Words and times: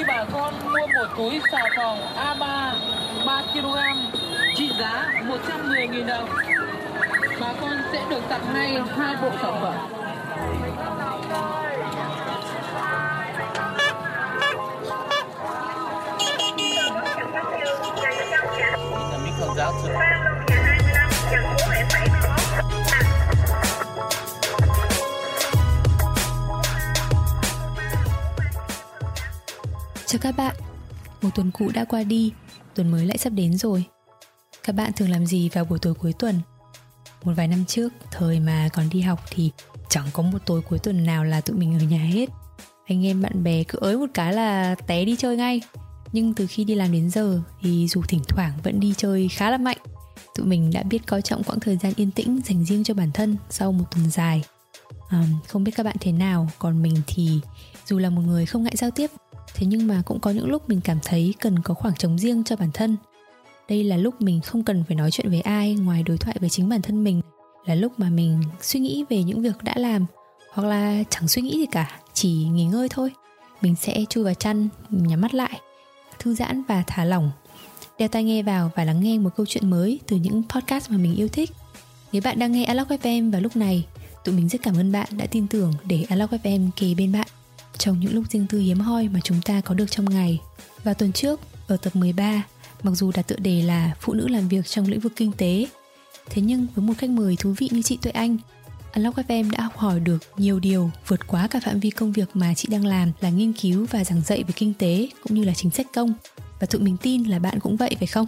Khi 0.00 0.06
bà 0.08 0.24
con 0.32 0.54
mua 0.64 0.86
một 0.86 1.06
túi 1.16 1.40
xà 1.52 1.58
phòng 1.76 1.98
A3 2.16 2.74
3 3.26 3.42
kg 3.52 3.76
trị 4.56 4.70
giá 4.80 5.12
110.000 5.26 6.06
đồng, 6.06 6.28
bà 7.40 7.52
con 7.60 7.76
sẽ 7.92 8.04
được 8.10 8.20
tặng 8.28 8.54
ngay 8.54 8.80
hai 8.96 9.16
bộ 9.22 9.30
sản 9.42 9.54
phẩm. 9.62 9.74
là 19.56 20.19
Chào 30.10 30.18
các 30.18 30.36
bạn, 30.36 30.56
một 31.22 31.28
tuần 31.34 31.50
cũ 31.50 31.70
đã 31.74 31.84
qua 31.84 32.02
đi, 32.02 32.32
tuần 32.74 32.90
mới 32.90 33.06
lại 33.06 33.18
sắp 33.18 33.30
đến 33.30 33.58
rồi. 33.58 33.84
Các 34.64 34.72
bạn 34.72 34.92
thường 34.96 35.10
làm 35.10 35.26
gì 35.26 35.48
vào 35.48 35.64
buổi 35.64 35.78
tối 35.78 35.94
cuối 35.94 36.12
tuần? 36.12 36.40
Một 37.24 37.32
vài 37.36 37.48
năm 37.48 37.64
trước, 37.64 37.92
thời 38.10 38.40
mà 38.40 38.68
còn 38.72 38.90
đi 38.90 39.00
học 39.00 39.20
thì 39.30 39.50
chẳng 39.88 40.06
có 40.12 40.22
một 40.22 40.38
tối 40.46 40.62
cuối 40.68 40.78
tuần 40.78 41.06
nào 41.06 41.24
là 41.24 41.40
tụi 41.40 41.56
mình 41.56 41.78
ở 41.78 41.84
nhà 41.84 41.98
hết. 41.98 42.28
Anh 42.86 43.06
em 43.06 43.22
bạn 43.22 43.44
bè 43.44 43.64
cứ 43.64 43.78
ới 43.80 43.98
một 43.98 44.06
cái 44.14 44.32
là 44.32 44.74
té 44.74 45.04
đi 45.04 45.16
chơi 45.16 45.36
ngay. 45.36 45.60
Nhưng 46.12 46.34
từ 46.34 46.46
khi 46.46 46.64
đi 46.64 46.74
làm 46.74 46.92
đến 46.92 47.10
giờ 47.10 47.40
thì 47.60 47.88
dù 47.88 48.02
thỉnh 48.08 48.22
thoảng 48.28 48.52
vẫn 48.62 48.80
đi 48.80 48.94
chơi 48.96 49.28
khá 49.28 49.50
là 49.50 49.58
mạnh, 49.58 49.78
tụi 50.34 50.46
mình 50.46 50.70
đã 50.72 50.82
biết 50.82 51.06
coi 51.06 51.22
trọng 51.22 51.42
quãng 51.42 51.60
thời 51.60 51.76
gian 51.76 51.92
yên 51.96 52.10
tĩnh 52.10 52.40
dành 52.44 52.64
riêng 52.64 52.84
cho 52.84 52.94
bản 52.94 53.10
thân 53.12 53.36
sau 53.50 53.72
một 53.72 53.84
tuần 53.90 54.10
dài. 54.10 54.42
À, 55.08 55.24
không 55.48 55.64
biết 55.64 55.72
các 55.76 55.82
bạn 55.82 55.96
thế 56.00 56.12
nào, 56.12 56.48
còn 56.58 56.82
mình 56.82 57.02
thì 57.06 57.40
dù 57.86 57.98
là 57.98 58.10
một 58.10 58.22
người 58.26 58.46
không 58.46 58.62
ngại 58.62 58.74
giao 58.76 58.90
tiếp 58.90 59.10
thế 59.54 59.66
nhưng 59.66 59.86
mà 59.86 60.02
cũng 60.04 60.20
có 60.20 60.30
những 60.30 60.48
lúc 60.48 60.68
mình 60.68 60.80
cảm 60.84 60.98
thấy 61.04 61.34
cần 61.40 61.58
có 61.58 61.74
khoảng 61.74 61.94
trống 61.94 62.18
riêng 62.18 62.44
cho 62.44 62.56
bản 62.56 62.70
thân. 62.74 62.96
Đây 63.68 63.84
là 63.84 63.96
lúc 63.96 64.22
mình 64.22 64.40
không 64.40 64.64
cần 64.64 64.84
phải 64.88 64.96
nói 64.96 65.10
chuyện 65.10 65.30
với 65.30 65.40
ai, 65.40 65.74
ngoài 65.74 66.02
đối 66.02 66.18
thoại 66.18 66.36
với 66.40 66.48
chính 66.48 66.68
bản 66.68 66.82
thân 66.82 67.04
mình, 67.04 67.20
là 67.66 67.74
lúc 67.74 67.92
mà 67.98 68.10
mình 68.10 68.42
suy 68.60 68.80
nghĩ 68.80 69.04
về 69.10 69.22
những 69.22 69.42
việc 69.42 69.62
đã 69.62 69.74
làm, 69.76 70.06
hoặc 70.52 70.68
là 70.68 71.02
chẳng 71.10 71.28
suy 71.28 71.42
nghĩ 71.42 71.58
gì 71.58 71.66
cả, 71.66 72.00
chỉ 72.14 72.32
nghỉ 72.32 72.64
ngơi 72.64 72.88
thôi. 72.88 73.12
Mình 73.62 73.74
sẽ 73.80 74.04
chui 74.10 74.24
vào 74.24 74.34
chăn, 74.34 74.68
nhắm 74.90 75.20
mắt 75.20 75.34
lại, 75.34 75.60
thư 76.18 76.34
giãn 76.34 76.62
và 76.68 76.84
thả 76.86 77.04
lỏng, 77.04 77.30
đeo 77.98 78.08
tai 78.08 78.24
nghe 78.24 78.42
vào 78.42 78.70
và 78.74 78.84
lắng 78.84 79.00
nghe 79.00 79.18
một 79.18 79.30
câu 79.36 79.46
chuyện 79.46 79.70
mới 79.70 80.00
từ 80.06 80.16
những 80.16 80.42
podcast 80.48 80.90
mà 80.90 80.96
mình 80.96 81.16
yêu 81.16 81.28
thích. 81.28 81.50
Nếu 82.12 82.22
bạn 82.22 82.38
đang 82.38 82.52
nghe 82.52 82.64
Alok 82.64 82.88
FM 82.88 83.32
vào 83.32 83.40
lúc 83.40 83.56
này, 83.56 83.86
tụi 84.24 84.34
mình 84.34 84.48
rất 84.48 84.62
cảm 84.62 84.76
ơn 84.76 84.92
bạn 84.92 85.08
đã 85.16 85.26
tin 85.26 85.46
tưởng 85.46 85.72
để 85.84 86.06
Alok 86.08 86.30
FM 86.30 86.70
kề 86.76 86.94
bên 86.94 87.12
bạn 87.12 87.26
trong 87.80 88.00
những 88.00 88.14
lúc 88.14 88.24
riêng 88.30 88.46
tư 88.46 88.58
hiếm 88.58 88.78
hoi 88.78 89.08
mà 89.08 89.20
chúng 89.24 89.40
ta 89.42 89.60
có 89.60 89.74
được 89.74 89.90
trong 89.90 90.10
ngày. 90.10 90.40
Và 90.84 90.94
tuần 90.94 91.12
trước, 91.12 91.40
ở 91.66 91.76
tập 91.76 91.96
13, 91.96 92.42
mặc 92.82 92.90
dù 92.94 93.12
đặt 93.14 93.26
tựa 93.26 93.36
đề 93.36 93.62
là 93.62 93.94
Phụ 94.00 94.12
nữ 94.12 94.28
làm 94.28 94.48
việc 94.48 94.66
trong 94.66 94.88
lĩnh 94.88 95.00
vực 95.00 95.12
kinh 95.16 95.32
tế, 95.32 95.66
thế 96.30 96.42
nhưng 96.42 96.66
với 96.74 96.86
một 96.86 96.94
khách 96.98 97.10
mời 97.10 97.36
thú 97.36 97.54
vị 97.58 97.68
như 97.72 97.82
chị 97.82 97.98
Tuệ 98.02 98.12
Anh, 98.12 98.36
Unlock 98.94 99.18
FM 99.18 99.50
đã 99.50 99.60
học 99.62 99.76
hỏi 99.76 100.00
được 100.00 100.18
nhiều 100.36 100.60
điều 100.60 100.90
vượt 101.06 101.26
quá 101.26 101.48
cả 101.48 101.60
phạm 101.64 101.80
vi 101.80 101.90
công 101.90 102.12
việc 102.12 102.28
mà 102.34 102.54
chị 102.54 102.68
đang 102.70 102.86
làm 102.86 103.12
là 103.20 103.30
nghiên 103.30 103.52
cứu 103.52 103.86
và 103.90 104.04
giảng 104.04 104.20
dạy 104.20 104.42
về 104.42 104.54
kinh 104.56 104.74
tế 104.74 105.08
cũng 105.22 105.34
như 105.34 105.44
là 105.44 105.54
chính 105.54 105.70
sách 105.70 105.86
công. 105.94 106.12
Và 106.60 106.66
tụi 106.66 106.80
mình 106.80 106.96
tin 107.02 107.24
là 107.24 107.38
bạn 107.38 107.60
cũng 107.60 107.76
vậy 107.76 107.96
phải 107.98 108.06
không? 108.06 108.26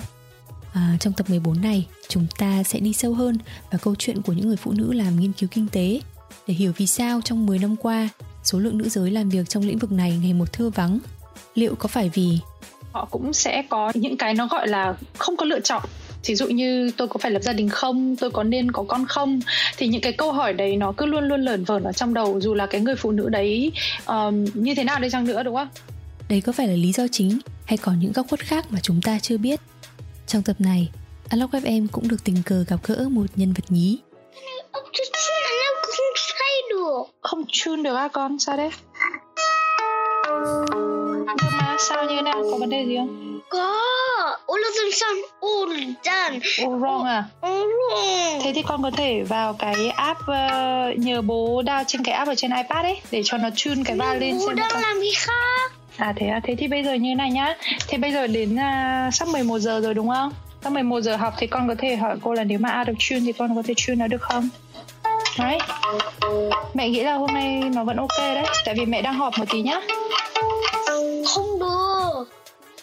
À, 0.72 0.96
trong 1.00 1.12
tập 1.12 1.30
14 1.30 1.60
này, 1.60 1.86
chúng 2.08 2.26
ta 2.38 2.62
sẽ 2.62 2.80
đi 2.80 2.92
sâu 2.92 3.14
hơn 3.14 3.38
vào 3.70 3.78
câu 3.82 3.94
chuyện 3.98 4.22
của 4.22 4.32
những 4.32 4.46
người 4.46 4.56
phụ 4.56 4.72
nữ 4.72 4.92
làm 4.92 5.20
nghiên 5.20 5.32
cứu 5.32 5.48
kinh 5.52 5.68
tế 5.68 6.00
để 6.46 6.54
hiểu 6.54 6.72
vì 6.76 6.86
sao 6.86 7.20
trong 7.20 7.46
10 7.46 7.58
năm 7.58 7.76
qua 7.76 8.08
số 8.44 8.58
lượng 8.58 8.78
nữ 8.78 8.88
giới 8.88 9.10
làm 9.10 9.28
việc 9.28 9.48
trong 9.48 9.62
lĩnh 9.62 9.78
vực 9.78 9.92
này 9.92 10.18
ngày 10.22 10.32
một 10.32 10.52
thưa 10.52 10.68
vắng. 10.68 10.98
Liệu 11.54 11.74
có 11.74 11.88
phải 11.88 12.10
vì 12.14 12.38
họ 12.92 13.08
cũng 13.10 13.32
sẽ 13.32 13.62
có 13.68 13.92
những 13.94 14.16
cái 14.16 14.34
nó 14.34 14.46
gọi 14.46 14.68
là 14.68 14.94
không 15.18 15.36
có 15.36 15.44
lựa 15.44 15.60
chọn. 15.60 15.82
Ví 16.26 16.34
dụ 16.34 16.46
như 16.46 16.90
tôi 16.96 17.08
có 17.08 17.18
phải 17.18 17.30
lập 17.30 17.42
gia 17.42 17.52
đình 17.52 17.68
không? 17.68 18.16
Tôi 18.16 18.30
có 18.30 18.42
nên 18.42 18.72
có 18.72 18.84
con 18.88 19.06
không? 19.06 19.40
Thì 19.76 19.88
những 19.88 20.00
cái 20.00 20.12
câu 20.12 20.32
hỏi 20.32 20.52
đấy 20.52 20.76
nó 20.76 20.92
cứ 20.92 21.06
luôn 21.06 21.28
luôn 21.28 21.40
lởn 21.40 21.64
vởn 21.64 21.82
ở 21.82 21.92
trong 21.92 22.14
đầu 22.14 22.40
dù 22.40 22.54
là 22.54 22.66
cái 22.66 22.80
người 22.80 22.96
phụ 22.96 23.10
nữ 23.10 23.28
đấy 23.28 23.72
um, 24.06 24.44
như 24.54 24.74
thế 24.74 24.84
nào 24.84 25.00
đi 25.00 25.10
chăng 25.10 25.24
nữa 25.24 25.42
đúng 25.42 25.54
không? 25.54 25.68
Đây 26.28 26.40
có 26.40 26.52
phải 26.52 26.68
là 26.68 26.74
lý 26.74 26.92
do 26.92 27.06
chính 27.12 27.38
hay 27.64 27.78
còn 27.78 28.00
những 28.00 28.12
góc 28.12 28.26
khuất 28.28 28.40
khác 28.40 28.66
mà 28.70 28.80
chúng 28.82 29.00
ta 29.02 29.18
chưa 29.18 29.38
biết? 29.38 29.60
Trong 30.26 30.42
tập 30.42 30.56
này 30.58 30.88
Unlock 31.30 31.52
FM 31.54 31.86
cũng 31.92 32.08
được 32.08 32.24
tình 32.24 32.42
cờ 32.46 32.64
gặp 32.68 32.80
gỡ 32.86 33.08
một 33.08 33.26
nhân 33.36 33.52
vật 33.52 33.64
nhí 33.68 33.98
không 37.20 37.44
tune 37.64 37.82
được 37.82 37.94
á 37.94 38.08
con 38.08 38.38
sao 38.38 38.56
đấy? 38.56 38.70
Nhưng 41.42 41.52
mà 41.58 41.76
sao 41.78 42.04
như 42.04 42.16
thế 42.16 42.22
nào? 42.22 42.42
Có 42.50 42.56
vấn 42.56 42.70
đề 42.70 42.84
gì 42.86 42.96
không? 42.96 43.40
Có. 43.48 43.78
All 44.48 44.60
of 44.60 44.72
them 44.82 44.92
sound 44.92 45.18
all 45.40 45.92
done 46.04 46.38
all 46.58 46.82
wrong 46.82 47.04
à? 47.04 47.24
All 47.40 47.54
wrong. 47.54 48.40
Thế 48.42 48.52
thì 48.54 48.62
con 48.62 48.82
có 48.82 48.90
thể 48.96 49.22
vào 49.22 49.52
cái 49.52 49.90
app 49.90 50.20
uh, 50.20 50.98
nhờ 50.98 51.22
bố 51.22 51.62
đào 51.62 51.82
trên 51.86 52.02
cái 52.04 52.14
app 52.14 52.28
ở 52.28 52.34
trên 52.34 52.50
ipad 52.56 52.84
ấy 52.84 53.00
để 53.10 53.22
cho 53.24 53.38
nó 53.38 53.48
tune 53.64 53.82
cái 53.84 53.96
va 53.96 54.14
lên 54.14 54.38
bố 54.38 54.46
xem 54.46 54.56
đang 54.56 54.70
con. 54.72 54.82
làm 54.82 55.00
gì 55.00 55.10
khác? 55.16 55.72
À 55.96 56.12
thế 56.16 56.26
à? 56.26 56.40
Thế 56.44 56.54
thì 56.58 56.68
bây 56.68 56.84
giờ 56.84 56.94
như 56.94 57.14
này 57.14 57.30
nhá. 57.30 57.54
Thế 57.88 57.98
bây 57.98 58.12
giờ 58.12 58.26
đến 58.26 58.54
uh, 58.54 59.14
sắp 59.14 59.28
11 59.28 59.58
giờ 59.58 59.80
rồi 59.80 59.94
đúng 59.94 60.08
không? 60.08 60.32
Sắp 60.64 60.72
11 60.72 61.00
giờ 61.00 61.16
học 61.16 61.34
thì 61.38 61.46
con 61.46 61.68
có 61.68 61.74
thể 61.78 61.96
hỏi 61.96 62.16
cô 62.22 62.32
là 62.32 62.44
nếu 62.44 62.58
mà 62.58 62.68
a 62.68 62.84
được 62.84 62.94
tune 63.10 63.20
thì 63.20 63.32
con 63.32 63.56
có 63.56 63.62
thể 63.62 63.74
tune 63.86 63.96
nó 63.96 64.06
được 64.06 64.22
không? 64.22 64.48
Đấy. 65.38 65.58
Mẹ 66.74 66.88
nghĩ 66.88 67.02
là 67.02 67.14
hôm 67.14 67.34
nay 67.34 67.62
nó 67.74 67.84
vẫn 67.84 67.96
ok 67.96 68.18
đấy 68.18 68.44
Tại 68.64 68.74
vì 68.78 68.86
mẹ 68.86 69.02
đang 69.02 69.14
họp 69.14 69.38
một 69.38 69.44
tí 69.50 69.62
nhá. 69.62 69.80
Không 71.34 71.58
được. 71.58 72.24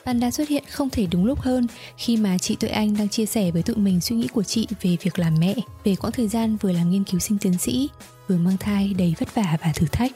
Panda 0.06 0.32
xuất 0.32 0.50
hiện 0.50 0.64
không 0.70 0.90
thể 0.90 1.08
đúng 1.12 1.26
lúc 1.26 1.40
hơn 1.40 1.68
khi 1.98 2.18
mà 2.18 2.38
chị 2.38 2.56
Tuệ 2.56 2.70
Anh 2.70 2.98
đang 2.98 3.10
chia 3.10 3.26
sẻ 3.26 3.52
với 3.52 3.64
tụi 3.64 3.76
mình 3.76 4.02
suy 4.02 4.16
nghĩ 4.16 4.28
của 4.28 4.44
chị 4.44 4.68
về 4.82 4.98
việc 5.02 5.20
làm 5.20 5.36
mẹ, 5.40 5.56
về 5.84 5.96
quãng 5.96 6.12
thời 6.12 6.28
gian 6.28 6.58
vừa 6.62 6.72
làm 6.72 6.90
nghiên 6.90 7.04
cứu 7.04 7.20
sinh 7.20 7.38
tiến 7.38 7.58
sĩ, 7.58 7.90
vừa 8.28 8.38
mang 8.38 8.58
thai 8.58 8.94
đầy 8.98 9.14
vất 9.20 9.36
vả 9.36 9.58
và 9.62 9.72
thử 9.76 9.88
thách. 9.92 10.12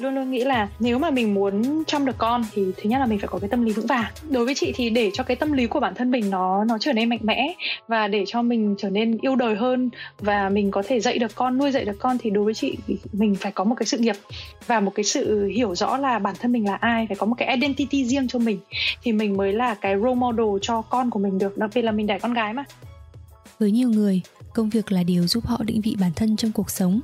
Luôn 0.00 0.14
luôn 0.14 0.30
nghĩ 0.30 0.44
là 0.44 0.68
nếu 0.80 0.98
mà 0.98 1.10
mình 1.10 1.34
muốn 1.34 1.84
chăm 1.86 2.06
được 2.06 2.18
con 2.18 2.44
thì 2.52 2.62
thứ 2.76 2.90
nhất 2.90 2.98
là 2.98 3.06
mình 3.06 3.18
phải 3.18 3.28
có 3.28 3.38
cái 3.38 3.48
tâm 3.50 3.64
lý 3.64 3.72
vững 3.72 3.86
vàng 3.86 4.12
đối 4.30 4.44
với 4.44 4.54
chị 4.54 4.72
thì 4.74 4.90
để 4.90 5.10
cho 5.12 5.24
cái 5.24 5.36
tâm 5.36 5.52
lý 5.52 5.66
của 5.66 5.80
bản 5.80 5.94
thân 5.94 6.10
mình 6.10 6.30
nó 6.30 6.64
nó 6.64 6.78
trở 6.80 6.92
nên 6.92 7.08
mạnh 7.08 7.20
mẽ 7.22 7.54
và 7.88 8.08
để 8.08 8.24
cho 8.26 8.42
mình 8.42 8.74
trở 8.78 8.90
nên 8.90 9.18
yêu 9.20 9.36
đời 9.36 9.56
hơn 9.56 9.90
và 10.18 10.48
mình 10.48 10.70
có 10.70 10.82
thể 10.86 11.00
dạy 11.00 11.18
được 11.18 11.34
con 11.34 11.58
nuôi 11.58 11.70
dạy 11.70 11.84
được 11.84 11.96
con 11.98 12.18
thì 12.18 12.30
đối 12.30 12.44
với 12.44 12.54
chị 12.54 12.76
mình 13.12 13.34
phải 13.34 13.52
có 13.52 13.64
một 13.64 13.74
cái 13.78 13.86
sự 13.86 13.98
nghiệp 13.98 14.16
và 14.66 14.80
một 14.80 14.92
cái 14.94 15.04
sự 15.04 15.46
hiểu 15.46 15.74
rõ 15.74 15.96
là 15.96 16.18
bản 16.18 16.34
thân 16.40 16.52
mình 16.52 16.64
là 16.64 16.74
ai 16.74 17.06
phải 17.06 17.16
có 17.16 17.26
một 17.26 17.34
cái 17.38 17.48
identity 17.54 18.04
riêng 18.04 18.28
cho 18.28 18.38
mình 18.38 18.58
thì 19.02 19.12
mình 19.12 19.36
mới 19.36 19.52
là 19.52 19.74
cái 19.74 19.96
role 19.96 20.14
model 20.14 20.46
cho 20.62 20.82
con 20.82 21.10
của 21.10 21.18
mình 21.18 21.38
được 21.38 21.58
đặc 21.58 21.70
biệt 21.74 21.82
là 21.82 21.92
mình 21.92 22.06
đẻ 22.06 22.18
con 22.18 22.34
gái 22.34 22.52
mà 22.52 22.64
Với 23.58 23.70
nhiều 23.70 23.90
người, 23.90 24.20
công 24.54 24.70
việc 24.70 24.92
là 24.92 25.02
điều 25.02 25.26
giúp 25.26 25.46
họ 25.46 25.62
định 25.64 25.80
vị 25.80 25.96
bản 26.00 26.10
thân 26.16 26.36
trong 26.36 26.52
cuộc 26.52 26.70
sống. 26.70 27.00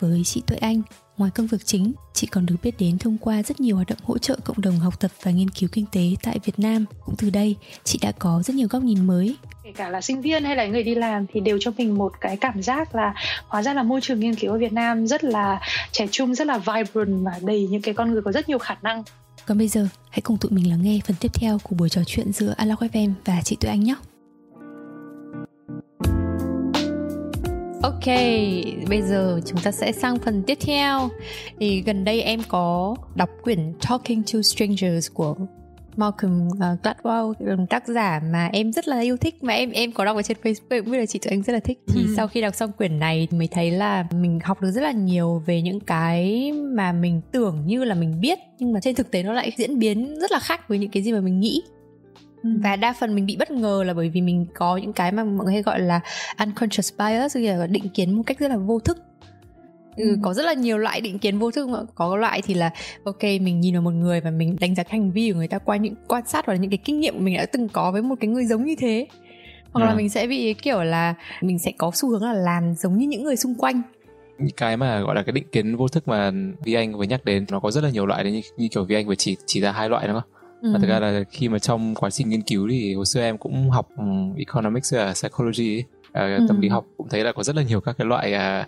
Với 0.00 0.22
chị 0.24 0.42
Tuệ 0.46 0.58
Anh, 0.58 0.82
ngoài 1.18 1.30
công 1.34 1.46
việc 1.46 1.66
chính, 1.66 1.92
chị 2.12 2.26
còn 2.26 2.46
được 2.46 2.56
biết 2.62 2.74
đến 2.78 2.98
thông 2.98 3.18
qua 3.18 3.42
rất 3.42 3.60
nhiều 3.60 3.76
hoạt 3.76 3.88
động 3.88 3.98
hỗ 4.02 4.18
trợ 4.18 4.36
cộng 4.44 4.60
đồng 4.60 4.78
học 4.78 5.00
tập 5.00 5.10
và 5.22 5.30
nghiên 5.30 5.50
cứu 5.50 5.68
kinh 5.72 5.86
tế 5.92 6.02
tại 6.22 6.38
Việt 6.44 6.58
Nam. 6.58 6.84
Cũng 7.04 7.16
từ 7.18 7.30
đây, 7.30 7.56
chị 7.84 7.98
đã 8.02 8.12
có 8.12 8.42
rất 8.44 8.54
nhiều 8.54 8.68
góc 8.70 8.82
nhìn 8.82 9.06
mới 9.06 9.36
kể 9.66 9.72
cả 9.72 9.88
là 9.88 10.00
sinh 10.00 10.20
viên 10.20 10.44
hay 10.44 10.56
là 10.56 10.66
người 10.66 10.82
đi 10.82 10.94
làm 10.94 11.26
thì 11.32 11.40
đều 11.40 11.58
cho 11.60 11.70
mình 11.78 11.94
một 11.98 12.12
cái 12.20 12.36
cảm 12.36 12.62
giác 12.62 12.94
là 12.94 13.14
hóa 13.46 13.62
ra 13.62 13.74
là 13.74 13.82
môi 13.82 14.00
trường 14.00 14.20
nghiên 14.20 14.34
cứu 14.34 14.52
ở 14.52 14.58
Việt 14.58 14.72
Nam 14.72 15.06
rất 15.06 15.24
là 15.24 15.60
trẻ 15.92 16.06
trung, 16.10 16.34
rất 16.34 16.46
là 16.46 16.58
vibrant 16.58 17.24
và 17.24 17.38
đầy 17.42 17.68
những 17.70 17.82
cái 17.82 17.94
con 17.94 18.10
người 18.10 18.22
có 18.22 18.32
rất 18.32 18.48
nhiều 18.48 18.58
khả 18.58 18.76
năng. 18.82 19.02
Còn 19.46 19.58
bây 19.58 19.68
giờ, 19.68 19.88
hãy 20.10 20.20
cùng 20.20 20.38
tụi 20.38 20.50
mình 20.50 20.70
lắng 20.70 20.82
nghe 20.82 21.00
phần 21.06 21.16
tiếp 21.20 21.32
theo 21.34 21.58
của 21.62 21.76
buổi 21.76 21.88
trò 21.88 22.02
chuyện 22.06 22.32
giữa 22.32 22.54
Alok 22.56 22.80
FM 22.80 23.12
và 23.24 23.40
chị 23.44 23.56
Tuệ 23.60 23.70
Anh 23.70 23.84
nhé. 23.84 23.94
Ok, 27.86 28.06
bây 28.88 29.02
giờ 29.02 29.40
chúng 29.46 29.58
ta 29.60 29.72
sẽ 29.72 29.92
sang 29.92 30.18
phần 30.18 30.42
tiếp 30.42 30.58
theo. 30.60 31.08
Thì 31.60 31.82
gần 31.82 32.04
đây 32.04 32.22
em 32.22 32.40
có 32.48 32.96
đọc 33.14 33.28
quyển 33.42 33.72
Talking 33.88 34.22
to 34.32 34.42
Strangers 34.42 35.12
của 35.14 35.34
Malcolm 35.96 36.48
uh, 36.48 36.54
Gladwell 36.82 37.66
tác 37.66 37.88
giả 37.88 38.20
mà 38.32 38.50
em 38.52 38.72
rất 38.72 38.88
là 38.88 39.00
yêu 39.00 39.16
thích 39.16 39.42
mà 39.44 39.54
em 39.54 39.70
em 39.70 39.92
có 39.92 40.04
đọc 40.04 40.16
ở 40.16 40.22
trên 40.22 40.36
Facebook 40.42 40.82
cũng 40.82 40.90
biết 40.92 40.98
là 40.98 41.06
chị 41.06 41.18
Tuệ 41.18 41.30
Anh 41.32 41.42
rất 41.42 41.52
là 41.52 41.60
thích 41.60 41.78
thì 41.88 42.00
Ừ. 42.00 42.14
sau 42.16 42.28
khi 42.28 42.40
đọc 42.40 42.54
xong 42.54 42.72
quyển 42.72 42.98
này 42.98 43.28
mới 43.30 43.48
thấy 43.48 43.70
là 43.70 44.06
mình 44.12 44.38
học 44.44 44.62
được 44.62 44.70
rất 44.70 44.80
là 44.80 44.92
nhiều 44.92 45.42
về 45.46 45.62
những 45.62 45.80
cái 45.80 46.52
mà 46.52 46.92
mình 46.92 47.20
tưởng 47.32 47.62
như 47.66 47.84
là 47.84 47.94
mình 47.94 48.20
biết 48.20 48.38
nhưng 48.58 48.72
mà 48.72 48.80
trên 48.80 48.94
thực 48.94 49.10
tế 49.10 49.22
nó 49.22 49.32
lại 49.32 49.52
diễn 49.56 49.78
biến 49.78 50.18
rất 50.20 50.32
là 50.32 50.38
khác 50.38 50.68
với 50.68 50.78
những 50.78 50.90
cái 50.90 51.02
gì 51.02 51.12
mà 51.12 51.20
mình 51.20 51.40
nghĩ 51.40 51.62
và 52.62 52.76
đa 52.76 52.92
phần 53.00 53.14
mình 53.14 53.26
bị 53.26 53.36
bất 53.36 53.50
ngờ 53.50 53.82
là 53.86 53.94
bởi 53.94 54.08
vì 54.08 54.20
mình 54.20 54.46
có 54.54 54.76
những 54.76 54.92
cái 54.92 55.12
mà 55.12 55.24
mọi 55.24 55.44
người 55.44 55.52
hay 55.54 55.62
gọi 55.62 55.80
là 55.80 56.00
unconscious 56.38 56.92
bias 56.98 57.36
nghĩa 57.36 57.54
là 57.56 57.66
định 57.66 57.88
kiến 57.88 58.12
một 58.12 58.22
cách 58.26 58.38
rất 58.38 58.48
là 58.48 58.56
vô 58.56 58.78
thức 58.78 58.98
ừ, 59.96 60.04
Ừ. 60.10 60.16
có 60.22 60.34
rất 60.34 60.42
là 60.46 60.52
nhiều 60.52 60.78
loại 60.78 61.00
định 61.00 61.18
kiến 61.18 61.38
vô 61.38 61.50
thức 61.50 61.68
mà 61.68 61.78
có 61.94 62.16
loại 62.16 62.42
thì 62.42 62.54
là 62.54 62.70
ok 63.04 63.22
mình 63.22 63.60
nhìn 63.60 63.74
vào 63.74 63.82
một 63.82 63.90
người 63.90 64.20
và 64.20 64.30
mình 64.30 64.56
đánh 64.60 64.74
giá 64.74 64.82
cái 64.82 64.98
hành 65.00 65.10
vi 65.12 65.30
của 65.32 65.38
người 65.38 65.48
ta 65.48 65.58
qua 65.58 65.76
những 65.76 65.94
quan 66.08 66.26
sát 66.26 66.46
hoặc 66.46 66.52
là 66.54 66.58
những 66.60 66.70
cái 66.70 66.78
kinh 66.78 67.00
nghiệm 67.00 67.14
mà 67.14 67.20
mình 67.20 67.36
đã 67.36 67.46
từng 67.46 67.68
có 67.68 67.90
với 67.92 68.02
một 68.02 68.14
cái 68.20 68.28
người 68.28 68.44
giống 68.46 68.64
như 68.64 68.74
thế 68.78 69.06
hoặc 69.72 69.84
là 69.84 69.92
Ừ. 69.92 69.96
mình 69.96 70.10
sẽ 70.10 70.26
bị 70.26 70.54
kiểu 70.54 70.82
là 70.82 71.14
mình 71.40 71.58
sẽ 71.58 71.72
có 71.78 71.90
xu 71.94 72.08
hướng 72.10 72.22
là 72.22 72.32
làm 72.32 72.74
giống 72.74 72.98
như 72.98 73.06
những 73.06 73.24
người 73.24 73.36
xung 73.36 73.54
quanh 73.54 73.82
những 74.38 74.56
cái 74.56 74.76
mà 74.76 75.00
gọi 75.00 75.14
là 75.14 75.22
cái 75.22 75.32
định 75.32 75.48
kiến 75.52 75.76
vô 75.76 75.88
thức 75.88 76.08
mà 76.08 76.32
Vi 76.64 76.74
Anh 76.74 76.98
vừa 76.98 77.04
nhắc 77.04 77.24
đến 77.24 77.46
nó 77.50 77.60
có 77.60 77.70
rất 77.70 77.84
là 77.84 77.90
nhiều 77.90 78.06
loại 78.06 78.24
đấy 78.24 78.32
như, 78.32 78.40
như 78.56 78.68
kiểu 78.68 78.84
Vi 78.84 78.94
Anh 78.94 79.06
vừa 79.06 79.14
chỉ 79.14 79.36
chỉ 79.46 79.60
ra 79.60 79.72
hai 79.72 79.88
loại 79.88 80.06
đúng 80.08 80.20
không? 80.20 80.30
Ừ. 80.62 80.72
và 80.72 80.78
thực 80.78 80.88
ra 80.88 81.00
là 81.00 81.24
khi 81.30 81.48
mà 81.48 81.58
trong 81.58 81.94
quá 81.94 82.10
trình 82.10 82.28
nghiên 82.28 82.42
cứu 82.42 82.68
thì 82.70 82.94
hồi 82.94 83.06
xưa 83.06 83.20
em 83.20 83.38
cũng 83.38 83.70
học 83.70 83.88
um, 83.96 84.34
economics 84.36 84.94
và 84.94 85.12
psychology 85.12 85.76
ấy. 85.76 85.84
Uh, 86.06 86.40
ừ. 86.40 86.46
tâm 86.48 86.60
lý 86.60 86.68
học 86.68 86.84
cũng 86.96 87.08
thấy 87.08 87.24
là 87.24 87.32
có 87.32 87.42
rất 87.42 87.56
là 87.56 87.62
nhiều 87.62 87.80
các 87.80 87.96
cái 87.98 88.06
loại 88.06 88.34
uh, 88.34 88.66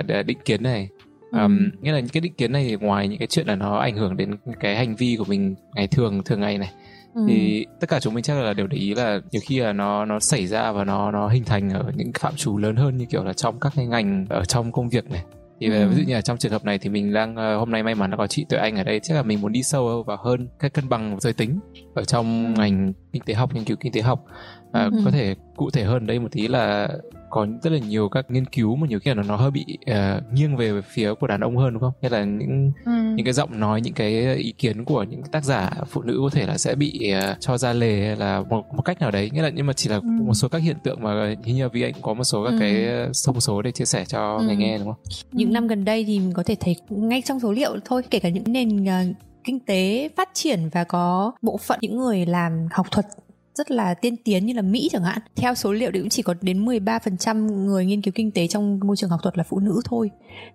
uh, 0.00 0.26
định 0.26 0.38
kiến 0.44 0.62
này 0.62 0.88
um, 1.32 1.58
ừ. 1.58 1.78
nghĩa 1.80 1.92
là 1.92 2.00
những 2.00 2.08
cái 2.08 2.20
định 2.20 2.34
kiến 2.34 2.52
này 2.52 2.76
ngoài 2.80 3.08
những 3.08 3.18
cái 3.18 3.28
chuyện 3.30 3.46
là 3.46 3.54
nó 3.54 3.78
ảnh 3.78 3.96
hưởng 3.96 4.16
đến 4.16 4.36
cái 4.60 4.76
hành 4.76 4.96
vi 4.96 5.16
của 5.18 5.24
mình 5.24 5.54
ngày 5.74 5.86
thường 5.86 6.22
thường 6.24 6.40
ngày 6.40 6.58
này 6.58 6.70
ừ. 7.14 7.20
thì 7.28 7.66
tất 7.80 7.88
cả 7.88 8.00
chúng 8.00 8.14
mình 8.14 8.22
chắc 8.22 8.38
là 8.38 8.52
đều 8.52 8.66
để 8.66 8.76
ý 8.78 8.94
là 8.94 9.20
nhiều 9.30 9.42
khi 9.44 9.60
là 9.60 9.72
nó 9.72 10.04
nó 10.04 10.20
xảy 10.20 10.46
ra 10.46 10.72
và 10.72 10.84
nó 10.84 11.10
nó 11.10 11.28
hình 11.28 11.44
thành 11.44 11.70
ở 11.70 11.92
những 11.96 12.12
phạm 12.18 12.36
trù 12.36 12.58
lớn 12.58 12.76
hơn 12.76 12.96
như 12.96 13.04
kiểu 13.04 13.24
là 13.24 13.32
trong 13.32 13.60
các 13.60 13.72
cái 13.76 13.86
ngành 13.86 14.26
ở 14.28 14.44
trong 14.44 14.72
công 14.72 14.88
việc 14.88 15.10
này 15.10 15.24
thì 15.60 15.70
ừ. 15.70 15.88
ví 15.88 15.96
dụ 15.96 16.02
như 16.08 16.14
là 16.14 16.20
trong 16.20 16.38
trường 16.38 16.52
hợp 16.52 16.64
này 16.64 16.78
thì 16.78 16.90
mình 16.90 17.12
đang 17.12 17.32
uh, 17.32 17.58
hôm 17.58 17.70
nay 17.70 17.82
may 17.82 17.94
mắn 17.94 18.10
là 18.10 18.16
có 18.16 18.26
chị 18.26 18.46
Tuệ 18.48 18.58
Anh 18.58 18.76
ở 18.76 18.82
đây 18.84 19.00
chắc 19.02 19.14
là 19.14 19.22
mình 19.22 19.40
muốn 19.40 19.52
đi 19.52 19.62
sâu 19.62 20.02
vào 20.02 20.16
hơn 20.24 20.48
cái 20.58 20.70
cân 20.70 20.88
bằng 20.88 21.20
giới 21.20 21.32
tính 21.32 21.58
ở 21.94 22.04
trong 22.04 22.54
ừ. 22.54 22.60
ngành 22.60 22.92
kinh 23.12 23.22
tế 23.22 23.34
học 23.34 23.54
nghiên 23.54 23.64
cứu 23.64 23.76
kinh 23.80 23.92
tế 23.92 24.02
học 24.02 24.24
à, 24.72 24.84
ừ. 24.84 25.00
có 25.04 25.10
thể 25.10 25.34
cụ 25.56 25.70
thể 25.70 25.84
hơn 25.84 26.06
đây 26.06 26.18
một 26.18 26.28
tí 26.32 26.48
là 26.48 26.88
có 27.30 27.46
rất 27.62 27.72
là 27.72 27.78
nhiều 27.78 28.08
các 28.08 28.30
nghiên 28.30 28.44
cứu 28.44 28.76
mà 28.76 28.86
nhiều 28.86 28.98
khi 29.00 29.14
là 29.14 29.22
nó 29.22 29.36
hơi 29.36 29.50
bị 29.50 29.64
uh, 29.90 30.32
nghiêng 30.32 30.56
về 30.56 30.80
phía 30.82 31.14
của 31.14 31.26
đàn 31.26 31.40
ông 31.40 31.56
hơn 31.56 31.72
đúng 31.72 31.80
không? 31.80 31.92
Hay 32.02 32.10
là 32.10 32.24
những 32.24 32.72
ừ. 32.84 32.92
Những 33.18 33.24
cái 33.24 33.32
giọng 33.32 33.60
nói 33.60 33.80
những 33.80 33.94
cái 33.94 34.36
ý 34.36 34.52
kiến 34.58 34.84
của 34.84 35.02
những 35.02 35.22
tác 35.22 35.44
giả 35.44 35.70
phụ 35.90 36.02
nữ 36.02 36.18
có 36.22 36.30
thể 36.32 36.46
là 36.46 36.58
sẽ 36.58 36.74
bị 36.74 37.12
uh, 37.32 37.40
cho 37.40 37.58
ra 37.58 37.72
lề 37.72 38.06
hay 38.06 38.16
là 38.16 38.42
một, 38.50 38.74
một 38.74 38.82
cách 38.82 39.00
nào 39.00 39.10
đấy 39.10 39.30
nghĩa 39.32 39.42
là 39.42 39.50
nhưng 39.50 39.66
mà 39.66 39.72
chỉ 39.72 39.88
là 39.88 39.96
ừ. 39.96 40.08
một 40.22 40.34
số 40.34 40.48
các 40.48 40.62
hiện 40.62 40.76
tượng 40.84 41.02
mà 41.02 41.34
hình 41.44 41.56
như 41.56 41.68
vì 41.68 41.82
anh 41.82 41.92
cũng 41.92 42.02
có 42.02 42.14
một 42.14 42.24
số 42.24 42.44
các 42.44 42.50
ừ. 42.50 42.56
cái 42.60 42.86
thông 43.26 43.40
số 43.40 43.62
để 43.62 43.72
chia 43.72 43.84
sẻ 43.84 44.04
cho 44.04 44.36
ừ. 44.36 44.44
người 44.46 44.56
nghe 44.56 44.78
đúng 44.78 44.86
không? 44.86 45.02
Những 45.32 45.52
năm 45.52 45.66
gần 45.66 45.84
đây 45.84 46.04
thì 46.04 46.18
mình 46.18 46.32
có 46.32 46.42
thể 46.42 46.56
thấy 46.60 46.76
ngay 46.88 47.22
trong 47.24 47.40
số 47.40 47.52
liệu 47.52 47.76
thôi 47.84 48.02
kể 48.10 48.18
cả 48.18 48.28
những 48.28 48.44
nền 48.46 48.84
uh, 48.84 49.16
kinh 49.44 49.60
tế 49.60 50.08
phát 50.16 50.28
triển 50.32 50.68
và 50.72 50.84
có 50.84 51.32
bộ 51.42 51.56
phận 51.56 51.78
những 51.82 51.96
người 51.96 52.26
làm 52.26 52.68
học 52.70 52.86
thuật 52.90 53.06
rất 53.54 53.70
là 53.70 53.94
tiên 53.94 54.16
tiến 54.24 54.46
như 54.46 54.52
là 54.52 54.62
Mỹ 54.62 54.88
chẳng 54.92 55.02
hạn. 55.02 55.18
Theo 55.36 55.54
số 55.54 55.72
liệu 55.72 55.90
thì 55.94 56.00
cũng 56.00 56.08
chỉ 56.08 56.22
có 56.22 56.34
đến 56.40 56.64
13% 56.64 57.36
người 57.64 57.86
nghiên 57.86 58.02
cứu 58.02 58.12
kinh 58.14 58.30
tế 58.30 58.46
trong 58.46 58.80
môi 58.84 58.96
trường 58.96 59.10
học 59.10 59.20
thuật 59.22 59.38
là 59.38 59.44
phụ 59.48 59.58
nữ 59.58 59.80
thôi. 59.84 60.10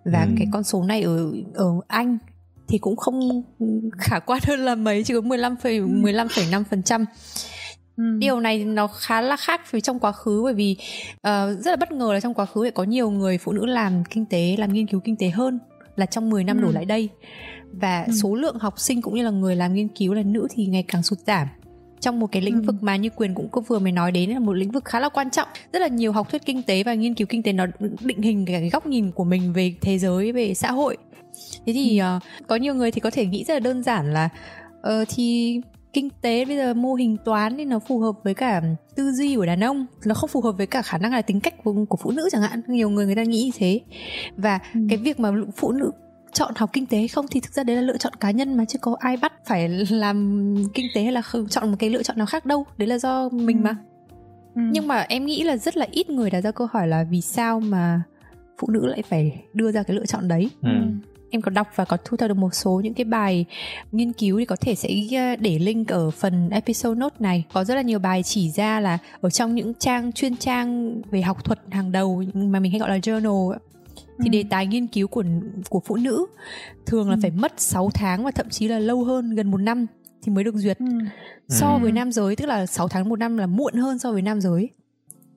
Và 0.05 0.21
ừ. 0.21 0.29
cái 0.37 0.47
con 0.51 0.63
số 0.63 0.83
này 0.83 1.01
ở 1.01 1.31
ở 1.53 1.65
Anh 1.87 2.17
thì 2.67 2.77
cũng 2.77 2.95
không 2.95 3.43
khả 3.97 4.19
quan 4.19 4.39
hơn 4.47 4.59
là 4.59 4.75
mấy 4.75 5.03
chỉ 5.03 5.13
có 5.13 5.21
15 5.21 5.55
15,5%. 5.63 7.05
Ừ. 7.97 8.03
Điều 8.19 8.39
này 8.39 8.65
nó 8.65 8.87
khá 8.87 9.21
là 9.21 9.37
khác 9.37 9.71
với 9.71 9.81
trong 9.81 9.99
quá 9.99 10.11
khứ 10.11 10.41
bởi 10.43 10.53
vì 10.53 10.75
uh, 11.13 11.59
rất 11.59 11.71
là 11.71 11.75
bất 11.75 11.91
ngờ 11.91 12.13
là 12.13 12.19
trong 12.19 12.33
quá 12.33 12.45
khứ 12.45 12.63
lại 12.63 12.71
có 12.71 12.83
nhiều 12.83 13.11
người 13.11 13.37
phụ 13.37 13.51
nữ 13.51 13.65
làm 13.65 14.03
kinh 14.09 14.25
tế, 14.25 14.55
làm 14.57 14.73
nghiên 14.73 14.87
cứu 14.87 14.99
kinh 14.99 15.15
tế 15.15 15.29
hơn 15.29 15.59
là 15.95 16.05
trong 16.05 16.29
10 16.29 16.43
năm 16.43 16.57
ừ. 16.57 16.61
đổ 16.61 16.71
lại 16.71 16.85
đây 16.85 17.09
và 17.71 18.03
ừ. 18.03 18.13
số 18.21 18.35
lượng 18.35 18.59
học 18.59 18.79
sinh 18.79 19.01
cũng 19.01 19.15
như 19.15 19.23
là 19.23 19.29
người 19.29 19.55
làm 19.55 19.73
nghiên 19.73 19.87
cứu 19.87 20.13
là 20.13 20.23
nữ 20.23 20.47
thì 20.51 20.65
ngày 20.65 20.83
càng 20.87 21.03
sụt 21.03 21.19
giảm 21.19 21.47
trong 21.99 22.19
một 22.19 22.27
cái 22.31 22.41
lĩnh 22.41 22.55
ừ. 22.55 22.61
vực 22.61 22.75
mà 22.81 22.95
như 22.95 23.09
quyền 23.09 23.35
cũng 23.35 23.63
vừa 23.67 23.79
mới 23.79 23.91
nói 23.91 24.11
đến 24.11 24.29
là 24.29 24.39
một 24.39 24.53
lĩnh 24.53 24.71
vực 24.71 24.85
khá 24.85 24.99
là 24.99 25.09
quan 25.09 25.29
trọng 25.29 25.47
rất 25.73 25.79
là 25.79 25.87
nhiều 25.87 26.11
học 26.11 26.31
thuyết 26.31 26.45
kinh 26.45 26.63
tế 26.63 26.83
và 26.83 26.93
nghiên 26.93 27.13
cứu 27.13 27.27
kinh 27.27 27.43
tế 27.43 27.53
nó 27.53 27.65
định 27.99 28.21
hình 28.21 28.45
cái 28.45 28.69
góc 28.69 28.87
nhìn 28.87 29.11
của 29.11 29.23
mình 29.23 29.53
về 29.53 29.73
thế 29.81 29.99
giới 29.99 30.31
về 30.31 30.53
xã 30.53 30.71
hội 30.71 30.97
thế 31.65 31.73
thì 31.73 31.99
ừ. 31.99 32.15
uh, 32.15 32.47
có 32.47 32.55
nhiều 32.55 32.75
người 32.75 32.91
thì 32.91 33.01
có 33.01 33.11
thể 33.11 33.25
nghĩ 33.25 33.43
rất 33.43 33.53
là 33.53 33.59
đơn 33.59 33.83
giản 33.83 34.13
là 34.13 34.29
uh, 34.79 35.07
thì 35.09 35.59
kinh 35.93 36.09
tế 36.21 36.45
bây 36.45 36.57
giờ 36.57 36.73
mô 36.73 36.93
hình 36.93 37.17
toán 37.25 37.57
thì 37.57 37.65
nó 37.65 37.79
phù 37.79 37.99
hợp 37.99 38.15
với 38.23 38.33
cả 38.33 38.61
tư 38.95 39.11
duy 39.11 39.35
của 39.35 39.45
đàn 39.45 39.63
ông 39.63 39.85
nó 40.05 40.15
không 40.15 40.29
phù 40.29 40.41
hợp 40.41 40.51
với 40.57 40.67
cả 40.67 40.81
khả 40.81 40.97
năng 40.97 41.11
là 41.11 41.21
tính 41.21 41.39
cách 41.39 41.63
của, 41.63 41.73
của 41.89 41.97
phụ 42.01 42.11
nữ 42.11 42.29
chẳng 42.31 42.41
hạn 42.41 42.61
nhiều 42.67 42.89
người 42.89 43.05
người 43.05 43.15
ta 43.15 43.23
nghĩ 43.23 43.43
như 43.43 43.51
thế 43.55 43.81
và 44.37 44.59
ừ. 44.73 44.79
cái 44.89 44.97
việc 44.97 45.19
mà 45.19 45.31
phụ 45.55 45.71
nữ 45.71 45.91
chọn 46.33 46.53
học 46.55 46.69
kinh 46.73 46.85
tế 46.85 46.97
hay 46.97 47.07
không 47.07 47.25
thì 47.31 47.39
thực 47.39 47.53
ra 47.53 47.63
đấy 47.63 47.75
là 47.75 47.81
lựa 47.81 47.97
chọn 47.97 48.13
cá 48.19 48.31
nhân 48.31 48.57
mà 48.57 48.65
chứ 48.65 48.79
có 48.81 48.95
ai 48.99 49.17
bắt 49.17 49.33
phải 49.45 49.69
làm 49.89 50.55
kinh 50.73 50.87
tế 50.95 51.03
hay 51.03 51.11
là 51.11 51.21
chọn 51.49 51.71
một 51.71 51.75
cái 51.79 51.89
lựa 51.89 52.03
chọn 52.03 52.17
nào 52.17 52.25
khác 52.25 52.45
đâu 52.45 52.65
đấy 52.77 52.87
là 52.87 52.97
do 52.97 53.29
mình 53.29 53.57
ừ. 53.57 53.61
mà 53.63 53.75
ừ. 54.55 54.61
nhưng 54.71 54.87
mà 54.87 55.05
em 55.09 55.25
nghĩ 55.25 55.43
là 55.43 55.57
rất 55.57 55.77
là 55.77 55.87
ít 55.91 56.09
người 56.09 56.29
đặt 56.29 56.41
ra 56.41 56.51
câu 56.51 56.67
hỏi 56.71 56.87
là 56.87 57.03
vì 57.03 57.21
sao 57.21 57.59
mà 57.59 58.01
phụ 58.57 58.67
nữ 58.69 58.85
lại 58.85 59.03
phải 59.09 59.43
đưa 59.53 59.71
ra 59.71 59.83
cái 59.83 59.95
lựa 59.95 60.05
chọn 60.05 60.27
đấy 60.27 60.49
ừ. 60.61 60.69
Em 61.33 61.41
có 61.41 61.49
đọc 61.49 61.67
và 61.75 61.85
có 61.85 61.97
thu 62.05 62.17
thập 62.17 62.27
được 62.27 62.37
một 62.37 62.55
số 62.55 62.81
những 62.83 62.93
cái 62.93 63.05
bài 63.05 63.45
nghiên 63.91 64.13
cứu 64.13 64.39
thì 64.39 64.45
có 64.45 64.55
thể 64.55 64.75
sẽ 64.75 64.89
ờ, 65.11 65.35
để 65.35 65.59
link 65.59 65.87
ở 65.87 66.11
phần 66.11 66.49
episode 66.49 66.99
note 66.99 67.15
này 67.19 67.43
có 67.53 67.63
rất 67.63 67.75
là 67.75 67.81
nhiều 67.81 67.99
bài 67.99 68.23
chỉ 68.23 68.51
ra 68.51 68.79
là 68.79 68.97
ở 69.21 69.29
trong 69.29 69.55
những 69.55 69.73
trang 69.73 70.11
chuyên 70.11 70.37
trang 70.37 71.01
về 71.11 71.21
học 71.21 71.43
thuật 71.43 71.59
hàng 71.71 71.91
đầu 71.91 72.23
mà 72.33 72.59
mình 72.59 72.71
hay 72.71 72.79
gọi 72.79 72.89
là 72.89 72.97
journal 72.97 73.55
thì 74.23 74.29
đề 74.29 74.39
ừ. 74.39 74.47
tài 74.49 74.67
nghiên 74.67 74.87
cứu 74.87 75.07
của 75.07 75.23
của 75.69 75.81
phụ 75.85 75.95
nữ 75.95 76.25
thường 76.85 77.09
là 77.09 77.15
ừ. 77.15 77.19
phải 77.21 77.31
mất 77.31 77.53
6 77.57 77.89
tháng 77.93 78.23
và 78.23 78.31
thậm 78.31 78.49
chí 78.49 78.67
là 78.67 78.79
lâu 78.79 79.03
hơn 79.03 79.35
gần 79.35 79.51
một 79.51 79.61
năm 79.61 79.85
thì 80.21 80.31
mới 80.31 80.43
được 80.43 80.55
duyệt 80.55 80.77
ừ. 80.79 80.85
so 81.49 81.79
với 81.81 81.91
nam 81.91 82.11
giới 82.11 82.35
tức 82.35 82.45
là 82.45 82.65
6 82.65 82.87
tháng 82.87 83.09
một 83.09 83.19
năm 83.19 83.37
là 83.37 83.47
muộn 83.47 83.73
hơn 83.73 83.99
so 83.99 84.11
với 84.11 84.21
nam 84.21 84.41
giới 84.41 84.69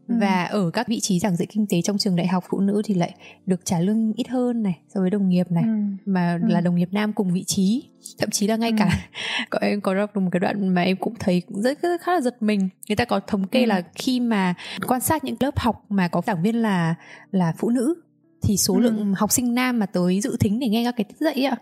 và 0.08 0.44
ở 0.44 0.70
các 0.70 0.88
vị 0.88 1.00
trí 1.00 1.18
giảng 1.18 1.36
dạy 1.36 1.46
kinh 1.46 1.66
tế 1.66 1.82
trong 1.82 1.98
trường 1.98 2.16
đại 2.16 2.26
học 2.26 2.44
phụ 2.48 2.60
nữ 2.60 2.82
thì 2.84 2.94
lại 2.94 3.14
được 3.46 3.64
trả 3.64 3.80
lương 3.80 4.12
ít 4.16 4.28
hơn 4.28 4.62
này 4.62 4.78
so 4.94 5.00
với 5.00 5.10
đồng 5.10 5.28
nghiệp 5.28 5.50
này 5.50 5.64
ừ. 5.64 5.70
mà 6.06 6.38
ừ. 6.42 6.48
là 6.48 6.60
đồng 6.60 6.76
nghiệp 6.76 6.88
nam 6.92 7.12
cùng 7.12 7.32
vị 7.32 7.44
trí 7.44 7.88
thậm 8.18 8.30
chí 8.30 8.46
là 8.46 8.56
ngay 8.56 8.70
ừ. 8.70 8.76
cả 8.78 9.08
có 9.50 9.58
em 9.58 9.80
có 9.80 9.94
đọc 9.94 10.16
một 10.16 10.28
cái 10.32 10.40
đoạn 10.40 10.68
mà 10.68 10.82
em 10.82 10.96
cũng 10.96 11.14
thấy 11.18 11.42
rất, 11.48 11.82
rất 11.82 12.00
khá 12.00 12.12
là 12.12 12.20
giật 12.20 12.42
mình 12.42 12.68
người 12.88 12.96
ta 12.96 13.04
có 13.04 13.20
thống 13.20 13.46
kê 13.46 13.60
ừ. 13.60 13.66
là 13.66 13.82
khi 13.94 14.20
mà 14.20 14.54
quan 14.86 15.00
sát 15.00 15.24
những 15.24 15.36
lớp 15.40 15.58
học 15.58 15.84
mà 15.88 16.08
có 16.08 16.22
giảng 16.26 16.42
viên 16.42 16.56
là 16.56 16.94
là 17.30 17.52
phụ 17.58 17.70
nữ 17.70 17.94
thì 18.42 18.56
số 18.56 18.74
ừ. 18.74 18.80
lượng 18.80 19.14
học 19.16 19.32
sinh 19.32 19.54
nam 19.54 19.78
mà 19.78 19.86
tới 19.86 20.20
dự 20.20 20.36
thính 20.40 20.60
để 20.60 20.68
nghe 20.68 20.84
các 20.84 20.94
cái 20.96 21.04
tiết 21.04 21.16
dạy 21.18 21.44
ạ 21.44 21.56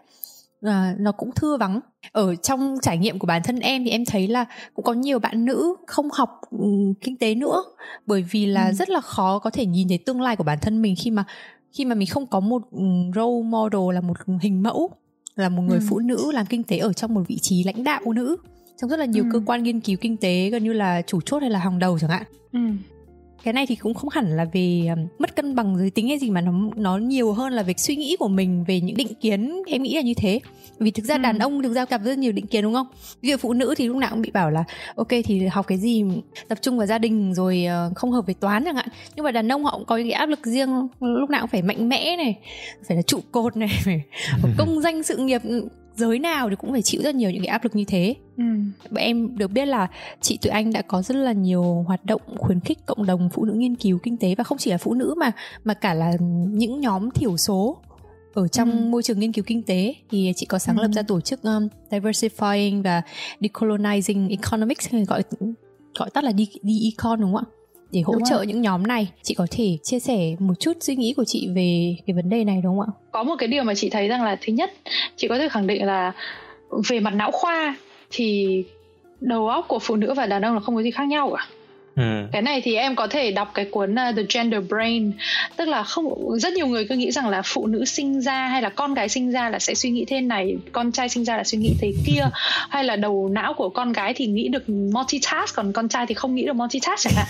à, 0.65 0.95
nó 0.99 1.13
cũng 1.13 1.31
thưa 1.37 1.57
vắng 1.57 1.81
ở 2.13 2.35
trong 2.35 2.77
trải 2.83 2.99
nghiệm 2.99 3.19
của 3.19 3.27
bản 3.27 3.43
thân 3.45 3.59
em 3.59 3.85
thì 3.85 3.91
em 3.91 4.05
thấy 4.05 4.29
là 4.29 4.45
cũng 4.75 4.85
có 4.85 4.93
nhiều 4.93 5.19
bạn 5.19 5.45
nữ 5.45 5.75
không 5.87 6.09
học 6.13 6.41
um, 6.51 6.95
kinh 7.01 7.17
tế 7.17 7.35
nữa 7.35 7.65
bởi 8.07 8.25
vì 8.31 8.47
là 8.47 8.67
ừ. 8.67 8.73
rất 8.73 8.91
là 8.91 9.01
khó 9.01 9.39
có 9.39 9.51
thể 9.51 9.67
nhìn 9.67 9.89
thấy 9.89 9.99
tương 9.99 10.21
lai 10.21 10.37
của 10.37 10.45
bản 10.45 10.59
thân 10.63 10.83
mình 10.83 10.95
khi 10.99 11.11
mà 11.11 11.25
khi 11.73 11.85
mà 11.85 11.95
mình 11.95 12.09
không 12.09 12.27
có 12.27 12.41
một 12.41 12.63
role 13.15 13.43
model 13.45 13.95
là 13.95 14.01
một 14.01 14.17
hình 14.41 14.63
mẫu 14.63 14.91
là 15.35 15.49
một 15.49 15.63
người 15.63 15.79
ừ. 15.79 15.87
phụ 15.89 15.99
nữ 15.99 16.33
làm 16.33 16.47
kinh 16.47 16.63
tế 16.63 16.79
ở 16.79 16.93
trong 16.93 17.15
một 17.15 17.23
vị 17.29 17.39
trí 17.39 17.65
lãnh 17.65 17.85
đạo 17.85 18.13
nữ 18.13 18.37
trong 18.81 18.91
rất 18.91 18.99
là 18.99 19.05
nhiều 19.05 19.25
ừ. 19.25 19.29
cơ 19.33 19.41
quan 19.47 19.63
nghiên 19.63 19.81
cứu 19.81 19.97
kinh 20.01 20.17
tế 20.17 20.51
gần 20.51 20.65
như 20.65 20.73
là 20.73 21.03
chủ 21.03 21.21
chốt 21.21 21.41
hay 21.41 21.51
là 21.51 21.59
hàng 21.59 21.79
đầu 21.79 21.99
chẳng 21.99 22.11
hạn 22.11 22.23
ừ 22.53 22.61
cái 23.45 23.53
này 23.53 23.67
thì 23.67 23.77
cũng 23.77 23.95
không 23.95 24.11
hẳn 24.11 24.37
là 24.37 24.45
về 24.53 24.87
um, 24.89 25.07
mất 25.19 25.37
cân 25.37 25.55
bằng 25.55 25.79
giới 25.79 25.91
tính 25.91 26.09
hay 26.09 26.19
gì 26.19 26.31
mà 26.31 26.41
nó 26.41 26.53
nó 26.77 26.97
nhiều 26.97 27.33
hơn 27.33 27.53
là 27.53 27.63
về 27.63 27.75
suy 27.77 27.97
nghĩ 27.97 28.17
của 28.19 28.29
mình 28.29 28.65
về 28.69 28.81
những 28.81 28.97
định 28.97 29.15
kiến. 29.21 29.63
Em 29.67 29.83
nghĩ 29.83 29.95
là 29.97 30.03
như 30.03 30.15
thế. 30.17 30.41
Vì 30.79 30.91
thực 30.91 31.05
ra 31.05 31.15
ừ. 31.15 31.19
đàn 31.19 31.39
ông 31.39 31.63
thực 31.63 31.73
ra 31.73 31.85
gặp 31.85 32.01
rất 32.05 32.19
nhiều 32.19 32.33
định 32.33 32.47
kiến 32.47 32.63
đúng 32.63 32.75
không? 32.75 32.87
Ví 33.21 33.31
dụ 33.31 33.37
phụ 33.37 33.53
nữ 33.53 33.75
thì 33.77 33.89
lúc 33.89 33.97
nào 33.97 34.11
cũng 34.11 34.23
bị 34.23 34.31
bảo 34.31 34.51
là 34.51 34.65
ok 34.97 35.09
thì 35.25 35.47
học 35.47 35.67
cái 35.67 35.79
gì 35.79 36.05
tập 36.49 36.59
trung 36.63 36.79
vào 36.79 36.87
gia 36.87 36.99
đình 36.99 37.35
rồi 37.35 37.65
ờ, 37.65 37.93
không 37.95 38.13
hợp 38.13 38.27
với 38.27 38.35
toán 38.35 38.65
chẳng 38.65 38.77
hạn. 38.77 38.89
Nhưng 39.17 39.25
mà 39.25 39.31
đàn 39.31 39.53
ông 39.53 39.65
họ 39.65 39.73
cũng 39.73 39.87
có 39.87 39.97
những 39.97 40.11
cái 40.11 40.19
áp 40.19 40.27
lực 40.27 40.47
riêng 40.47 40.89
lúc 41.01 41.31
nào 41.31 41.41
cũng 41.41 41.51
phải 41.51 41.63
mạnh 41.63 41.89
mẽ 41.89 42.17
này 42.17 42.39
phải 42.89 42.97
là 42.97 43.03
trụ 43.03 43.21
cột 43.33 43.57
này 43.57 43.71
phải 43.85 44.03
công 44.59 44.81
danh 44.81 45.03
sự 45.03 45.17
nghiệp 45.17 45.43
giới 45.97 46.19
nào 46.19 46.51
thì 46.51 46.57
cũng 46.57 46.73
phải 46.73 46.83
chịu 46.83 47.03
rất 47.03 47.15
nhiều 47.15 47.31
những 47.31 47.43
cái 47.43 47.49
áp 47.49 47.65
lực 47.65 47.77
như 47.77 47.85
thế 47.85 48.15
ừ. 48.37 48.45
em 48.97 49.39
được 49.39 49.51
biết 49.51 49.67
là 49.67 49.89
chị 50.21 50.39
tụi 50.43 50.51
anh 50.51 50.73
đã 50.73 50.83
có 50.83 51.03
rất 51.03 51.17
là 51.17 51.33
nhiều 51.33 51.85
hoạt 51.87 52.05
động 52.05 52.21
khuyến 52.39 52.61
khích 52.61 52.87
cộng 52.87 53.07
đồng 53.07 53.29
phụ 53.33 53.45
nữ 53.45 53.53
nghiên 53.53 53.77
cứu 53.77 53.99
kinh 53.99 54.17
tế 54.17 54.35
và 54.35 54.45
không 54.45 54.59
chỉ 54.59 54.71
là 54.71 54.79
phụ 54.79 54.95
nữ 54.95 55.15
mà 55.19 55.33
mà 55.65 55.75
cả 55.75 55.95
là 55.95 56.13
những 56.51 56.81
nhóm 56.81 57.11
thiểu 57.11 57.37
số 57.37 57.77
ở 58.35 58.49
trong 58.49 58.71
ừ. 58.71 58.85
môi 58.85 59.03
trường 59.03 59.19
nghiên 59.19 59.33
cứu 59.33 59.45
kinh 59.47 59.63
tế 59.63 59.95
thì 60.11 60.33
chị 60.37 60.47
có 60.47 60.59
sáng 60.59 60.77
ừ. 60.77 60.83
lập 60.83 60.91
ra 60.95 61.03
tổ 61.03 61.21
chức 61.21 61.43
um, 61.43 61.69
diversifying 61.91 62.83
và 62.83 63.03
decolonizing 63.41 64.31
economics 64.31 64.95
gọi 65.09 65.23
gọi 65.99 66.11
tắt 66.11 66.25
là 66.25 66.33
đi 66.33 66.49
đi 66.63 66.91
econ 66.91 67.21
đúng 67.21 67.35
không 67.35 67.45
ạ 67.45 67.64
để 67.95 68.01
hỗ 68.01 68.13
đúng 68.13 68.25
trợ 68.25 68.37
rồi. 68.37 68.47
những 68.47 68.63
nhóm 68.63 68.83
này. 68.83 69.09
Chị 69.23 69.35
có 69.35 69.47
thể 69.51 69.79
chia 69.83 69.99
sẻ 69.99 70.37
một 70.39 70.55
chút 70.61 70.73
suy 70.81 70.97
nghĩ 70.97 71.15
của 71.17 71.25
chị 71.25 71.49
về 71.55 71.97
cái 72.07 72.15
vấn 72.15 72.31
đề 72.31 72.45
này 72.45 72.61
đúng 72.65 72.79
không 72.79 72.87
ạ? 72.87 72.93
Có 73.13 73.23
một 73.23 73.35
cái 73.39 73.49
điều 73.49 73.65
mà 73.65 73.75
chị 73.75 73.91
thấy 73.91 74.09
rằng 74.09 74.23
là 74.23 74.37
thứ 74.41 74.53
nhất 74.53 74.73
chị 75.17 75.29
có 75.29 75.39
thể 75.39 75.49
khẳng 75.49 75.67
định 75.67 75.87
là 75.87 76.13
về 76.89 77.01
mặt 77.01 77.15
não 77.15 77.31
khoa 77.31 77.77
thì 78.11 78.63
đầu 79.21 79.49
óc 79.49 79.65
của 79.69 79.79
phụ 79.79 79.97
nữ 79.97 80.15
và 80.15 80.27
đàn 80.27 80.43
ông 80.43 80.55
là 80.55 80.61
không 80.61 80.75
có 80.75 80.83
gì 80.83 80.91
khác 80.91 81.05
nhau 81.05 81.33
cả 81.37 81.47
Ừ. 81.97 82.03
cái 82.33 82.43
này 82.43 82.61
thì 82.65 82.75
em 82.75 82.97
có 82.97 83.07
thể 83.07 83.31
đọc 83.31 83.51
cái 83.55 83.65
cuốn 83.65 83.93
uh, 83.93 84.17
The 84.17 84.23
Gender 84.35 84.63
Brain. 84.69 85.13
Tức 85.57 85.69
là 85.69 85.83
không 85.83 86.39
rất 86.39 86.53
nhiều 86.53 86.67
người 86.67 86.85
cứ 86.85 86.95
nghĩ 86.95 87.13
rằng 87.13 87.29
là 87.29 87.43
phụ 87.45 87.67
nữ 87.67 87.85
sinh 87.85 88.21
ra 88.21 88.49
hay 88.49 88.63
là 88.63 88.69
con 88.69 88.95
gái 88.95 89.09
sinh 89.09 89.33
ra 89.33 89.51
là 89.51 89.59
sẽ 89.59 89.75
suy 89.75 89.91
nghĩ 89.91 90.05
thế 90.05 90.21
này 90.21 90.57
con 90.73 90.93
trai 90.93 91.09
sinh 91.09 91.25
ra 91.25 91.37
là 91.37 91.45
suy 91.45 91.59
nghĩ 91.59 91.75
thế 91.81 91.93
kia. 92.07 92.23
Hay 92.69 92.85
là 92.85 92.97
đầu 92.97 93.29
não 93.33 93.55
của 93.55 93.69
con 93.69 93.93
gái 93.93 94.15
thì 94.15 94.27
nghĩ 94.27 94.49
được 94.49 94.69
multitask 94.69 95.57
còn 95.57 95.73
con 95.73 95.89
trai 95.89 96.07
thì 96.07 96.15
không 96.15 96.35
nghĩ 96.35 96.47
được 96.47 96.53
multitask 96.53 96.99
chẳng 96.99 97.13
hạn. 97.17 97.27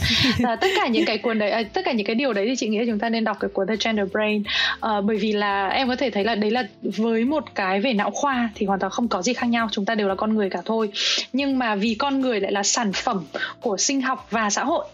Uh, 0.55 0.61
tất 0.61 0.69
cả 0.77 0.89
những 0.89 1.05
cái 1.05 1.19
cuốn 1.19 1.39
đấy 1.39 1.61
uh, 1.61 1.73
tất 1.73 1.83
cả 1.85 1.93
những 1.93 2.07
cái 2.07 2.15
điều 2.15 2.33
đấy 2.33 2.47
thì 2.49 2.57
chị 2.57 2.69
nghĩ 2.69 2.79
là 2.79 2.85
chúng 2.89 2.99
ta 2.99 3.09
nên 3.09 3.25
đọc 3.25 3.37
cái 3.41 3.51
cuốn 3.53 3.67
The 3.67 3.77
Gender 3.85 4.09
Brain. 4.13 4.43
Uh, 4.87 5.05
bởi 5.05 5.17
vì 5.17 5.33
là 5.33 5.69
em 5.69 5.89
có 5.89 5.97
thể 5.97 6.11
thấy 6.11 6.25
là 6.25 6.35
đấy 6.35 6.51
là 6.51 6.63
với 6.83 7.25
một 7.25 7.45
cái 7.55 7.81
về 7.81 7.93
não 7.93 8.11
khoa 8.11 8.51
thì 8.55 8.67
hoàn 8.67 8.81
toàn 8.81 8.93
không 8.93 9.09
có 9.09 9.23
gì 9.23 9.33
khác 9.33 9.47
nhau 9.47 9.69
chúng 9.73 9.85
ta 9.85 9.95
đều 9.95 10.09
là 10.09 10.15
con 10.15 10.35
người 10.35 10.51
cả 10.51 10.59
thôi. 10.65 10.91
Nhưng 11.33 11.59
mà 11.59 11.75
vì 11.75 11.95
con 11.95 12.21
người 12.21 12.41
lại 12.41 12.53
là 12.53 12.63
sản 12.63 12.93
phẩm 12.93 13.25
của 13.61 13.77
sinh 13.77 14.01
học 14.01 14.27
và 14.31 14.51
xã 14.55 14.65
hội 14.65 14.85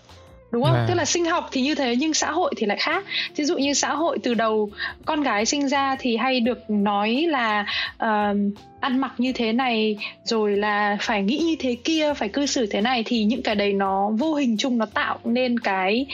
đúng 0.53 0.63
không 0.65 0.75
À. 0.75 0.85
tức 0.89 0.95
là 0.95 1.05
sinh 1.05 1.25
học 1.25 1.49
thì 1.53 1.61
như 1.63 1.75
thế 1.75 1.97
nhưng 1.97 2.15
xã 2.15 2.31
hội 2.31 2.55
thì 2.57 2.67
lại 2.67 2.79
khác 2.81 3.05
ví 3.37 3.45
dụ 3.45 3.59
như 3.59 3.75
xã 3.75 3.95
hội 3.95 4.19
từ 4.23 4.35
đầu 4.35 4.71
con 5.05 5.23
gái 5.23 5.47
sinh 5.47 5.69
ra 5.69 5.97
thì 6.01 6.17
hay 6.17 6.41
được 6.41 6.71
nói 6.71 7.27
là 7.29 7.67
ờ, 7.99 8.35
ăn 8.81 8.99
mặc 8.99 9.13
như 9.19 9.33
thế 9.33 9.53
này 9.53 9.97
rồi 10.25 10.57
là 10.57 10.97
phải 11.01 11.23
nghĩ 11.23 11.39
như 11.39 11.57
thế 11.59 11.77
kia 11.85 12.15
phải 12.15 12.29
cư 12.29 12.47
xử 12.47 12.67
thế 12.67 12.81
này 12.81 13.03
thì 13.07 13.25
những 13.25 13.43
cái 13.43 13.55
đấy 13.55 13.73
nó 13.73 14.11
vô 14.19 14.35
hình 14.35 14.57
chung 14.57 14.79
nó 14.79 14.87
tạo 14.87 15.19
nên 15.25 15.59
cái 15.59 16.07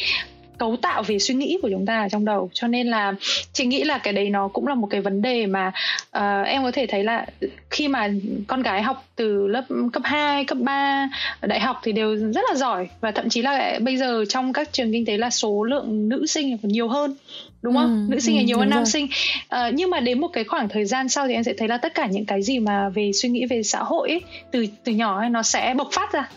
cấu 0.59 0.77
tạo 0.77 1.03
về 1.03 1.19
suy 1.19 1.35
nghĩ 1.35 1.59
của 1.63 1.69
chúng 1.71 1.87
ta 1.87 2.03
ở 2.03 2.09
trong 2.09 2.25
đầu 2.25 2.51
cho 2.53 2.69
nên 2.69 2.87
là 2.87 3.15
chị 3.53 3.67
nghĩ 3.67 3.85
là 3.85 3.99
cái 3.99 4.13
đấy 4.13 4.31
nó 4.31 4.49
cũng 4.49 4.67
là 4.67 4.75
một 4.75 4.87
cái 4.91 5.01
vấn 5.01 5.23
đề 5.23 5.47
mà 5.47 5.73
ờ, 6.11 6.43
em 6.43 6.63
có 6.63 6.71
thể 6.71 6.87
thấy 6.87 7.05
là 7.05 7.27
khi 7.71 7.89
mà 7.89 8.09
con 8.47 8.63
gái 8.63 8.83
học 8.83 9.05
từ 9.17 9.47
lớp 9.47 9.65
cấp 9.93 10.03
2, 10.05 10.45
cấp 10.45 10.59
3 10.61 11.09
ở 11.41 11.47
đại 11.47 11.61
học 11.61 11.81
thì 11.83 11.93
đều 11.93 12.17
rất 12.17 12.45
là 12.49 12.55
giỏi 12.55 12.89
và 13.01 13.11
thậm 13.11 13.29
chí 13.29 13.43
là 13.43 13.79
bây 13.81 13.97
giờ 13.97 14.25
trong 14.29 14.53
các 14.53 14.73
trường 14.73 14.93
kinh 14.93 15.07
tế 15.07 15.17
là 15.17 15.31
số 15.31 15.65
lượng 15.65 16.09
nữ 16.09 16.27
sinh 16.27 16.59
còn 16.59 16.73
nhiều 16.73 16.89
hơn 16.89 17.17
đúng 17.63 17.75
không? 17.75 18.07
Ừ, 18.09 18.13
nữ 18.13 18.21
sinh 18.21 18.37
là 18.37 18.43
ừ, 18.43 18.45
nhiều 18.45 18.59
hơn 18.59 18.71
nam 18.71 18.79
rồi. 18.79 18.87
sinh 18.87 19.09
Ờ, 19.49 19.71
nhưng 19.75 19.91
mà 19.91 20.01
đến 20.01 20.21
một 20.21 20.29
cái 20.29 20.45
khoảng 20.45 20.69
thời 20.69 20.85
gian 20.85 21.09
sau 21.09 21.27
thì 21.27 21.35
em 21.35 21.45
sẽ 21.45 21.53
thấy 21.59 21.69
là 21.69 21.77
tất 21.77 21.95
cả 21.95 22.07
những 22.07 22.25
cái 22.25 22.43
gì 22.43 22.59
mà 22.59 22.89
về 22.89 23.11
suy 23.13 23.29
nghĩ 23.29 23.47
về 23.47 23.63
xã 23.63 23.79
hội 23.79 24.09
ấy, 24.09 24.21
từ 24.51 24.67
từ 24.85 24.93
nhỏ 24.93 25.19
ấy, 25.21 25.31
nó 25.31 25.43
sẽ 25.43 25.75
bộc 25.77 25.89
phát 25.93 26.13
ra 26.13 26.29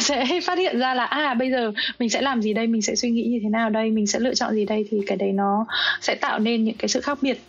sẽ 0.00 0.40
phát 0.44 0.58
hiện 0.58 0.78
ra 0.78 0.94
là 0.94 1.04
à 1.04 1.34
bây 1.34 1.50
giờ 1.50 1.72
mình 1.98 2.10
sẽ 2.10 2.20
làm 2.20 2.42
gì 2.42 2.54
đây 2.54 2.66
mình 2.66 2.82
sẽ 2.82 2.94
suy 2.94 3.10
nghĩ 3.10 3.22
như 3.22 3.38
thế 3.42 3.48
nào 3.48 3.70
đây 3.70 3.90
mình 3.90 4.06
sẽ 4.06 4.18
lựa 4.18 4.34
chọn 4.34 4.54
gì 4.54 4.64
đây 4.64 4.84
thì 4.90 4.98
cái 5.06 5.16
đấy 5.16 5.32
nó 5.32 5.66
sẽ 6.00 6.14
tạo 6.14 6.38
nên 6.38 6.64
những 6.64 6.76
cái 6.76 6.88
sự 6.88 7.00
khác 7.00 7.18
biệt 7.22 7.40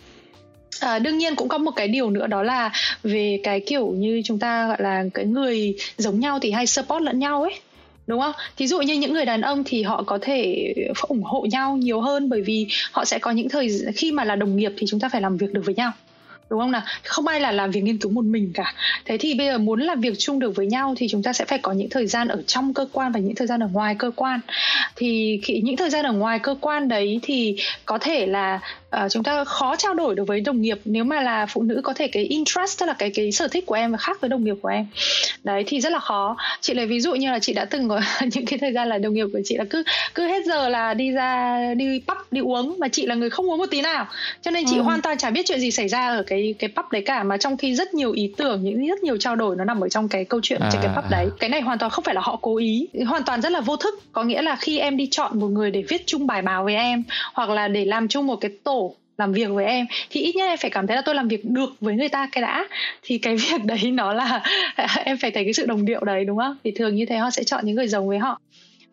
À, 0.80 0.98
đương 0.98 1.18
nhiên 1.18 1.36
cũng 1.36 1.48
có 1.48 1.58
một 1.58 1.70
cái 1.76 1.88
điều 1.88 2.10
nữa 2.10 2.26
đó 2.26 2.42
là 2.42 2.70
về 3.02 3.40
cái 3.42 3.60
kiểu 3.60 3.90
như 3.96 4.22
chúng 4.24 4.38
ta 4.38 4.68
gọi 4.68 4.76
là 4.80 5.04
cái 5.14 5.24
người 5.24 5.74
giống 5.96 6.20
nhau 6.20 6.38
thì 6.42 6.50
hay 6.50 6.66
support 6.66 7.02
lẫn 7.02 7.18
nhau 7.18 7.42
ấy 7.42 7.60
đúng 8.06 8.20
không? 8.20 8.32
Thí 8.56 8.66
dụ 8.66 8.80
như 8.80 8.94
những 8.94 9.12
người 9.12 9.24
đàn 9.24 9.40
ông 9.40 9.62
thì 9.66 9.82
họ 9.82 10.02
có 10.02 10.18
thể 10.22 10.72
ủng 11.02 11.22
hộ 11.22 11.46
nhau 11.50 11.76
nhiều 11.76 12.00
hơn 12.00 12.28
bởi 12.28 12.42
vì 12.42 12.66
họ 12.92 13.04
sẽ 13.04 13.18
có 13.18 13.30
những 13.30 13.48
thời 13.48 13.68
khi 13.96 14.12
mà 14.12 14.24
là 14.24 14.36
đồng 14.36 14.56
nghiệp 14.56 14.72
thì 14.76 14.86
chúng 14.88 15.00
ta 15.00 15.08
phải 15.08 15.20
làm 15.20 15.36
việc 15.36 15.52
được 15.52 15.62
với 15.64 15.74
nhau 15.74 15.92
đúng 16.50 16.60
không 16.60 16.70
nào? 16.70 16.82
Không 17.04 17.26
ai 17.26 17.40
là 17.40 17.52
làm 17.52 17.70
việc 17.70 17.80
nghiên 17.80 17.98
cứu 17.98 18.12
một 18.12 18.24
mình 18.24 18.50
cả. 18.54 18.74
Thế 19.04 19.18
thì 19.18 19.34
bây 19.34 19.46
giờ 19.46 19.58
muốn 19.58 19.80
làm 19.80 20.00
việc 20.00 20.14
chung 20.18 20.38
được 20.38 20.56
với 20.56 20.66
nhau 20.66 20.94
thì 20.96 21.08
chúng 21.08 21.22
ta 21.22 21.32
sẽ 21.32 21.44
phải 21.44 21.58
có 21.58 21.72
những 21.72 21.90
thời 21.90 22.06
gian 22.06 22.28
ở 22.28 22.42
trong 22.46 22.74
cơ 22.74 22.86
quan 22.92 23.12
và 23.12 23.20
những 23.20 23.34
thời 23.34 23.46
gian 23.46 23.62
ở 23.62 23.68
ngoài 23.72 23.94
cơ 23.98 24.10
quan. 24.16 24.40
Thì 24.96 25.40
khi, 25.42 25.60
những 25.64 25.76
thời 25.76 25.90
gian 25.90 26.04
ở 26.04 26.12
ngoài 26.12 26.38
cơ 26.38 26.56
quan 26.60 26.88
đấy 26.88 27.20
thì 27.22 27.56
có 27.84 27.98
thể 27.98 28.26
là 28.26 28.60
uh, 28.96 29.10
chúng 29.10 29.22
ta 29.22 29.44
khó 29.44 29.76
trao 29.76 29.94
đổi 29.94 30.14
được 30.14 30.24
với 30.26 30.40
đồng 30.40 30.62
nghiệp 30.62 30.78
nếu 30.84 31.04
mà 31.04 31.20
là 31.20 31.46
phụ 31.46 31.62
nữ 31.62 31.80
có 31.84 31.94
thể 31.94 32.08
cái 32.08 32.22
interest 32.24 32.80
tức 32.80 32.86
là 32.86 32.92
cái 32.92 33.10
cái 33.10 33.32
sở 33.32 33.48
thích 33.48 33.66
của 33.66 33.74
em 33.74 33.92
và 33.92 33.98
khác 33.98 34.20
với 34.20 34.28
đồng 34.28 34.44
nghiệp 34.44 34.56
của 34.62 34.68
em. 34.68 34.86
Đấy 35.44 35.64
thì 35.66 35.80
rất 35.80 35.92
là 35.92 35.98
khó. 35.98 36.36
Chị 36.60 36.74
lấy 36.74 36.86
ví 36.86 37.00
dụ 37.00 37.14
như 37.14 37.30
là 37.30 37.38
chị 37.38 37.52
đã 37.52 37.64
từng 37.64 37.88
có 37.88 38.00
những 38.34 38.46
cái 38.46 38.58
thời 38.58 38.72
gian 38.72 38.88
là 38.88 38.98
đồng 38.98 39.14
nghiệp 39.14 39.26
của 39.32 39.40
chị 39.44 39.56
là 39.56 39.64
cứ 39.70 39.82
cứ 40.14 40.26
hết 40.26 40.46
giờ 40.46 40.68
là 40.68 40.94
đi 40.94 41.10
ra 41.10 41.58
đi 41.74 42.00
pub 42.08 42.18
đi 42.30 42.40
uống 42.40 42.76
mà 42.78 42.88
chị 42.88 43.06
là 43.06 43.14
người 43.14 43.30
không 43.30 43.50
uống 43.50 43.58
một 43.58 43.66
tí 43.70 43.80
nào. 43.80 44.06
Cho 44.42 44.50
nên 44.50 44.64
chị 44.70 44.76
Ừ. 44.76 44.82
hoàn 44.82 45.02
toàn 45.02 45.18
chả 45.18 45.30
biết 45.30 45.46
chuyện 45.46 45.60
gì 45.60 45.70
xảy 45.70 45.88
ra 45.88 46.08
ở 46.08 46.22
cái 46.26 46.54
cái 46.58 46.70
pub 46.76 46.84
đấy 46.92 47.02
cả 47.06 47.22
mà 47.22 47.36
trong 47.36 47.56
khi 47.56 47.74
rất 47.74 47.94
nhiều 47.94 48.12
ý 48.12 48.32
tưởng 48.36 48.62
những 48.64 48.86
rất 48.88 49.02
nhiều 49.02 49.16
trao 49.16 49.36
đổi 49.36 49.56
nó 49.56 49.64
nằm 49.64 49.80
ở 49.84 49.88
trong 49.88 50.08
cái 50.08 50.24
câu 50.24 50.40
chuyện 50.42 50.60
trên 50.72 50.80
cái 50.82 50.90
À. 50.94 51.00
pub 51.00 51.10
đấy. 51.10 51.26
Cái 51.38 51.50
này 51.50 51.60
hoàn 51.60 51.78
toàn 51.78 51.90
không 51.90 52.04
phải 52.04 52.14
là 52.14 52.20
họ 52.20 52.38
cố 52.42 52.56
ý 52.56 52.86
hoàn 53.06 53.22
toàn 53.24 53.40
rất 53.42 53.52
là 53.52 53.60
vô 53.60 53.76
thức. 53.76 54.00
Có 54.12 54.22
nghĩa 54.24 54.42
là 54.42 54.56
khi 54.56 54.78
em 54.78 54.96
đi 54.96 55.08
chọn 55.10 55.40
một 55.40 55.48
người 55.48 55.70
để 55.70 55.82
viết 55.88 56.02
chung 56.06 56.26
bài 56.26 56.42
báo 56.42 56.64
với 56.64 56.74
em 56.74 57.04
hoặc 57.34 57.50
là 57.50 57.68
để 57.68 57.84
làm 57.84 58.08
chung 58.08 58.26
một 58.26 58.36
cái 58.36 58.50
tổ 58.64 58.81
làm 59.18 59.32
việc 59.32 59.50
với 59.50 59.64
em 59.64 59.86
thì 60.10 60.20
ít 60.20 60.36
nhất 60.36 60.46
em 60.46 60.58
phải 60.58 60.70
cảm 60.70 60.86
thấy 60.86 60.96
là 60.96 61.02
tôi 61.02 61.14
làm 61.14 61.28
việc 61.28 61.44
được 61.44 61.72
với 61.80 61.94
người 61.94 62.08
ta 62.08 62.28
cái 62.32 62.42
đã. 62.42 62.68
Thì 63.02 63.18
cái 63.18 63.36
việc 63.50 63.64
đấy 63.64 63.90
nó 63.90 64.12
là 64.12 64.42
em 65.04 65.16
phải 65.18 65.30
thấy 65.30 65.44
cái 65.44 65.52
sự 65.52 65.66
đồng 65.66 65.84
điệu 65.84 66.00
đấy 66.04 66.24
đúng 66.24 66.38
không? 66.38 66.56
Thì 66.64 66.70
thường 66.70 66.94
như 66.94 67.06
thế 67.06 67.16
họ 67.16 67.30
sẽ 67.30 67.44
chọn 67.44 67.66
những 67.66 67.76
người 67.76 67.88
giống 67.88 68.08
với 68.08 68.18
họ. 68.18 68.40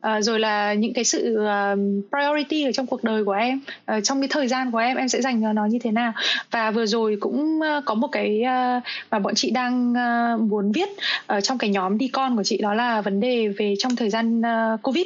À, 0.01 0.21
rồi 0.21 0.39
là 0.39 0.73
những 0.73 0.93
cái 0.93 1.03
sự 1.03 1.37
uh, 1.39 1.79
priority 2.09 2.63
ở 2.63 2.71
trong 2.71 2.87
cuộc 2.87 3.03
đời 3.03 3.23
của 3.23 3.31
em 3.31 3.59
uh, 3.91 4.03
trong 4.03 4.21
cái 4.21 4.27
thời 4.27 4.47
gian 4.47 4.71
của 4.71 4.77
em 4.77 4.97
em 4.97 5.09
sẽ 5.09 5.21
dành 5.21 5.41
cho 5.41 5.53
nó 5.53 5.65
như 5.65 5.79
thế 5.79 5.91
nào. 5.91 6.13
Và 6.51 6.71
vừa 6.71 6.85
rồi 6.85 7.17
cũng 7.19 7.59
uh, 7.59 7.85
có 7.85 7.95
một 7.95 8.07
cái 8.07 8.41
uh, 8.41 8.83
mà 9.11 9.19
bọn 9.19 9.35
chị 9.35 9.51
đang 9.51 9.93
uh, 9.93 10.41
muốn 10.41 10.71
viết 10.71 10.89
ở 11.25 11.41
trong 11.41 11.57
cái 11.57 11.69
nhóm 11.69 11.97
đi 11.97 12.07
con 12.07 12.37
của 12.37 12.43
chị 12.43 12.57
đó 12.57 12.73
là 12.73 13.01
vấn 13.01 13.19
đề 13.19 13.47
về 13.47 13.73
trong 13.79 13.95
thời 13.95 14.09
gian 14.09 14.41
uh, 14.41 14.81
covid. 14.81 15.05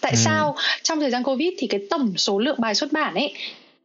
Tại 0.00 0.12
Ừ. 0.12 0.20
sao 0.24 0.56
trong 0.82 1.00
thời 1.00 1.10
gian 1.10 1.22
covid 1.22 1.48
thì 1.58 1.66
cái 1.66 1.80
tổng 1.90 2.12
số 2.16 2.38
lượng 2.38 2.60
bài 2.60 2.74
xuất 2.74 2.92
bản 2.92 3.14
ấy 3.14 3.34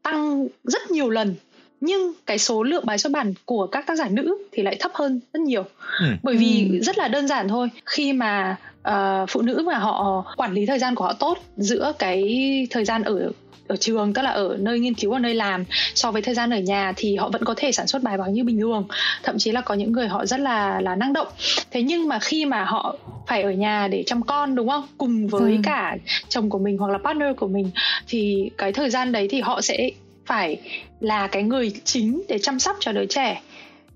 tăng 0.04 0.48
rất 0.64 0.92
nhiều 0.92 1.10
lần 1.10 1.36
nhưng 1.82 2.14
cái 2.26 2.38
số 2.38 2.64
lượng 2.64 2.86
bài 2.86 2.98
xuất 2.98 3.12
bản 3.12 3.34
của 3.46 3.68
các 3.68 3.88
tác 3.88 3.96
giả 3.96 4.08
nữ 4.12 4.38
thì 4.52 4.64
lại 4.64 4.78
thấp 4.80 4.92
hơn 4.94 5.20
rất 5.34 5.40
nhiều 5.42 5.64
Ừ. 6.00 6.06
bởi 6.24 6.36
vì 6.38 6.70
Ừ. 6.72 6.80
rất 6.84 6.98
là 6.98 7.08
đơn 7.08 7.28
giản 7.28 7.48
thôi 7.48 7.70
khi 7.86 8.14
mà 8.14 8.56
ờ, 8.84 9.26
phụ 9.30 9.42
nữ 9.42 9.64
mà 9.66 9.78
họ 9.78 10.24
quản 10.38 10.54
lý 10.54 10.66
thời 10.66 10.80
gian 10.80 10.96
của 10.96 11.04
họ 11.04 11.14
tốt 11.14 11.38
giữa 11.58 11.94
cái 12.00 12.24
thời 12.70 12.86
gian 12.86 13.04
ở 13.04 13.32
ở 13.70 13.76
trường 13.76 14.14
tức 14.14 14.22
là 14.22 14.30
ở 14.30 14.58
nơi 14.60 14.80
nghiên 14.80 14.94
cứu 14.94 15.12
ở 15.12 15.20
nơi 15.20 15.36
làm 15.36 15.66
so 15.96 16.12
với 16.12 16.22
thời 16.22 16.36
gian 16.36 16.50
ở 16.50 16.60
nhà 16.60 16.94
thì 16.96 17.16
họ 17.16 17.30
vẫn 17.30 17.46
có 17.46 17.54
thể 17.58 17.72
sản 17.72 17.88
xuất 17.88 18.04
bài 18.04 18.18
báo 18.18 18.30
như 18.30 18.44
bình 18.44 18.60
thường. 18.60 18.88
Thậm 19.24 19.38
chí 19.38 19.52
là 19.52 19.62
có 19.62 19.76
những 19.76 19.92
người 19.92 20.08
họ 20.08 20.26
rất 20.26 20.40
là 20.40 20.82
là 20.82 20.96
năng 20.96 21.14
động. 21.14 21.28
Thế 21.72 21.82
nhưng 21.82 22.08
mà 22.08 22.20
khi 22.20 22.46
mà 22.46 22.64
họ 22.64 22.96
phải 23.28 23.42
ở 23.42 23.52
nhà 23.52 23.88
để 23.88 24.04
chăm 24.06 24.22
con 24.22 24.56
đúng 24.56 24.70
không? 24.70 24.88
Cùng 24.98 25.28
với 25.28 25.52
Vâng. 25.52 25.62
cả 25.62 25.98
chồng 26.30 26.50
của 26.50 26.60
mình 26.60 26.78
hoặc 26.78 26.92
là 26.92 26.98
partner 26.98 27.36
của 27.38 27.48
mình 27.48 27.72
thì 28.08 28.50
cái 28.58 28.72
thời 28.72 28.90
gian 28.90 29.12
đấy 29.12 29.28
thì 29.30 29.42
họ 29.42 29.62
sẽ 29.62 29.90
phải 30.26 30.58
là 31.00 31.28
cái 31.28 31.44
người 31.44 31.72
chính 31.84 32.22
để 32.28 32.40
chăm 32.40 32.60
sóc 32.60 32.78
cho 32.80 32.92
đứa 32.92 33.06
trẻ 33.06 33.42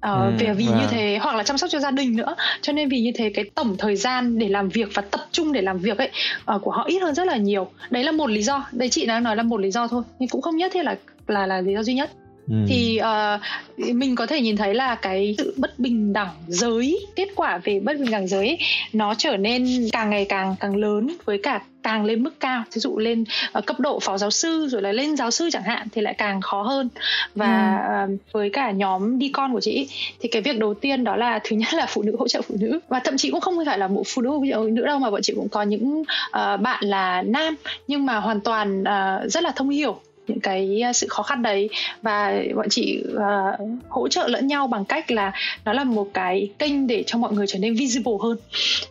Ờ, 0.04 0.26
Ừ, 0.26 0.34
vì 0.38 0.48
vì 0.58 0.66
như 0.66 0.72
vâng. 0.72 0.88
thế 0.90 1.18
hoặc 1.22 1.36
là 1.36 1.44
chăm 1.44 1.58
sóc 1.58 1.70
cho 1.70 1.80
gia 1.80 1.92
đình 1.92 2.16
nữa. 2.16 2.36
Cho 2.62 2.74
nên 2.74 2.90
vì 2.90 3.00
như 3.02 3.12
thế 3.16 3.30
cái 3.30 3.46
tổng 3.56 3.76
thời 3.78 3.96
gian 3.96 4.40
để 4.40 4.50
làm 4.50 4.70
việc 4.70 4.88
và 4.94 5.02
tập 5.02 5.22
trung 5.32 5.54
để 5.54 5.62
làm 5.62 5.78
việc 5.80 5.98
ấy 5.98 6.10
ờ, 6.46 6.60
của 6.60 6.72
họ 6.72 6.84
ít 6.88 7.00
hơn 7.00 7.16
rất 7.16 7.28
là 7.28 7.38
nhiều. 7.38 7.68
Đấy 7.90 8.04
là 8.04 8.12
một 8.12 8.30
lý 8.30 8.42
do. 8.44 8.66
Đấy 8.72 8.90
chị 8.90 9.06
đang 9.06 9.24
nói 9.24 9.36
là 9.36 9.44
một 9.44 9.60
lý 9.60 9.72
do 9.72 9.88
thôi. 9.88 10.04
Nhưng 10.20 10.30
cũng 10.30 10.42
không 10.42 10.58
nhất 10.58 10.72
thiết 10.74 10.84
là 10.84 10.96
là 11.28 11.48
là 11.48 11.62
lý 11.62 11.74
do 11.74 11.84
duy 11.84 11.94
nhất. 11.94 12.12
Ừ. 12.50 12.56
thì 12.68 12.98
ờ, 12.98 13.40
mình 13.78 14.16
có 14.16 14.26
thể 14.26 14.42
nhìn 14.42 14.58
thấy 14.58 14.74
là 14.74 14.96
cái 14.96 15.36
sự 15.38 15.54
bất 15.58 15.80
bình 15.80 16.14
đẳng 16.14 16.30
giới 16.48 17.00
kết 17.16 17.28
quả 17.36 17.58
về 17.64 17.80
bất 17.80 18.00
bình 18.00 18.12
đẳng 18.12 18.28
giới 18.28 18.48
ấy, 18.48 18.58
nó 18.94 19.14
trở 19.18 19.38
nên 19.38 19.68
càng 19.92 20.10
ngày 20.10 20.26
càng 20.30 20.56
càng 20.60 20.76
lớn 20.76 21.08
với 21.26 21.40
cả 21.44 21.62
càng 21.84 22.06
lên 22.06 22.24
mức 22.24 22.40
cao. 22.40 22.64
Ví 22.74 22.80
dụ 22.80 22.98
lên 22.98 23.24
ờ, 23.52 23.62
cấp 23.62 23.80
độ 23.80 24.00
phó 24.00 24.18
giáo 24.18 24.32
sư 24.32 24.68
rồi 24.68 24.82
là 24.82 24.92
lên 24.92 25.18
giáo 25.18 25.32
sư 25.32 25.50
chẳng 25.52 25.64
hạn 25.64 25.88
thì 25.92 26.02
lại 26.02 26.14
càng 26.18 26.42
khó 26.42 26.62
hơn. 26.62 26.90
Và 27.36 27.78
ờ, 27.88 28.08
với 28.32 28.50
cả 28.50 28.72
nhóm 28.72 29.20
đi 29.20 29.30
con 29.30 29.54
của 29.54 29.62
chị 29.62 29.90
thì 30.20 30.30
cái 30.30 30.42
việc 30.42 30.60
đầu 30.60 30.74
tiên 30.74 31.04
đó 31.04 31.16
là 31.16 31.40
thứ 31.44 31.56
nhất 31.56 31.74
là 31.74 31.86
phụ 31.86 32.02
nữ 32.02 32.16
hỗ 32.20 32.28
trợ 32.28 32.42
phụ 32.42 32.56
nữ. 32.60 32.80
Và 32.88 33.00
thậm 33.00 33.18
chí 33.18 33.32
cũng 33.32 33.42
không 33.42 33.56
phải 33.66 33.78
là 33.78 33.88
một 33.88 34.04
phụ 34.08 34.22
nữ 34.22 34.30
hỗ 34.30 34.46
trợ 34.50 34.58
phụ 34.58 34.68
nữ 34.68 34.86
đâu 34.86 35.00
mà 35.00 35.12
bọn 35.12 35.22
chị 35.22 35.34
cũng 35.36 35.50
có 35.50 35.62
những 35.62 36.04
ờ, 36.32 36.58
bạn 36.58 36.86
là 36.86 37.22
nam. 37.22 37.56
Nhưng 37.88 38.06
mà 38.06 38.20
hoàn 38.20 38.42
toàn 38.42 38.84
rất 39.28 39.44
là 39.44 39.52
thông 39.56 39.70
hiểu 39.70 40.00
những 40.28 40.40
cái 40.40 40.82
ờ, 40.82 40.94
sự 40.94 41.08
khó 41.10 41.24
khăn 41.24 41.42
đấy. 41.42 41.70
Và 42.02 42.34
bọn 42.56 42.70
chị 42.70 43.04
ờ, 43.16 43.58
hỗ 43.90 44.08
trợ 44.08 44.28
lẫn 44.28 44.48
nhau 44.48 44.68
bằng 44.68 44.86
cách 44.86 45.12
là 45.12 45.32
nó 45.66 45.74
là 45.74 45.84
một 45.84 46.08
cái 46.14 46.50
kênh 46.60 46.88
để 46.88 47.04
cho 47.08 47.18
mọi 47.18 47.34
người 47.34 47.48
trở 47.48 47.60
nên 47.60 47.76
visible 47.76 48.14
hơn. 48.24 48.38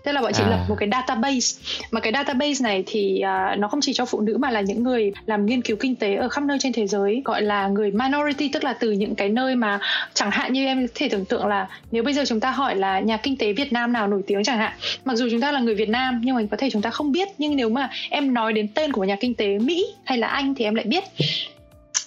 Tức 0.05 0.13
là 0.13 0.23
bọn 0.23 0.33
chị 0.33 0.43
À. 0.43 0.51
lập 0.51 0.65
một 0.69 0.77
cái 0.79 0.89
database. 0.93 1.63
Mà 1.91 2.01
cái 2.01 2.13
database 2.13 2.63
này 2.63 2.83
thì 2.87 3.21
ờ, 3.21 3.57
nó 3.59 3.69
không 3.69 3.81
chỉ 3.81 3.93
cho 3.93 4.05
phụ 4.05 4.21
nữ 4.21 4.37
mà 4.39 4.51
là 4.51 4.61
những 4.61 4.83
người 4.83 5.13
làm 5.27 5.47
nghiên 5.47 5.63
cứu 5.63 5.77
kinh 5.77 5.97
tế 5.97 6.15
ở 6.15 6.29
khắp 6.29 6.45
nơi 6.45 6.59
trên 6.61 6.73
thế 6.73 6.87
giới 6.87 7.23
gọi 7.25 7.43
là 7.43 7.69
người 7.69 7.91
minority 7.91 8.49
tức 8.49 8.65
là 8.65 8.73
từ 8.73 8.93
những 8.93 9.15
cái 9.15 9.29
nơi 9.29 9.57
mà 9.57 9.79
chẳng 10.15 10.31
hạn 10.31 10.53
như 10.53 10.67
em 10.67 10.87
có 10.87 10.93
thể 10.95 11.09
tưởng 11.09 11.25
tượng 11.25 11.47
là 11.47 11.69
nếu 11.91 12.03
bây 12.03 12.15
giờ 12.15 12.25
chúng 12.27 12.41
ta 12.41 12.51
hỏi 12.51 12.77
là 12.77 13.01
nhà 13.01 13.17
kinh 13.17 13.37
tế 13.37 13.53
Việt 13.53 13.73
Nam 13.73 13.93
nào 13.93 14.07
nổi 14.07 14.23
tiếng 14.27 14.45
chẳng 14.45 14.59
hạn 14.59 14.73
mặc 15.05 15.15
dù 15.15 15.29
chúng 15.31 15.41
ta 15.41 15.53
là 15.53 15.61
người 15.61 15.75
Việt 15.75 15.89
Nam 15.89 16.21
nhưng 16.25 16.37
mà 16.37 16.43
có 16.51 16.57
thể 16.57 16.71
chúng 16.71 16.83
ta 16.83 16.91
không 16.91 17.13
biết. 17.13 17.29
Nhưng 17.39 17.57
nếu 17.57 17.69
mà 17.69 17.91
em 18.11 18.35
nói 18.35 18.53
đến 18.53 18.69
tên 18.75 18.93
của 18.93 19.05
nhà 19.05 19.17
kinh 19.21 19.35
tế 19.35 19.59
Mỹ 19.59 19.87
hay 20.05 20.19
là 20.19 20.27
Anh 20.27 20.55
thì 20.55 20.65
em 20.65 20.75
lại 20.75 20.85
biết 20.85 21.05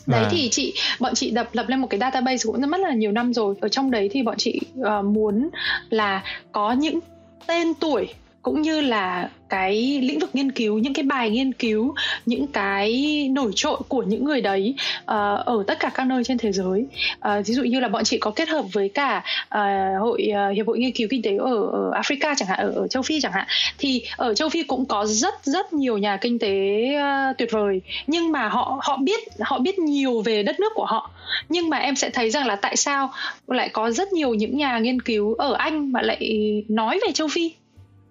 đấy 0.06 0.24
À. 0.24 0.28
thì 0.32 0.50
chị 0.52 0.74
bọn 1.00 1.16
chị 1.16 1.32
đập 1.32 1.50
lập 1.54 1.66
lên 1.70 1.80
một 1.80 1.88
cái 1.90 2.00
database 2.00 2.44
cũng 2.44 2.62
rất 2.62 2.68
mất 2.68 2.80
là 2.80 2.94
nhiều 2.94 3.12
năm 3.12 3.34
rồi 3.34 3.56
ở 3.62 3.68
trong 3.68 3.92
đấy 3.92 4.10
thì 4.12 4.24
bọn 4.24 4.36
chị 4.38 4.60
ờ, 4.84 5.02
muốn 5.02 5.50
là 5.90 6.24
có 6.52 6.72
những 6.72 7.00
tên 7.48 7.74
tuổi 7.74 8.08
cũng 8.46 8.62
như 8.62 8.82
là 8.82 9.30
cái 9.50 10.02
lĩnh 10.02 10.20
vực 10.20 10.30
nghiên 10.34 10.52
cứu 10.52 10.80
những 10.80 10.94
cái 10.94 11.04
bài 11.04 11.30
nghiên 11.30 11.54
cứu 11.54 11.96
những 12.26 12.48
cái 12.48 12.92
nổi 13.32 13.52
trội 13.56 13.78
của 13.88 14.04
những 14.04 14.26
người 14.26 14.42
đấy 14.42 14.76
uh, 15.02 15.08
ở 15.46 15.64
tất 15.68 15.80
cả 15.80 15.92
các 15.94 16.08
nơi 16.08 16.24
trên 16.24 16.38
thế 16.38 16.52
giới. 16.52 16.86
Uh, 17.16 17.46
ví 17.46 17.54
dụ 17.54 17.64
như 17.64 17.80
là 17.80 17.88
bọn 17.88 18.04
chị 18.04 18.18
có 18.18 18.32
kết 18.32 18.50
hợp 18.50 18.66
với 18.74 18.90
cả 18.90 19.24
uh, 19.46 20.02
hội 20.02 20.28
uh, 20.32 20.56
hiệp 20.56 20.68
hội 20.68 20.80
nghiên 20.80 20.92
cứu 20.92 21.08
kinh 21.12 21.22
tế 21.22 21.38
ở, 21.38 21.56
ở 21.56 21.92
Africa 22.02 22.36
chẳng 22.38 22.48
hạn 22.48 22.60
ở, 22.60 22.72
ở 22.72 22.88
châu 22.88 23.04
Phi 23.04 23.22
chẳng 23.22 23.32
hạn. 23.32 23.48
Thì 23.78 24.04
ở 24.18 24.34
châu 24.34 24.50
Phi 24.50 24.64
cũng 24.64 24.86
có 24.86 25.06
rất 25.06 25.34
rất 25.44 25.74
nhiều 25.74 25.98
nhà 25.98 26.18
kinh 26.18 26.40
tế 26.40 26.86
uh, 26.96 27.38
tuyệt 27.38 27.52
vời 27.52 27.82
nhưng 28.08 28.32
mà 28.32 28.50
họ 28.50 28.80
họ 28.84 28.98
biết 28.98 29.20
họ 29.40 29.60
biết 29.60 29.80
nhiều 29.80 30.22
về 30.22 30.44
đất 30.44 30.60
nước 30.60 30.72
của 30.76 30.86
họ. 30.86 31.12
Nhưng 31.50 31.70
mà 31.70 31.78
em 31.78 31.96
sẽ 31.96 32.10
thấy 32.10 32.30
rằng 32.30 32.48
là 32.48 32.56
tại 32.56 32.76
sao 32.76 33.12
lại 33.48 33.70
có 33.70 33.92
rất 33.92 34.14
nhiều 34.14 34.34
những 34.34 34.58
nhà 34.58 34.80
nghiên 34.80 35.02
cứu 35.02 35.34
ở 35.34 35.54
Anh 35.54 35.92
mà 35.92 36.02
lại 36.02 36.64
nói 36.70 37.00
về 37.08 37.12
châu 37.14 37.28
Phi? 37.28 37.52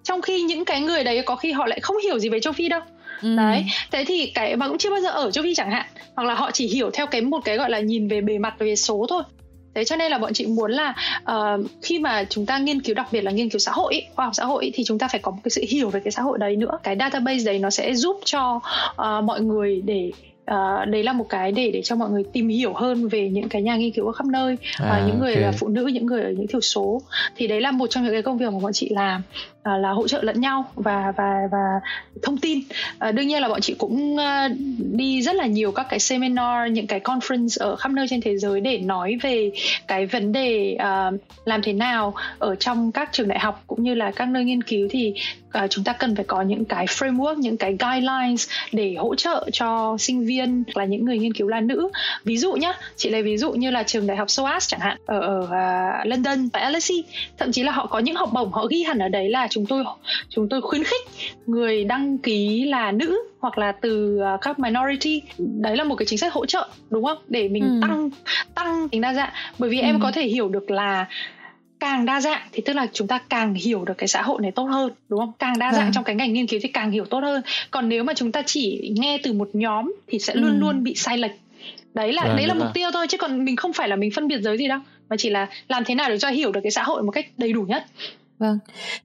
Trong 0.05 0.23
khi 0.23 0.43
những 0.43 0.65
cái 0.65 0.81
người 0.81 1.05
đấy 1.05 1.23
có 1.27 1.37
khi 1.37 1.53
họ 1.53 1.67
lại 1.67 1.81
không 1.81 1.97
hiểu 2.05 2.19
gì 2.19 2.29
về 2.29 2.41
châu 2.41 2.53
Phi 2.53 2.69
đâu. 2.69 2.81
Ừ. 3.23 3.37
đấy 3.37 3.65
thế 3.91 4.05
thì 4.09 4.33
cái 4.35 4.57
mà 4.57 4.69
cũng 4.69 4.79
chưa 4.79 4.91
bao 4.91 5.01
giờ 5.01 5.11
ở 5.11 5.31
châu 5.31 5.45
Phi 5.45 5.55
chẳng 5.55 5.71
hạn 5.71 5.87
hoặc 6.17 6.25
là 6.25 6.35
họ 6.35 6.51
chỉ 6.51 6.67
hiểu 6.67 6.91
theo 6.91 7.07
cái 7.07 7.21
một 7.21 7.41
cái 7.45 7.57
gọi 7.57 7.71
là 7.71 7.81
nhìn 7.81 8.09
về 8.09 8.21
bề 8.21 8.39
mặt 8.39 8.55
về 8.59 8.77
số 8.77 9.07
thôi. 9.09 9.23
Thế 9.75 9.85
cho 9.85 9.97
nên 9.97 10.11
là 10.11 10.19
bọn 10.19 10.33
chị 10.33 10.47
muốn 10.47 10.71
là 10.71 10.95
uh, 11.23 11.67
khi 11.83 11.99
mà 11.99 12.25
chúng 12.31 12.47
ta 12.47 12.59
nghiên 12.59 12.81
cứu 12.81 12.95
đặc 12.95 13.07
biệt 13.13 13.21
là 13.21 13.31
nghiên 13.31 13.51
cứu 13.51 13.59
xã 13.59 13.73
hội 13.73 14.03
khoa 14.15 14.25
học 14.25 14.35
xã 14.35 14.45
hội 14.45 14.71
thì 14.75 14.85
chúng 14.85 14.99
ta 14.99 15.09
phải 15.09 15.21
có 15.21 15.31
một 15.31 15.39
cái 15.45 15.51
sự 15.51 15.65
hiểu 15.69 15.91
về 15.91 16.01
cái 16.01 16.13
xã 16.13 16.23
hội 16.23 16.39
đấy 16.39 16.57
nữa. 16.57 16.79
Cái 16.83 16.97
database 17.01 17.45
đấy 17.45 17.59
nó 17.59 17.71
sẽ 17.71 17.95
giúp 17.95 18.21
cho 18.25 18.61
uh, 18.91 19.25
mọi 19.25 19.41
người 19.41 19.83
để 19.85 20.11
Uh, 20.51 20.89
đấy 20.89 21.03
là 21.03 21.13
một 21.13 21.27
cái 21.29 21.53
để 21.53 21.71
để 21.71 21.83
cho 21.83 21.97
mọi 21.97 22.11
người 22.11 22.25
tìm 22.33 22.49
hiểu 22.49 22.73
hơn 22.73 23.09
về 23.09 23.29
những 23.29 23.49
cái 23.49 23.63
nhà 23.63 23.77
nghiên 23.77 23.93
cứu 23.93 24.07
ở 24.07 24.13
khắp 24.13 24.27
nơi 24.27 24.57
à, 24.79 25.01
uh, 25.03 25.09
những 25.09 25.19
người 25.19 25.35
okay. 25.35 25.43
là 25.43 25.53
phụ 25.53 25.69
nữ 25.69 25.87
những 25.87 26.07
người 26.07 26.23
ở 26.23 26.31
những 26.31 26.47
thiểu 26.47 26.61
số. 26.61 27.03
Thì 27.37 27.47
đấy 27.47 27.61
là 27.61 27.71
một 27.71 27.87
trong 27.87 28.05
những 28.05 28.13
cái 28.13 28.23
công 28.23 28.39
việc 28.39 28.53
mà 28.53 28.59
bọn 28.59 28.73
chị 28.73 28.89
làm 28.89 29.23
uh, 29.59 29.81
là 29.81 29.91
hỗ 29.91 30.09
trợ 30.09 30.23
lẫn 30.23 30.41
nhau 30.41 30.65
và 30.75 31.13
và 31.17 31.41
và 31.53 31.81
thông 32.23 32.39
tin. 32.39 32.59
Uh, 33.09 33.15
đương 33.15 33.27
nhiên 33.29 33.43
là 33.43 33.49
bọn 33.49 33.61
chị 33.61 33.75
cũng 33.79 34.15
uh, 34.15 34.53
đi 34.79 35.23
rất 35.23 35.37
là 35.37 35.47
nhiều 35.47 35.73
các 35.73 35.87
cái 35.89 35.99
seminar 35.99 36.73
những 36.73 36.87
cái 36.87 37.01
conference 37.01 37.65
ở 37.65 37.77
khắp 37.77 37.93
nơi 37.93 38.07
trên 38.11 38.21
thế 38.21 38.37
giới 38.37 38.61
để 38.61 38.79
nói 38.79 39.19
về 39.23 39.51
cái 39.89 40.07
vấn 40.07 40.33
đề 40.33 40.77
uh, 40.77 41.21
làm 41.45 41.63
thế 41.63 41.73
nào 41.73 42.15
ở 42.39 42.55
trong 42.55 42.93
các 42.93 43.09
trường 43.13 43.29
đại 43.29 43.39
học 43.39 43.63
cũng 43.67 43.83
như 43.83 43.95
là 43.95 44.11
các 44.11 44.29
nơi 44.29 44.45
nghiên 44.45 44.63
cứu. 44.63 44.89
Thì 44.91 45.15
uh, 45.59 45.71
chúng 45.71 45.85
ta 45.85 45.93
cần 45.93 46.17
phải 46.17 46.25
có 46.25 46.43
những 46.43 46.65
cái 46.65 46.87
framework 46.87 47.35
những 47.35 47.57
cái 47.57 47.77
guidelines 47.81 48.49
để 48.73 48.95
hỗ 48.99 49.15
trợ 49.15 49.49
cho 49.53 49.97
sinh 49.99 50.27
viên 50.27 50.65
là 50.75 50.85
những 50.85 51.05
người 51.05 51.19
nghiên 51.19 51.33
cứu 51.33 51.49
là 51.49 51.61
nữ. 51.61 51.91
Ví 52.25 52.37
dụ 52.37 52.53
nhá 52.53 52.73
chị 52.97 53.11
lấy 53.11 53.23
ví 53.23 53.37
dụ 53.37 53.53
như 53.53 53.71
là 53.71 53.83
trường 53.83 54.07
đại 54.07 54.17
học 54.17 54.31
SOAS 54.31 54.69
chẳng 54.69 54.81
hạn 54.81 54.99
ở 55.07 55.21
ở 55.21 55.41
uh, 55.41 56.07
London 56.07 56.49
và 56.53 56.71
LSE 56.71 56.95
thậm 57.39 57.53
chí 57.53 57.63
là 57.63 57.73
họ 57.73 57.87
có 57.87 57.99
những 57.99 58.17
học 58.17 58.31
bổng 58.33 58.53
họ 58.53 58.67
ghi 58.67 58.83
hẳn 58.83 58.99
ở 58.99 59.09
đấy 59.09 59.31
là 59.31 59.49
chúng 59.51 59.67
tôi 59.67 59.85
chúng 60.29 60.49
tôi 60.49 60.61
khuyến 60.61 60.85
khích 60.85 61.03
người 61.47 61.85
đăng 61.85 62.19
ký 62.19 62.65
là 62.65 62.93
nữ 62.93 63.19
hoặc 63.45 63.59
là 63.59 63.73
từ 63.73 64.21
uh, 64.35 64.41
các 64.41 64.59
minority. 64.59 65.23
Đấy 65.39 65.77
là 65.77 65.85
một 65.85 65.95
cái 65.95 66.07
chính 66.07 66.19
sách 66.19 66.33
hỗ 66.33 66.47
trợ 66.47 66.69
đúng 66.91 67.05
không? 67.05 67.19
Để 67.29 67.49
mình 67.49 67.65
ừ. 67.65 67.79
tăng 67.83 68.11
tăng 68.55 68.89
tính 68.89 69.01
đa 69.01 69.15
dạng. 69.15 69.33
Bởi 69.59 69.71
vì 69.71 69.81
ừ. 69.81 69.85
em 69.85 70.01
có 70.01 70.13
thể 70.13 70.23
hiểu 70.23 70.49
được 70.49 70.71
là 70.71 71.07
càng 71.85 72.05
đa 72.05 72.21
dạng 72.21 72.43
thì 72.53 72.63
tức 72.65 72.73
là 72.73 72.87
chúng 72.93 73.09
ta 73.09 73.19
càng 73.19 73.55
hiểu 73.55 73.85
được 73.85 73.99
cái 73.99 74.09
xã 74.09 74.23
hội 74.23 74.43
này 74.43 74.51
tốt 74.51 74.65
hơn 74.65 74.93
đúng 75.09 75.21
không? 75.21 75.33
Càng 75.39 75.59
đa 75.59 75.73
dạng 75.73 75.85
vâng. 75.85 75.93
trong 75.93 76.05
cái 76.05 76.17
ngành 76.17 76.33
nghiên 76.33 76.47
cứu 76.47 76.61
thì 76.63 76.69
càng 76.69 76.91
hiểu 76.91 77.05
tốt 77.05 77.21
hơn. 77.21 77.43
Còn 77.71 77.89
nếu 77.89 78.05
mà 78.05 78.15
chúng 78.15 78.33
ta 78.33 78.43
chỉ 78.47 78.93
nghe 78.97 79.19
từ 79.23 79.33
một 79.33 79.51
nhóm 79.53 79.93
thì 80.07 80.19
sẽ 80.19 80.35
luôn 80.35 80.51
ừ. 80.51 80.59
luôn 80.59 80.83
bị 80.83 80.95
sai 80.95 81.19
lệch. 81.19 81.31
Đấy 81.95 82.13
là 82.13 82.25
vâng, 82.25 82.37
đấy 82.37 82.47
là 82.47 82.55
mục 82.55 82.69
tiêu 82.75 82.91
thôi 82.93 83.07
chứ 83.09 83.19
còn 83.19 83.45
mình 83.45 83.57
không 83.57 83.73
phải 83.73 83.89
là 83.89 83.97
mình 83.97 84.11
phân 84.11 84.29
biệt 84.29 84.41
giới 84.41 84.59
gì 84.59 84.69
đâu 84.69 84.79
mà 85.09 85.17
chỉ 85.17 85.31
là 85.31 85.49
làm 85.69 85.85
thế 85.85 85.95
nào 85.95 86.09
để 86.09 86.19
cho 86.19 86.29
hiểu 86.29 86.53
được 86.53 86.61
cái 86.63 86.71
xã 86.71 86.83
hội 86.83 87.03
một 87.03 87.11
cách 87.11 87.27
đầy 87.37 87.53
đủ 87.53 87.63
nhất. 87.63 87.85
Vâng, 88.39 88.59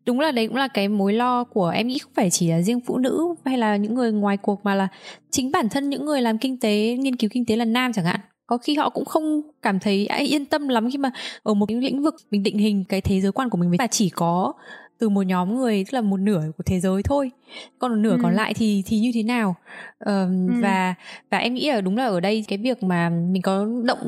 đúng 0.06 0.20
là 0.20 0.32
đấy 0.32 0.48
cũng 0.48 0.58
là 0.58 0.68
cái 0.68 0.88
mối 0.88 1.14
lo 1.14 1.44
của 1.44 1.70
em 1.70 1.88
nghĩ 1.88 1.98
không 1.98 2.14
phải 2.16 2.30
chỉ 2.30 2.48
là 2.50 2.62
riêng 2.62 2.80
phụ 2.86 2.98
nữ 2.98 3.36
hay 3.46 3.58
là 3.58 3.76
những 3.76 3.94
người 3.94 4.12
ngoài 4.12 4.38
cuộc 4.38 4.66
mà 4.66 4.76
là 4.76 4.88
chính 5.32 5.52
bản 5.52 5.70
thân 5.70 5.90
những 5.90 6.06
người 6.06 6.22
làm 6.22 6.38
kinh 6.38 6.60
tế, 6.60 6.96
nghiên 7.00 7.16
cứu 7.16 7.30
kinh 7.34 7.46
tế 7.46 7.56
là 7.56 7.66
nam 7.66 7.94
chẳng 7.94 8.06
hạn 8.06 8.20
có 8.50 8.58
khi 8.58 8.76
họ 8.76 8.90
cũng 8.90 9.06
không 9.06 9.42
cảm 9.62 9.80
thấy 9.80 10.08
yên 10.08 10.46
tâm 10.46 10.68
lắm 10.68 10.90
khi 10.92 10.98
mà 10.98 11.12
ở 11.44 11.54
một 11.54 11.72
lĩnh 11.72 12.04
vực, 12.04 12.16
mình 12.32 12.44
định 12.44 12.58
hình 12.58 12.84
cái 12.90 13.02
thế 13.02 13.22
giới 13.22 13.32
quan 13.32 13.50
của 13.50 13.58
mình 13.58 13.72
và 13.80 13.88
chỉ 13.88 14.10
có 14.10 14.54
từ 15.00 15.10
một 15.10 15.22
nhóm 15.22 15.56
người 15.56 15.84
tức 15.84 15.94
là 15.94 16.02
một 16.02 16.20
nửa 16.20 16.42
của 16.58 16.64
thế 16.66 16.80
giới 16.80 17.04
thôi 17.04 17.32
còn 17.80 17.92
một 17.92 17.98
nửa 17.98 18.12
ừ. 18.12 18.20
còn 18.24 18.34
lại 18.34 18.54
thì 18.54 18.84
thì 18.86 19.00
như 19.00 19.12
thế 19.14 19.24
nào 19.24 19.56
uh, 20.04 20.06
ừ. 20.06 20.28
và 20.62 20.96
và 21.32 21.38
em 21.38 21.54
nghĩ 21.54 21.72
là 21.72 21.82
đúng 21.82 21.98
là 21.98 22.06
ở 22.06 22.20
đây 22.20 22.46
cái 22.48 22.58
việc 22.58 22.84
mà 22.84 23.10
mình 23.10 23.42
có 23.42 23.68
động 23.84 24.00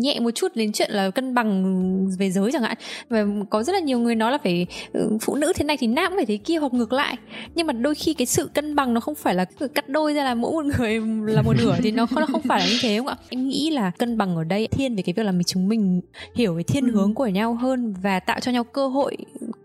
nhẹ 0.00 0.20
một 0.20 0.30
chút 0.30 0.56
đến 0.56 0.72
chuyện 0.72 0.90
là 0.90 1.10
cân 1.10 1.34
bằng 1.34 2.08
về 2.18 2.30
giới 2.30 2.52
chẳng 2.52 2.62
hạn 2.62 2.76
và 3.08 3.26
có 3.50 3.62
rất 3.62 3.72
là 3.72 3.78
nhiều 3.78 3.98
người 3.98 4.14
nói 4.14 4.32
là 4.32 4.38
phải 4.38 4.66
ừ, 4.92 5.18
phụ 5.20 5.34
nữ 5.34 5.52
thế 5.56 5.64
này 5.64 5.76
thì 5.76 5.86
nam 5.86 6.06
cũng 6.08 6.18
phải 6.18 6.26
thế 6.26 6.36
kia 6.36 6.56
hoặc 6.56 6.74
ngược 6.74 6.92
lại 6.92 7.16
nhưng 7.54 7.66
mà 7.66 7.72
đôi 7.72 7.94
khi 7.94 8.14
cái 8.14 8.26
sự 8.26 8.50
cân 8.54 8.74
bằng 8.74 8.94
nó 8.94 9.00
không 9.00 9.14
phải 9.14 9.34
là 9.34 9.44
cắt 9.74 9.88
đôi 9.88 10.14
ra 10.14 10.24
là 10.24 10.34
mỗi 10.34 10.52
một 10.52 10.74
người 10.78 11.00
là 11.34 11.42
một 11.42 11.56
nửa 11.58 11.76
thì 11.82 11.90
nó 11.90 12.06
không, 12.06 12.20
nó 12.20 12.26
không 12.32 12.42
phải 12.42 12.60
là 12.60 12.66
như 12.66 12.78
thế 12.82 12.98
không 12.98 13.06
ạ 13.06 13.16
em 13.28 13.48
nghĩ 13.48 13.70
là 13.70 13.90
cân 13.90 14.18
bằng 14.18 14.36
ở 14.36 14.44
đây 14.44 14.66
thiên 14.66 14.96
về 14.96 15.02
cái 15.02 15.12
việc 15.12 15.22
là 15.22 15.32
mình 15.32 15.44
chúng 15.44 15.68
mình 15.68 16.00
hiểu 16.34 16.54
về 16.54 16.62
thiên 16.62 16.84
ừ. 16.84 16.90
hướng 16.94 17.14
của 17.14 17.26
nhau 17.26 17.54
hơn 17.54 17.94
và 18.02 18.20
tạo 18.20 18.40
cho 18.40 18.52
nhau 18.52 18.64
cơ 18.64 18.88
hội 18.88 19.16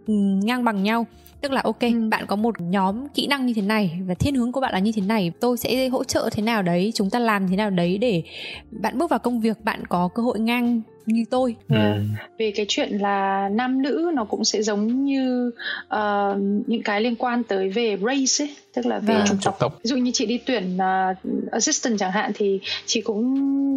ngang 0.07 0.63
bằng 0.63 0.83
nhau 0.83 1.05
tức 1.43 1.51
là 1.51 1.61
ok 1.63 1.79
ừ. 1.79 2.09
bạn 2.11 2.25
có 2.27 2.35
một 2.35 2.61
nhóm 2.61 3.07
kỹ 3.07 3.27
năng 3.27 3.45
như 3.45 3.53
thế 3.53 3.61
này 3.61 3.99
và 4.07 4.13
thiên 4.13 4.35
hướng 4.35 4.51
của 4.51 4.61
bạn 4.61 4.73
là 4.73 4.79
như 4.79 4.91
thế 4.95 5.01
này 5.01 5.31
tôi 5.39 5.57
sẽ 5.57 5.87
hỗ 5.87 6.03
trợ 6.03 6.29
thế 6.31 6.43
nào 6.43 6.61
đấy 6.61 6.91
chúng 6.95 7.09
ta 7.09 7.19
làm 7.19 7.47
thế 7.47 7.55
nào 7.55 7.69
đấy 7.69 7.97
để 7.97 8.23
bạn 8.71 8.97
bước 8.97 9.09
vào 9.09 9.19
công 9.19 9.39
việc 9.41 9.57
bạn 9.63 9.85
có 9.89 10.07
cơ 10.07 10.23
hội 10.23 10.39
ngang 10.39 10.81
như 11.05 11.25
tôi 11.29 11.55
yeah. 11.69 11.95
ừ. 11.95 12.01
về 12.37 12.51
cái 12.55 12.65
chuyện 12.69 12.97
là 12.97 13.49
nam 13.49 13.81
nữ 13.81 14.11
nó 14.13 14.25
cũng 14.25 14.43
sẽ 14.43 14.61
giống 14.61 15.05
như 15.05 15.51
uh, 15.95 16.37
những 16.67 16.83
cái 16.83 17.01
liên 17.01 17.15
quan 17.15 17.43
tới 17.43 17.69
về 17.69 17.97
race 18.01 18.45
ấy 18.45 18.55
tức 18.73 18.85
là 18.85 18.99
về 18.99 19.13
à, 19.13 19.25
chủng 19.27 19.37
tộc. 19.43 19.59
tộc. 19.59 19.79
Ví 19.83 19.87
dụ 19.87 19.97
như 19.97 20.11
chị 20.13 20.25
đi 20.25 20.37
tuyển 20.37 20.77
uh, 20.77 21.51
assistant 21.51 21.99
chẳng 21.99 22.11
hạn 22.11 22.31
thì 22.35 22.59
chị 22.85 23.01
cũng 23.01 23.23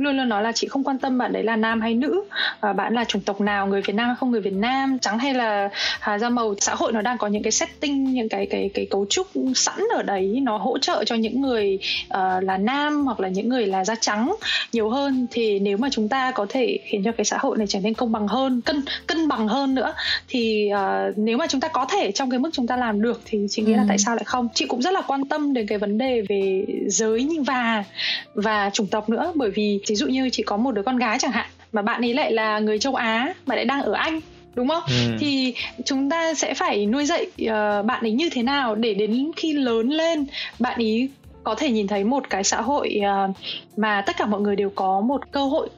luôn 0.01 0.17
luôn 0.17 0.29
nói 0.29 0.43
là 0.43 0.53
chị 0.53 0.69
không 0.69 0.85
quan 0.85 0.99
tâm 0.99 1.19
bạn 1.19 1.33
đấy 1.33 1.43
là 1.43 1.57
nam 1.57 1.81
hay 1.81 1.95
nữ 1.95 2.25
uh, 2.71 2.77
bạn 2.77 2.95
là 2.95 3.05
chủng 3.05 3.23
tộc 3.23 3.41
nào 3.41 3.67
người 3.67 3.83
Việt 3.83 3.95
Nam 3.95 4.07
hay 4.07 4.17
không 4.21 4.31
người 4.31 4.41
Việt 4.41 4.53
Nam. 4.53 4.99
Trắng 4.99 5.19
hay 5.19 5.35
là 5.35 5.71
uh, 6.15 6.21
da 6.21 6.29
màu 6.29 6.55
xã 6.61 6.75
hội 6.75 6.93
nó 6.93 7.03
đang 7.03 7.19
có 7.19 7.27
những 7.27 7.43
cái 7.43 7.53
setting 7.53 8.05
những 8.05 8.29
cái 8.29 8.47
cái 8.47 8.71
cái 8.75 8.87
cấu 8.91 9.07
trúc 9.11 9.27
sẵn 9.55 9.81
ở 9.95 10.03
đấy 10.03 10.41
nó 10.43 10.59
hỗ 10.59 10.79
trợ 10.79 11.05
cho 11.05 11.15
những 11.15 11.41
người 11.41 11.79
uh, 12.07 12.45
là 12.45 12.59
nam 12.59 13.05
hoặc 13.05 13.21
là 13.21 13.29
những 13.29 13.49
người 13.49 13.67
là 13.67 13.85
da 13.85 13.95
trắng 13.95 14.37
nhiều 14.73 14.91
hơn. 14.91 15.27
Thì 15.31 15.59
nếu 15.59 15.77
mà 15.77 15.89
chúng 15.93 16.09
ta 16.09 16.31
có 16.31 16.47
thể 16.49 16.79
khiến 16.85 17.03
cho 17.05 17.13
cái 17.13 17.25
xã 17.25 17.39
hội 17.41 17.59
này 17.59 17.67
trở 17.67 17.81
nên 17.81 17.95
công 17.95 18.13
bằng 18.13 18.29
hơn 18.29 18.61
cân 18.61 18.83
cân 19.07 19.29
bằng 19.29 19.49
hơn 19.49 19.75
nữa 19.75 19.93
thì 20.29 20.71
uh, 20.75 21.19
nếu 21.19 21.37
mà 21.39 21.47
chúng 21.47 21.61
ta 21.61 21.69
có 21.69 21.87
thể 21.91 22.13
trong 22.13 22.31
cái 22.31 22.39
mức 22.39 22.51
chúng 22.53 22.67
ta 22.67 22.77
làm 22.77 23.03
được 23.03 23.21
thì 23.25 23.47
chị 23.51 23.63
nghĩ 23.63 23.73
ừ. 23.73 23.77
là 23.77 23.85
tại 23.89 23.99
sao 23.99 24.17
lại 24.17 24.25
không? 24.25 24.49
Chị 24.55 24.67
cũng 24.67 24.83
rất 24.87 24.93
là 24.93 25.03
quan 25.07 25.25
tâm 25.25 25.55
đến 25.55 25.67
cái 25.67 25.79
vấn 25.79 25.99
đề 25.99 26.23
về 26.29 26.65
giới 26.87 27.29
và 27.47 27.85
và 28.35 28.71
chủng 28.71 28.87
tộc 28.87 29.09
nữa 29.09 29.33
bởi 29.35 29.51
vì 29.51 29.81
ví 29.89 29.95
dụ 29.95 30.07
như 30.07 30.31
chị 30.31 30.43
có 30.43 30.57
một 30.57 30.73
đứa 30.73 30.83
con 30.83 30.97
gái 30.97 31.19
chẳng 31.19 31.33
hạn 31.33 31.47
mà 31.73 31.83
bạn 31.83 32.05
ấy 32.05 32.15
lại 32.15 32.33
là 32.33 32.59
người 32.59 32.79
châu 32.79 32.95
Á 32.95 33.35
mà 33.47 33.55
lại 33.55 33.65
đang 33.65 33.83
ở 33.83 33.93
Anh 33.93 34.21
đúng 34.55 34.69
không 34.69 34.83
ừ. 34.87 35.17
thì 35.19 35.55
chúng 35.85 36.11
ta 36.11 36.35
sẽ 36.35 36.55
phải 36.55 36.87
nuôi 36.87 37.07
dạy 37.07 37.27
uh, 37.27 37.87
bạn 37.87 38.05
ấy 38.05 38.13
như 38.13 38.31
thế 38.33 38.43
nào 38.43 38.75
để 38.75 38.95
đến 38.95 39.31
khi 39.37 39.53
lớn 39.53 39.89
lên 39.89 40.27
bạn 40.59 40.79
ấy 40.79 41.09
có 41.45 41.55
thể 41.55 41.71
nhìn 41.71 41.87
thấy 41.87 42.05
một 42.05 42.31
cái 42.31 42.45
xã 42.45 42.61
hội 42.61 43.01
uh, 43.01 43.37
mà 43.77 44.03
tất 44.07 44.17
cả 44.19 44.27
mọi 44.27 44.41
người 44.41 44.57
đều 44.57 44.71
có 44.75 45.01
một 45.01 45.33
cơ 45.33 45.45
hội 45.45 45.69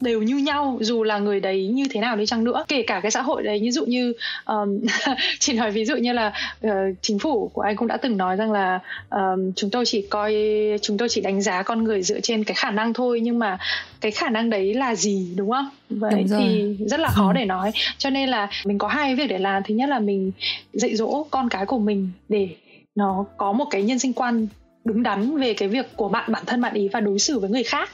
đều 0.00 0.22
như 0.22 0.36
nhau 0.36 0.78
dù 0.80 1.02
là 1.02 1.18
người 1.18 1.40
đấy 1.40 1.66
như 1.66 1.84
thế 1.90 2.00
nào 2.00 2.16
đi 2.16 2.26
chăng 2.26 2.44
nữa. 2.44 2.64
Kể 2.68 2.82
cả 2.82 3.00
cái 3.00 3.10
xã 3.10 3.22
hội 3.22 3.42
đấy 3.42 3.60
ví 3.62 3.70
dụ 3.70 3.84
như 3.84 4.12
um, 4.44 4.80
chỉ 5.38 5.52
nói 5.52 5.70
ví 5.70 5.84
dụ 5.84 5.96
như 5.96 6.12
là 6.12 6.32
uh, 6.66 6.70
chính 7.02 7.18
phủ 7.18 7.48
của 7.48 7.62
anh 7.62 7.76
cũng 7.76 7.88
đã 7.88 7.96
từng 7.96 8.16
nói 8.16 8.36
rằng 8.36 8.52
là 8.52 8.80
um, 9.10 9.52
chúng 9.56 9.70
tôi 9.70 9.84
chỉ 9.86 10.02
coi 10.10 10.34
chúng 10.82 10.98
tôi 10.98 11.08
chỉ 11.08 11.20
đánh 11.20 11.42
giá 11.42 11.62
con 11.62 11.84
người 11.84 12.02
dựa 12.02 12.20
trên 12.20 12.44
cái 12.44 12.54
khả 12.54 12.70
năng 12.70 12.92
thôi 12.92 13.20
nhưng 13.20 13.38
mà 13.38 13.58
cái 14.00 14.12
khả 14.12 14.28
năng 14.28 14.50
đấy 14.50 14.74
là 14.74 14.94
gì 14.94 15.32
đúng 15.36 15.50
không? 15.50 15.68
Vậy 15.90 16.24
thì 16.38 16.76
rất 16.86 17.00
là 17.00 17.08
khó 17.08 17.32
để 17.32 17.44
nói. 17.44 17.72
Cho 17.98 18.10
nên 18.10 18.28
là 18.28 18.48
mình 18.64 18.78
có 18.78 18.88
hai 18.88 19.14
việc 19.14 19.26
để 19.26 19.38
làm. 19.38 19.62
Thứ 19.62 19.74
nhất 19.74 19.88
là 19.88 19.98
mình 19.98 20.32
dạy 20.72 20.96
dỗ 20.96 21.26
con 21.30 21.48
cái 21.48 21.66
của 21.66 21.78
mình 21.78 22.10
để 22.28 22.48
nó 22.94 23.24
có 23.36 23.52
một 23.52 23.64
cái 23.70 23.82
nhân 23.82 23.98
sinh 23.98 24.12
quan 24.12 24.46
đúng 24.84 25.02
đắn 25.02 25.38
về 25.38 25.54
cái 25.54 25.68
việc 25.68 25.86
của 25.96 26.08
bạn 26.08 26.32
bản 26.32 26.42
thân 26.46 26.60
bạn 26.60 26.74
ý 26.74 26.88
và 26.88 27.00
đối 27.00 27.18
xử 27.18 27.38
với 27.38 27.50
người 27.50 27.62
khác 27.62 27.90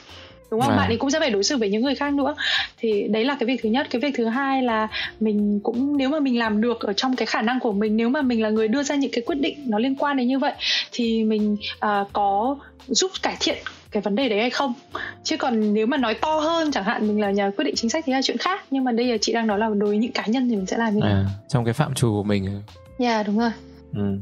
đúng 0.51 0.61
không? 0.61 0.71
À. 0.71 0.77
bạn 0.77 0.91
ấy 0.91 0.97
cũng 0.97 1.11
sẽ 1.11 1.21
phải 1.21 1.31
đối 1.31 1.45
xử 1.45 1.57
với 1.57 1.71
những 1.71 1.83
người 1.83 1.95
khác 1.95 2.15
nữa. 2.15 2.35
Thì 2.79 3.09
đấy 3.09 3.25
là 3.25 3.37
cái 3.41 3.47
việc 3.47 3.61
thứ 3.63 3.69
nhất. 3.69 3.87
Cái 3.91 4.01
việc 4.01 4.15
thứ 4.17 4.27
hai 4.27 4.63
là 4.63 4.89
mình 5.21 5.61
cũng 5.63 5.97
nếu 5.97 6.09
mà 6.09 6.21
mình 6.21 6.39
làm 6.39 6.61
được 6.61 6.81
ở 6.81 6.93
trong 6.93 7.17
cái 7.17 7.27
khả 7.27 7.43
năng 7.43 7.61
của 7.61 7.73
mình 7.73 7.97
nếu 7.97 8.09
mà 8.09 8.23
mình 8.23 8.43
là 8.43 8.51
người 8.51 8.69
đưa 8.69 8.83
ra 8.83 8.95
những 8.95 9.11
cái 9.11 9.23
quyết 9.27 9.37
định 9.41 9.59
nó 9.67 9.79
liên 9.79 9.95
quan 9.95 10.17
đến 10.17 10.29
như 10.29 10.39
vậy 10.39 10.53
thì 10.93 11.25
mình 11.25 11.57
uh, 11.77 12.09
có 12.13 12.57
giúp 12.87 13.11
cải 13.23 13.37
thiện 13.41 13.59
cái 13.91 14.01
vấn 14.01 14.15
đề 14.15 14.29
đấy 14.29 14.41
hay 14.41 14.51
không? 14.51 14.75
Chứ 15.23 15.37
còn 15.37 15.75
nếu 15.75 15.87
mà 15.87 15.97
nói 15.97 16.15
to 16.15 16.41
hơn 16.41 16.71
chẳng 16.71 16.85
hạn 16.85 17.09
mình 17.09 17.21
là 17.21 17.31
nhà 17.31 17.51
quyết 17.57 17.65
định 17.65 17.75
chính 17.75 17.91
sách 17.91 18.05
thì 18.07 18.13
là 18.13 18.23
chuyện 18.23 18.39
khác. 18.39 18.65
Nhưng 18.71 18.85
mà 18.85 18.93
đây 18.93 19.07
là 19.07 19.17
chị 19.21 19.33
đang 19.33 19.47
nói 19.47 19.59
là 19.59 19.69
đối 19.69 19.89
với 19.89 19.99
những 19.99 20.13
cá 20.13 20.27
nhân 20.27 20.49
thì 20.49 20.57
mình 20.57 20.67
sẽ 20.67 20.77
làm 20.77 20.95
như 20.95 21.01
à, 21.03 21.25
trong 21.49 21.65
cái 21.65 21.75
phạm 21.75 21.95
trù 21.95 22.13
của 22.13 22.23
mình. 22.23 22.63
Dạ 22.99 23.15
yeah, 23.15 23.27
đúng 23.27 23.39
rồi. 23.39 23.51
Ừ 23.95 24.19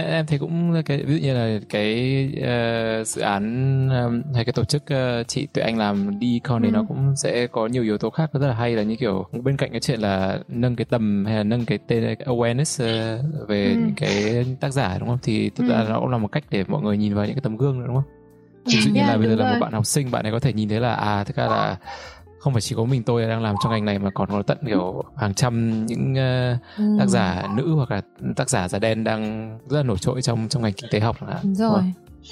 em 0.00 0.26
thấy 0.26 0.38
cũng 0.38 0.82
cái 0.84 1.02
ví 1.06 1.14
dụ 1.14 1.26
như 1.26 1.34
là 1.34 1.60
cái 1.68 2.28
uh, 2.36 3.06
dự 3.06 3.22
án 3.22 3.44
um, 3.88 4.34
hay 4.34 4.44
cái 4.44 4.52
tổ 4.52 4.64
chức 4.64 4.82
uh, 4.82 5.28
chị 5.28 5.46
tụi 5.46 5.64
anh 5.64 5.78
làm 5.78 6.18
đi 6.18 6.40
con 6.44 6.62
này 6.62 6.70
ừ. 6.70 6.74
nó 6.74 6.84
cũng 6.88 7.16
sẽ 7.16 7.46
có 7.46 7.66
nhiều 7.66 7.82
yếu 7.82 7.98
tố 7.98 8.10
khác 8.10 8.30
rất 8.32 8.46
là 8.46 8.54
hay 8.54 8.76
là 8.76 8.82
như 8.82 8.96
kiểu 8.96 9.26
bên 9.42 9.56
cạnh 9.56 9.70
cái 9.70 9.80
chuyện 9.80 10.00
là 10.00 10.38
nâng 10.48 10.76
cái 10.76 10.84
tầm 10.84 11.24
hay 11.24 11.36
là 11.36 11.42
nâng 11.42 11.64
cái 11.64 11.78
tên 11.86 12.02
cái 12.04 12.26
awareness 12.26 12.84
uh, 12.84 13.48
về 13.48 13.64
ừ. 13.64 13.70
những 13.70 13.94
cái 13.96 14.44
tác 14.60 14.70
giả 14.70 14.98
đúng 14.98 15.08
không 15.08 15.18
thì 15.22 15.50
thực 15.50 15.68
ra 15.68 15.80
ừ. 15.80 15.86
nó 15.88 16.00
cũng 16.00 16.08
là 16.08 16.18
một 16.18 16.28
cách 16.32 16.44
để 16.50 16.64
mọi 16.68 16.82
người 16.82 16.96
nhìn 16.96 17.14
vào 17.14 17.26
những 17.26 17.34
cái 17.34 17.42
tấm 17.42 17.56
gương 17.56 17.80
nữa 17.80 17.86
đúng 17.86 17.96
không 17.96 18.04
ví 18.66 18.80
dụ 18.80 18.90
như 18.94 19.00
yeah, 19.00 19.10
là 19.10 19.16
bây 19.16 19.28
giờ 19.28 19.34
là 19.34 19.52
một 19.52 19.58
bạn 19.60 19.72
học 19.72 19.86
sinh 19.86 20.10
bạn 20.10 20.26
ấy 20.26 20.32
có 20.32 20.40
thể 20.40 20.52
nhìn 20.52 20.68
thấy 20.68 20.80
là 20.80 20.94
à 20.94 21.24
thực 21.24 21.36
ra 21.36 21.46
là 21.46 21.76
không 22.44 22.52
phải 22.52 22.62
chỉ 22.62 22.74
có 22.74 22.84
mình 22.84 23.02
tôi 23.02 23.22
đang 23.26 23.42
làm 23.42 23.56
trong 23.62 23.72
ngành 23.72 23.84
này 23.84 23.98
mà 23.98 24.10
còn 24.14 24.28
có 24.28 24.42
tận 24.42 24.58
kiểu 24.66 25.02
hàng 25.16 25.34
trăm 25.34 25.86
những 25.86 26.12
uh, 26.12 26.78
ừ. 26.78 26.96
tác 26.98 27.06
giả 27.08 27.42
nữ 27.56 27.74
hoặc 27.74 27.90
là 27.90 28.00
tác 28.36 28.50
giả 28.50 28.68
da 28.68 28.78
đen 28.78 29.04
đang 29.04 29.50
rất 29.68 29.76
là 29.76 29.82
nổi 29.82 29.98
trội 29.98 30.22
trong 30.22 30.48
trong 30.48 30.62
ngành 30.62 30.72
kinh 30.72 30.90
tế 30.90 31.00
học 31.00 31.16
là 31.28 31.40
đúng 31.42 31.54
rồi 31.54 31.82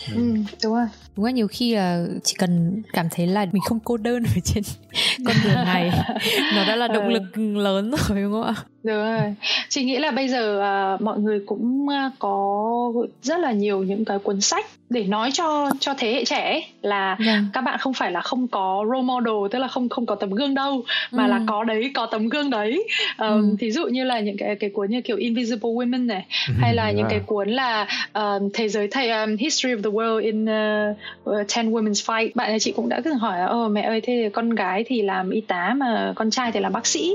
Ừ. 0.09 0.14
ừ, 0.16 0.35
đúng 0.64 0.75
rồi 0.75 0.87
đúng 1.16 1.25
rồi 1.25 1.33
nhiều 1.33 1.48
khi 1.48 1.75
là 1.75 2.07
chỉ 2.25 2.35
cần 2.38 2.83
cảm 2.92 3.07
thấy 3.11 3.27
là 3.27 3.46
mình 3.53 3.62
không 3.68 3.79
cô 3.85 3.96
đơn 3.96 4.22
ở 4.22 4.40
trên 4.44 4.64
con 5.27 5.37
đường 5.44 5.64
này 5.64 5.90
nó 6.55 6.64
đã 6.68 6.77
là 6.77 6.88
động 6.88 7.05
ừ. 7.05 7.11
lực 7.11 7.38
lớn 7.38 7.90
rồi 7.90 8.22
đúng 8.22 8.33
không 8.33 8.42
ạ 8.42 8.55
Đúng 8.83 8.96
rồi. 8.96 9.35
Chị 9.68 9.85
nghĩ 9.85 9.98
là 9.98 10.11
bây 10.11 10.29
giờ 10.29 10.62
uh, 10.94 11.03
mọi 11.03 11.18
người 11.18 11.40
cũng 11.46 11.87
uh, 11.87 12.12
có 12.18 12.92
rất 13.22 13.40
là 13.40 13.53
nhiều 13.53 13.83
những 13.83 14.05
cái 14.05 14.18
cuốn 14.18 14.40
sách 14.40 14.66
để 14.90 15.05
nói 15.05 15.31
cho 15.33 15.70
cho 15.81 15.94
thế 15.98 16.12
hệ 16.12 16.25
trẻ 16.25 16.51
ấy, 16.51 16.64
là 16.83 17.07
yeah. 17.07 17.18
Vâng. 17.18 17.46
các 17.53 17.61
bạn 17.61 17.79
không 17.79 17.94
phải 17.94 18.12
là 18.12 18.20
không 18.20 18.48
có 18.48 18.85
role 18.88 19.03
model 19.03 19.35
tức 19.51 19.59
là 19.59 19.68
không 19.68 19.88
không 19.88 20.07
có 20.07 20.14
tấm 20.14 20.31
gương 20.31 20.55
đâu 20.55 20.85
mà 21.11 21.25
ừ. 21.25 21.31
là 21.31 21.40
có 21.46 21.64
đấy 21.64 21.90
có 21.94 22.07
tấm 22.07 22.29
gương 22.29 22.51
đấy 22.51 22.88
um, 23.18 23.29
ừ. 23.29 23.57
thí 23.59 23.70
dụ 23.70 23.87
như 23.87 24.05
là 24.05 24.20
những 24.20 24.37
cái 24.37 24.57
cái 24.57 24.70
cuốn 24.70 24.90
như 24.90 25.01
kiểu 25.01 25.16
Invisible 25.16 25.70
Women 25.70 26.07
này 26.07 26.27
ừ, 26.48 26.55
hay 26.61 26.75
là 26.75 26.85
yeah. 26.85 26.96
những 26.96 27.07
cái 27.11 27.20
cuốn 27.27 27.48
là 27.48 27.87
um, 28.12 28.48
thế 28.55 28.68
giới 28.68 28.88
thầy 28.88 29.11
um, 29.11 29.37
History 29.37 29.75
of 29.75 29.83
the 29.83 29.90
World 29.90 30.22
in 30.22 30.44
uh, 30.44 30.96
Ờ, 31.24 31.44
ten 31.56 31.70
Women's 31.70 32.04
Fight. 32.04 32.30
Bạn 32.34 32.58
chị 32.60 32.72
cũng 32.72 32.88
đã 32.88 33.00
từng 33.04 33.18
hỏi 33.18 33.38
là 33.38 33.46
ồ 33.46 33.68
mẹ 33.68 33.82
ơi 33.82 34.00
thế 34.00 34.30
con 34.32 34.50
gái 34.50 34.84
thì 34.86 35.02
làm 35.02 35.30
y 35.30 35.40
tá 35.40 35.74
mà 35.76 36.12
con 36.16 36.30
trai 36.30 36.52
thì 36.52 36.60
làm 36.60 36.72
bác 36.72 36.86
sĩ? 36.86 37.14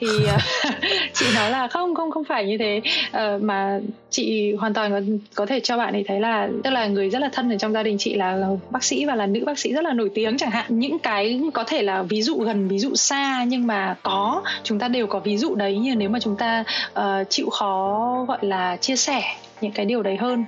Thì 0.00 0.06
uh, 0.06 0.74
chị 1.14 1.26
nói 1.34 1.50
là 1.50 1.68
không 1.68 1.94
không 1.94 2.10
không 2.10 2.24
phải 2.24 2.46
như 2.46 2.58
thế. 2.58 2.80
Uh, 3.08 3.42
mà 3.42 3.80
chị 4.10 4.54
hoàn 4.54 4.74
toàn 4.74 4.90
có, 4.90 5.00
có 5.34 5.46
thể 5.46 5.60
cho 5.60 5.76
bạn 5.76 5.92
ấy 5.92 6.04
thấy 6.08 6.20
là 6.20 6.48
tức 6.64 6.70
là 6.70 6.86
người 6.86 7.10
rất 7.10 7.18
là 7.18 7.28
thân 7.32 7.50
ở 7.50 7.58
trong 7.58 7.72
gia 7.72 7.82
đình 7.82 7.98
chị 7.98 8.14
là, 8.14 8.32
là 8.32 8.48
bác 8.70 8.84
sĩ 8.84 9.04
và 9.04 9.14
là 9.14 9.26
nữ 9.26 9.44
bác 9.46 9.58
sĩ 9.58 9.72
rất 9.72 9.84
là 9.84 9.92
nổi 9.92 10.10
tiếng 10.14 10.38
chẳng 10.38 10.50
hạn. 10.50 10.66
Những 10.68 10.98
cái 10.98 11.40
có 11.54 11.64
thể 11.64 11.82
là 11.82 12.02
ví 12.02 12.22
dụ 12.22 12.38
gần 12.38 12.68
ví 12.68 12.78
dụ 12.78 12.94
xa 12.94 13.44
nhưng 13.44 13.66
mà 13.66 13.96
có 14.02 14.42
chúng 14.62 14.78
ta 14.78 14.88
đều 14.88 15.06
có 15.06 15.18
ví 15.18 15.36
dụ 15.36 15.54
đấy 15.54 15.78
như 15.78 15.94
nếu 15.94 16.08
mà 16.08 16.20
chúng 16.20 16.36
ta 16.36 16.64
uh, 17.00 17.04
chịu 17.30 17.50
khó 17.50 18.24
gọi 18.28 18.38
là 18.40 18.76
chia 18.76 18.96
sẻ 18.96 19.22
những 19.60 19.72
cái 19.72 19.86
điều 19.86 20.02
đấy 20.02 20.16
hơn. 20.16 20.44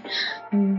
Um, 0.53 0.77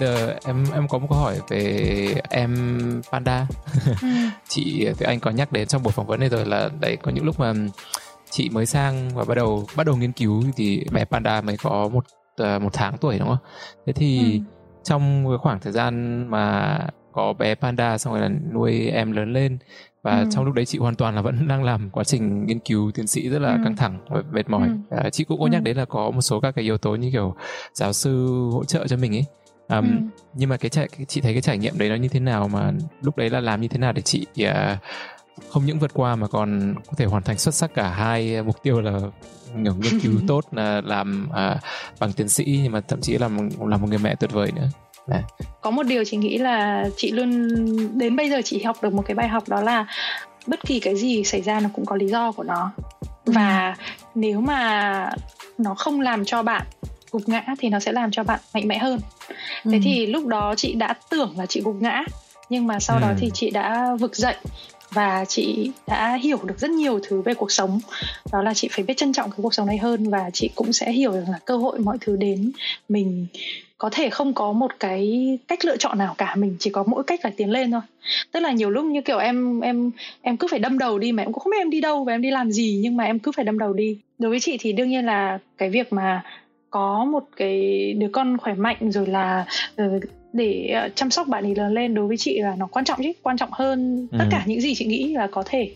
bây 0.00 0.08
giờ 0.08 0.34
em 0.44 0.64
em 0.74 0.88
có 0.88 0.98
một 0.98 1.06
câu 1.10 1.18
hỏi 1.18 1.40
về 1.48 2.14
em 2.30 2.52
panda 3.12 3.46
ừ. 4.02 4.08
chị 4.48 4.88
thì 4.98 5.06
anh 5.06 5.20
có 5.20 5.30
nhắc 5.30 5.52
đến 5.52 5.68
trong 5.68 5.82
buổi 5.82 5.92
phỏng 5.92 6.06
vấn 6.06 6.20
này 6.20 6.28
rồi 6.28 6.46
là 6.46 6.70
đấy 6.80 6.96
có 7.02 7.10
những 7.10 7.24
lúc 7.24 7.40
mà 7.40 7.52
chị 8.30 8.48
mới 8.52 8.66
sang 8.66 9.10
và 9.14 9.24
bắt 9.24 9.34
đầu 9.34 9.66
bắt 9.76 9.86
đầu 9.86 9.96
nghiên 9.96 10.12
cứu 10.12 10.42
thì 10.56 10.84
bé 10.92 11.04
panda 11.04 11.40
mới 11.40 11.56
có 11.56 11.88
một 11.88 12.04
uh, 12.42 12.62
một 12.62 12.70
tháng 12.72 12.98
tuổi 12.98 13.18
đúng 13.18 13.28
không 13.28 13.38
thế 13.86 13.92
thì 13.92 14.32
ừ. 14.32 14.38
trong 14.84 15.24
cái 15.28 15.38
khoảng 15.38 15.60
thời 15.60 15.72
gian 15.72 16.24
mà 16.30 16.78
có 17.12 17.32
bé 17.32 17.54
panda 17.54 17.98
xong 17.98 18.14
rồi 18.14 18.22
là 18.22 18.30
nuôi 18.52 18.88
em 18.88 19.12
lớn 19.12 19.32
lên 19.32 19.58
và 20.02 20.20
ừ. 20.20 20.28
trong 20.30 20.44
lúc 20.44 20.54
đấy 20.54 20.66
chị 20.66 20.78
hoàn 20.78 20.94
toàn 20.94 21.14
là 21.14 21.22
vẫn 21.22 21.48
đang 21.48 21.64
làm 21.64 21.90
quá 21.90 22.04
trình 22.04 22.46
nghiên 22.46 22.58
cứu 22.58 22.90
tiến 22.94 23.06
sĩ 23.06 23.28
rất 23.28 23.38
là 23.38 23.52
ừ. 23.52 23.58
căng 23.64 23.76
thẳng 23.76 23.98
và 24.08 24.22
mệt 24.32 24.50
mỏi 24.50 24.68
ừ. 24.90 24.96
à, 24.96 25.10
chị 25.10 25.24
cũng 25.24 25.40
có 25.40 25.46
nhắc 25.46 25.60
ừ. 25.62 25.64
đến 25.64 25.76
là 25.76 25.84
có 25.84 26.10
một 26.10 26.20
số 26.20 26.40
các 26.40 26.54
cái 26.54 26.64
yếu 26.64 26.78
tố 26.78 26.94
như 26.94 27.10
kiểu 27.12 27.34
giáo 27.72 27.92
sư 27.92 28.26
hỗ 28.52 28.64
trợ 28.64 28.86
cho 28.86 28.96
mình 28.96 29.16
ấy 29.16 29.24
um, 29.68 29.84
ừ. 29.84 30.20
nhưng 30.34 30.48
mà 30.48 30.56
cái 30.56 30.70
trải 30.70 30.88
chị 31.08 31.20
thấy 31.20 31.32
cái 31.32 31.42
trải 31.42 31.58
nghiệm 31.58 31.78
đấy 31.78 31.88
nó 31.88 31.94
như 31.94 32.08
thế 32.08 32.20
nào 32.20 32.48
mà 32.48 32.72
lúc 33.02 33.16
đấy 33.16 33.30
là 33.30 33.40
làm 33.40 33.60
như 33.60 33.68
thế 33.68 33.78
nào 33.78 33.92
để 33.92 34.02
chị 34.02 34.26
uh, 34.42 34.50
không 35.48 35.66
những 35.66 35.78
vượt 35.78 35.94
qua 35.94 36.16
mà 36.16 36.26
còn 36.26 36.74
có 36.86 36.92
thể 36.96 37.04
hoàn 37.04 37.22
thành 37.22 37.38
xuất 37.38 37.54
sắc 37.54 37.74
cả 37.74 37.90
hai 37.90 38.42
mục 38.42 38.62
tiêu 38.62 38.80
là 38.80 39.00
nghiên 39.56 40.00
cứu 40.02 40.12
tốt 40.28 40.44
là 40.52 40.80
làm 40.84 41.28
uh, 41.30 41.60
bằng 42.00 42.12
tiến 42.12 42.28
sĩ 42.28 42.60
nhưng 42.62 42.72
mà 42.72 42.80
thậm 42.80 43.00
chí 43.00 43.18
là 43.18 43.28
là 43.60 43.76
một 43.76 43.86
người 43.88 43.98
mẹ 43.98 44.14
tuyệt 44.14 44.32
vời 44.32 44.52
nữa 44.56 44.68
Đấy. 45.06 45.22
có 45.60 45.70
một 45.70 45.82
điều 45.82 46.04
chị 46.04 46.16
nghĩ 46.16 46.38
là 46.38 46.88
chị 46.96 47.12
luôn 47.12 47.48
đến 47.98 48.16
bây 48.16 48.30
giờ 48.30 48.40
chị 48.44 48.62
học 48.62 48.76
được 48.82 48.92
một 48.92 49.02
cái 49.06 49.14
bài 49.14 49.28
học 49.28 49.48
đó 49.48 49.60
là 49.60 49.86
bất 50.46 50.60
kỳ 50.66 50.80
cái 50.80 50.96
gì 50.96 51.24
xảy 51.24 51.42
ra 51.42 51.60
nó 51.60 51.68
cũng 51.74 51.86
có 51.86 51.96
lý 51.96 52.06
do 52.06 52.32
của 52.32 52.42
nó 52.42 52.72
và 53.26 53.76
nếu 54.14 54.40
mà 54.40 55.10
nó 55.58 55.74
không 55.74 56.00
làm 56.00 56.24
cho 56.24 56.42
bạn 56.42 56.66
gục 57.10 57.28
ngã 57.28 57.44
thì 57.58 57.68
nó 57.68 57.80
sẽ 57.80 57.92
làm 57.92 58.10
cho 58.10 58.24
bạn 58.24 58.40
mạnh 58.54 58.68
mẽ 58.68 58.78
hơn 58.78 59.00
ừ. 59.64 59.70
thế 59.72 59.80
thì 59.82 60.06
lúc 60.06 60.26
đó 60.26 60.54
chị 60.56 60.74
đã 60.74 60.94
tưởng 61.10 61.34
là 61.38 61.46
chị 61.46 61.60
gục 61.60 61.76
ngã 61.82 62.04
nhưng 62.50 62.66
mà 62.66 62.80
sau 62.80 62.96
ừ. 62.96 63.00
đó 63.00 63.12
thì 63.18 63.30
chị 63.34 63.50
đã 63.50 63.94
vực 64.00 64.16
dậy 64.16 64.36
và 64.90 65.24
chị 65.24 65.70
đã 65.86 66.14
hiểu 66.14 66.38
được 66.44 66.58
rất 66.58 66.70
nhiều 66.70 67.00
thứ 67.02 67.22
về 67.22 67.34
cuộc 67.34 67.52
sống 67.52 67.80
đó 68.32 68.42
là 68.42 68.54
chị 68.54 68.68
phải 68.70 68.84
biết 68.84 68.96
trân 68.96 69.12
trọng 69.12 69.30
cái 69.30 69.38
cuộc 69.42 69.54
sống 69.54 69.66
này 69.66 69.78
hơn 69.78 70.10
và 70.10 70.30
chị 70.32 70.50
cũng 70.54 70.72
sẽ 70.72 70.92
hiểu 70.92 71.12
được 71.12 71.24
là 71.28 71.38
cơ 71.44 71.56
hội 71.56 71.78
mọi 71.78 71.98
thứ 72.00 72.16
đến 72.16 72.52
mình 72.88 73.26
có 73.78 73.90
thể 73.92 74.10
không 74.10 74.34
có 74.34 74.52
một 74.52 74.72
cái 74.80 75.38
cách 75.48 75.64
lựa 75.64 75.76
chọn 75.76 75.98
nào 75.98 76.14
cả 76.18 76.34
mình 76.34 76.56
chỉ 76.58 76.70
có 76.70 76.84
mỗi 76.86 77.04
cách 77.04 77.20
là 77.24 77.30
tiến 77.36 77.50
lên 77.50 77.70
thôi 77.70 77.80
tức 78.32 78.40
là 78.40 78.52
nhiều 78.52 78.70
lúc 78.70 78.84
như 78.84 79.00
kiểu 79.00 79.18
em 79.18 79.60
em 79.60 79.90
em 80.22 80.36
cứ 80.36 80.48
phải 80.50 80.58
đâm 80.58 80.78
đầu 80.78 80.98
đi 80.98 81.12
mà 81.12 81.22
em 81.22 81.32
cũng 81.32 81.42
không 81.42 81.50
biết 81.50 81.58
em 81.60 81.70
đi 81.70 81.80
đâu 81.80 82.04
và 82.04 82.12
em 82.12 82.22
đi 82.22 82.30
làm 82.30 82.50
gì 82.50 82.78
nhưng 82.82 82.96
mà 82.96 83.04
em 83.04 83.18
cứ 83.18 83.32
phải 83.32 83.44
đâm 83.44 83.58
đầu 83.58 83.72
đi 83.72 83.98
đối 84.18 84.30
với 84.30 84.40
chị 84.40 84.56
thì 84.60 84.72
đương 84.72 84.88
nhiên 84.88 85.06
là 85.06 85.38
cái 85.58 85.70
việc 85.70 85.92
mà 85.92 86.22
có 86.70 87.04
một 87.04 87.24
cái 87.36 87.92
đứa 87.94 88.08
con 88.12 88.38
khỏe 88.38 88.54
mạnh 88.54 88.92
rồi 88.92 89.06
là 89.06 89.46
uh, 89.82 90.02
để 90.32 90.68
ờ, 90.68 90.88
chăm 90.94 91.10
sóc 91.10 91.28
bạn 91.28 91.44
ấy 91.44 91.54
lớn 91.54 91.74
lên 91.74 91.94
đối 91.94 92.06
với 92.06 92.16
chị 92.16 92.40
là 92.40 92.54
nó 92.58 92.66
quan 92.66 92.84
trọng 92.84 93.00
chứ 93.02 93.12
quan 93.22 93.36
trọng 93.36 93.50
hơn 93.52 94.08
ừ. 94.10 94.16
tất 94.18 94.24
cả 94.30 94.42
những 94.46 94.60
gì 94.60 94.74
chị 94.74 94.86
nghĩ 94.86 95.14
là 95.14 95.26
có 95.26 95.42
thể 95.46 95.70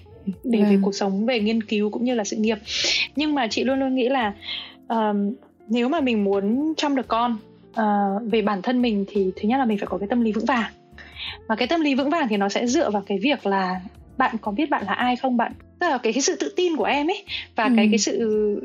để 0.44 0.58
ừ. 0.58 0.64
về 0.70 0.78
cuộc 0.82 0.94
sống 0.94 1.26
về 1.26 1.40
nghiên 1.40 1.62
cứu 1.62 1.90
cũng 1.90 2.04
như 2.04 2.14
là 2.14 2.24
sự 2.24 2.36
nghiệp 2.36 2.58
nhưng 3.16 3.34
mà 3.34 3.46
chị 3.50 3.64
luôn 3.64 3.80
luôn 3.80 3.94
nghĩ 3.94 4.08
là 4.08 4.34
uh, 4.92 5.16
nếu 5.68 5.88
mà 5.88 6.00
mình 6.00 6.24
muốn 6.24 6.74
chăm 6.76 6.96
được 6.96 7.08
con 7.08 7.36
uh, 7.70 8.32
về 8.32 8.42
bản 8.42 8.62
thân 8.62 8.82
mình 8.82 9.04
thì 9.08 9.30
thứ 9.36 9.48
nhất 9.48 9.58
là 9.58 9.64
mình 9.64 9.78
phải 9.78 9.86
có 9.86 9.98
cái 9.98 10.08
tâm 10.08 10.20
lý 10.20 10.32
vững 10.32 10.44
vàng 10.44 10.72
và 11.46 11.56
cái 11.56 11.68
tâm 11.68 11.80
lý 11.80 11.94
vững 11.94 12.10
vàng 12.10 12.28
thì 12.28 12.36
nó 12.36 12.48
sẽ 12.48 12.66
dựa 12.66 12.90
vào 12.90 13.02
cái 13.06 13.18
việc 13.18 13.46
là 13.46 13.80
bạn 14.18 14.36
có 14.40 14.52
biết 14.52 14.70
bạn 14.70 14.84
là 14.86 14.92
ai 14.92 15.16
không 15.16 15.36
bạn 15.36 15.52
tức 15.78 15.88
là 15.88 15.98
cái, 15.98 16.12
cái 16.12 16.22
sự 16.22 16.36
tự 16.40 16.52
tin 16.56 16.76
của 16.76 16.84
em 16.84 17.10
ấy 17.10 17.24
và 17.56 17.64
ừ. 17.64 17.72
cái 17.76 17.88
cái 17.90 17.98
sự 17.98 18.60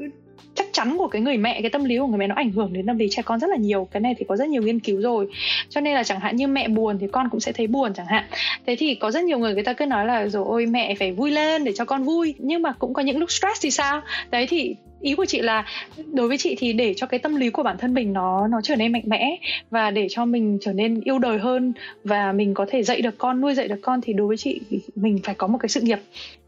chắc 0.57 0.67
chắn 0.73 0.97
của 0.97 1.07
cái 1.07 1.21
người 1.21 1.37
mẹ, 1.37 1.61
cái 1.61 1.69
tâm 1.69 1.85
lý 1.85 1.97
của 1.97 2.07
người 2.07 2.17
mẹ 2.17 2.27
nó 2.27 2.35
ảnh 2.35 2.51
hưởng 2.51 2.73
đến 2.73 2.85
tâm 2.85 2.97
lý 2.97 3.07
trẻ 3.11 3.21
con 3.25 3.39
rất 3.39 3.49
là 3.49 3.55
nhiều. 3.55 3.87
Cái 3.91 4.01
này 4.01 4.15
thì 4.17 4.25
có 4.27 4.37
rất 4.37 4.47
nhiều 4.47 4.61
nghiên 4.61 4.79
cứu 4.79 5.01
rồi. 5.01 5.27
Cho 5.69 5.81
nên 5.81 5.93
là 5.93 6.03
chẳng 6.03 6.19
hạn 6.19 6.35
như 6.35 6.47
mẹ 6.47 6.67
buồn 6.67 6.97
thì 6.99 7.07
con 7.11 7.29
cũng 7.29 7.39
sẽ 7.39 7.51
thấy 7.51 7.67
buồn 7.67 7.93
chẳng 7.93 8.05
hạn. 8.05 8.23
Thế 8.65 8.75
thì 8.75 8.95
có 8.95 9.11
rất 9.11 9.23
nhiều 9.23 9.39
người 9.39 9.53
người 9.53 9.63
ta 9.63 9.73
cứ 9.73 9.85
nói 9.85 10.05
là, 10.05 10.27
rồi 10.27 10.43
ôi, 10.47 10.65
mẹ 10.65 10.95
phải 10.95 11.11
vui 11.11 11.31
lên 11.31 11.63
để 11.63 11.71
cho 11.75 11.85
con 11.85 12.03
vui. 12.03 12.35
Nhưng 12.37 12.61
mà 12.61 12.71
cũng 12.71 12.93
có 12.93 13.01
những 13.01 13.17
lúc 13.17 13.31
stress 13.31 13.61
thì 13.61 13.71
sao? 13.71 14.01
Đấy 14.31 14.47
thì 14.49 14.75
ý 15.01 15.15
của 15.15 15.25
chị 15.25 15.41
là 15.41 15.65
đối 16.13 16.27
với 16.27 16.37
chị 16.37 16.55
thì 16.57 16.73
để 16.73 16.93
cho 16.93 17.07
cái 17.07 17.19
tâm 17.19 17.35
lý 17.35 17.49
của 17.49 17.63
bản 17.63 17.77
thân 17.77 17.93
mình 17.93 18.13
nó 18.13 18.47
nó 18.47 18.61
trở 18.63 18.75
nên 18.75 18.91
mạnh 18.91 19.03
mẽ 19.05 19.37
và 19.69 19.91
để 19.91 20.07
cho 20.09 20.25
mình 20.25 20.57
trở 20.61 20.73
nên 20.73 21.01
yêu 21.01 21.19
đời 21.19 21.39
hơn 21.39 21.73
và 22.03 22.31
mình 22.31 22.53
có 22.53 22.65
thể 22.69 22.83
dạy 22.83 23.01
được 23.01 23.17
con 23.17 23.41
nuôi 23.41 23.53
dạy 23.53 23.67
được 23.67 23.79
con 23.81 24.01
thì 24.01 24.13
đối 24.13 24.27
với 24.27 24.37
chị 24.37 24.61
mình 24.95 25.19
phải 25.23 25.35
có 25.35 25.47
một 25.47 25.57
cái 25.61 25.69
sự 25.69 25.81
nghiệp 25.81 25.99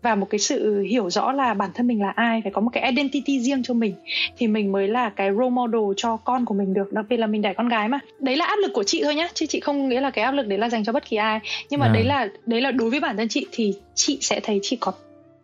và 0.02 0.16
một 0.16 0.30
cái 0.30 0.40
sự 0.40 0.82
hiểu 0.82 1.10
rõ 1.10 1.32
là 1.32 1.54
bản 1.54 1.70
thân 1.74 1.88
mình 1.88 2.02
là 2.02 2.10
ai 2.10 2.42
phải 2.44 2.52
có 2.52 2.62
một 2.62 2.70
cái 2.74 2.84
identity 2.84 3.40
riêng 3.40 3.64
cho 3.64 3.74
mình 3.74 3.94
thì 4.38 4.48
mình 4.48 4.72
mới 4.72 4.88
là 4.88 5.10
cái 5.10 5.32
role 5.32 5.50
model 5.50 5.82
cho 5.98 6.18
con 6.18 6.46
của 6.46 6.54
mình 6.54 6.74
được 6.74 6.94
đặc 6.94 7.06
biệt 7.10 7.18
là 7.18 7.28
mình 7.28 7.42
đẻ 7.42 7.54
con 7.54 7.70
gái 7.70 7.88
mà 7.88 8.00
đấy 8.20 8.36
là 8.36 8.46
áp 8.46 8.56
lực 8.62 8.72
của 8.74 8.84
chị 8.84 9.02
thôi 9.04 9.16
nhá 9.16 9.30
chứ 9.34 9.46
chị 9.46 9.60
không 9.60 9.90
nghĩa 9.90 10.02
là 10.02 10.10
cái 10.10 10.26
áp 10.26 10.32
lực 10.32 10.48
đấy 10.48 10.60
là 10.60 10.70
dành 10.70 10.84
cho 10.84 10.92
bất 10.92 11.10
kỳ 11.10 11.18
ai 11.18 11.40
nhưng 11.70 11.80
mà 11.80 11.86
à. 11.86 11.92
đấy 11.94 12.04
là 12.04 12.28
đấy 12.46 12.62
là 12.62 12.72
đối 12.72 12.90
với 12.90 13.00
bản 13.00 13.18
thân 13.18 13.28
chị 13.28 13.46
thì 13.52 13.74
chị 13.96 14.18
sẽ 14.22 14.40
thấy 14.40 14.60
chị 14.62 14.78
có 14.80 14.94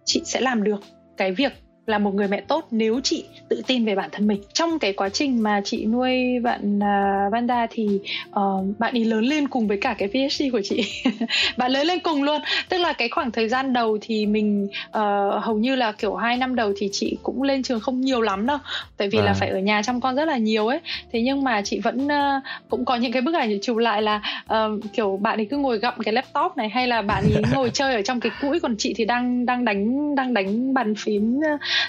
chị 0.06 0.22
sẽ 0.26 0.42
làm 0.42 0.64
được 0.64 0.80
cái 1.18 1.32
việc 1.32 1.54
là 1.86 1.98
một 1.98 2.16
người 2.16 2.28
mẹ 2.28 2.42
tốt 2.42 2.68
nếu 2.72 3.00
chị 3.04 3.24
tự 3.50 3.62
tin 3.68 3.86
về 3.86 3.96
bản 3.96 4.10
thân 4.12 4.28
mình. 4.28 4.42
Trong 4.54 4.80
cái 4.80 4.94
quá 4.94 5.10
trình 5.10 5.44
mà 5.44 5.62
chị 5.66 5.86
nuôi 5.86 6.40
bạn 6.44 6.78
uh, 6.78 7.32
Vanda 7.32 7.68
thì 7.70 8.00
uh, 8.30 8.80
bạn 8.80 8.94
ấy 8.94 9.06
lớn 9.06 9.24
lên 9.24 9.48
cùng 9.48 9.68
với 9.68 9.78
cả 9.78 9.96
cái 9.98 10.08
PhD 10.08 10.44
của 10.52 10.62
chị. 10.64 10.84
Bạn 11.58 11.72
lớn 11.72 11.88
lên 11.88 12.00
cùng 12.00 12.24
luôn. 12.24 12.42
Tức 12.70 12.78
là 12.78 12.94
cái 12.94 13.10
khoảng 13.10 13.32
thời 13.32 13.50
gian 13.50 13.74
đầu 13.74 13.98
thì 14.02 14.26
mình 14.26 14.68
uh, 14.88 15.44
hầu 15.44 15.58
như 15.58 15.76
là 15.76 15.92
kiểu 15.92 16.16
hai 16.16 16.38
năm 16.38 16.56
đầu 16.56 16.74
thì 16.78 16.90
chị 16.92 17.18
cũng 17.24 17.44
lên 17.44 17.64
trường 17.64 17.80
không 17.80 18.02
nhiều 18.02 18.22
lắm 18.22 18.46
đâu. 18.46 18.58
Tại 18.98 19.10
vì 19.12 19.20
à. 19.20 19.26
là 19.26 19.34
phải 19.34 19.50
ở 19.50 19.60
nhà 19.60 19.82
chăm 19.82 20.02
con 20.02 20.16
rất 20.16 20.26
là 20.26 20.38
nhiều 20.38 20.68
ấy. 20.68 20.80
Thế 21.12 21.22
nhưng 21.22 21.44
mà 21.44 21.62
chị 21.62 21.80
vẫn 21.80 22.06
uh, 22.06 22.44
cũng 22.70 22.86
có 22.86 22.96
những 22.96 23.12
cái 23.12 23.22
bức 23.22 23.36
ảnh 23.36 23.60
chụp 23.62 23.78
lại 23.78 24.02
là 24.02 24.22
uh, 24.54 24.84
kiểu 24.94 25.18
bạn 25.22 25.40
ấy 25.40 25.46
cứ 25.46 25.58
ngồi 25.58 25.80
gặm 25.80 25.94
cái 26.04 26.14
laptop 26.14 26.58
này 26.58 26.70
hay 26.70 26.88
là 26.88 27.02
bạn 27.02 27.24
ấy 27.24 27.44
ngồi 27.54 27.70
chơi 27.74 27.96
ở 27.96 28.02
trong 28.02 28.20
cái 28.20 28.32
cũi 28.42 28.60
còn 28.60 28.76
chị 28.78 28.94
thì 28.98 29.06
đang 29.06 29.46
đang 29.46 29.66
đánh 29.66 30.16
đang 30.16 30.34
đánh 30.34 30.74
bàn 30.74 30.96
phím 30.96 31.40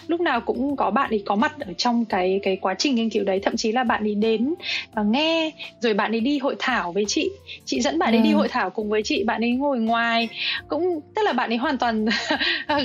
lúc 0.08 0.20
nào 0.20 0.40
cũng 0.40 0.76
có 0.76 0.90
bạn 0.90 1.10
ấy 1.10 1.22
có 1.26 1.34
mặt 1.34 1.52
ở 1.60 1.72
trong 1.78 2.04
cái 2.04 2.40
cái 2.42 2.56
quá 2.56 2.74
trình 2.78 2.94
nghiên 2.94 3.10
cứu 3.10 3.24
đấy 3.24 3.40
thậm 3.42 3.56
chí 3.56 3.72
là 3.72 3.84
bạn 3.84 4.04
ấy 4.04 4.14
đến 4.14 4.54
và 4.94 5.02
nghe 5.02 5.50
rồi 5.80 5.94
bạn 5.94 6.12
ấy 6.12 6.20
đi 6.20 6.38
hội 6.38 6.56
thảo 6.58 6.92
với 6.92 7.04
chị 7.08 7.30
chị 7.64 7.80
dẫn 7.80 7.98
bạn 7.98 8.12
ấy 8.14 8.18
ừ. 8.18 8.24
đi 8.24 8.32
hội 8.32 8.48
thảo 8.48 8.70
cùng 8.70 8.88
với 8.88 9.02
chị 9.02 9.24
bạn 9.24 9.44
ấy 9.44 9.50
ngồi 9.50 9.78
ngoài 9.78 10.28
cũng 10.68 11.00
tức 11.14 11.22
là 11.22 11.32
bạn 11.32 11.50
ấy 11.50 11.56
hoàn 11.56 11.78
toàn 11.78 12.06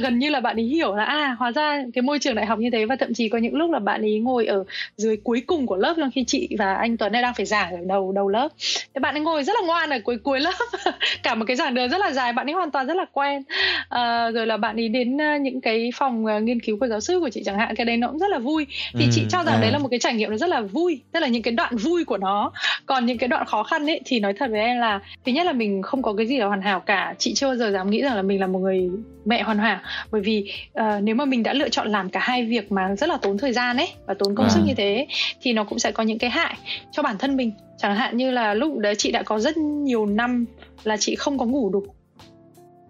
gần 0.02 0.20
như 0.20 0.30
là 0.30 0.40
bạn 0.40 0.56
ấy 0.56 0.66
hiểu 0.66 0.96
là 0.96 1.06
à 1.06 1.36
hóa 1.40 1.52
ra 1.52 1.84
cái 1.94 2.02
môi 2.02 2.20
trường 2.20 2.36
đại 2.36 2.46
học 2.46 2.60
như 2.60 2.70
thế 2.70 2.86
và 2.86 2.96
thậm 2.96 3.14
chí 3.14 3.30
có 3.30 3.38
những 3.38 3.56
lúc 3.56 3.72
là 3.72 3.80
bạn 3.80 4.02
ấy 4.02 4.20
ngồi 4.20 4.46
ở 4.46 4.64
dưới 4.98 5.18
cuối 5.18 5.42
cùng 5.48 5.68
của 5.68 5.76
lớp 5.76 5.94
trong 5.98 6.12
khi 6.12 6.24
chị 6.28 6.50
và 6.60 6.74
anh 6.74 6.98
Tuấn 6.98 7.12
đang 7.12 7.34
phải 7.34 7.46
giảng 7.46 7.72
ở 7.72 7.78
đầu 7.88 8.12
đầu 8.12 8.30
lớp 8.30 8.50
thì 8.94 9.00
bạn 9.02 9.16
ấy 9.16 9.22
ngồi 9.22 9.44
rất 9.44 9.54
là 9.62 9.68
ngoan 9.68 9.90
ở 9.90 10.00
cuối 10.04 10.18
cuối 10.18 10.40
lớp 10.40 10.54
cả 11.24 11.36
một 11.36 11.46
cái 11.48 11.56
giảng 11.56 11.74
đường 11.74 11.90
rất 11.90 11.98
là 11.98 12.12
dài 12.12 12.34
bạn 12.34 12.48
ấy 12.48 12.54
hoàn 12.54 12.72
toàn 12.72 12.88
rất 12.88 12.98
là 12.98 13.06
quen 13.14 13.44
à, 13.90 14.32
rồi 14.32 14.48
là 14.48 14.58
bạn 14.58 14.76
ấy 14.80 14.90
đến 14.90 15.18
những 15.42 15.62
cái 15.62 15.92
phòng 15.96 16.46
nghiên 16.46 16.60
cứu 16.60 16.78
của 16.80 16.88
giáo 16.92 17.00
sư 17.02 17.20
của 17.20 17.30
chị 17.30 17.42
chẳng 17.46 17.58
hạn 17.60 17.76
cái 17.76 17.86
đấy 17.86 17.98
nó 17.98 18.08
cũng 18.08 18.20
rất 18.20 18.30
là 18.30 18.40
vui. 18.40 18.68
Thì 18.94 19.06
Ừ, 19.06 19.10
chị 19.14 19.22
cho 19.30 19.44
rằng 19.44 19.56
à. 19.56 19.62
đấy 19.62 19.72
là 19.72 19.78
một 19.78 19.88
cái 19.92 20.00
trải 20.00 20.14
nghiệm 20.14 20.30
nó 20.32 20.38
rất 20.38 20.50
là 20.50 20.62
vui 20.62 21.02
tức 21.12 21.20
là 21.20 21.28
những 21.28 21.42
cái 21.42 21.52
đoạn 21.54 21.76
vui 21.78 22.06
của 22.06 22.18
nó. 22.18 22.52
Còn 22.86 23.06
những 23.06 23.18
cái 23.18 23.28
đoạn 23.28 23.46
khó 23.46 23.64
khăn 23.64 23.86
ấy 23.90 24.02
thì 24.06 24.20
nói 24.20 24.34
thật 24.34 24.48
với 24.52 24.60
em 24.60 24.80
là 24.80 25.00
thứ 25.26 25.32
nhất 25.32 25.46
là 25.46 25.54
mình 25.54 25.82
không 25.82 26.02
có 26.02 26.14
cái 26.14 26.28
gì 26.28 26.38
là 26.38 26.46
hoàn 26.46 26.62
hảo 26.62 26.80
cả. 26.80 27.16
Chị 27.18 27.34
chưa 27.34 27.48
bao 27.48 27.56
giờ 27.56 27.72
dám 27.72 27.90
nghĩ 27.90 28.02
rằng 28.02 28.16
là 28.16 28.22
mình 28.22 28.40
là 28.40 28.48
một 28.48 28.60
người 28.60 28.90
mẹ 29.26 29.42
hoàn 29.44 29.58
hảo. 29.58 29.80
Bởi 30.12 30.22
vì 30.22 30.52
ờ, 30.74 31.00
nếu 31.04 31.16
mà 31.16 31.26
mình 31.26 31.44
đã 31.44 31.54
lựa 31.54 31.70
chọn 31.70 31.88
làm 31.92 32.10
cả 32.10 32.20
hai 32.24 32.46
việc 32.46 32.72
mà 32.72 32.96
rất 32.96 33.10
là 33.10 33.18
tốn 33.18 33.38
thời 33.38 33.54
gian 33.54 33.78
ấy 33.78 33.88
và 34.08 34.14
tốn 34.14 34.36
công 34.36 34.46
À. 34.46 34.50
sức 34.50 34.62
như 34.66 34.74
thế 34.78 35.08
thì 35.42 35.54
nó 35.54 35.64
cũng 35.64 35.80
sẽ 35.80 35.92
có 35.92 36.04
những 36.04 36.18
cái 36.18 36.30
hại 36.30 36.56
cho 36.92 37.04
bản 37.04 37.18
thân 37.18 37.38
mình. 37.38 37.52
Chẳng 37.78 37.96
hạn 37.96 38.18
như 38.18 38.32
là 38.32 38.54
lúc 38.54 38.78
đấy 38.78 38.96
chị 38.98 39.12
đã 39.12 39.24
có 39.24 39.40
rất 39.40 39.58
nhiều 39.58 40.06
năm 40.06 40.46
là 40.84 40.98
chị 40.98 41.16
không 41.16 41.38
có 41.38 41.46
ngủ 41.46 41.70
đủ 41.74 41.84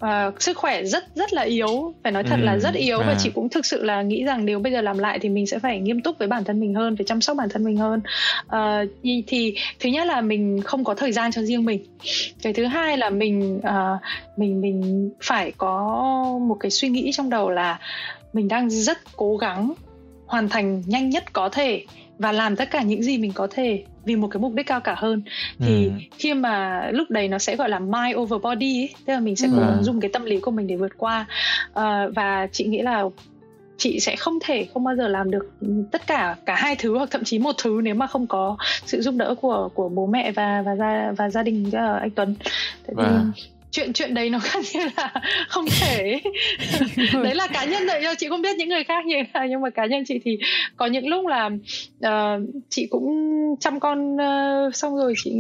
và 0.02 0.32
sức 0.40 0.58
khỏe 0.58 0.84
rất 0.84 1.04
rất 1.16 1.34
là 1.34 1.42
yếu. 1.42 1.94
Phải 2.04 2.12
nói 2.12 2.24
thật 2.24 2.36
Ừ, 2.40 2.46
là 2.46 2.58
rất 2.58 2.74
yếu 2.74 3.00
và 3.00 3.12
à. 3.12 3.16
chị 3.20 3.30
cũng 3.30 3.50
thực 3.50 3.66
sự 3.66 3.84
là 3.84 4.02
nghĩ 4.02 4.24
rằng 4.24 4.46
nếu 4.46 4.60
bây 4.60 4.72
giờ 4.72 4.82
làm 4.82 4.98
lại 4.98 5.20
thì 5.20 5.30
mình 5.30 5.48
sẽ 5.48 5.60
phải 5.60 5.80
nghiêm 5.80 6.02
túc 6.02 6.20
với 6.20 6.28
bản 6.28 6.44
thân 6.44 6.60
mình 6.60 6.74
hơn 6.74 6.98
phải 6.98 7.06
chăm 7.06 7.22
sóc 7.22 7.38
bản 7.38 7.50
thân 7.50 7.64
mình 7.64 7.78
hơn. 7.78 8.02
Ờ, 8.48 8.86
thì, 9.04 9.24
thì 9.28 9.56
thứ 9.80 9.90
nhất 9.90 10.08
là 10.08 10.22
mình 10.22 10.62
không 10.62 10.84
có 10.84 10.96
thời 10.96 11.12
gian 11.12 11.32
cho 11.32 11.42
riêng 11.42 11.66
mình. 11.66 11.86
Cái 12.42 12.54
thứ 12.54 12.66
hai 12.66 12.98
là 12.98 13.10
mình 13.10 13.60
ờ, 13.64 13.98
mình 14.38 14.62
mình 14.62 15.10
phải 15.24 15.52
có 15.58 15.80
một 16.42 16.58
cái 16.60 16.72
suy 16.72 16.90
nghĩ 16.90 17.12
trong 17.14 17.30
đầu 17.30 17.50
là 17.50 17.80
mình 18.34 18.48
đang 18.48 18.70
rất 18.70 18.98
cố 19.16 19.38
gắng 19.38 19.74
hoàn 20.26 20.50
thành 20.50 20.84
nhanh 20.86 21.10
nhất 21.10 21.34
có 21.34 21.50
thể 21.50 21.86
và 22.22 22.32
làm 22.32 22.56
tất 22.56 22.72
cả 22.72 22.82
những 22.82 23.04
gì 23.04 23.18
mình 23.18 23.32
có 23.36 23.48
thể 23.52 23.84
vì 24.06 24.16
một 24.16 24.28
cái 24.28 24.42
mục 24.42 24.54
đích 24.54 24.66
cao 24.68 24.80
cả 24.82 24.96
hơn 24.98 25.22
thì 25.60 25.86
Ừ. 25.86 25.92
khi 26.18 26.34
mà 26.34 26.82
lúc 26.92 27.10
đấy 27.10 27.28
nó 27.28 27.38
sẽ 27.40 27.56
gọi 27.56 27.70
là 27.70 27.80
mind 27.80 28.18
over 28.18 28.42
body 28.42 28.82
ấy, 28.82 28.90
tức 29.06 29.14
là 29.14 29.20
mình 29.20 29.36
sẽ 29.36 29.48
Ừ. 29.48 29.54
cố 29.56 29.62
À. 29.62 29.68
gắng 29.68 29.84
dùng 29.84 30.00
cái 30.02 30.10
tâm 30.14 30.26
lý 30.26 30.40
của 30.40 30.52
mình 30.52 30.68
để 30.68 30.76
vượt 30.76 30.92
qua 30.98 31.26
Ờ, 31.74 32.12
và 32.16 32.48
chị 32.52 32.66
nghĩ 32.68 32.82
là 32.82 33.04
chị 33.78 34.00
sẽ 34.00 34.16
không 34.16 34.40
thể 34.44 34.68
không 34.74 34.84
bao 34.84 34.96
giờ 34.96 35.08
làm 35.08 35.32
được 35.32 35.50
tất 35.92 36.08
cả 36.08 36.36
cả 36.46 36.56
hai 36.56 36.76
thứ 36.76 36.98
hoặc 36.98 37.12
thậm 37.12 37.24
chí 37.24 37.40
một 37.40 37.56
thứ 37.64 37.80
nếu 37.84 37.96
mà 37.96 38.08
không 38.08 38.28
có 38.28 38.58
sự 38.86 39.02
giúp 39.02 39.14
đỡ 39.18 39.36
của 39.42 39.70
của 39.74 39.90
bố 39.90 40.06
mẹ 40.08 40.32
và 40.32 40.62
và 40.66 40.76
gia 40.76 41.12
và 41.18 41.30
gia 41.30 41.44
đình 41.44 41.70
ờ, 41.74 41.98
anh 42.02 42.10
Tuấn 42.12 42.36
tại 42.88 42.96
vì. 42.98 43.04
Chuyện 43.72 43.94
chuyện 43.94 44.14
đấy 44.14 44.30
nó 44.30 44.40
gần 44.54 44.64
như 44.74 44.80
là 44.98 45.14
không 45.48 45.66
thể. 45.82 46.20
Đấy 47.24 47.36
là 47.36 47.48
cá 47.48 47.66
nhân 47.66 47.86
đấy 47.88 48.04
chị 48.18 48.28
không 48.30 48.42
biết 48.42 48.58
những 48.58 48.70
người 48.70 48.84
khác 48.84 49.06
như 49.06 49.16
thế 49.16 49.30
nào 49.34 49.48
nhưng 49.48 49.62
mà 49.62 49.70
cá 49.70 49.86
nhân 49.86 50.04
chị 50.08 50.20
thì 50.24 50.38
có 50.76 50.86
những 50.86 51.08
lúc 51.08 51.28
là 51.28 51.50
ờ, 52.02 52.40
chị 52.70 52.88
cũng 52.90 53.32
chăm 53.60 53.80
con 53.80 54.18
ờ, 54.18 54.70
xong 54.74 54.98
rồi 54.98 55.14
chị 55.24 55.32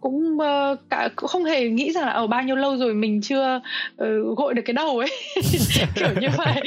cũng 0.00 0.40
ờ, 0.40 0.76
cả 0.90 1.08
cũng 1.16 1.28
không 1.28 1.44
hề 1.44 1.68
nghĩ 1.68 1.92
rằng 1.92 2.04
là 2.06 2.12
ở 2.12 2.26
bao 2.26 2.42
nhiêu 2.42 2.56
lâu 2.56 2.76
rồi 2.76 2.94
mình 2.94 3.20
chưa 3.22 3.60
ờ, 3.96 4.06
gội 4.36 4.54
được 4.54 4.62
cái 4.64 4.74
đầu 4.74 4.98
ấy. 4.98 5.08
Kiểu 5.94 6.08
như 6.20 6.28
vậy. 6.36 6.62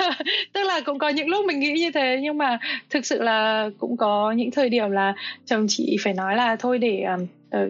Tức 0.52 0.62
là 0.62 0.80
cũng 0.80 0.98
có 0.98 1.08
những 1.08 1.28
lúc 1.28 1.46
mình 1.46 1.60
nghĩ 1.60 1.72
như 1.72 1.90
thế 1.90 2.18
nhưng 2.22 2.38
mà 2.38 2.58
thực 2.90 3.06
sự 3.06 3.22
là 3.22 3.70
cũng 3.78 3.96
có 3.96 4.32
những 4.32 4.50
thời 4.50 4.68
điểm 4.68 4.90
là 4.90 5.14
chồng 5.46 5.66
chị 5.68 5.96
phải 6.04 6.12
nói 6.12 6.36
là 6.36 6.56
thôi 6.56 6.78
để 6.78 7.00
ờ, 7.00 7.16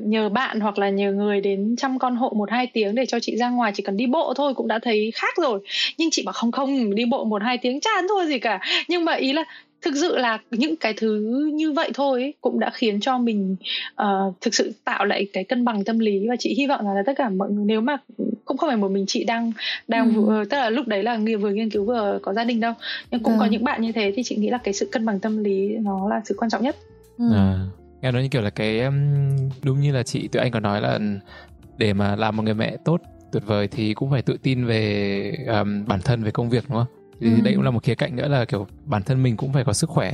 nhờ 0.02 0.28
bạn 0.28 0.60
hoặc 0.60 0.78
là 0.78 0.88
nhờ 0.90 1.12
người 1.12 1.40
đến 1.40 1.74
chăm 1.78 1.98
con 1.98 2.16
hộ 2.16 2.32
một 2.36 2.50
hai 2.50 2.66
tiếng 2.66 2.94
để 2.94 3.06
cho 3.06 3.20
chị 3.20 3.36
ra 3.36 3.50
ngoài 3.50 3.72
chỉ 3.74 3.82
cần 3.82 3.96
đi 3.96 4.06
bộ 4.06 4.34
thôi 4.36 4.54
cũng 4.54 4.68
đã 4.68 4.78
thấy 4.78 5.10
khác 5.14 5.34
rồi 5.36 5.60
nhưng 5.98 6.10
chị 6.10 6.22
bảo 6.26 6.32
không 6.32 6.52
không 6.52 6.94
đi 6.94 7.04
bộ 7.04 7.24
một 7.24 7.42
hai 7.42 7.58
tiếng 7.58 7.80
chán 7.80 8.04
thôi 8.08 8.26
gì 8.26 8.38
cả 8.38 8.60
nhưng 8.88 9.04
mà 9.04 9.12
ý 9.14 9.32
là 9.32 9.44
thực 9.82 9.94
sự 10.00 10.16
là 10.16 10.38
những 10.50 10.76
cái 10.76 10.94
thứ 10.96 11.20
như 11.54 11.72
vậy 11.72 11.90
thôi 11.94 12.22
ấy, 12.22 12.34
cũng 12.40 12.60
đã 12.60 12.70
khiến 12.74 13.00
cho 13.00 13.18
mình 13.18 13.56
ờ, 13.94 14.32
thực 14.40 14.54
sự 14.54 14.72
tạo 14.84 15.04
lại 15.04 15.26
cái 15.32 15.44
cân 15.44 15.64
bằng 15.64 15.84
tâm 15.84 15.98
lý 15.98 16.28
và 16.28 16.36
chị 16.38 16.54
hy 16.58 16.66
vọng 16.66 16.94
là 16.94 17.02
tất 17.06 17.12
cả 17.16 17.28
mọi 17.28 17.50
người 17.50 17.64
nếu 17.66 17.80
mà 17.80 17.96
cũng 18.44 18.56
không 18.56 18.68
phải 18.70 18.76
một 18.76 18.90
mình 18.90 19.04
chị 19.08 19.24
đang 19.24 19.52
đang 19.88 20.14
Ừ. 20.14 20.20
vừa, 20.20 20.44
tức 20.44 20.56
là 20.56 20.70
lúc 20.70 20.86
đấy 20.88 21.02
là 21.02 21.16
nghiên- 21.16 21.38
vừa 21.40 21.50
nghiên 21.50 21.70
cứu 21.70 21.84
vừa 21.84 22.18
có 22.22 22.32
gia 22.34 22.44
đình 22.44 22.60
đâu 22.60 22.72
nhưng 23.10 23.22
cũng 23.22 23.32
có 23.38 23.40
Vâng. 23.44 23.50
những 23.50 23.64
bạn 23.64 23.82
như 23.82 23.92
thế 23.92 24.12
thì 24.16 24.22
chị 24.22 24.36
nghĩ 24.36 24.50
là 24.50 24.58
cái 24.58 24.74
sự 24.74 24.88
cân 24.92 25.06
bằng 25.06 25.20
tâm 25.20 25.44
lý 25.44 25.68
nó 25.80 26.08
là 26.08 26.20
sự 26.24 26.34
quan 26.38 26.50
trọng 26.50 26.62
nhất 26.62 26.76
Ừ. 27.18 27.32
À, 27.34 27.56
nghe 28.02 28.12
nói 28.12 28.22
như 28.22 28.28
kiểu 28.28 28.42
là 28.42 28.50
cái 28.50 28.80
đúng 29.62 29.80
như 29.80 29.92
là 29.92 30.02
chị 30.02 30.28
tụi 30.28 30.42
anh 30.42 30.52
có 30.52 30.60
nói 30.60 30.80
là 30.80 30.98
để 31.78 31.92
mà 31.92 32.16
làm 32.16 32.36
một 32.36 32.42
người 32.42 32.54
mẹ 32.54 32.76
tốt 32.84 33.00
tuyệt 33.32 33.42
vời 33.46 33.68
thì 33.68 33.94
cũng 33.94 34.10
phải 34.10 34.22
tự 34.22 34.36
tin 34.42 34.66
về 34.66 35.32
um, 35.46 35.84
bản 35.86 36.00
thân 36.04 36.22
về 36.22 36.30
công 36.30 36.50
việc 36.50 36.64
đúng 36.68 36.78
không? 36.78 36.99
Thì 37.20 37.26
Ừ. 37.36 37.40
đây 37.44 37.54
cũng 37.54 37.62
là 37.64 37.70
một 37.70 37.82
khía 37.82 37.94
cạnh 37.94 38.16
nữa 38.16 38.28
là 38.28 38.44
kiểu 38.44 38.66
bản 38.84 39.02
thân 39.02 39.22
mình 39.22 39.36
cũng 39.36 39.52
phải 39.52 39.64
có 39.64 39.72
sức 39.72 39.90
khỏe, 39.90 40.10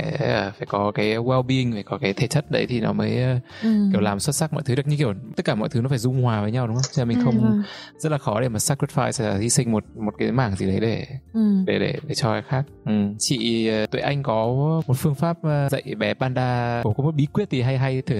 phải 0.57 0.65
có 0.67 0.91
cái 0.95 1.05
well-being, 1.17 1.73
phải 1.73 1.83
có 1.83 1.97
cái 1.97 2.13
thể 2.13 2.27
chất 2.27 2.51
đấy 2.51 2.65
thì 2.69 2.79
nó 2.79 2.93
mới 2.93 3.11
uh, 3.37 3.41
Ừ. 3.63 3.69
kiểu 3.91 4.01
làm 4.01 4.19
xuất 4.19 4.33
sắc 4.35 4.53
mọi 4.53 4.63
thứ 4.65 4.75
được 4.75 4.87
như 4.87 4.97
kiểu 4.97 5.13
tất 5.35 5.45
cả 5.45 5.55
mọi 5.55 5.69
thứ 5.69 5.81
nó 5.81 5.89
phải 5.89 5.97
dung 5.97 6.21
hòa 6.23 6.41
với 6.41 6.51
nhau 6.51 6.67
đúng 6.67 6.75
không? 6.75 6.85
Cho 6.91 7.01
nên 7.01 7.07
mình 7.07 7.17
Ừ, 7.17 7.23
không 7.23 7.41
Vâng. 7.41 7.63
rất 7.97 8.11
là 8.11 8.17
khó 8.17 8.41
để 8.41 8.49
mà 8.49 8.57
sacrifice 8.57 9.23
là 9.25 9.37
hy 9.37 9.49
sinh 9.49 9.71
một 9.71 9.83
một 9.95 10.13
cái 10.17 10.31
mảng 10.31 10.55
gì 10.55 10.65
đấy 10.65 10.79
để 10.79 11.05
Ừ. 11.33 11.39
để 11.65 11.79
để 11.79 11.95
để 12.07 12.15
cho 12.15 12.33
cái 12.33 12.41
khác. 12.41 12.63
Ừ. 12.85 12.91
Chị 13.19 13.67
ờ, 13.67 13.85
tụi 13.85 14.01
anh 14.01 14.23
có 14.23 14.45
một 14.87 14.93
phương 14.97 15.15
pháp 15.15 15.37
ờ, 15.43 15.69
dạy 15.71 15.83
bé 15.97 16.13
panda 16.13 16.81
có 16.83 17.03
một 17.03 17.15
bí 17.15 17.25
quyết 17.33 17.49
gì 17.51 17.61
hay 17.61 17.77
hay 17.77 18.01
thử, 18.01 18.15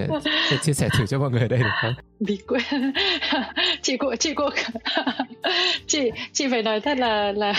thử 0.50 0.56
chia 0.62 0.72
sẻ 0.74 0.88
thử 0.90 1.06
cho 1.06 1.18
mọi 1.18 1.30
người 1.30 1.40
ở 1.40 1.48
đây 1.48 1.58
được 1.58 1.70
không? 1.82 1.94
bí 2.20 2.38
quyết 2.48 2.62
chị 3.82 3.96
cũng 3.96 4.16
chị 4.18 4.34
cũng 4.34 4.50
chị 5.86 6.10
chị 6.32 6.46
phải 6.50 6.62
nói 6.62 6.80
thật 6.80 6.98
là 6.98 7.32
là 7.32 7.52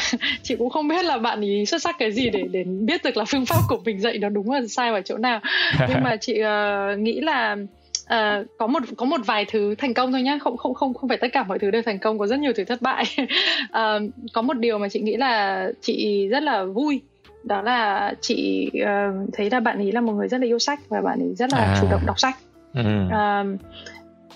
chị 0.43 0.55
cũng 0.55 0.69
không 0.69 0.87
biết 0.87 1.05
là 1.05 1.17
bạn 1.19 1.41
ý 1.41 1.65
xuất 1.65 1.81
sắc 1.81 1.95
cái 1.99 2.11
gì 2.11 2.29
để 2.29 2.43
để 2.51 2.63
biết 2.63 3.03
được 3.03 3.17
là 3.17 3.25
phương 3.27 3.45
pháp 3.45 3.59
của 3.69 3.79
mình 3.85 3.99
dạy 3.99 4.17
nó 4.17 4.29
đúng 4.29 4.51
là 4.51 4.61
sai 4.69 4.89
ở 4.89 5.01
chỗ 5.01 5.17
nào. 5.17 5.39
Nhưng 5.89 6.03
mà 6.03 6.15
chị 6.15 6.39
ờ, 6.39 6.95
nghĩ 6.97 7.21
là 7.21 7.55
ờ, 8.07 8.45
có 8.57 8.67
một 8.67 8.83
có 8.97 9.05
một 9.05 9.21
vài 9.25 9.45
thứ 9.45 9.75
thành 9.75 9.93
công 9.93 10.11
thôi 10.11 10.21
nhá. 10.21 10.37
Không 10.41 10.57
không 10.57 10.73
không 10.73 10.93
không 10.93 11.07
phải 11.07 11.17
tất 11.17 11.27
cả 11.33 11.43
mọi 11.43 11.59
thứ 11.59 11.71
đều 11.71 11.81
thành 11.81 11.99
công 11.99 12.19
có 12.19 12.27
rất 12.27 12.39
nhiều 12.39 12.51
thứ 12.55 12.63
thất 12.63 12.81
bại. 12.81 13.05
Ờ, 13.71 13.99
có 14.33 14.41
một 14.41 14.57
điều 14.57 14.77
mà 14.77 14.89
chị 14.89 14.99
nghĩ 14.99 15.15
là 15.17 15.67
chị 15.81 16.27
rất 16.27 16.43
là 16.43 16.63
vui. 16.63 17.01
Đó 17.43 17.61
là 17.61 18.13
chị 18.21 18.69
ờ, 18.85 19.11
thấy 19.33 19.49
là 19.49 19.59
bạn 19.59 19.77
ấy 19.77 19.91
là 19.91 20.01
một 20.01 20.13
người 20.13 20.27
rất 20.27 20.37
là 20.41 20.47
yêu 20.47 20.59
sách 20.59 20.79
và 20.89 21.01
bạn 21.01 21.19
ấy 21.19 21.35
rất 21.35 21.49
là 21.53 21.57
À. 21.57 21.77
chủ 21.81 21.87
động 21.91 22.01
đọc 22.05 22.19
sách. 22.19 22.35
Ừ. 22.73 22.81
À, 23.11 23.43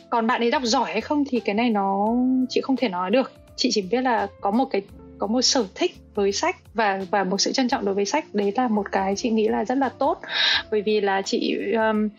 còn 0.10 0.28
bạn 0.28 0.42
ấy 0.42 0.52
đọc 0.52 0.62
giỏi 0.66 0.92
hay 0.92 1.02
không 1.02 1.24
thì 1.30 1.40
cái 1.40 1.56
này 1.56 1.70
nó 1.70 2.08
chị 2.50 2.62
không 2.62 2.76
thể 2.76 2.90
nói 2.90 3.12
được. 3.12 3.32
Chị 3.56 3.70
chỉ 3.72 3.82
biết 3.92 4.02
là 4.02 4.28
có 4.42 4.52
một 4.52 4.66
cái 4.66 4.82
có 5.18 5.28
một 5.28 5.42
sở 5.42 5.66
thích 5.76 5.96
với 6.16 6.32
sách 6.32 6.56
và 6.74 7.06
và 7.12 7.24
một 7.24 7.42
sự 7.42 7.52
trân 7.52 7.68
trọng 7.68 7.86
đối 7.86 7.96
với 7.96 8.06
sách. 8.06 8.26
Đấy 8.34 8.54
là 8.56 8.68
một 8.68 8.92
cái 8.92 9.16
chị 9.16 9.30
nghĩ 9.30 9.48
là 9.48 9.66
rất 9.66 9.78
là 9.78 9.90
tốt. 9.90 10.22
Bởi 10.72 10.82
vì 10.82 11.02
là 11.02 11.22
chị 11.22 11.56
um, 11.74 12.10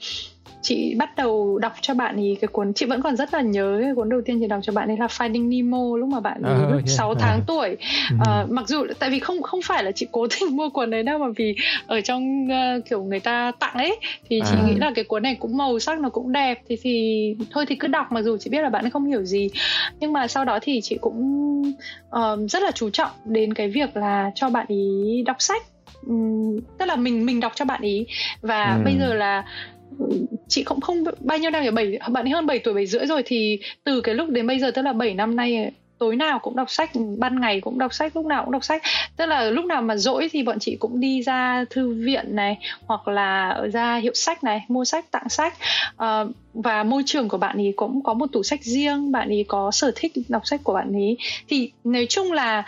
chị 0.65 0.95
bắt 0.99 1.17
đầu 1.17 1.59
đọc 1.59 1.73
cho 1.81 1.95
bạn 1.95 2.17
ấy 2.17 2.37
cái 2.41 2.49
cuốn 2.49 2.73
chị 2.73 2.87
vẫn 2.87 3.03
còn 3.03 3.17
rất 3.17 3.35
là 3.35 3.41
nhớ 3.41 3.79
cái 3.83 3.95
cuốn 3.97 4.09
đầu 4.09 4.21
tiên 4.25 4.41
chị 4.41 4.47
đọc 4.47 4.61
cho 4.63 4.73
bạn 4.73 4.89
ấy 4.89 4.97
là 4.97 5.07
Finding 5.07 5.49
Nemo 5.49 5.97
lúc 5.99 6.09
mà 6.09 6.21
bạn 6.21 6.43
ấy 6.43 6.53
Ờ, 6.55 6.61
lúc 6.63 6.71
yeah. 6.71 6.89
6 6.89 7.15
tháng 7.15 7.41
tuổi 7.47 7.77
Ừ. 8.11 8.17
Ờ, 8.21 8.47
mặc 8.51 8.69
dù 8.69 8.85
tại 8.99 9.11
vì 9.11 9.19
không 9.19 9.43
không 9.43 9.61
phải 9.65 9.85
là 9.85 9.91
chị 9.95 10.07
cố 10.13 10.27
tình 10.27 10.49
mua 10.57 10.69
cuốn 10.71 10.91
đấy 10.91 11.03
đâu 11.03 11.19
mà 11.19 11.27
vì 11.37 11.55
ở 11.87 12.01
trong 12.01 12.47
ờ, 12.51 12.81
kiểu 12.91 13.05
người 13.05 13.21
ta 13.21 13.53
tặng 13.61 13.75
ấy 13.75 13.97
thì 14.31 14.41
chị 14.45 14.57
À. 14.59 14.63
nghĩ 14.65 14.75
là 14.75 14.93
cái 14.95 15.05
cuốn 15.05 15.23
này 15.23 15.35
cũng 15.41 15.57
màu 15.57 15.79
sắc 15.79 16.01
nó 16.01 16.09
cũng 16.09 16.33
đẹp 16.33 16.61
thì 16.69 16.77
thì 16.83 17.37
thôi 17.51 17.65
thì 17.69 17.75
cứ 17.77 17.89
đọc 17.89 18.13
mặc 18.13 18.23
dù 18.23 18.37
chị 18.37 18.51
biết 18.51 18.63
là 18.63 18.69
bạn 18.71 18.85
ấy 18.85 18.91
không 18.91 19.05
hiểu 19.07 19.25
gì 19.25 19.49
nhưng 20.01 20.13
mà 20.13 20.27
sau 20.29 20.45
đó 20.45 20.59
thì 20.63 20.81
chị 20.83 20.99
cũng 21.01 21.73
ờ, 22.11 22.39
rất 22.49 22.63
là 22.63 22.71
chú 22.71 22.91
trọng 22.91 23.11
đến 23.25 23.55
cái 23.55 23.69
việc 23.69 23.97
là 23.97 24.31
cho 24.35 24.51
bạn 24.51 24.67
ý 24.69 25.23
đọc 25.27 25.37
sách 25.39 25.63
Ừm, 26.07 26.61
tức 26.79 26.85
là 26.87 26.97
mình 26.97 27.27
mình 27.27 27.41
đọc 27.41 27.53
cho 27.55 27.65
bạn 27.65 27.83
ý 27.83 28.07
và 28.43 28.75
Ừ. 28.75 28.85
bây 28.85 28.99
giờ 28.99 29.15
là 29.15 29.45
chị 30.49 30.65
cũng 30.65 30.81
không, 30.81 31.05
bao 31.21 31.39
nhiêu 31.39 31.51
năm 31.51 31.63
rồi 31.63 31.73
bảy, 31.73 31.99
bạn 32.13 32.27
ấy 32.27 32.31
hơn 32.31 32.47
7 32.47 32.59
tuổi 32.59 32.75
7 32.75 32.87
rưỡi 32.87 33.07
rồi 33.07 33.23
thì 33.27 33.59
từ 33.85 34.01
cái 34.01 34.15
lúc 34.15 34.29
đến 34.29 34.47
bây 34.47 34.59
giờ, 34.59 34.71
tức 34.71 34.83
là 34.83 34.93
7 34.93 35.15
năm 35.15 35.37
nay 35.37 35.73
tối 35.99 36.17
nào 36.17 36.39
cũng 36.39 36.57
đọc 36.57 36.71
sách 36.71 36.91
ban 37.19 37.41
ngày 37.41 37.61
cũng 37.61 37.79
đọc 37.79 37.95
sách 37.95 38.17
lúc 38.17 38.27
nào 38.27 38.45
cũng 38.45 38.53
đọc 38.53 38.65
sách. 38.65 38.83
Tức 39.17 39.27
là 39.27 39.51
lúc 39.51 39.65
nào 39.65 39.83
mà 39.83 39.97
rỗi 39.97 40.29
thì 40.33 40.43
bọn 40.43 40.59
chị 40.59 40.77
cũng 40.77 41.01
đi 41.01 41.23
ra 41.23 41.65
thư 41.71 41.95
viện 42.05 42.37
này 42.37 42.59
hoặc 42.87 43.09
là 43.09 43.61
ra 43.73 43.97
hiệu 43.97 44.15
sách 44.15 44.45
này 44.45 44.65
mua 44.69 44.85
sách 44.85 45.11
tặng 45.11 45.29
sách. 45.29 45.55
Ờ, 45.97 46.29
và 46.55 46.83
môi 46.83 47.03
trường 47.07 47.29
của 47.29 47.39
bạn 47.39 47.57
ấy 47.57 47.73
cũng 47.77 48.03
có 48.03 48.15
một 48.15 48.27
tủ 48.33 48.43
sách 48.43 48.63
riêng 48.63 49.13
bạn 49.13 49.29
ấy 49.29 49.45
có 49.49 49.71
sở 49.71 49.93
thích 49.97 50.13
đọc 50.29 50.47
sách 50.47 50.61
của 50.65 50.75
bạn 50.75 50.93
ấy. 50.93 51.17
Thì 51.49 51.73
nói 51.85 52.07
chung 52.09 52.33
là 52.33 52.63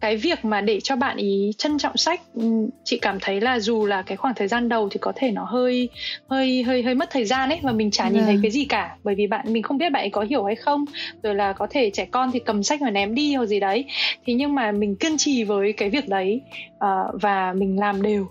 cái 0.00 0.16
việc 0.16 0.44
mà 0.44 0.60
để 0.60 0.80
cho 0.80 0.96
bạn 0.96 1.16
ý 1.16 1.52
trân 1.58 1.78
trọng 1.78 1.96
sách 1.96 2.20
ừm, 2.34 2.68
chị 2.84 2.98
cảm 2.98 3.18
thấy 3.20 3.40
là 3.40 3.58
dù 3.60 3.86
là 3.86 4.02
cái 4.02 4.16
khoảng 4.16 4.34
thời 4.34 4.48
gian 4.48 4.68
đầu 4.68 4.88
thì 4.88 4.98
có 5.00 5.12
thể 5.16 5.30
nó 5.30 5.44
hơi 5.44 5.88
hơi 6.30 6.62
hơi 6.62 6.82
hơi 6.82 6.94
mất 6.94 7.10
thời 7.10 7.24
gian 7.24 7.48
ấy 7.48 7.60
và 7.62 7.72
mình 7.72 7.90
chả 7.90 8.08
nhìn 8.08 8.24
thấy 8.24 8.34
Vâng. 8.34 8.42
cái 8.42 8.50
gì 8.50 8.64
cả. 8.64 8.96
Bởi 9.04 9.14
vì 9.14 9.26
bạn 9.26 9.52
mình 9.52 9.62
không 9.62 9.78
biết 9.78 9.90
bạn 9.92 10.02
ấy 10.02 10.10
có 10.10 10.20
hiểu 10.22 10.44
hay 10.44 10.54
không. 10.54 10.84
Rồi 11.22 11.34
là 11.34 11.52
có 11.52 11.66
thể 11.70 11.90
trẻ 11.90 12.04
con 12.04 12.30
thì 12.32 12.38
cầm 12.38 12.62
sách 12.62 12.81
mà 12.82 12.90
ném 12.90 13.14
đi 13.14 13.34
hoặc 13.34 13.46
gì 13.46 13.60
đấy 13.60 13.84
thì 14.24 14.34
nhưng 14.34 14.54
mà 14.54 14.72
mình 14.72 14.96
kiên 14.96 15.16
trì 15.18 15.44
với 15.44 15.72
cái 15.72 15.90
việc 15.90 16.08
đấy 16.08 16.40
ờ, 16.78 17.10
và 17.22 17.52
mình 17.52 17.80
làm 17.80 18.02
đều 18.02 18.26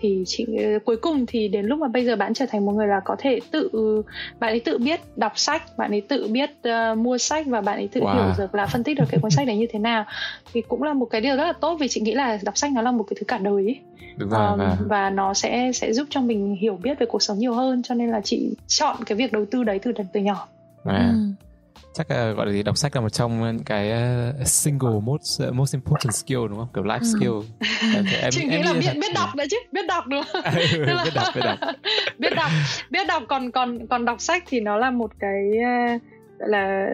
thì 0.00 0.22
chị 0.26 0.46
cuối 0.84 0.96
cùng 0.96 1.26
thì 1.26 1.48
đến 1.48 1.66
lúc 1.66 1.78
mà 1.78 1.88
bây 1.88 2.04
giờ 2.04 2.16
bạn 2.16 2.34
trở 2.34 2.46
thành 2.46 2.66
một 2.66 2.72
người 2.72 2.86
là 2.86 3.00
có 3.04 3.16
thể 3.18 3.40
tự 3.50 3.70
bạn 4.40 4.50
ấy 4.52 4.60
tự 4.60 4.78
biết 4.78 5.00
đọc 5.16 5.32
sách 5.38 5.62
bạn 5.78 5.90
ấy 5.90 6.00
tự 6.00 6.28
biết 6.28 6.50
ờ, 6.62 6.94
mua 6.94 7.18
sách 7.18 7.46
và 7.46 7.60
bạn 7.60 7.76
ấy 7.76 7.88
tự 7.92 8.00
Wow. 8.00 8.14
hiểu 8.14 8.32
được 8.38 8.54
là 8.54 8.66
phân 8.66 8.84
tích 8.84 8.96
được 8.98 9.04
cái 9.10 9.20
cuốn 9.20 9.30
sách 9.30 9.46
đấy 9.46 9.56
như 9.56 9.66
thế 9.72 9.78
nào 9.78 10.04
thì 10.52 10.62
cũng 10.68 10.82
là 10.82 10.92
một 10.94 11.06
cái 11.06 11.20
điều 11.20 11.36
rất 11.36 11.44
là 11.44 11.52
tốt 11.52 11.76
vì 11.80 11.88
chị 11.88 12.00
nghĩ 12.00 12.14
là 12.14 12.38
đọc 12.44 12.56
sách 12.56 12.72
nó 12.72 12.82
là 12.82 12.92
một 12.92 13.04
cái 13.10 13.16
thứ 13.20 13.24
cả 13.28 13.38
đời 13.38 13.64
ấy. 13.64 13.76
Đúng 14.16 14.28
rồi. 14.28 14.46
Um, 14.52 14.58
và- 14.58 14.76
và 14.80 15.10
nó 15.10 15.34
sẽ 15.34 15.72
sẽ 15.74 15.92
giúp 15.92 16.06
cho 16.10 16.20
mình 16.20 16.56
hiểu 16.60 16.78
biết 16.82 16.98
về 16.98 17.06
cuộc 17.06 17.22
sống 17.22 17.38
nhiều 17.38 17.54
hơn 17.54 17.82
cho 17.82 17.94
nên 17.94 18.10
là 18.10 18.20
chị 18.20 18.54
chọn 18.66 18.96
cái 19.06 19.16
việc 19.16 19.32
đầu 19.32 19.44
tư 19.50 19.64
đấy 19.64 19.78
từ 19.78 19.92
từ 20.12 20.20
nhỏ 20.20 20.48
à. 20.84 21.12
Ừ. 21.12 21.45
chắc 21.96 22.10
là 22.10 22.30
gọi 22.32 22.46
là 22.46 22.52
gì 22.52 22.62
đọc 22.62 22.76
sách 22.76 22.94
là 22.96 23.00
một 23.00 23.08
trong 23.08 23.40
những 23.42 23.64
cái 23.64 23.92
uh, 24.40 24.46
single 24.46 25.00
most 25.02 25.42
uh, 25.48 25.54
most 25.54 25.74
important 25.74 26.14
skill 26.14 26.38
đúng 26.48 26.58
không 26.58 26.68
kiểu 26.74 26.84
life 26.84 26.98
Ừ. 27.00 27.06
skill 27.18 27.32
em, 27.94 28.04
em, 28.22 28.30
chị 28.30 28.44
nghĩ 28.44 28.62
là 28.62 28.72
biết 28.72 28.92
biết 29.00 29.12
đọc 29.14 29.28
đấy 29.36 29.46
chứ 29.50 29.56
biết 29.72 29.86
đọc 29.88 30.04
đúng 30.06 30.22
không 30.32 30.42
Ừ, 30.54 30.78
là- 30.84 31.04
biết 31.04 31.10
đọc 31.14 31.26
biết 31.34 31.40
đọc 31.44 31.58
biết 32.18 32.30
đọc 32.36 32.50
biết 32.90 33.06
đọc 33.08 33.22
còn 33.28 33.50
còn 33.50 33.86
còn 33.86 34.04
đọc 34.04 34.20
sách 34.20 34.44
thì 34.48 34.60
nó 34.60 34.76
là 34.76 34.90
một 34.90 35.10
cái 35.18 35.42
uh, 35.50 36.02
gọi 36.38 36.48
là 36.48 36.86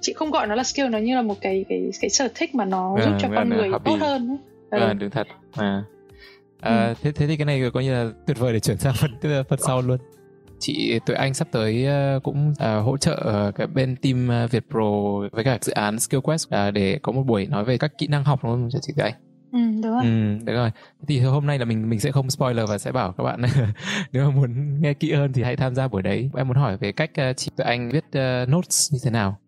chị 0.00 0.12
không 0.12 0.30
gọi 0.30 0.46
nó 0.46 0.54
là 0.54 0.62
skill 0.64 0.88
nó 0.88 0.98
như 0.98 1.14
là 1.16 1.22
một 1.22 1.36
cái 1.40 1.64
cái 1.68 1.90
cái 2.00 2.10
sở 2.10 2.28
thích 2.34 2.54
mà 2.54 2.64
nó 2.64 2.94
Ờ, 2.96 3.04
giúp 3.04 3.12
cho 3.20 3.28
con 3.36 3.48
người 3.48 3.68
hobby. 3.68 3.90
tốt 3.90 3.96
hơn 4.00 4.28
ấy. 4.28 4.38
Ừ. 4.80 4.86
à, 4.86 4.92
đúng 4.92 5.10
thật 5.10 5.26
à. 5.56 5.82
À, 6.60 6.94
thế 7.02 7.12
thế 7.12 7.26
thì 7.26 7.36
cái 7.36 7.44
này 7.44 7.62
coi 7.74 7.84
như 7.84 7.92
là 7.94 8.10
tuyệt 8.26 8.38
vời 8.38 8.52
để 8.52 8.60
chuyển 8.60 8.78
sang 8.78 8.94
phần 8.94 9.10
phần 9.48 9.58
sau 9.66 9.82
luôn 9.82 9.98
chị 10.58 10.98
tụi 11.06 11.16
anh 11.16 11.34
sắp 11.34 11.48
tới 11.52 11.86
uh, 12.16 12.22
cũng 12.22 12.50
uh, 12.50 12.84
hỗ 12.84 12.96
trợ 12.96 13.46
uh, 13.48 13.54
cái 13.54 13.66
bên 13.66 13.96
team 13.96 14.48
Việt 14.50 14.64
Pro 14.70 14.90
với 15.32 15.44
cả 15.44 15.58
dự 15.60 15.72
án 15.72 15.98
Skill 15.98 16.20
Quest 16.20 16.48
uh, 16.48 16.74
để 16.74 16.98
có 17.02 17.12
một 17.12 17.22
buổi 17.22 17.46
nói 17.46 17.64
về 17.64 17.78
các 17.78 17.98
kỹ 17.98 18.06
năng 18.06 18.24
học 18.24 18.40
đúng 18.44 18.52
không 18.52 18.68
chị 18.82 18.92
tụi 18.96 19.04
anh 19.04 19.14
ừ 19.52 19.58
đúng 19.82 19.92
rồi 19.92 20.04
Ừ, 20.04 20.44
được 20.44 20.54
rồi. 20.54 20.70
Thì 21.08 21.20
hôm 21.20 21.46
nay 21.46 21.58
là 21.58 21.64
mình 21.64 21.90
mình 21.90 22.00
sẽ 22.00 22.12
không 22.12 22.30
spoiler 22.30 22.68
và 22.68 22.78
sẽ 22.78 22.92
bảo 22.92 23.12
các 23.12 23.24
bạn 23.24 23.42
nếu 24.12 24.30
mà 24.30 24.36
muốn 24.36 24.80
nghe 24.80 24.94
kỹ 24.94 25.12
hơn 25.12 25.32
thì 25.32 25.42
hãy 25.42 25.56
tham 25.56 25.74
gia 25.74 25.88
buổi 25.88 26.02
đấy. 26.02 26.30
Em 26.36 26.48
muốn 26.48 26.56
hỏi 26.56 26.76
về 26.76 26.92
cách 26.92 27.10
chị 27.36 27.50
tụi 27.56 27.64
anh 27.64 27.90
viết 27.90 28.04
uh, 28.08 28.48
notes 28.48 28.92
như 28.92 28.98
thế 29.04 29.10
nào. 29.10 29.38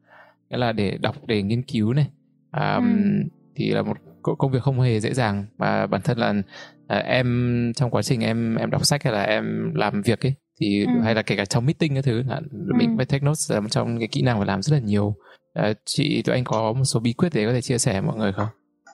Nghĩa 0.50 0.56
là 0.56 0.72
để 0.72 0.98
đọc 1.00 1.16
để 1.26 1.42
nghiên 1.42 1.62
cứu 1.62 1.92
này. 1.92 2.06
Um, 2.52 2.84
Ừ. 2.84 3.28
thì 3.56 3.70
là 3.70 3.82
một 3.82 3.96
công 4.38 4.50
việc 4.50 4.62
không 4.62 4.80
hề 4.80 5.00
dễ 5.00 5.14
dàng 5.14 5.46
và 5.56 5.86
bản 5.86 6.00
thân 6.02 6.18
là 6.18 6.30
uh, 6.30 7.04
em 7.04 7.72
trong 7.76 7.90
quá 7.90 8.02
trình 8.02 8.20
em 8.20 8.54
em 8.54 8.70
đọc 8.70 8.86
sách 8.86 9.02
hay 9.04 9.12
là 9.12 9.22
em 9.22 9.74
làm 9.74 10.02
việc 10.02 10.26
ấy 10.26 10.34
thì 10.60 10.84
Ừ. 10.86 11.00
hay 11.04 11.14
là 11.14 11.22
kể 11.22 11.36
cả 11.36 11.44
trong 11.44 11.66
meeting 11.66 11.94
các 11.94 12.04
thứ 12.04 12.22
là 12.28 12.40
mình 12.52 12.90
Ừ. 12.90 12.94
phải 12.96 13.06
take 13.06 13.26
notes 13.26 13.52
là 13.52 13.60
một 13.60 13.68
trong 13.70 13.98
cái 13.98 14.08
kỹ 14.08 14.22
năng 14.22 14.36
phải 14.38 14.46
làm 14.46 14.62
rất 14.62 14.76
là 14.76 14.82
nhiều. 14.84 15.14
Uh, 15.60 15.76
chị 15.84 16.22
tụi 16.22 16.34
anh 16.34 16.44
có 16.44 16.72
một 16.72 16.84
số 16.84 17.00
bí 17.00 17.12
quyết 17.12 17.28
để 17.34 17.46
có 17.46 17.52
thể 17.52 17.60
chia 17.60 17.78
sẻ 17.78 17.92
với 17.92 18.02
mọi 18.02 18.16
người 18.16 18.32
không? 18.32 18.46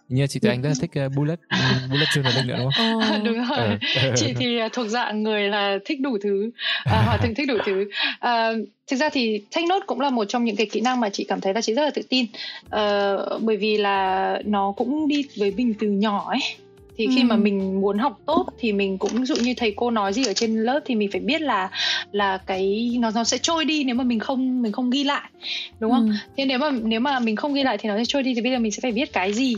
Như 0.08 0.26
chị 0.26 0.40
tụi 0.40 0.50
anh 0.50 0.62
rất 0.62 0.68
là 0.68 0.74
thích 0.80 0.90
uh, 1.06 1.12
bullet 1.12 1.38
bullet 1.90 2.08
journaling 2.08 2.46
nữa 2.46 2.56
đúng 2.58 2.72
không? 2.72 3.00
Ờ, 3.10 3.18
đúng 3.24 3.34
rồi 3.34 3.78
Ờ. 3.94 4.12
chị 4.16 4.32
thì 4.36 4.58
à, 4.58 4.68
thuộc 4.72 4.88
dạng 4.88 5.22
người 5.22 5.48
là 5.48 5.78
thích 5.84 6.00
đủ 6.00 6.18
thứ 6.22 6.50
à, 6.84 7.00
hỏi 7.02 7.18
từng 7.22 7.34
thích 7.34 7.48
đủ 7.48 7.54
thứ 7.66 7.90
à, 8.20 8.52
thực 8.90 8.96
ra 8.96 9.08
thì 9.12 9.38
take 9.54 9.66
note 9.66 9.84
cũng 9.86 10.00
là 10.00 10.10
một 10.10 10.24
trong 10.28 10.44
những 10.44 10.56
cái 10.56 10.66
kỹ 10.72 10.80
năng 10.80 11.00
mà 11.00 11.08
chị 11.08 11.24
cảm 11.28 11.40
thấy 11.40 11.54
là 11.54 11.60
chị 11.60 11.74
rất 11.74 11.82
là 11.84 11.90
tự 11.94 12.02
tin 12.08 12.26
Ờ, 12.70 13.38
bởi 13.42 13.56
vì 13.56 13.76
là 13.76 14.38
nó 14.44 14.72
cũng 14.76 15.08
đi 15.08 15.28
với 15.36 15.50
mình 15.56 15.74
từ 15.80 15.86
nhỏ 15.88 16.30
ấy 16.30 16.40
thì 16.96 17.06
khi 17.14 17.20
Ừ. 17.20 17.24
mà 17.26 17.36
mình 17.36 17.80
muốn 17.80 17.98
học 17.98 18.18
tốt 18.26 18.46
thì 18.58 18.72
mình 18.72 18.98
cũng 18.98 19.10
ví 19.12 19.24
dụ 19.24 19.36
như 19.36 19.54
thầy 19.56 19.72
cô 19.76 19.90
nói 19.90 20.12
gì 20.12 20.24
ở 20.24 20.32
trên 20.32 20.62
lớp 20.62 20.80
thì 20.84 20.94
mình 20.94 21.08
phải 21.12 21.20
biết 21.20 21.40
là 21.40 21.70
là 22.12 22.38
cái 22.46 22.96
nó 23.00 23.10
nó 23.14 23.24
sẽ 23.24 23.38
trôi 23.38 23.64
đi 23.64 23.84
nếu 23.84 23.94
mà 23.94 24.04
mình 24.04 24.18
không 24.18 24.62
mình 24.62 24.72
không 24.72 24.90
ghi 24.90 25.04
lại 25.04 25.30
đúng 25.80 25.90
không 25.92 26.06
ừ. 26.08 26.14
thế 26.36 26.44
nếu 26.44 26.58
mà 26.58 26.70
nếu 26.82 27.00
mà 27.00 27.18
mình 27.18 27.36
không 27.36 27.54
ghi 27.54 27.62
lại 27.62 27.78
thì 27.78 27.88
nó 27.88 27.96
sẽ 27.96 28.04
trôi 28.08 28.22
đi 28.22 28.34
thì 28.34 28.40
bây 28.40 28.52
giờ 28.52 28.58
mình 28.58 28.72
sẽ 28.72 28.80
phải 28.80 28.92
viết 28.92 29.12
cái 29.12 29.32
gì 29.32 29.54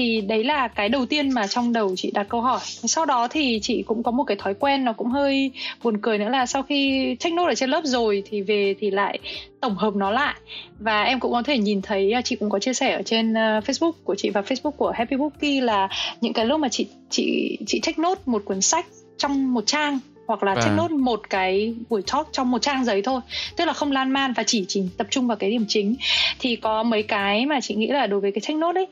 thì 0.00 0.20
đấy 0.20 0.44
là 0.44 0.68
cái 0.68 0.88
đầu 0.88 1.06
tiên 1.06 1.30
mà 1.30 1.46
trong 1.46 1.72
đầu 1.72 1.96
chị 1.96 2.10
đặt 2.10 2.26
câu 2.28 2.40
hỏi. 2.40 2.60
Sau 2.64 3.06
đó 3.06 3.28
thì 3.28 3.58
chị 3.62 3.82
cũng 3.86 4.02
có 4.02 4.10
một 4.10 4.24
cái 4.24 4.36
thói 4.36 4.54
quen 4.54 4.84
nó 4.84 4.92
cũng 4.92 5.10
hơi 5.10 5.50
buồn 5.82 5.96
cười 6.02 6.18
nữa 6.18 6.28
là 6.28 6.46
sau 6.46 6.62
khi 6.62 7.14
take 7.20 7.34
note 7.34 7.52
ở 7.52 7.54
trên 7.54 7.70
lớp 7.70 7.80
rồi 7.84 8.22
thì 8.30 8.40
về 8.40 8.74
thì 8.80 8.90
lại 8.90 9.18
tổng 9.60 9.76
hợp 9.76 9.96
nó 9.96 10.10
lại. 10.10 10.34
Và 10.78 11.02
em 11.02 11.20
cũng 11.20 11.32
có 11.32 11.42
thể 11.42 11.58
nhìn 11.58 11.82
thấy 11.82 12.12
à, 12.12 12.22
chị 12.22 12.36
cũng 12.36 12.50
có 12.50 12.58
chia 12.58 12.72
sẻ 12.74 12.92
ở 12.92 13.02
trên 13.02 13.32
uh, 13.32 13.64
Facebook 13.64 13.92
của 14.04 14.14
chị 14.14 14.30
và 14.30 14.40
Facebook 14.40 14.70
của 14.70 14.90
Happy 14.90 15.16
Bookie 15.16 15.60
là 15.60 15.88
những 16.20 16.32
cái 16.32 16.46
lúc 16.46 16.60
mà 16.60 16.68
chị 16.68 16.86
chị 17.10 17.58
chị 17.66 17.80
take 17.80 18.02
note 18.02 18.20
một 18.26 18.42
cuốn 18.44 18.60
sách 18.60 18.86
trong 19.18 19.54
một 19.54 19.66
trang 19.66 19.98
hoặc 20.26 20.42
là 20.42 20.54
À. 20.54 20.74
note 20.76 20.94
một 20.94 21.30
cái 21.30 21.74
buổi 21.88 22.02
talk 22.12 22.28
trong 22.32 22.50
một 22.50 22.62
trang 22.62 22.84
giấy 22.84 23.02
thôi. 23.02 23.20
Tức 23.56 23.64
là 23.64 23.72
không 23.72 23.92
lan 23.92 24.10
man 24.10 24.32
và 24.32 24.42
chỉ 24.42 24.64
chỉ 24.68 24.82
tập 24.96 25.06
trung 25.10 25.26
vào 25.26 25.36
cái 25.36 25.50
điểm 25.50 25.64
chính. 25.68 25.96
Thì 26.38 26.56
có 26.56 26.82
mấy 26.82 27.02
cái 27.02 27.46
mà 27.46 27.60
chị 27.60 27.74
nghĩ 27.74 27.86
là 27.86 28.06
đối 28.06 28.20
với 28.20 28.32
cái 28.32 28.40
take 28.40 28.54
note 28.54 28.80
ấy 28.80 28.86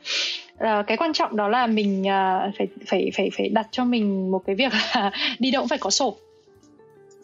là 0.59 0.83
cái 0.83 0.97
quan 0.97 1.13
trọng 1.13 1.35
đó 1.35 1.47
là 1.47 1.67
mình 1.67 2.07
à, 2.07 2.51
phải 2.57 2.67
phải 2.87 3.11
phải 3.17 3.29
phải 3.37 3.49
đặt 3.49 3.67
cho 3.71 3.85
mình 3.85 4.31
một 4.31 4.41
cái 4.45 4.55
việc 4.55 4.73
là 4.73 5.11
đi 5.39 5.51
đâu 5.51 5.61
cũng 5.61 5.69
phải 5.69 5.77
có 5.77 5.89
sổ 5.89 6.17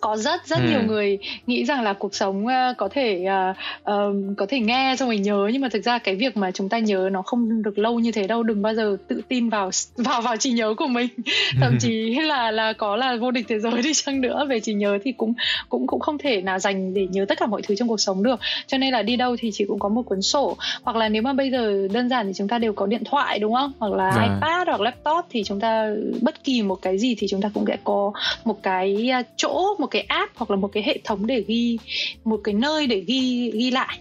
có 0.01 0.17
rất 0.17 0.47
rất 0.47 0.57
Ừ. 0.59 0.69
nhiều 0.69 0.81
người 0.83 1.17
nghĩ 1.47 1.65
rằng 1.65 1.83
là 1.83 1.93
cuộc 1.93 2.15
sống 2.15 2.47
à, 2.47 2.73
có 2.77 2.89
thể 2.91 3.23
à, 3.25 3.53
ờm, 3.83 4.35
có 4.35 4.45
thể 4.49 4.59
nghe 4.59 4.95
xong 4.99 5.07
rồi 5.09 5.17
nhớ. 5.17 5.49
Nhưng 5.53 5.61
mà 5.61 5.69
thực 5.69 5.83
ra 5.83 5.97
cái 5.97 6.15
việc 6.15 6.37
mà 6.37 6.51
chúng 6.51 6.69
ta 6.69 6.79
nhớ 6.79 7.09
nó 7.11 7.21
không 7.21 7.63
được 7.63 7.77
lâu 7.77 7.99
như 7.99 8.11
thế 8.11 8.27
đâu. 8.27 8.43
Đừng 8.43 8.61
bao 8.61 8.73
giờ 8.73 8.97
tự 9.07 9.21
tin 9.27 9.49
vào 9.49 9.69
vào 9.97 10.21
vào 10.21 10.37
trí 10.37 10.51
nhớ 10.51 10.73
của 10.77 10.87
mình. 10.87 11.07
Thậm 11.61 11.77
chí 11.81 12.15
là 12.19 12.51
là 12.51 12.73
có 12.73 12.95
là 12.95 13.15
vô 13.21 13.31
địch 13.31 13.45
thế 13.49 13.59
giới 13.59 13.81
đi 13.81 13.93
chăng 13.93 14.21
nữa. 14.21 14.45
Về 14.49 14.59
trí 14.59 14.73
nhớ 14.73 14.97
thì 15.03 15.11
cũng 15.11 15.33
cũng 15.69 15.87
cũng 15.87 15.99
không 15.99 16.17
thể 16.17 16.41
nào 16.41 16.59
dành 16.59 16.93
để 16.93 17.07
nhớ 17.11 17.25
tất 17.29 17.39
cả 17.39 17.45
mọi 17.45 17.61
thứ 17.61 17.75
trong 17.75 17.87
cuộc 17.87 17.99
sống 18.01 18.23
được. 18.23 18.39
Cho 18.67 18.77
nên 18.77 18.93
là 18.93 19.01
đi 19.01 19.15
đâu 19.15 19.35
thì 19.39 19.49
chị 19.53 19.65
cũng 19.67 19.79
có 19.79 19.89
một 19.89 20.01
cuốn 20.01 20.21
sổ. 20.21 20.57
Hoặc 20.83 20.95
là 20.95 21.09
nếu 21.09 21.21
mà 21.21 21.33
bây 21.33 21.51
giờ 21.51 21.87
đơn 21.93 22.09
giản 22.09 22.27
thì 22.27 22.33
chúng 22.35 22.47
ta 22.47 22.57
đều 22.59 22.73
có 22.73 22.85
điện 22.85 23.03
thoại 23.05 23.39
đúng 23.39 23.53
không? 23.53 23.71
Hoặc 23.79 23.93
là 23.93 24.11
Vâng. 24.15 24.23
ipad 24.23 24.67
hoặc 24.67 24.81
laptop 24.81 25.25
thì 25.29 25.43
chúng 25.43 25.59
ta 25.59 25.89
bất 26.21 26.43
kỳ 26.43 26.61
một 26.61 26.75
cái 26.81 26.97
gì 26.97 27.15
thì 27.19 27.27
chúng 27.27 27.41
ta 27.41 27.49
cũng 27.53 27.65
sẽ 27.67 27.77
có 27.83 28.11
một 28.45 28.63
cái 28.63 29.09
à, 29.11 29.23
chỗ 29.35 29.75
một 29.79 29.87
cái 29.87 29.94
app 30.01 30.31
hoặc 30.35 30.51
là 30.51 30.57
một 30.57 30.67
cái 30.67 30.83
hệ 30.83 30.97
thống 31.03 31.27
để 31.27 31.43
ghi 31.47 31.77
một 32.23 32.39
cái 32.43 32.53
nơi 32.53 32.87
để 32.87 32.99
ghi 33.07 33.51
ghi 33.51 33.71
lại 33.71 33.97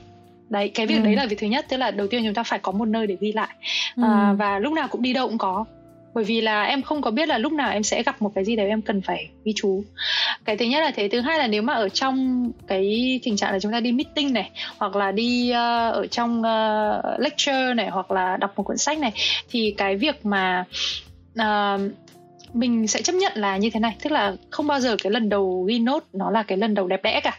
đấy 0.50 0.68
cái 0.68 0.86
việc 0.86 0.94
Ừ. 0.96 1.00
đấy 1.04 1.16
là 1.16 1.26
việc 1.26 1.38
thứ 1.38 1.46
nhất 1.46 1.66
tức 1.68 1.76
là 1.76 1.90
đầu 1.90 2.06
tiên 2.06 2.22
chúng 2.24 2.34
ta 2.34 2.42
phải 2.42 2.58
có 2.58 2.72
một 2.72 2.88
nơi 2.88 3.06
để 3.06 3.16
ghi 3.20 3.32
lại 3.32 3.48
Ừ. 3.96 4.02
à, 4.02 4.32
và 4.38 4.58
lúc 4.58 4.72
nào 4.72 4.88
cũng 4.88 5.02
đi 5.02 5.12
đâu 5.12 5.28
cũng 5.28 5.38
có 5.38 5.64
bởi 6.14 6.24
vì 6.24 6.40
là 6.40 6.62
em 6.62 6.82
không 6.82 7.02
có 7.02 7.10
biết 7.10 7.28
là 7.28 7.38
lúc 7.38 7.52
nào 7.52 7.70
em 7.70 7.82
sẽ 7.82 8.02
gặp 8.02 8.22
một 8.22 8.32
cái 8.34 8.44
gì 8.44 8.56
đấy 8.56 8.68
em 8.68 8.82
cần 8.82 9.00
phải 9.02 9.28
ghi 9.44 9.52
chú 9.56 9.84
cái 10.44 10.56
thứ 10.56 10.64
nhất 10.64 10.80
là 10.80 10.90
thế 10.90 11.08
thứ 11.08 11.20
hai 11.20 11.38
là 11.38 11.46
nếu 11.46 11.62
mà 11.62 11.72
ở 11.74 11.88
trong 11.88 12.50
cái 12.66 13.20
tình 13.24 13.36
trạng 13.36 13.52
là 13.52 13.58
chúng 13.58 13.72
ta 13.72 13.80
đi 13.80 13.92
meeting 13.92 14.32
này 14.32 14.50
hoặc 14.78 14.96
là 14.96 15.12
đi 15.12 15.50
ờ, 15.50 15.90
ở 15.90 16.06
trong 16.06 16.42
ờ, 16.42 17.16
lecture 17.18 17.74
này 17.74 17.88
hoặc 17.90 18.10
là 18.10 18.36
đọc 18.36 18.52
một 18.56 18.62
cuốn 18.62 18.78
sách 18.78 18.98
này 18.98 19.12
thì 19.50 19.74
cái 19.76 19.96
việc 19.96 20.26
mà 20.26 20.64
ờ, 21.36 21.78
mình 22.54 22.86
sẽ 22.86 23.02
chấp 23.02 23.12
nhận 23.12 23.32
là 23.34 23.56
như 23.56 23.70
thế 23.70 23.80
này. 23.80 23.96
Tức 24.02 24.12
là 24.12 24.36
không 24.50 24.66
bao 24.66 24.80
giờ 24.80 24.96
cái 25.02 25.10
lần 25.12 25.28
đầu 25.28 25.64
ghi 25.68 25.78
nốt 25.78 26.04
nó 26.12 26.30
là 26.30 26.42
cái 26.42 26.58
lần 26.58 26.74
đầu 26.74 26.88
đẹp 26.88 27.02
đẽ 27.02 27.20
cả. 27.20 27.38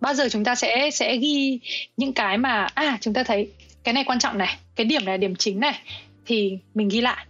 Bao 0.00 0.14
giờ 0.14 0.28
chúng 0.28 0.44
ta 0.44 0.54
sẽ 0.54 0.90
sẽ 0.92 1.16
ghi 1.16 1.60
những 1.96 2.12
cái 2.12 2.38
mà 2.38 2.68
à 2.74 2.98
chúng 3.00 3.14
ta 3.14 3.22
thấy 3.22 3.50
cái 3.84 3.94
này 3.94 4.04
quan 4.04 4.18
trọng 4.18 4.38
này 4.38 4.56
cái 4.76 4.84
điểm 4.84 5.04
này 5.04 5.12
là 5.12 5.16
điểm 5.16 5.36
chính 5.36 5.60
này 5.60 5.80
thì 6.26 6.58
mình 6.74 6.88
ghi 6.88 7.00
lại. 7.00 7.26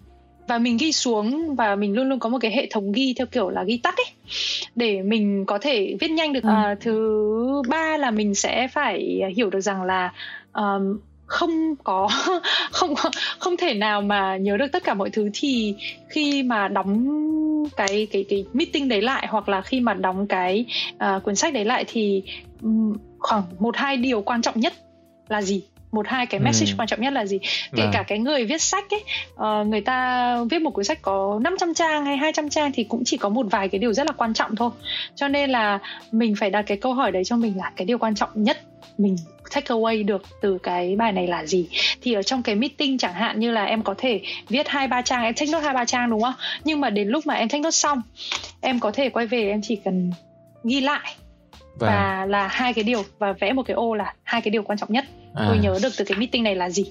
Và 0.49 0.59
mình 0.59 0.77
ghi 0.77 0.93
xuống 0.93 1.55
và 1.55 1.77
mình 1.77 1.95
luôn 1.95 2.09
luôn 2.09 2.19
có 2.19 2.29
một 2.29 2.39
cái 2.41 2.51
hệ 2.51 2.67
thống 2.71 2.93
ghi 2.93 3.15
theo 3.19 3.27
kiểu 3.27 3.51
là 3.51 3.65
ghi 3.65 3.77
tắt 3.77 3.95
ấy 3.97 4.07
để 4.75 5.03
mình 5.03 5.45
có 5.47 5.59
thể 5.59 5.97
viết 6.01 6.11
nhanh 6.11 6.33
được. 6.33 6.43
Ừ. 6.43 6.49
à, 6.49 6.77
thứ 6.81 7.63
ba 7.69 7.97
là 7.97 8.11
mình 8.11 8.35
sẽ 8.35 8.69
phải 8.69 9.21
hiểu 9.37 9.51
được 9.51 9.61
rằng 9.61 9.83
là 9.83 10.13
um, 10.53 10.99
không 11.27 11.77
có 11.85 12.09
không 12.71 12.95
không 13.39 13.57
thể 13.57 13.75
nào 13.75 14.03
mà 14.03 14.37
nhớ 14.37 14.57
được 14.57 14.67
tất 14.73 14.85
cả 14.85 14.95
mọi 14.95 15.11
thứ 15.11 15.31
thì 15.35 15.75
khi 16.09 16.43
mà 16.43 16.69
đóng 16.69 17.07
cái 17.77 18.07
cái 18.13 18.25
cái 18.29 18.45
meeting 18.53 18.89
đấy 18.89 19.03
lại 19.03 19.27
hoặc 19.31 19.49
là 19.49 19.61
khi 19.63 19.81
mà 19.81 19.95
đóng 19.95 20.27
cái 20.27 20.65
à, 20.99 21.21
cuốn 21.25 21.37
sách 21.37 21.55
đấy 21.55 21.65
lại 21.65 21.85
thì 21.89 22.23
ừm, 22.63 22.97
khoảng 23.19 23.43
một 23.59 23.77
hai 23.77 23.97
điều 23.97 24.23
quan 24.23 24.43
trọng 24.43 24.61
nhất 24.61 24.73
là 25.29 25.43
gì 25.43 25.63
một 25.93 26.07
hai 26.09 26.27
cái 26.27 26.41
Ừ. 26.41 26.45
message 26.45 26.73
quan 26.79 26.89
trọng 26.89 27.01
nhất 27.01 27.13
là 27.13 27.27
gì 27.27 27.39
kể 27.77 27.83
Vâng. 27.83 27.91
cả 27.93 28.03
cái 28.03 28.19
người 28.19 28.45
viết 28.45 28.63
sách 28.63 28.85
ấy 28.91 29.05
ờ, 29.37 29.65
người 29.65 29.81
ta 29.81 30.37
viết 30.51 30.63
một 30.63 30.71
cuốn 30.71 30.85
sách 30.85 31.03
có 31.03 31.39
500 31.43 31.75
trang 31.75 32.05
hay 32.05 32.17
200 32.17 32.49
trang 32.49 32.73
thì 32.75 32.85
cũng 32.85 33.03
chỉ 33.05 33.17
có 33.17 33.29
một 33.29 33.47
vài 33.51 33.69
cái 33.69 33.79
điều 33.79 33.93
rất 33.93 34.07
là 34.07 34.13
quan 34.13 34.35
trọng 34.35 34.57
thôi 34.57 34.71
cho 35.15 35.29
nên 35.29 35.51
là 35.51 35.79
mình 36.13 36.35
phải 36.39 36.51
đặt 36.51 36.63
cái 36.63 36.77
câu 36.77 36.95
hỏi 36.95 37.13
đấy 37.13 37.25
cho 37.25 37.37
mình 37.37 37.57
là 37.57 37.73
cái 37.77 37.85
điều 37.87 37.99
quan 37.99 38.15
trọng 38.15 38.29
nhất 38.35 38.59
mình 38.99 39.17
take 39.51 39.75
away 39.75 40.05
được 40.07 40.23
từ 40.41 40.59
cái 40.63 40.97
bài 40.97 41.13
này 41.13 41.27
là 41.27 41.47
gì? 41.47 41.69
Thì 42.03 42.13
ở 42.13 42.23
trong 42.23 42.43
cái 42.43 42.55
meeting 42.55 42.99
chẳng 42.99 43.15
hạn 43.15 43.41
như 43.41 43.51
là 43.51 43.65
em 43.65 43.83
có 43.83 43.95
thể 43.99 44.21
viết 44.49 44.69
hai 44.69 44.89
ba 44.89 45.03
trang 45.03 45.25
em 45.25 45.35
take 45.35 45.53
note 45.53 45.65
hai 45.65 45.75
ba 45.75 45.85
trang 45.85 46.11
đúng 46.11 46.23
không? 46.23 46.35
Nhưng 46.65 46.81
mà 46.81 46.91
đến 46.91 47.09
lúc 47.09 47.27
mà 47.27 47.35
em 47.35 47.49
take 47.49 47.61
note 47.61 47.71
xong 47.71 48.03
em 48.61 48.81
có 48.81 48.91
thể 48.91 49.09
quay 49.09 49.27
về 49.27 49.49
em 49.49 49.61
chỉ 49.63 49.77
cần 49.77 50.13
ghi 50.65 50.81
lại. 50.81 51.15
Vâng. 51.79 51.91
và 51.91 52.27
là 52.29 52.47
hai 52.47 52.73
cái 52.73 52.85
điều 52.85 53.05
và 53.19 53.33
vẽ 53.33 53.53
một 53.53 53.63
cái 53.63 53.75
ô 53.75 53.95
là 53.95 54.15
hai 54.23 54.41
cái 54.41 54.51
điều 54.51 54.63
quan 54.63 54.79
trọng 54.79 54.93
nhất 54.93 55.05
À. 55.37 55.45
tôi 55.49 55.59
nhớ 55.59 55.79
được 55.83 55.93
từ 55.97 56.05
cái 56.05 56.19
meeting 56.19 56.43
này 56.43 56.57
là 56.57 56.71
gì 56.71 56.85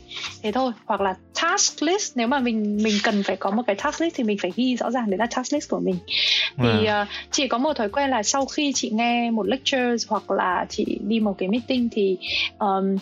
thế 0.43 0.51
thôi 0.51 0.71
hoặc 0.86 1.01
là 1.01 1.13
task 1.41 1.84
list 1.84 2.17
nếu 2.17 2.27
mà 2.27 2.39
mình 2.39 2.77
mình 2.84 2.93
cần 3.03 3.23
phải 3.23 3.36
có 3.36 3.51
một 3.51 3.63
cái 3.67 3.75
task 3.75 4.01
list 4.01 4.15
thì 4.15 4.23
mình 4.23 4.38
phải 4.41 4.51
ghi 4.55 4.75
rõ 4.75 4.91
ràng 4.91 5.10
đấy 5.10 5.17
là 5.17 5.25
task 5.36 5.53
list 5.53 5.69
của 5.69 5.79
mình 5.79 5.95
thì 6.58 6.63
Vâng. 6.63 6.86
uh, 7.01 7.08
chị 7.31 7.47
có 7.47 7.58
một 7.58 7.73
thói 7.73 7.89
quen 7.89 8.10
là 8.10 8.23
sau 8.23 8.45
khi 8.45 8.71
chị 8.75 8.89
nghe 8.93 9.31
một 9.31 9.47
lecture 9.47 9.95
hoặc 10.10 10.31
là 10.31 10.65
chị 10.69 10.99
đi 11.01 11.19
một 11.19 11.36
cái 11.38 11.49
meeting 11.49 11.89
thì 11.91 12.17
um, 12.60 12.97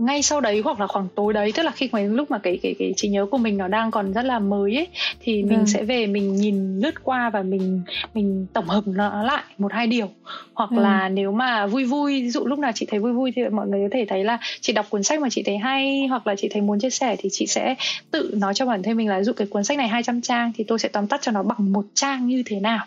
ngay 0.00 0.22
sau 0.22 0.40
đấy 0.40 0.60
hoặc 0.64 0.80
là 0.80 0.86
khoảng 0.86 1.08
tối 1.14 1.32
đấy 1.32 1.52
tức 1.54 1.62
là 1.62 1.70
khi 1.70 1.88
mà 1.92 2.00
lúc 2.00 2.30
mà 2.30 2.38
cái 2.38 2.58
cái 2.62 2.74
cái 2.78 2.92
trí 2.96 3.08
nhớ 3.08 3.26
của 3.30 3.38
mình 3.38 3.56
nó 3.58 3.68
đang 3.68 3.90
còn 3.90 4.12
rất 4.12 4.24
là 4.24 4.38
mới 4.38 4.76
ấy 4.76 4.86
thì 5.20 5.42
mình 5.42 5.58
Vâng. 5.58 5.66
sẽ 5.66 5.82
về 5.84 6.06
mình 6.06 6.36
nhìn 6.36 6.78
lướt 6.80 6.94
qua 7.04 7.30
và 7.30 7.42
mình 7.42 7.82
mình 8.14 8.46
tổng 8.52 8.66
hợp 8.68 8.80
nó 8.86 9.22
lại 9.22 9.42
một 9.58 9.72
hai 9.72 9.86
điều 9.86 10.08
hoặc 10.54 10.70
Ừ. 10.70 10.80
là 10.82 11.08
nếu 11.08 11.32
mà 11.32 11.66
vui 11.66 11.84
vui 11.84 12.22
ví 12.22 12.30
dụ 12.30 12.46
lúc 12.46 12.58
nào 12.58 12.72
chị 12.74 12.86
thấy 12.90 13.00
vui 13.00 13.12
vui 13.12 13.32
thì 13.36 13.42
mọi 13.52 13.66
người 13.68 13.80
có 13.82 13.88
thể 13.98 14.06
thấy 14.08 14.24
là 14.24 14.38
chị 14.60 14.72
đọc 14.72 14.86
cuốn 14.90 15.02
sách 15.02 15.20
mà 15.20 15.28
chị 15.30 15.42
thấy 15.42 15.58
hay 15.58 16.06
hoặc 16.06 16.26
là 16.26 16.34
chị 16.38 16.48
thấy 16.52 16.62
muốn 16.62 16.78
chia 16.80 16.90
sẻ 16.90 17.16
thì 17.18 17.28
chị 17.32 17.46
sẽ 17.46 17.74
tự 18.10 18.30
nói 18.38 18.54
cho 18.54 18.66
bản 18.66 18.82
thân 18.82 18.96
mình 18.96 19.08
là 19.08 19.18
ví 19.18 19.24
dụ 19.24 19.32
cái 19.32 19.46
cuốn 19.46 19.64
sách 19.64 19.78
này 19.78 19.88
200 19.88 20.20
trang 20.20 20.52
thì 20.56 20.64
tôi 20.64 20.78
sẽ 20.78 20.88
tóm 20.88 21.06
tắt 21.06 21.20
cho 21.22 21.32
nó 21.32 21.42
bằng 21.42 21.72
một 21.72 21.84
trang 21.94 22.26
như 22.26 22.42
thế 22.46 22.60
nào 22.60 22.84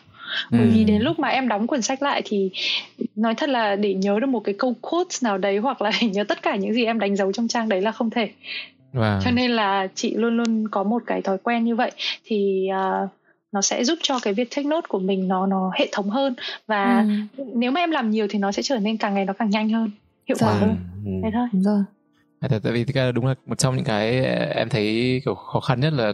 ừ. 0.52 0.58
bởi 0.58 0.68
vì 0.68 0.84
đến 0.84 1.02
lúc 1.02 1.20
mà 1.20 1.28
em 1.28 1.48
đóng 1.48 1.68
quyển 1.68 1.82
sách 1.82 2.02
lại 2.02 2.22
thì 2.26 2.52
nói 3.16 3.36
thật 3.36 3.50
là 3.50 3.76
để 3.76 3.94
nhớ 3.94 4.20
được 4.20 4.28
một 4.28 4.40
cái 4.40 4.56
câu 4.58 4.76
quote 4.82 5.16
nào 5.22 5.38
đấy 5.38 5.58
hoặc 5.58 5.82
là 5.82 5.92
để 6.02 6.08
nhớ 6.08 6.24
tất 6.24 6.42
cả 6.42 6.56
những 6.56 6.74
gì 6.74 6.86
em 6.86 7.00
đánh 7.00 7.16
dấu 7.16 7.32
trong 7.32 7.48
trang 7.48 7.70
đấy 7.70 7.82
là 7.82 7.92
không 7.92 8.10
thể 8.10 8.30
wow. 8.94 9.22
cho 9.24 9.32
nên 9.32 9.52
là 9.52 9.88
chị 9.96 10.16
luôn 10.16 10.38
luôn 10.38 10.68
có 10.68 10.84
một 10.84 11.04
cái 11.06 11.22
thói 11.22 11.38
quen 11.38 11.64
như 11.64 11.76
vậy 11.76 11.92
thì 12.26 12.68
uh, 13.04 13.10
nó 13.52 13.62
sẽ 13.62 13.84
giúp 13.84 14.00
cho 14.02 14.20
cái 14.22 14.34
việc 14.34 14.56
take 14.56 14.70
note 14.70 14.88
của 14.90 15.00
mình 15.00 15.28
nó 15.28 15.46
nó 15.46 15.72
hệ 15.80 15.88
thống 15.92 16.10
hơn 16.10 16.36
và 16.68 17.06
ừ. 17.38 17.44
nếu 17.56 17.72
mà 17.72 17.82
em 17.82 17.92
làm 17.92 18.12
nhiều 18.12 18.28
thì 18.30 18.40
nó 18.40 18.52
sẽ 18.52 18.64
trở 18.64 18.80
nên 18.80 18.98
càng 18.98 19.14
ngày 19.14 19.26
nó 19.26 19.34
càng 19.34 19.50
nhanh 19.50 19.70
hơn 19.70 19.92
hiệu 20.28 20.38
quả 20.40 20.54
hơn 20.54 20.76
ừ. 21.06 21.12
thế 21.24 21.30
thôi 21.34 21.48
đúng 21.52 21.64
rồi 21.64 21.84
tại 22.50 22.74
vì 22.74 22.86
đúng 23.16 23.26
là 23.26 23.34
một 23.46 23.58
trong 23.58 23.76
những 23.76 23.86
cái 23.86 24.26
em 24.56 24.70
thấy 24.70 25.22
kiểu 25.26 25.36
khó 25.36 25.60
khăn 25.60 25.80
nhất 25.80 25.94
là 25.94 26.14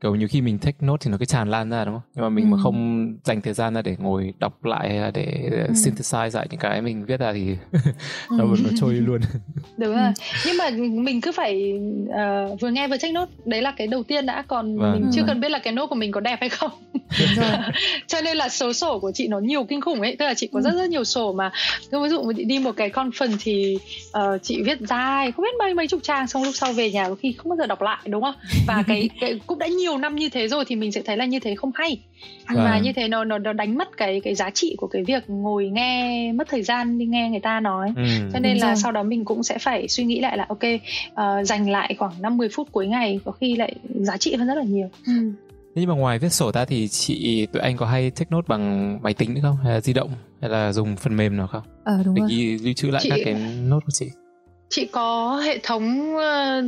kiểu 0.00 0.14
nhiều 0.14 0.28
khi 0.28 0.40
mình 0.40 0.58
take 0.58 0.76
note 0.80 1.00
thì 1.04 1.10
nó 1.10 1.16
cứ 1.18 1.24
tràn 1.24 1.50
lan 1.50 1.70
ra 1.70 1.84
đúng 1.84 1.94
không 1.94 2.02
nhưng 2.14 2.24
mà 2.24 2.28
mình 2.28 2.44
ừ. 2.44 2.48
mà 2.48 2.62
không 2.62 3.08
dành 3.24 3.40
thời 3.40 3.54
gian 3.54 3.74
ra 3.74 3.82
để 3.82 3.96
ngồi 3.98 4.34
đọc 4.38 4.64
lại 4.64 5.10
để 5.14 5.48
ừ. 5.50 5.72
synthesize 5.72 6.36
lại 6.36 6.46
những 6.50 6.60
cái 6.60 6.82
mình 6.82 7.04
viết 7.04 7.20
ra 7.20 7.32
thì 7.32 7.56
nó, 8.30 8.44
ừ. 8.44 8.56
nó 8.64 8.70
trôi 8.80 8.94
luôn 8.94 9.20
đúng 9.76 9.94
rồi 9.96 10.12
nhưng 10.46 10.56
mà 10.56 10.70
mình 11.02 11.20
cứ 11.20 11.32
phải 11.32 11.80
uh, 12.04 12.60
vừa 12.60 12.70
nghe 12.70 12.88
vừa 12.88 12.96
take 12.96 13.12
note 13.12 13.32
đấy 13.44 13.62
là 13.62 13.70
cái 13.70 13.86
đầu 13.86 14.02
tiên 14.02 14.26
đã 14.26 14.42
còn 14.42 14.78
vâng. 14.78 14.92
mình 14.92 15.10
chưa 15.14 15.22
ừ. 15.22 15.24
cần 15.26 15.40
biết 15.40 15.48
là 15.48 15.58
cái 15.58 15.72
note 15.72 15.86
của 15.86 15.94
mình 15.94 16.12
có 16.12 16.20
đẹp 16.20 16.36
hay 16.40 16.48
không 16.48 16.70
cho 18.06 18.20
nên 18.20 18.36
là 18.36 18.48
số 18.48 18.72
sổ 18.72 18.98
của 18.98 19.12
chị 19.12 19.28
nó 19.28 19.38
nhiều 19.38 19.64
kinh 19.64 19.80
khủng 19.80 20.00
ấy 20.00 20.16
tức 20.16 20.24
là 20.26 20.34
chị 20.34 20.48
có 20.52 20.60
rất 20.60 20.72
ừ. 20.72 20.78
rất 20.78 20.90
nhiều 20.90 21.04
sổ 21.04 21.32
mà 21.32 21.52
ví 21.92 22.08
dụ 22.08 22.32
đi 22.32 22.58
một 22.58 22.72
cái 22.76 22.90
conference 22.90 23.36
thì 23.40 23.78
uh, 24.18 24.42
chị 24.42 24.62
viết 24.62 24.78
dài 24.80 25.32
không 25.32 25.42
biết 25.42 25.54
mấy 25.58 25.74
mấy 25.74 25.88
chục 25.88 26.00
trang 26.02 26.26
xong 26.26 26.44
lúc 26.44 26.54
sau 26.56 26.72
về 26.72 26.90
nhà 26.90 27.08
có 27.08 27.14
khi 27.14 27.32
không 27.32 27.48
bao 27.48 27.56
giờ 27.56 27.66
đọc 27.66 27.82
lại 27.82 27.98
đúng 28.06 28.22
không 28.22 28.34
và 28.66 28.84
cái, 28.86 29.10
cái 29.20 29.40
cũng 29.46 29.58
đã 29.58 29.66
nhiều 29.66 29.89
nhiều 29.90 29.98
năm 29.98 30.16
như 30.16 30.28
thế 30.28 30.48
rồi 30.48 30.64
thì 30.68 30.76
mình 30.76 30.92
sẽ 30.92 31.02
thấy 31.02 31.16
là 31.16 31.24
như 31.24 31.40
thế 31.40 31.54
không 31.54 31.70
hay 31.74 31.98
và 32.48 32.70
vâng. 32.70 32.82
như 32.82 32.92
thế 32.92 33.08
nó 33.08 33.24
nó 33.24 33.38
nó 33.38 33.52
đánh 33.52 33.78
mất 33.78 33.96
cái 33.96 34.20
cái 34.24 34.34
giá 34.34 34.50
trị 34.50 34.74
của 34.78 34.86
cái 34.86 35.04
việc 35.04 35.30
ngồi 35.30 35.68
nghe 35.68 36.32
mất 36.32 36.48
thời 36.48 36.62
gian 36.62 36.98
đi 36.98 37.06
nghe 37.06 37.30
người 37.30 37.40
ta 37.40 37.60
nói 37.60 37.92
ừ. 37.96 38.02
cho 38.32 38.38
nên 38.38 38.54
Đúng 38.54 38.60
là 38.60 38.66
rồi. 38.66 38.76
sau 38.76 38.92
đó 38.92 39.02
mình 39.02 39.24
cũng 39.24 39.42
sẽ 39.42 39.58
phải 39.58 39.88
suy 39.88 40.04
nghĩ 40.04 40.20
lại 40.20 40.36
là 40.36 40.46
ok 40.48 40.62
uh, 40.62 41.46
dành 41.46 41.70
lại 41.70 41.94
khoảng 41.98 42.22
5 42.22 42.36
10 42.36 42.48
phút 42.48 42.68
cuối 42.72 42.86
ngày 42.86 43.20
có 43.24 43.32
khi 43.32 43.56
lại 43.56 43.74
giá 43.84 44.16
trị 44.16 44.34
hơn 44.34 44.46
rất 44.46 44.54
là 44.54 44.64
nhiều 44.64 44.88
ừ. 45.06 45.12
nhưng 45.74 45.88
mà 45.88 45.94
ngoài 45.94 46.18
viết 46.18 46.32
sổ 46.32 46.52
ra 46.52 46.64
thì 46.64 46.88
chị 46.88 47.46
tụi 47.52 47.62
anh 47.62 47.76
có 47.76 47.86
hay 47.86 48.10
take 48.10 48.30
note 48.30 48.46
bằng 48.48 48.98
máy 49.02 49.14
tính 49.14 49.34
nữa 49.34 49.40
không 49.42 49.56
hay 49.62 49.72
là 49.72 49.80
di 49.80 49.92
động 49.92 50.10
hay 50.40 50.50
là 50.50 50.72
dùng 50.72 50.96
phần 50.96 51.16
mềm 51.16 51.36
nào 51.36 51.46
không? 51.46 51.62
Ờ 51.84 52.02
đúng 52.04 52.14
để 52.14 52.20
rồi. 52.20 52.30
Ghi, 52.30 52.58
lưu 52.58 52.74
trữ 52.74 52.90
lại 52.90 53.02
chị... 53.02 53.10
các 53.10 53.18
cái 53.24 53.34
nốt 53.68 53.80
của 53.84 53.92
chị 53.92 54.06
chị 54.70 54.86
có 54.86 55.36
hệ 55.44 55.58
thống 55.58 56.14
uh, 56.14 56.64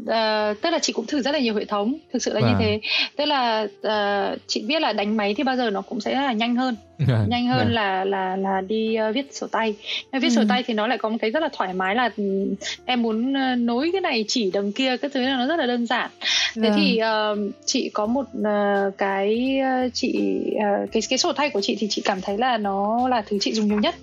uh, 0.00 0.62
tức 0.62 0.70
là 0.70 0.78
chị 0.82 0.92
cũng 0.92 1.06
thử 1.06 1.22
rất 1.22 1.30
là 1.30 1.38
nhiều 1.38 1.54
hệ 1.54 1.64
thống 1.64 1.94
thực 2.12 2.22
sự 2.22 2.32
là 2.32 2.40
à. 2.40 2.46
như 2.46 2.52
vâng. 2.52 2.62
thế 2.62 2.80
tức 3.16 3.24
là 3.24 3.66
uh, 3.86 4.38
chị 4.46 4.62
biết 4.62 4.82
là 4.82 4.92
đánh 4.92 5.16
máy 5.16 5.34
thì 5.34 5.42
bao 5.42 5.56
giờ 5.56 5.70
nó 5.70 5.80
cũng 5.80 6.00
sẽ 6.00 6.14
là 6.14 6.32
nhanh 6.32 6.56
hơn 6.56 6.76
nhanh 6.98 7.46
hơn 7.46 7.64
vâng. 7.64 7.74
là 7.74 8.04
là 8.04 8.36
là 8.36 8.60
đi 8.60 8.96
uh, 9.08 9.14
viết 9.14 9.34
sổ 9.34 9.46
tay 9.46 9.74
viết 10.12 10.28
ừ. 10.28 10.34
sổ 10.34 10.42
tay 10.48 10.62
thì 10.66 10.74
nó 10.74 10.86
lại 10.86 10.98
có 10.98 11.08
một 11.08 11.16
cái 11.20 11.30
rất 11.30 11.40
là 11.40 11.48
thoải 11.52 11.74
mái 11.74 11.94
là 11.94 12.10
ừ, 12.16 12.54
em 12.84 13.02
muốn 13.02 13.32
uh, 13.32 13.58
nối 13.58 13.90
cái 13.92 14.00
này 14.00 14.24
chỉ 14.28 14.50
đằng 14.50 14.72
kia 14.72 14.96
cái 14.96 15.10
thứ 15.14 15.20
là 15.20 15.36
nó 15.36 15.46
rất 15.46 15.56
là 15.56 15.66
đơn 15.66 15.86
giản 15.86 16.10
thế 16.54 16.70
thì 16.76 17.00
uh, 17.02 17.54
chị 17.64 17.90
có 17.94 18.06
một 18.06 18.26
uh, 18.40 18.98
cái 18.98 19.58
uh, 19.86 19.94
chị 19.94 20.40
uh, 20.56 20.92
cái 20.92 21.02
cái 21.08 21.18
sổ 21.18 21.32
tay 21.32 21.50
của 21.50 21.60
chị 21.60 21.76
thì 21.78 21.86
chị 21.90 22.02
cảm 22.04 22.20
thấy 22.20 22.38
là 22.38 22.58
nó 22.58 23.08
là 23.08 23.22
thứ 23.26 23.38
chị 23.40 23.52
dùng 23.52 23.68
nhiều 23.68 23.80
nhất 23.80 23.94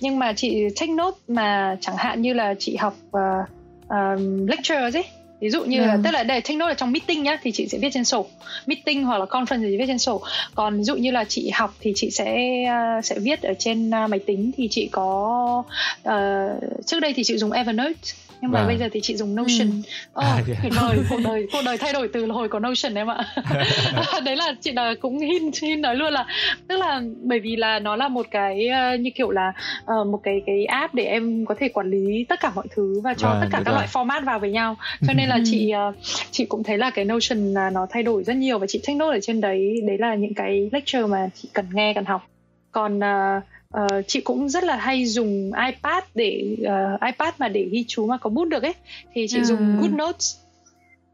nhưng 0.00 0.18
mà 0.18 0.32
chị 0.32 0.64
take 0.80 0.92
note 0.92 1.18
mà 1.28 1.76
chẳng 1.80 1.96
hạn 1.96 2.22
như 2.22 2.32
là 2.32 2.54
chị 2.58 2.76
học 2.76 2.94
uh, 3.16 3.48
um, 3.88 4.46
lecture 4.46 4.90
ấy 4.92 5.04
ví 5.40 5.50
dụ 5.50 5.64
như 5.64 5.80
là 5.80 5.86
vâng. 5.86 6.02
tức 6.02 6.10
là 6.10 6.22
để 6.22 6.40
take 6.40 6.56
note 6.56 6.68
là 6.68 6.74
trong 6.74 6.92
meeting 6.92 7.22
nhá 7.22 7.38
thì 7.42 7.52
chị 7.52 7.68
sẽ 7.68 7.78
viết 7.78 7.90
trên 7.92 8.04
sổ. 8.04 8.26
Meeting 8.66 9.04
hoặc 9.04 9.18
là 9.18 9.24
conference 9.24 9.60
thì 9.60 9.76
viết 9.76 9.84
trên 9.86 9.98
sổ. 9.98 10.22
Còn 10.54 10.76
ví 10.76 10.82
dụ 10.84 10.96
như 10.96 11.10
là 11.10 11.24
chị 11.24 11.50
học 11.54 11.74
thì 11.80 11.92
chị 11.96 12.10
sẽ 12.10 12.64
uh, 12.98 13.04
sẽ 13.04 13.18
viết 13.18 13.42
ở 13.42 13.54
trên 13.58 13.90
uh, 14.04 14.10
máy 14.10 14.20
tính. 14.26 14.50
Thì 14.56 14.68
chị 14.70 14.88
có 14.92 15.64
uh, 16.08 16.84
trước 16.86 17.00
đây 17.00 17.12
thì 17.16 17.24
chị 17.24 17.38
dùng 17.38 17.52
Evernote 17.52 17.94
nhưng 18.40 18.50
mà 18.50 18.62
wow. 18.62 18.66
bây 18.66 18.78
giờ 18.78 18.88
thì 18.92 19.00
chị 19.02 19.16
dùng 19.16 19.36
Notion. 19.36 19.68
Ừ. 19.68 20.20
Oh, 20.20 20.24
à, 20.24 20.42
yeah. 20.46 20.58
tuyệt 20.62 20.72
vời, 20.80 20.98
cuộc 21.10 21.20
đời 21.24 21.46
cuộc 21.52 21.62
đời 21.64 21.78
thay 21.78 21.92
đổi 21.92 22.08
từ 22.12 22.26
hồi 22.26 22.48
có 22.48 22.58
Notion 22.58 22.94
em 22.94 23.06
ạ. 23.10 23.18
Đấy 24.24 24.36
là 24.36 24.54
chị 24.60 24.72
là 24.72 24.94
cũng 25.00 25.18
hin 25.18 25.50
hin 25.62 25.80
nói 25.80 25.96
luôn 25.96 26.12
là 26.12 26.26
tức 26.68 26.76
là 26.76 27.02
bởi 27.22 27.40
vì 27.40 27.56
là 27.56 27.78
nó 27.78 27.96
là 27.96 28.08
một 28.08 28.26
cái 28.30 28.68
uh, 28.94 29.00
như 29.00 29.10
kiểu 29.14 29.30
là 29.30 29.52
uh, 29.82 30.06
một 30.06 30.20
cái 30.22 30.42
cái 30.46 30.64
app 30.64 30.94
để 30.94 31.04
em 31.04 31.46
có 31.46 31.54
thể 31.58 31.68
quản 31.68 31.90
lý 31.90 32.24
tất 32.28 32.40
cả 32.40 32.52
mọi 32.54 32.66
thứ 32.74 33.00
và 33.04 33.14
cho 33.14 33.28
wow, 33.28 33.40
tất 33.40 33.46
cả 33.50 33.62
các 33.64 33.70
rồi. 33.70 33.74
loại 33.74 33.88
format 33.92 34.24
vào 34.24 34.38
với 34.38 34.50
nhau. 34.50 34.76
Cho 35.06 35.12
nên 35.12 35.28
là 35.28 35.38
chị 35.44 35.72
uh, 35.88 35.94
chị 36.30 36.44
cũng 36.44 36.62
thấy 36.62 36.78
là 36.78 36.90
cái 36.90 37.04
Notion 37.04 37.54
là 37.54 37.70
nó 37.70 37.86
thay 37.90 38.02
đổi 38.02 38.24
rất 38.24 38.36
nhiều 38.36 38.58
và 38.58 38.66
chị 38.66 38.80
take 38.86 38.98
note 38.98 39.16
ở 39.16 39.20
trên 39.22 39.40
đấy 39.40 39.80
đấy 39.86 39.98
là 39.98 40.14
những 40.14 40.34
cái 40.34 40.70
lecture 40.72 41.06
mà 41.06 41.28
chị 41.34 41.48
cần 41.52 41.66
nghe 41.72 41.92
cần 41.94 42.04
học. 42.04 42.26
Còn 42.72 42.98
uh, 42.98 43.42
Uh, 43.78 44.06
chị 44.06 44.20
cũng 44.20 44.48
rất 44.48 44.64
là 44.64 44.76
hay 44.76 45.06
dùng 45.06 45.50
iPad 45.66 46.04
để 46.14 46.56
uh, 46.60 47.00
iPad 47.00 47.34
mà 47.38 47.48
để 47.48 47.68
ghi 47.72 47.84
chú 47.88 48.06
mà 48.06 48.16
có 48.16 48.30
bút 48.30 48.44
được 48.44 48.62
ấy 48.62 48.74
thì 49.14 49.26
chị 49.28 49.38
ừ. 49.38 49.44
dùng 49.44 49.80
GoodNotes 49.80 50.36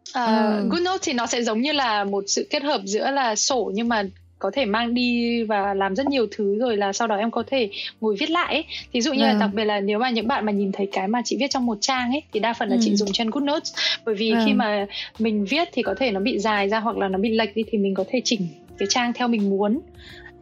uh, 0.09 0.15
ừ. 0.15 0.69
GoodNotes 0.71 1.03
thì 1.03 1.13
nó 1.13 1.27
sẽ 1.27 1.43
giống 1.43 1.61
như 1.61 1.73
là 1.73 2.05
một 2.05 2.25
sự 2.27 2.47
kết 2.51 2.63
hợp 2.63 2.81
giữa 2.85 3.11
là 3.11 3.37
sổ 3.37 3.71
nhưng 3.75 3.89
mà 3.89 4.03
có 4.39 4.51
thể 4.55 4.65
mang 4.65 4.95
đi 4.95 5.43
và 5.43 5.75
làm 5.75 5.97
rất 5.97 6.07
nhiều 6.07 6.27
thứ 6.31 6.59
rồi 6.59 6.77
là 6.77 6.93
sau 6.93 7.09
đó 7.09 7.17
em 7.17 7.31
có 7.31 7.43
thể 7.47 7.71
ngồi 8.01 8.17
viết 8.19 8.31
lại 8.31 8.55
ấy. 8.55 8.65
Ví 8.93 9.01
dụ 9.01 9.13
như 9.13 9.23
ừ. 9.23 9.27
là 9.27 9.33
đặc 9.33 9.51
biệt 9.55 9.65
là 9.65 9.81
nếu 9.81 9.99
mà 9.99 10.11
những 10.11 10.29
bạn 10.29 10.47
mà 10.47 10.53
nhìn 10.53 10.73
thấy 10.73 10.89
cái 10.93 11.09
mà 11.09 11.23
chị 11.25 11.37
viết 11.41 11.51
trong 11.51 11.67
một 11.67 11.79
trang 11.81 12.11
ấy 12.11 12.23
thì 12.33 12.41
đa 12.41 12.53
phần 12.53 12.69
là 12.69 12.75
ừ. 12.75 12.81
chị 12.85 12.97
dùng 12.97 13.13
trên 13.13 13.31
GoodNotes 13.31 13.75
bởi 14.05 14.15
vì 14.15 14.31
ừ. 14.31 14.39
khi 14.47 14.53
mà 14.53 14.87
mình 15.19 15.45
viết 15.45 15.69
thì 15.73 15.83
có 15.83 15.95
thể 15.99 16.11
nó 16.11 16.21
bị 16.21 16.39
dài 16.39 16.69
ra 16.69 16.81
hoặc 16.81 16.97
là 16.97 17.09
nó 17.09 17.19
bị 17.19 17.31
lệch 17.31 17.57
đi 17.57 17.63
thì 17.71 17.79
mình 17.79 17.95
có 17.95 18.05
thể 18.09 18.21
chỉnh 18.25 18.49
cái 18.79 18.89
trang 18.91 19.13
theo 19.13 19.29
mình 19.29 19.51
muốn 19.51 19.81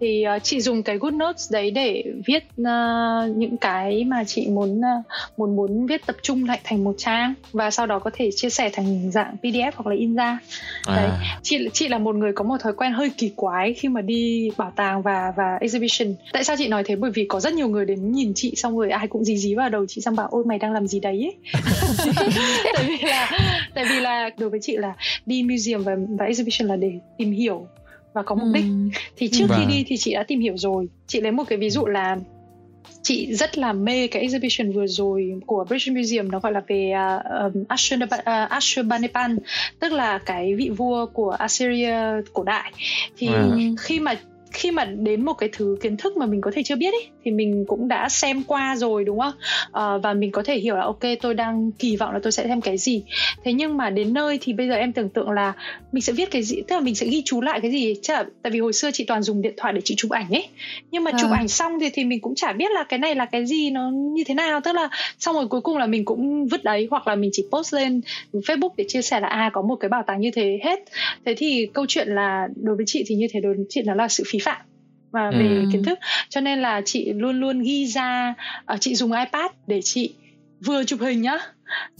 thì 0.05 0.25
uh, 0.37 0.43
chị 0.43 0.61
dùng 0.61 0.83
cái 0.83 0.99
good 0.99 1.15
notes 1.15 1.53
đấy 1.53 1.71
để 1.71 2.05
viết 2.27 2.45
uh, 2.61 3.37
những 3.37 3.57
cái 3.57 4.05
mà 4.05 4.25
chị 4.25 4.47
muốn 4.49 4.79
uh, 4.79 5.05
muốn 5.37 5.57
muốn 5.57 5.87
viết 5.87 6.07
tập 6.07 6.17
trung 6.23 6.45
lại 6.45 6.61
thành 6.65 6.85
một 6.85 6.95
trang 6.99 7.35
và 7.53 7.71
sau 7.71 7.87
đó 7.87 7.99
có 7.99 8.11
thể 8.15 8.31
chia 8.37 8.51
sẻ 8.51 8.71
thành 8.73 9.11
dạng 9.11 9.37
pdf 9.43 9.73
hoặc 9.77 9.87
là 9.91 9.97
in 9.97 10.15
ra 10.15 10.39
à. 10.87 10.97
đấy 10.97 11.11
chị 11.43 11.69
chị 11.73 11.89
là 11.89 11.99
một 11.99 12.15
người 12.15 12.33
có 12.33 12.45
một 12.45 12.57
thói 12.61 12.73
quen 12.73 12.93
hơi 12.93 13.11
kỳ 13.17 13.33
quái 13.37 13.75
khi 13.75 13.89
mà 13.89 14.01
đi 14.01 14.51
bảo 14.57 14.73
tàng 14.77 15.03
và 15.03 15.33
và 15.37 15.59
exhibition 15.61 16.15
tại 16.33 16.45
sao 16.45 16.57
chị 16.59 16.69
nói 16.69 16.83
thế 16.87 16.97
bởi 16.97 17.11
vì 17.11 17.27
có 17.29 17.41
rất 17.41 17.53
nhiều 17.53 17.69
người 17.69 17.85
đến 17.85 18.13
nhìn 18.13 18.33
chị 18.35 18.55
xong 18.57 18.79
rồi 18.79 18.91
ai 18.91 19.09
cũng 19.09 19.25
dí 19.25 19.37
dí 19.37 19.55
vào 19.55 19.69
đầu 19.69 19.87
chị 19.89 20.01
xong 20.01 20.17
bảo 20.17 20.29
ôi 20.31 20.45
mày 20.47 20.59
đang 20.59 20.73
làm 20.73 20.87
gì 20.87 21.01
đấy 21.01 21.31
ấy. 21.31 21.63
tại 22.75 22.85
vì 22.89 22.97
là 23.03 23.31
tại 23.75 23.85
vì 23.91 24.01
là 24.01 24.31
đối 24.39 24.51
với 24.51 24.61
chị 24.63 24.77
là 24.77 24.95
đi 25.27 25.43
museum 25.43 25.83
và, 25.83 25.97
và 26.19 26.27
exhibition 26.27 26.69
là 26.69 26.77
để 26.77 26.93
tìm 27.19 27.33
hiểu 27.33 27.67
và 28.15 28.23
có 28.23 28.35
mục 28.35 28.49
đích 28.53 28.65
ừ. 28.65 29.01
thì 29.17 29.29
trước 29.29 29.47
và... 29.49 29.57
khi 29.59 29.65
đi 29.67 29.85
thì 29.87 29.97
chị 29.97 30.15
đã 30.15 30.23
tìm 30.23 30.41
hiểu 30.41 30.57
rồi 30.57 30.89
chị 31.07 31.21
lấy 31.21 31.33
một 31.33 31.45
cái 31.49 31.59
ví 31.59 31.71
dụ 31.71 31.87
là 31.87 32.17
chị 33.03 33.35
rất 33.35 33.59
là 33.59 33.73
mê 33.73 34.07
cái 34.07 34.23
exhibition 34.23 34.73
vừa 34.73 34.87
rồi 34.87 35.41
của 35.47 35.65
British 35.65 35.93
Museum 35.93 36.31
nó 36.31 36.41
gọi 36.41 36.53
là 36.53 36.62
về 36.67 36.93
uh, 37.47 38.49
Ashurbanipal 38.51 39.33
tức 39.81 39.93
là 39.93 40.19
cái 40.19 40.55
vị 40.55 40.71
vua 40.77 41.07
của 41.07 41.31
Assyria 41.31 41.97
cổ 42.33 42.43
đại 42.43 42.73
thì 43.17 43.27
à. 43.27 43.49
khi 43.81 44.01
mà 44.01 44.15
khi 44.55 44.71
mà 44.71 44.85
đến 44.85 45.25
một 45.25 45.33
cái 45.33 45.49
thứ 45.53 45.77
kiến 45.83 45.97
thức 45.97 46.17
mà 46.17 46.27
mình 46.27 46.41
có 46.41 46.51
thể 46.55 46.63
chưa 46.63 46.77
biết 46.77 46.95
ý, 46.95 47.09
thì 47.25 47.31
mình 47.31 47.65
cũng 47.69 47.89
đã 47.89 48.09
xem 48.09 48.43
qua 48.47 48.77
rồi 48.77 49.05
đúng 49.05 49.19
không? 49.19 49.33
À, 49.73 49.99
và 50.03 50.15
mình 50.15 50.33
có 50.33 50.43
thể 50.43 50.59
hiểu 50.59 50.77
là 50.77 50.83
ok 50.83 51.01
tôi 51.23 51.35
đang 51.35 51.71
kỳ 51.73 51.97
vọng 51.97 52.13
là 52.13 52.21
tôi 52.23 52.33
sẽ 52.33 52.49
xem 52.49 52.61
cái 52.61 52.79
gì. 52.79 53.03
Thế 53.45 53.53
nhưng 53.53 53.77
mà 53.77 53.91
đến 53.91 54.15
nơi 54.15 54.39
thì 54.43 54.53
bây 54.53 54.69
giờ 54.69 54.75
em 54.75 54.93
tưởng 54.93 55.09
tượng 55.09 55.31
là 55.31 55.53
mình 55.93 56.03
sẽ 56.03 56.13
viết 56.13 56.31
cái 56.31 56.43
gì 56.43 56.63
tức 56.69 56.77
là 56.77 56.81
mình 56.81 56.95
sẽ 56.95 57.07
ghi 57.07 57.23
chú 57.25 57.41
lại 57.41 57.61
cái 57.61 57.71
gì? 57.71 57.95
Chứ 58.03 58.15
tại 58.43 58.51
vì 58.51 58.61
hồi 58.61 58.73
xưa 58.73 58.91
chị 58.91 59.05
toàn 59.05 59.23
dùng 59.23 59.43
điện 59.43 59.55
thoại 59.57 59.73
để 59.73 59.81
chị 59.85 59.95
chụp 59.97 60.11
ảnh 60.11 60.31
ấy. 60.31 60.49
Nhưng 60.91 61.05
mà 61.05 61.11
à. 61.15 61.19
chụp 61.21 61.31
ảnh 61.31 61.49
xong 61.49 61.81
thì 61.81 61.91
thì 61.95 62.05
mình 62.05 62.21
cũng 62.21 62.35
chả 62.35 62.53
biết 62.53 62.71
là 62.71 62.85
cái 62.89 62.99
này 62.99 63.15
là 63.15 63.25
cái 63.25 63.47
gì 63.47 63.71
nó 63.71 63.91
như 63.91 64.25
thế 64.25 64.35
nào. 64.35 64.61
Tức 64.61 64.73
là 64.73 64.89
xong 65.19 65.35
rồi 65.35 65.47
cuối 65.49 65.61
cùng 65.61 65.77
là 65.77 65.87
mình 65.87 66.05
cũng 66.05 66.47
vứt 66.47 66.65
đấy 66.65 66.89
hoặc 66.91 67.09
là 67.09 67.15
mình 67.15 67.31
chỉ 67.33 67.45
post 67.53 67.75
lên 67.75 68.01
Facebook 68.33 68.71
để 68.77 68.85
chia 68.89 69.03
sẻ 69.03 69.21
là 69.21 69.29
à 69.29 69.51
có 69.53 69.63
một 69.63 69.77
cái 69.77 69.89
bảo 69.89 70.03
tàng 70.07 70.21
như 70.21 70.31
thế 70.31 70.59
hết. 70.65 70.79
Thế 71.25 71.35
thì 71.37 71.69
câu 71.73 71.87
chuyện 71.89 72.09
là 72.09 72.49
đối 72.57 72.77
với 72.77 72.85
chị 72.89 73.05
thì 73.07 73.15
như 73.15 73.27
thế 73.33 73.41
đối 73.41 73.55
với 73.55 73.65
chị 73.69 73.83
nó 73.83 73.95
là 73.95 74.09
sự 74.09 74.25
phí 74.27 74.39
phạm 74.39 74.54
và 75.15 75.31
về 75.31 75.49
ừ. 75.49 75.69
kiến 75.73 75.83
thức 75.83 75.99
cho 76.29 76.41
nên 76.41 76.62
là 76.62 76.83
chị 76.85 77.12
luôn 77.12 77.41
luôn 77.41 77.62
ghi 77.62 77.87
ra 77.87 78.35
uh, 78.75 78.81
chị 78.81 78.95
dùng 78.95 79.12
ipad 79.12 79.51
để 79.67 79.81
chị 79.83 80.15
vừa 80.67 80.85
chụp 80.85 81.01
hình 81.01 81.23
nhá 81.23 81.39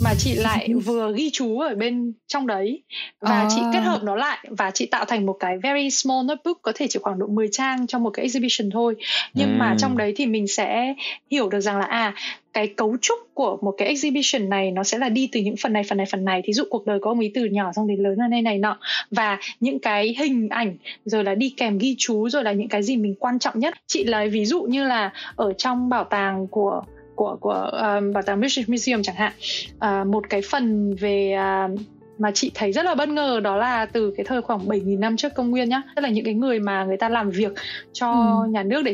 mà 0.01 0.14
chị 0.18 0.35
lại 0.45 0.68
vừa 0.85 1.12
ghi 1.16 1.31
chú 1.33 1.59
ở 1.59 1.75
bên 1.75 2.12
trong 2.27 2.47
đấy. 2.47 2.83
Và 3.20 3.41
à. 3.41 3.49
chị 3.55 3.61
kết 3.72 3.81
hợp 3.81 4.03
nó 4.03 4.16
lại 4.16 4.47
và 4.51 4.70
chị 4.70 4.87
tạo 4.87 5.05
thành 5.05 5.27
một 5.27 5.37
cái 5.41 5.59
very 5.62 5.91
small 5.91 6.27
notebook 6.27 6.62
có 6.62 6.72
thể 6.75 6.87
chỉ 6.91 6.99
khoảng 7.03 7.18
độ 7.18 7.27
10 7.27 7.49
trang 7.53 7.87
trong 7.87 8.03
một 8.03 8.11
cái 8.11 8.22
exhibition 8.22 8.70
thôi. 8.70 8.97
Nhưng 9.35 9.49
ừ. 9.49 9.57
mà 9.59 9.75
trong 9.79 9.97
đấy 9.97 10.12
thì 10.16 10.27
mình 10.27 10.47
sẽ 10.47 10.95
hiểu 11.31 11.49
được 11.49 11.61
rằng 11.61 11.79
là 11.79 11.87
à 11.87 12.14
cái 12.55 12.66
cấu 12.66 12.97
trúc 13.03 13.18
của 13.35 13.59
một 13.62 13.75
cái 13.79 13.89
exhibition 13.89 14.49
này 14.49 14.70
nó 14.70 14.83
sẽ 14.83 14.99
là 14.99 15.09
đi 15.09 15.29
từ 15.33 15.41
những 15.41 15.55
phần 15.62 15.72
này 15.72 15.83
phần 15.89 15.99
này 15.99 16.07
phần 16.11 16.25
này. 16.25 16.43
Thí 16.45 16.53
dụ 16.53 16.64
cuộc 16.70 16.87
đời 16.87 16.99
có 17.03 17.11
ông 17.11 17.20
ý 17.20 17.31
từ 17.35 17.45
nhỏ 17.45 17.72
xong 17.77 17.87
đến 17.87 17.99
lớn 17.99 18.14
ra 18.18 18.29
đây 18.29 18.43
này 18.43 18.59
nọ. 18.59 18.79
Và 19.11 19.39
những 19.61 19.79
cái 19.79 20.14
hình 20.18 20.49
ảnh 20.49 20.77
rồi 21.05 21.25
là 21.25 21.35
đi 21.35 21.55
kèm 21.57 21.79
ghi 21.79 21.95
chú 21.99 22.29
rồi 22.29 22.45
là 22.45 22.53
những 22.53 22.68
cái 22.68 22.83
gì 22.83 22.97
mình 22.97 23.14
quan 23.18 23.39
trọng 23.39 23.59
nhất. 23.59 23.75
Chị 23.87 24.05
lấy 24.05 24.29
ví 24.29 24.45
dụ 24.45 24.62
như 24.62 24.85
là 24.85 25.12
ở 25.37 25.53
trong 25.53 25.89
bảo 25.89 26.05
tàng 26.05 26.47
của 26.47 26.83
của 27.15 27.37
của 27.41 27.71
um, 27.73 28.12
bảo 28.12 28.23
tàng 28.23 28.41
British 28.41 28.69
Museum 28.69 29.03
chẳng 29.03 29.17
hạn. 29.17 29.33
Uh, 29.77 30.07
một 30.07 30.25
cái 30.31 30.43
phần 30.51 30.95
về 30.95 31.37
uh, 31.65 31.81
mà 32.19 32.31
chị 32.35 32.51
thấy 32.55 32.73
rất 32.73 32.85
là 32.85 32.95
bất 32.95 33.09
ngờ 33.09 33.41
đó 33.45 33.57
là 33.57 33.87
từ 33.87 34.12
cái 34.17 34.25
thời 34.25 34.43
khoảng 34.43 34.67
7.000 34.67 34.99
năm 34.99 35.17
trước 35.17 35.35
công 35.35 35.51
nguyên 35.51 35.69
nhá 35.69 35.83
tức 35.97 36.03
là 36.03 36.09
những 36.09 36.25
cái 36.25 36.35
người 36.35 36.59
mà 36.59 36.85
người 36.85 36.97
ta 36.97 37.09
làm 37.09 37.31
việc 37.31 37.53
cho 37.93 38.12
ừ. 38.45 38.51
nhà 38.51 38.62
nước 38.62 38.83
để 38.83 38.93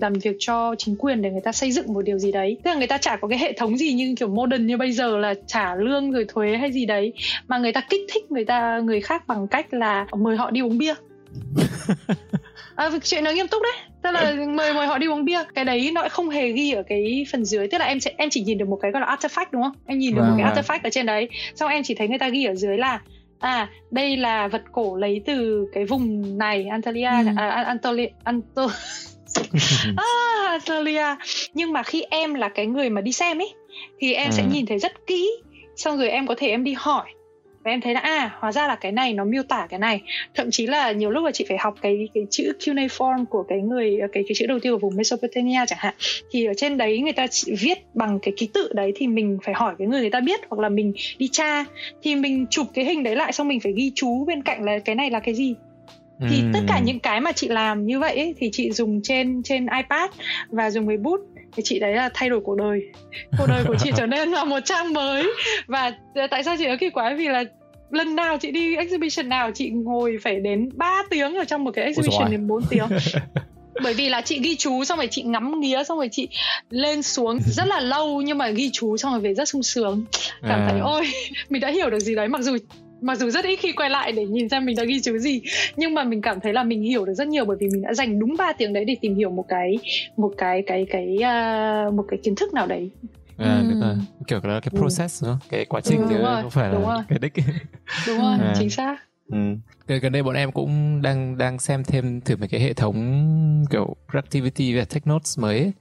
làm 0.00 0.12
việc 0.12 0.36
cho 0.38 0.74
chính 0.78 0.96
quyền 0.96 1.22
để 1.22 1.30
người 1.30 1.40
ta 1.40 1.52
xây 1.52 1.72
dựng 1.72 1.92
một 1.92 2.02
điều 2.02 2.18
gì 2.18 2.32
đấy. 2.32 2.56
Tức 2.64 2.70
là 2.70 2.76
người 2.76 2.86
ta 2.86 2.98
chả 2.98 3.16
có 3.16 3.28
cái 3.28 3.38
hệ 3.38 3.52
thống 3.52 3.76
gì 3.76 3.92
như 3.92 4.14
kiểu 4.18 4.28
modern 4.28 4.66
như 4.66 4.76
bây 4.76 4.92
giờ 4.92 5.18
là 5.18 5.34
trả 5.46 5.74
lương 5.74 6.12
rồi 6.12 6.24
thuế 6.28 6.56
hay 6.56 6.72
gì 6.72 6.86
đấy 6.86 7.12
mà 7.48 7.58
người 7.58 7.72
ta 7.72 7.80
kích 7.90 8.00
thích 8.14 8.32
người 8.32 8.44
ta 8.44 8.80
người 8.84 9.00
khác 9.00 9.26
bằng 9.26 9.48
cách 9.48 9.74
là 9.74 10.06
mời 10.12 10.36
họ 10.36 10.50
đi 10.50 10.60
uống 10.60 10.78
bia 10.78 10.94
à, 12.76 12.90
chuyện 13.02 13.24
nói 13.24 13.34
nghiêm 13.34 13.48
túc 13.48 13.62
đấy. 13.62 13.72
Tức 14.02 14.10
là 14.10 14.34
mời 14.48 14.74
mời 14.74 14.86
họ 14.86 14.98
đi 14.98 15.06
uống 15.06 15.24
bia. 15.24 15.38
Cái 15.54 15.64
đấy 15.64 15.90
nó 15.94 16.08
không 16.10 16.30
hề 16.30 16.52
ghi 16.52 16.72
ở 16.72 16.82
cái 16.88 17.26
phần 17.32 17.44
dưới. 17.44 17.68
Tức 17.68 17.78
là 17.78 17.84
em 17.84 18.00
sẽ 18.00 18.12
em 18.16 18.30
chỉ 18.30 18.40
nhìn 18.40 18.58
được 18.58 18.68
một 18.68 18.78
cái 18.82 18.90
gọi 18.90 19.00
là 19.00 19.16
artifact 19.16 19.46
đúng 19.50 19.62
không? 19.62 19.72
Em 19.86 19.98
nhìn 19.98 20.14
được 20.14 20.20
vâng, 20.20 20.30
một 20.30 20.36
cái 20.38 20.52
vâng. 20.52 20.64
artifact 20.64 20.80
ở 20.84 20.90
trên 20.90 21.06
đấy. 21.06 21.28
Xong 21.54 21.70
em 21.70 21.82
chỉ 21.82 21.94
thấy 21.94 22.08
người 22.08 22.18
ta 22.18 22.28
ghi 22.28 22.44
ở 22.44 22.54
dưới 22.54 22.78
là 22.78 23.00
à 23.38 23.68
đây 23.90 24.16
là 24.16 24.48
vật 24.48 24.62
cổ 24.72 24.96
lấy 24.96 25.22
từ 25.26 25.66
cái 25.72 25.84
vùng 25.84 26.38
này 26.38 26.66
Antalya 26.66 27.20
ừ. 27.20 27.26
à, 27.36 27.48
Antolia 27.48 28.06
Anto 28.24 28.66
à, 29.96 30.04
Antalya 30.48 31.16
nhưng 31.54 31.72
mà 31.72 31.82
khi 31.82 32.02
em 32.10 32.34
là 32.34 32.48
cái 32.48 32.66
người 32.66 32.90
mà 32.90 33.00
đi 33.00 33.12
xem 33.12 33.40
ấy 33.40 33.54
thì 34.00 34.12
em 34.12 34.30
ừ. 34.30 34.34
sẽ 34.36 34.44
nhìn 34.52 34.66
thấy 34.66 34.78
rất 34.78 35.06
kỹ. 35.06 35.30
Xong 35.76 35.98
rồi 35.98 36.08
em 36.08 36.26
có 36.26 36.34
thể 36.38 36.48
em 36.48 36.64
đi 36.64 36.74
hỏi 36.78 37.04
và 37.62 37.70
em 37.70 37.80
thấy 37.80 37.94
là 37.94 38.00
à 38.00 38.30
hóa 38.38 38.52
ra 38.52 38.68
là 38.68 38.76
cái 38.76 38.92
này 38.92 39.12
nó 39.12 39.24
miêu 39.24 39.42
tả 39.42 39.66
cái 39.70 39.78
này. 39.78 40.02
Thậm 40.34 40.50
chí 40.50 40.66
là 40.66 40.92
nhiều 40.92 41.10
lúc 41.10 41.24
là 41.24 41.30
chị 41.30 41.44
phải 41.48 41.58
học 41.60 41.74
cái 41.82 42.08
cái 42.14 42.26
chữ 42.30 42.52
cuneiform 42.58 43.24
của 43.24 43.42
cái 43.42 43.58
người 43.58 43.98
cái 44.12 44.24
cái 44.28 44.34
chữ 44.34 44.46
đầu 44.46 44.58
tiên 44.58 44.72
của 44.72 44.78
vùng 44.78 44.96
Mesopotamia 44.96 45.66
chẳng 45.66 45.78
hạn. 45.82 45.94
Thì 46.30 46.44
ở 46.44 46.54
trên 46.56 46.76
đấy 46.76 46.98
người 46.98 47.12
ta 47.12 47.26
viết 47.60 47.78
bằng 47.94 48.18
cái 48.22 48.34
ký 48.36 48.48
tự 48.54 48.72
đấy 48.74 48.92
thì 48.96 49.06
mình 49.06 49.38
phải 49.44 49.54
hỏi 49.54 49.74
cái 49.78 49.88
người 49.88 50.00
người 50.00 50.10
ta 50.10 50.20
biết 50.20 50.40
hoặc 50.48 50.60
là 50.60 50.68
mình 50.68 50.92
đi 51.18 51.28
tra. 51.28 51.64
Thì 52.02 52.16
mình 52.16 52.46
chụp 52.50 52.66
cái 52.74 52.84
hình 52.84 53.02
đấy 53.02 53.16
lại 53.16 53.32
xong 53.32 53.48
mình 53.48 53.60
phải 53.60 53.72
ghi 53.76 53.92
chú 53.94 54.24
bên 54.24 54.42
cạnh 54.42 54.64
là 54.64 54.78
cái 54.78 54.94
này 54.94 55.10
là 55.10 55.20
cái 55.20 55.34
gì. 55.34 55.54
Thì 56.30 56.42
tất 56.52 56.60
cả 56.68 56.80
những 56.84 56.98
cái 56.98 57.20
mà 57.20 57.32
chị 57.32 57.48
làm 57.48 57.86
như 57.86 57.98
vậy 57.98 58.16
ấy, 58.16 58.34
thì 58.38 58.50
chị 58.52 58.72
dùng 58.72 59.00
trên 59.02 59.42
trên 59.42 59.66
iPad 59.76 60.10
và 60.48 60.70
dùng 60.70 60.88
cái 60.88 60.96
bút 60.96 61.20
thì 61.56 61.62
chị 61.62 61.78
đấy 61.78 61.94
là 61.94 62.10
thay 62.14 62.28
đổi 62.28 62.40
cuộc 62.44 62.56
đời. 62.56 62.80
Cuộc 63.38 63.46
đời 63.48 63.64
của 63.66 63.76
chị 63.78 63.90
trở 63.96 64.06
nên 64.06 64.30
là 64.30 64.44
một 64.44 64.60
trang 64.64 64.92
mới. 64.92 65.32
Và 65.66 65.92
tại 66.30 66.44
sao 66.44 66.56
chị 66.58 66.66
nói 66.66 66.76
kỳ 66.80 66.90
quái 66.90 67.14
vì 67.14 67.28
là 67.28 67.44
lần 67.90 68.16
nào 68.16 68.38
chị 68.38 68.50
đi 68.50 68.76
exhibition 68.76 69.28
nào 69.28 69.50
chị 69.54 69.70
ngồi 69.70 70.18
phải 70.22 70.40
đến 70.40 70.70
3 70.74 71.02
tiếng 71.10 71.34
ở 71.34 71.44
trong 71.44 71.64
một 71.64 71.70
cái 71.74 71.84
exhibition 71.84 72.30
đến 72.30 72.46
4 72.46 72.62
tiếng. 72.70 72.86
Bởi 73.82 73.94
vì 73.94 74.08
là 74.08 74.20
chị 74.20 74.40
ghi 74.42 74.56
chú 74.56 74.84
xong 74.84 74.98
rồi 74.98 75.08
chị 75.10 75.22
ngắm 75.22 75.60
nghía 75.60 75.84
xong 75.84 75.98
rồi 75.98 76.08
chị 76.12 76.28
lên 76.70 77.02
xuống. 77.02 77.38
Rất 77.46 77.64
là 77.66 77.80
lâu 77.80 78.22
nhưng 78.22 78.38
mà 78.38 78.48
ghi 78.48 78.70
chú 78.72 78.96
xong 78.96 79.12
rồi 79.12 79.20
về 79.20 79.34
rất 79.34 79.48
sung 79.48 79.62
sướng. 79.62 80.04
Cảm 80.42 80.60
à. 80.60 80.68
thấy 80.70 80.80
ôi 80.80 81.10
mình 81.50 81.60
đã 81.60 81.70
hiểu 81.70 81.90
được 81.90 82.00
gì 82.00 82.14
đấy. 82.14 82.28
Mặc 82.28 82.42
dù 82.42 82.56
mặc 83.02 83.18
dù 83.18 83.30
rất 83.30 83.44
ít 83.44 83.56
khi 83.56 83.72
quay 83.72 83.90
lại 83.90 84.12
để 84.12 84.24
nhìn 84.24 84.48
xem 84.48 84.64
mình 84.64 84.76
đã 84.76 84.84
ghi 84.84 85.00
chú 85.00 85.18
gì 85.18 85.42
nhưng 85.76 85.94
mà 85.94 86.04
mình 86.04 86.20
cảm 86.20 86.40
thấy 86.40 86.52
là 86.52 86.62
mình 86.62 86.82
hiểu 86.82 87.04
được 87.04 87.14
rất 87.14 87.28
nhiều 87.28 87.44
bởi 87.44 87.56
vì 87.60 87.68
mình 87.72 87.82
đã 87.82 87.94
dành 87.94 88.18
đúng 88.18 88.36
3 88.38 88.52
tiếng 88.52 88.72
đấy 88.72 88.84
để 88.84 88.96
tìm 89.00 89.14
hiểu 89.14 89.30
một 89.30 89.44
cái 89.48 89.74
một 90.16 90.32
cái 90.38 90.62
cái 90.66 90.86
cái 90.90 91.16
uh, 91.16 91.94
một 91.94 92.04
cái 92.08 92.18
kiến 92.22 92.34
thức 92.34 92.54
nào 92.54 92.66
đấy 92.66 92.90
à, 93.36 93.62
ừ. 93.72 93.80
là 93.80 93.96
kiểu 94.26 94.40
là 94.42 94.60
cái 94.60 94.70
process 94.78 95.22
ừ. 95.22 95.26
đúng 95.26 95.38
không? 95.40 95.48
cái 95.50 95.64
quá 95.64 95.80
trình 95.80 96.02
ừ, 96.02 96.06
chứ 96.10 96.16
không 96.42 96.50
phải 96.50 96.72
là 96.72 96.80
rồi. 96.80 97.02
cái 97.08 97.18
đích 97.18 97.32
đúng 98.06 98.18
rồi 98.18 98.38
à. 98.40 98.54
chính 98.58 98.70
xác 98.70 98.96
ừ. 99.32 99.98
gần 100.00 100.12
đây 100.12 100.22
bọn 100.22 100.34
em 100.34 100.52
cũng 100.52 101.02
đang 101.02 101.38
đang 101.38 101.58
xem 101.58 101.84
thêm 101.84 102.20
thử 102.20 102.36
mấy 102.36 102.48
cái 102.48 102.60
hệ 102.60 102.72
thống 102.72 103.64
kiểu 103.70 103.96
productivity 104.10 104.76
và 104.76 104.84
tech 104.84 105.06
notes 105.06 105.38
mới 105.38 105.58
ấy. 105.58 105.72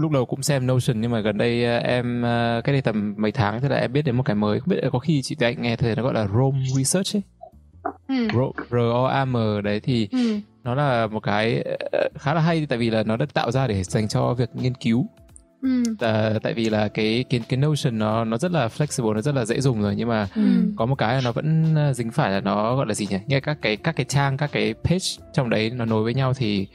lúc 0.00 0.10
đầu 0.10 0.26
cũng 0.26 0.42
xem 0.42 0.66
notion 0.66 1.00
nhưng 1.00 1.10
mà 1.10 1.20
gần 1.20 1.38
đây 1.38 1.64
à, 1.64 1.78
em 1.78 2.24
à, 2.24 2.60
cái 2.64 2.72
đây 2.72 2.82
tầm 2.82 3.14
mấy 3.18 3.32
tháng 3.32 3.60
thì 3.60 3.68
là 3.68 3.76
em 3.76 3.92
biết 3.92 4.02
đến 4.02 4.16
một 4.16 4.22
cái 4.22 4.36
mới 4.36 4.60
không 4.60 4.68
biết 4.68 4.80
có 4.92 4.98
khi 4.98 5.22
chị 5.22 5.36
anh 5.40 5.62
nghe 5.62 5.76
thấy 5.76 5.96
nó 5.96 6.02
gọi 6.02 6.14
là 6.14 6.26
Rome 6.26 6.58
Research 6.76 7.16
ấy 7.16 7.22
ừ. 8.08 8.28
R 8.70 8.74
O 8.92 9.04
A 9.04 9.24
M 9.24 9.36
đấy 9.64 9.80
thì 9.80 10.08
ừ. 10.12 10.38
nó 10.64 10.74
là 10.74 11.06
một 11.06 11.20
cái 11.20 11.62
à, 11.92 11.98
khá 12.18 12.34
là 12.34 12.40
hay 12.40 12.66
tại 12.66 12.78
vì 12.78 12.90
là 12.90 13.02
nó 13.02 13.16
được 13.16 13.34
tạo 13.34 13.50
ra 13.50 13.66
để 13.66 13.84
dành 13.84 14.08
cho 14.08 14.34
việc 14.34 14.48
nghiên 14.54 14.74
cứu 14.74 15.06
Ừ. 15.62 15.82
À, 16.00 16.32
tại 16.42 16.54
vì 16.54 16.70
là 16.70 16.88
cái 16.88 17.24
cái 17.30 17.40
cái 17.48 17.56
Notion 17.56 17.98
nó 17.98 18.24
nó 18.24 18.38
rất 18.38 18.52
là 18.52 18.68
flexible 18.68 19.12
nó 19.12 19.20
rất 19.20 19.34
là 19.34 19.44
dễ 19.44 19.60
dùng 19.60 19.82
rồi 19.82 19.94
nhưng 19.96 20.08
mà 20.08 20.28
ừ. 20.34 20.42
có 20.76 20.86
một 20.86 20.94
cái 20.94 21.14
là 21.14 21.20
nó 21.24 21.32
vẫn 21.32 21.74
ờ, 21.74 21.92
dính 21.92 22.10
phải 22.10 22.30
là 22.30 22.40
nó 22.40 22.76
gọi 22.76 22.86
là 22.86 22.94
gì 22.94 23.06
nhỉ 23.10 23.16
nghe 23.26 23.40
các 23.40 23.58
cái 23.62 23.76
các 23.76 23.96
cái 23.96 24.06
trang 24.08 24.36
các 24.36 24.52
cái 24.52 24.74
page 24.84 25.04
trong 25.32 25.50
đấy 25.50 25.70
nó 25.70 25.84
nối 25.84 26.04
với 26.04 26.14
nhau 26.14 26.34
thì 26.34 26.66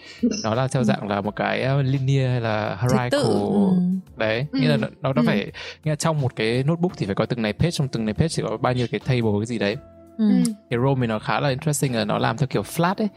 nó 0.43 0.55
là 0.55 0.67
theo 0.67 0.81
ừ. 0.81 0.85
dạng 0.85 1.07
là 1.07 1.21
một 1.21 1.35
cái 1.35 1.61
ờ, 1.61 1.81
linear 1.81 2.29
hay 2.29 2.41
là 2.41 2.77
hierarchical 2.81 3.21
ừ. 3.21 3.69
đấy 4.17 4.45
ừ. 4.51 4.59
nghĩa 4.59 4.67
là 4.67 4.77
nó 4.77 4.87
nó, 5.01 5.13
nó 5.13 5.21
ừ. 5.21 5.25
phải 5.25 5.51
nghĩa 5.83 5.91
là 5.91 5.95
trong 5.95 6.21
một 6.21 6.35
cái 6.35 6.63
notebook 6.63 6.91
thì 6.97 7.05
phải 7.05 7.15
có 7.15 7.25
từng 7.25 7.41
này 7.41 7.53
page 7.53 7.71
trong 7.71 7.87
từng 7.87 8.05
này 8.05 8.13
page 8.13 8.33
thì 8.37 8.43
có 8.49 8.57
bao 8.57 8.73
nhiêu 8.73 8.87
cái 8.91 8.99
table 8.99 9.31
cái 9.39 9.45
gì 9.45 9.57
đấy 9.59 9.75
Ừ. 10.17 10.25
cái 10.69 10.79
Rome 10.83 11.01
thì 11.01 11.07
nó 11.07 11.19
khá 11.19 11.39
là 11.39 11.49
interesting 11.49 11.95
là 11.95 12.05
nó 12.05 12.17
làm 12.17 12.37
theo 12.37 12.47
kiểu 12.47 12.61
flat 12.61 12.93
ấy 12.97 13.07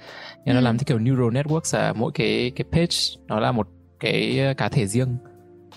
ừ. 0.45 0.53
nó 0.53 0.61
làm 0.61 0.79
theo 0.79 0.85
kiểu 0.87 0.99
neural 0.99 1.29
networks 1.29 1.79
là 1.79 1.93
mỗi 1.93 2.13
cái 2.15 2.53
cái 2.57 2.65
page 2.73 2.97
nó 3.27 3.41
là 3.41 3.53
một 3.53 3.69
cái 4.01 4.41
cá 4.57 4.69
thể 4.69 4.87
riêng 4.87 5.17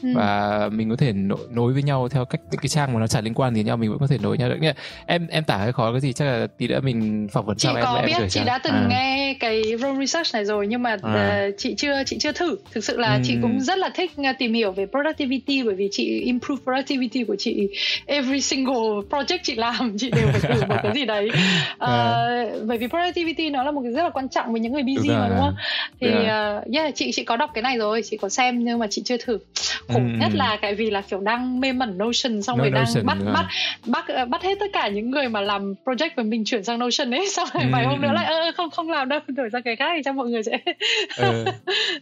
ừ. 0.04 0.10
và 0.16 0.70
mình 0.72 0.90
có 0.90 0.96
thể 0.96 1.14
nối, 1.50 1.74
với 1.74 1.84
nhau 1.84 2.10
theo 2.10 2.26
cách 2.26 2.42
những 2.52 2.62
cái 2.62 2.70
trang 2.70 2.94
mà 2.94 3.00
nó 3.00 3.08
chả 3.08 3.22
liên 3.22 3.34
quan 3.34 3.56
gì 3.56 3.64
nhau 3.64 3.78
mình 3.78 3.90
vẫn 3.90 4.00
có 4.00 4.08
thể 4.08 4.18
nối 4.24 4.38
nhau 4.38 4.50
được 4.50 4.58
Nghĩa 4.60 4.74
em 5.06 5.28
em 5.28 5.44
tả 5.44 5.58
cái 5.58 5.72
khó 5.72 5.92
cái 5.92 6.02
gì 6.02 6.14
chắc 6.14 6.26
là 6.26 6.48
tí 6.58 6.68
nữa 6.68 6.80
mình 6.84 7.28
phỏng 7.32 7.46
vấn 7.46 7.60
sau 7.60 7.76
em 7.76 7.86
có 7.86 8.04
biết 8.06 8.14
em 8.14 8.30
chị 8.30 8.42
đã 8.46 8.60
từng 8.64 8.74
à. 8.74 8.88
nghe 8.90 9.34
cái 9.40 9.64
Rome 9.80 10.06
Research 10.06 10.34
này 10.34 10.46
rồi 10.46 10.68
nhưng 10.68 10.84
mà 10.84 10.98
à. 11.02 11.48
uh, 11.48 11.56
chị 11.58 11.76
chưa 11.76 12.04
chị 12.06 12.18
chưa 12.20 12.32
thử 12.32 12.56
thực 12.72 12.84
sự 12.84 12.98
là 12.98 13.14
ừ. 13.14 13.22
chị 13.24 13.38
cũng 13.42 13.62
rất 13.62 13.78
là 13.78 13.90
thích 13.96 14.12
uh, 14.22 14.36
tìm 14.40 14.54
hiểu 14.54 14.72
về 14.72 14.86
productivity 14.86 15.64
bởi 15.64 15.76
vì 15.76 15.90
chị 15.92 16.20
improve 16.20 16.62
productivity 16.64 17.24
của 17.24 17.36
chị 17.40 17.70
every 18.06 18.42
single 18.42 19.02
project 19.10 19.40
chị 19.44 19.56
làm 19.56 19.98
chị 19.98 20.12
đều 20.12 20.28
phải 20.32 20.40
thử 20.40 20.66
một 20.68 20.76
cái 20.84 20.92
gì 20.96 21.06
đấy 21.06 21.30
uh, 21.30 21.80
à. 21.80 22.46
bởi 22.66 22.78
vì 22.78 22.88
productivity 22.88 23.50
nó 23.50 23.64
là 23.64 23.72
một 23.72 23.82
cái 23.84 23.92
rất 23.92 24.04
là 24.04 24.10
quan 24.10 24.30
trọng 24.30 24.52
với 24.52 24.62
những 24.62 24.74
người 24.74 24.84
busy 24.84 25.08
đúng 25.08 25.20
mà 25.20 25.28
đúng 25.30 25.40
không 25.40 25.56
thì 26.02 26.08
uh, 26.08 26.74
yeah 26.74 26.96
chị 26.96 27.12
chị 27.12 27.24
có 27.24 27.36
đọc 27.36 27.50
cái 27.54 27.62
này 27.62 27.78
rồi 27.78 28.02
chị 28.06 28.18
có 28.18 28.30
xem 28.30 28.64
nhưng 28.64 28.80
mà 28.80 28.88
chị 28.90 29.02
chưa 29.06 29.18
thử 29.18 29.40
khổ 29.94 30.00
ừ. 30.00 30.18
nhất 30.20 30.32
là 30.34 30.58
cái 30.62 30.76
vì 30.76 30.90
là 30.90 31.02
kiểu 31.02 31.20
đang 31.20 31.60
mê 31.60 31.74
mẩn 31.74 31.98
Notion 31.98 32.42
xong 32.42 32.58
no, 32.58 32.64
rồi 32.64 32.72
đang 32.72 32.84
Notion, 32.84 33.06
bắt 33.06 33.18
bắt 33.34 33.46
bắt 33.86 34.06
ờ, 34.08 34.26
bắt 34.26 34.44
hết 34.44 34.58
tất 34.60 34.66
cả 34.74 34.88
những 34.88 35.12
người 35.12 35.30
mà 35.30 35.42
làm 35.42 35.74
project 35.86 36.10
với 36.16 36.26
mình 36.26 36.46
chuyển 36.46 36.64
sang 36.64 36.80
Notion 36.80 37.12
ấy 37.12 37.30
xong 37.36 37.48
rồi 37.54 37.64
ừ. 37.64 37.70
vài 37.72 37.86
hôm 37.86 38.02
nữa 38.02 38.12
lại 38.14 38.26
ơ 38.26 38.52
không 38.58 38.70
không 38.70 38.90
làm 38.90 39.10
đâu 39.10 39.20
đổi 39.28 39.50
sang 39.52 39.62
cái 39.64 39.76
khác 39.76 39.92
thì 39.96 40.02
cho 40.06 40.14
mọi 40.14 40.30
người 40.30 40.44
sẽ 40.44 40.58
ừ. 41.18 41.46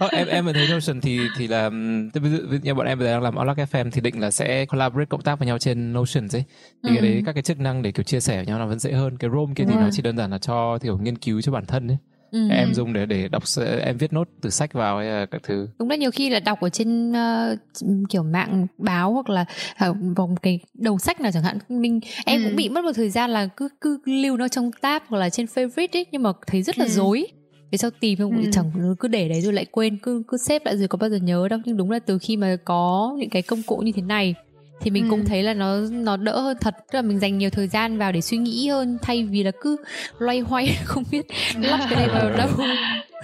oh, 0.06 0.12
em 0.12 0.28
em 0.28 0.46
thấy 0.54 0.68
Notion 0.74 1.02
thì 1.02 1.20
thì 1.38 1.48
là 1.48 1.70
ví 2.14 2.30
dụ 2.30 2.58
như 2.64 2.74
bọn 2.74 2.88
em 2.88 3.00
bây 3.00 3.08
giờ 3.08 3.14
đang 3.14 3.24
làm 3.24 3.38
Outlook 3.38 3.58
FM 3.58 3.92
thì 3.92 4.02
định 4.02 4.22
là 4.22 4.32
sẽ 4.32 4.66
collaborate 4.66 5.06
cộng 5.06 5.22
tác 5.22 5.40
với 5.40 5.48
nhau 5.48 5.58
trên 5.58 5.94
Notion 5.94 6.28
ấy 6.34 6.44
thì 6.84 6.90
ừ. 6.90 6.96
cái 6.96 7.02
đấy 7.02 7.24
các 7.26 7.34
cái 7.34 7.44
chức 7.44 7.60
năng 7.60 7.82
để 7.82 7.92
kiểu 7.92 8.04
chia 8.04 8.20
sẻ 8.20 8.36
với 8.36 8.46
nhau 8.46 8.60
là 8.60 8.66
vẫn 8.66 8.80
dễ 8.80 8.92
hơn 8.92 9.18
cái 9.18 9.30
Rome 9.34 9.54
kia 9.56 9.64
thì 9.68 9.74
rồi. 9.74 9.84
nó 9.84 9.90
chỉ 9.92 10.02
đơn 10.02 10.18
giản 10.18 10.32
là 10.32 10.38
cho 10.38 10.78
kiểu 10.84 10.98
nghiên 10.98 11.18
cứu 11.18 11.42
cho 11.42 11.52
bản 11.52 11.66
thân 11.66 11.88
ấy 11.88 11.98
Ừ. 12.32 12.50
em 12.50 12.74
dùng 12.74 12.94
để 12.94 13.06
để 13.06 13.28
đọc 13.28 13.44
em 13.84 13.98
viết 13.98 14.14
nốt 14.14 14.28
từ 14.42 14.50
sách 14.50 14.74
vào 14.74 14.98
hay 14.98 15.08
là 15.08 15.26
các 15.26 15.42
thứ 15.44 15.68
đúng 15.80 15.90
là 15.90 15.96
nhiều 15.96 16.12
khi 16.12 16.30
là 16.30 16.40
đọc 16.40 16.62
ở 16.62 16.70
trên 16.70 17.12
uh, 17.12 18.06
kiểu 18.10 18.24
mạng 18.24 18.68
báo 18.78 19.14
hoặc 19.14 19.30
là 19.30 19.46
uh, 19.90 19.98
vòng 20.16 20.36
cái 20.42 20.60
đầu 20.74 20.98
sách 20.98 21.22
nào 21.22 21.32
chẳng 21.32 21.44
hạn 21.44 21.58
mình 21.70 22.00
em 22.26 22.42
ừ. 22.42 22.48
cũng 22.48 22.56
bị 22.56 22.70
mất 22.70 22.84
một 22.84 22.92
thời 22.96 23.10
gian 23.10 23.30
là 23.30 23.48
cứ 23.58 23.70
cứ 23.82 24.00
lưu 24.06 24.38
nó 24.38 24.48
trong 24.48 24.72
tab 24.82 25.02
hoặc 25.08 25.18
là 25.18 25.30
trên 25.30 25.46
favorite 25.46 25.88
ấy 25.94 26.06
nhưng 26.12 26.24
mà 26.24 26.32
thấy 26.48 26.62
rất 26.62 26.80
là 26.80 26.86
ừ. 26.86 26.90
dối 26.90 27.28
vì 27.72 27.78
sao 27.78 27.92
tìm 28.00 28.20
không 28.20 28.38
ừ. 28.38 28.50
chẳng 28.52 28.96
cứ 29.00 29.08
để 29.08 29.30
đấy 29.30 29.42
rồi 29.42 29.54
lại 29.54 29.66
quên 29.66 29.98
cứ 29.98 30.24
cứ 30.28 30.38
xếp 30.38 30.66
lại 30.66 30.78
rồi 30.78 30.88
có 30.88 30.98
bao 30.98 31.10
giờ 31.10 31.18
nhớ 31.18 31.48
đâu 31.48 31.60
nhưng 31.66 31.78
đúng 31.78 31.92
là 31.92 32.00
từ 32.00 32.18
khi 32.18 32.38
mà 32.38 32.58
có 32.66 33.16
những 33.20 33.30
cái 33.30 33.42
công 33.42 33.64
cụ 33.64 33.78
như 33.78 33.92
thế 33.92 34.02
này 34.02 34.36
thì 34.80 34.92
mình 34.92 35.04
ừ. 35.04 35.10
cũng 35.10 35.26
thấy 35.26 35.44
là 35.44 35.54
nó 35.54 35.78
nó 35.92 36.18
đỡ 36.18 36.40
hơn 36.40 36.58
thật. 36.62 36.76
Tức 36.92 36.98
là 36.98 37.02
mình 37.02 37.20
dành 37.20 37.38
nhiều 37.38 37.50
thời 37.50 37.68
gian 37.68 37.98
vào 37.98 38.12
để 38.12 38.22
suy 38.22 38.38
nghĩ 38.38 38.68
hơn 38.68 38.98
thay 39.02 39.24
vì 39.24 39.44
là 39.44 39.52
cứ 39.62 39.78
loay 40.20 40.40
hoay 40.40 40.78
không 40.86 41.04
biết 41.12 41.28
lắp 41.56 41.80
cái 41.90 41.96
này 41.96 42.08
vào 42.08 42.38
đâu. 42.38 42.50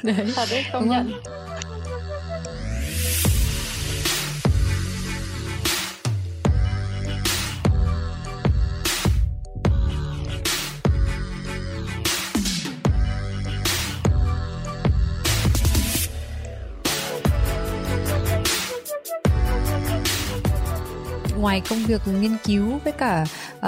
Đấy. 0.03 0.15
Thật 0.35 0.47
đấy 0.51 0.65
công 0.73 0.89
nhận 0.89 1.11
ngoài 21.43 21.61
công 21.69 21.79
việc 21.79 22.01
nghiên 22.21 22.37
cứu 22.43 22.79
với 22.83 22.93
cả 22.93 23.25
uh, 23.57 23.65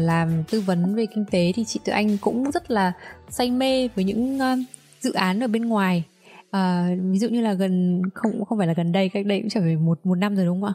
làm 0.00 0.44
tư 0.50 0.60
vấn 0.60 0.94
về 0.94 1.06
kinh 1.14 1.24
tế 1.30 1.52
thì 1.54 1.64
chị 1.64 1.80
tự 1.84 1.92
anh 1.92 2.18
cũng 2.18 2.50
rất 2.50 2.70
là 2.70 2.92
say 3.28 3.50
mê 3.50 3.88
với 3.88 4.04
những 4.04 4.36
uh, 4.36 4.58
dự 5.00 5.12
án 5.12 5.42
ở 5.42 5.46
bên 5.46 5.64
ngoài. 5.64 6.02
Uh, 6.56 6.98
ví 7.12 7.18
dụ 7.18 7.28
như 7.28 7.40
là 7.40 7.52
gần 7.52 8.02
không 8.14 8.44
không 8.44 8.58
phải 8.58 8.66
là 8.66 8.72
gần 8.72 8.92
đây 8.92 9.08
cách 9.08 9.26
đây 9.26 9.40
cũng 9.40 9.48
trở 9.48 9.60
về 9.60 9.76
một 9.76 9.98
một 10.04 10.14
năm 10.14 10.36
rồi 10.36 10.46
đúng 10.46 10.60
không 10.60 10.74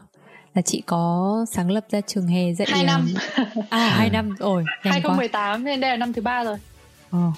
Là 0.54 0.62
chị 0.62 0.82
có 0.86 1.46
sáng 1.50 1.70
lập 1.70 1.84
ra 1.90 2.00
trường 2.00 2.26
hè 2.26 2.52
dạy 2.52 2.68
hai 2.70 2.84
năm. 2.84 3.08
À 3.70 3.88
hai 3.88 4.10
năm 4.10 4.34
rồi 4.38 4.64
2018 4.80 5.64
nên 5.64 5.80
đây 5.80 5.90
là 5.90 5.96
năm 5.96 6.12
thứ 6.12 6.22
ba 6.22 6.44
rồi. 6.44 6.56
Ờ 7.10 7.32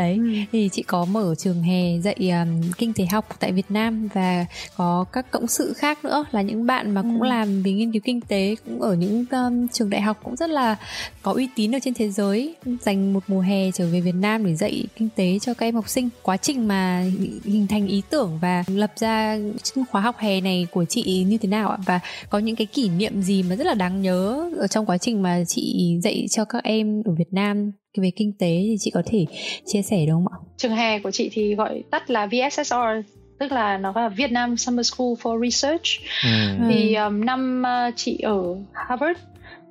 đấy 0.00 0.16
Ừ. 0.18 0.24
thì 0.52 0.68
chị 0.72 0.82
có 0.82 1.04
mở 1.04 1.34
trường 1.38 1.62
hè 1.62 1.98
dạy 1.98 2.30
um, 2.30 2.60
kinh 2.78 2.92
tế 2.92 3.06
học 3.12 3.24
tại 3.40 3.52
Việt 3.52 3.70
Nam 3.70 4.08
và 4.14 4.46
có 4.76 5.04
các 5.12 5.30
cộng 5.30 5.46
sự 5.46 5.72
khác 5.72 6.04
nữa 6.04 6.24
là 6.30 6.42
những 6.42 6.66
bạn 6.66 6.94
mà 6.94 7.02
cũng 7.02 7.20
Ừ. 7.22 7.28
làm 7.28 7.62
về 7.62 7.72
nghiên 7.72 7.92
cứu 7.92 8.02
kinh 8.04 8.20
tế 8.20 8.54
cũng 8.64 8.80
ở 8.82 8.94
những 8.94 9.24
um, 9.30 9.66
trường 9.72 9.90
đại 9.90 10.00
học 10.00 10.20
cũng 10.22 10.36
rất 10.36 10.50
là 10.50 10.76
có 11.22 11.32
uy 11.32 11.48
tín 11.56 11.74
ở 11.74 11.78
trên 11.82 11.94
thế 11.94 12.08
giới 12.10 12.54
dành 12.80 13.12
một 13.12 13.24
mùa 13.28 13.40
hè 13.40 13.70
trở 13.70 13.86
về 13.92 14.00
Việt 14.00 14.14
Nam 14.14 14.46
để 14.46 14.54
dạy 14.56 14.84
kinh 14.96 15.08
tế 15.16 15.38
cho 15.38 15.54
các 15.54 15.66
em 15.66 15.74
học 15.74 15.88
sinh 15.88 16.08
quá 16.22 16.36
trình 16.36 16.68
mà 16.68 17.04
hình 17.44 17.66
thành 17.66 17.86
ý 17.86 18.02
tưởng 18.10 18.38
và 18.42 18.64
lập 18.66 18.92
ra 18.96 19.38
khóa 19.90 20.00
học 20.00 20.16
hè 20.18 20.40
này 20.40 20.66
của 20.70 20.84
chị 20.84 21.24
như 21.28 21.38
thế 21.38 21.48
nào 21.48 21.68
ạ 21.68 21.78
và 21.86 22.00
có 22.30 22.38
những 22.38 22.56
cái 22.56 22.66
kỷ 22.66 22.88
niệm 22.88 23.22
gì 23.22 23.42
mà 23.42 23.56
rất 23.56 23.66
là 23.66 23.74
đáng 23.74 24.02
nhớ 24.02 24.50
ở 24.58 24.66
trong 24.66 24.86
quá 24.86 24.98
trình 24.98 25.22
mà 25.22 25.42
chị 25.48 25.96
dạy 26.02 26.26
cho 26.30 26.44
các 26.44 26.64
em 26.64 27.02
ở 27.04 27.12
Việt 27.18 27.32
Nam 27.32 27.72
về 27.96 28.10
kinh 28.16 28.32
tế 28.38 28.46
thì 28.66 28.76
chị 28.80 28.90
có 28.94 29.02
thể 29.06 29.26
chia 29.66 29.82
sẻ 29.82 30.06
được 30.06 30.12
không 30.12 30.28
ạ? 30.32 30.36
trường 30.56 30.72
hè 30.72 30.98
của 30.98 31.10
chị 31.10 31.30
thì 31.32 31.54
gọi 31.54 31.82
tắt 31.90 32.10
là 32.10 32.26
VSSR 32.26 32.74
tức 33.38 33.52
là 33.52 33.78
nó 33.78 33.92
là 33.96 34.08
Vietnam 34.08 34.56
Summer 34.56 34.86
School 34.86 35.08
for 35.22 35.42
Research 35.44 35.82
Ừ. 36.24 36.28
thì 36.68 36.94
um, 36.94 37.24
năm 37.24 37.62
uh, 37.88 37.94
chị 37.96 38.18
ở 38.22 38.56
Harvard 38.72 39.20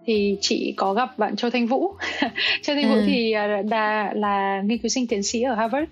thì 0.06 0.38
chị 0.42 0.74
có 0.78 0.94
gặp 0.94 1.18
bạn 1.18 1.36
Châu 1.36 1.52
Thanh 1.52 1.68
Vũ 1.68 1.94
Châu 2.64 2.76
Thanh 2.76 2.90
Vũ 2.90 2.96
Ừ. 2.96 3.04
thì 3.06 3.34
uh, 3.60 3.66
đã 3.66 4.12
là 4.16 4.62
nghiên 4.66 4.78
cứu 4.78 4.90
sinh 4.90 5.08
tiến 5.08 5.24
sĩ 5.24 5.42
ở 5.42 5.56
Harvard 5.56 5.86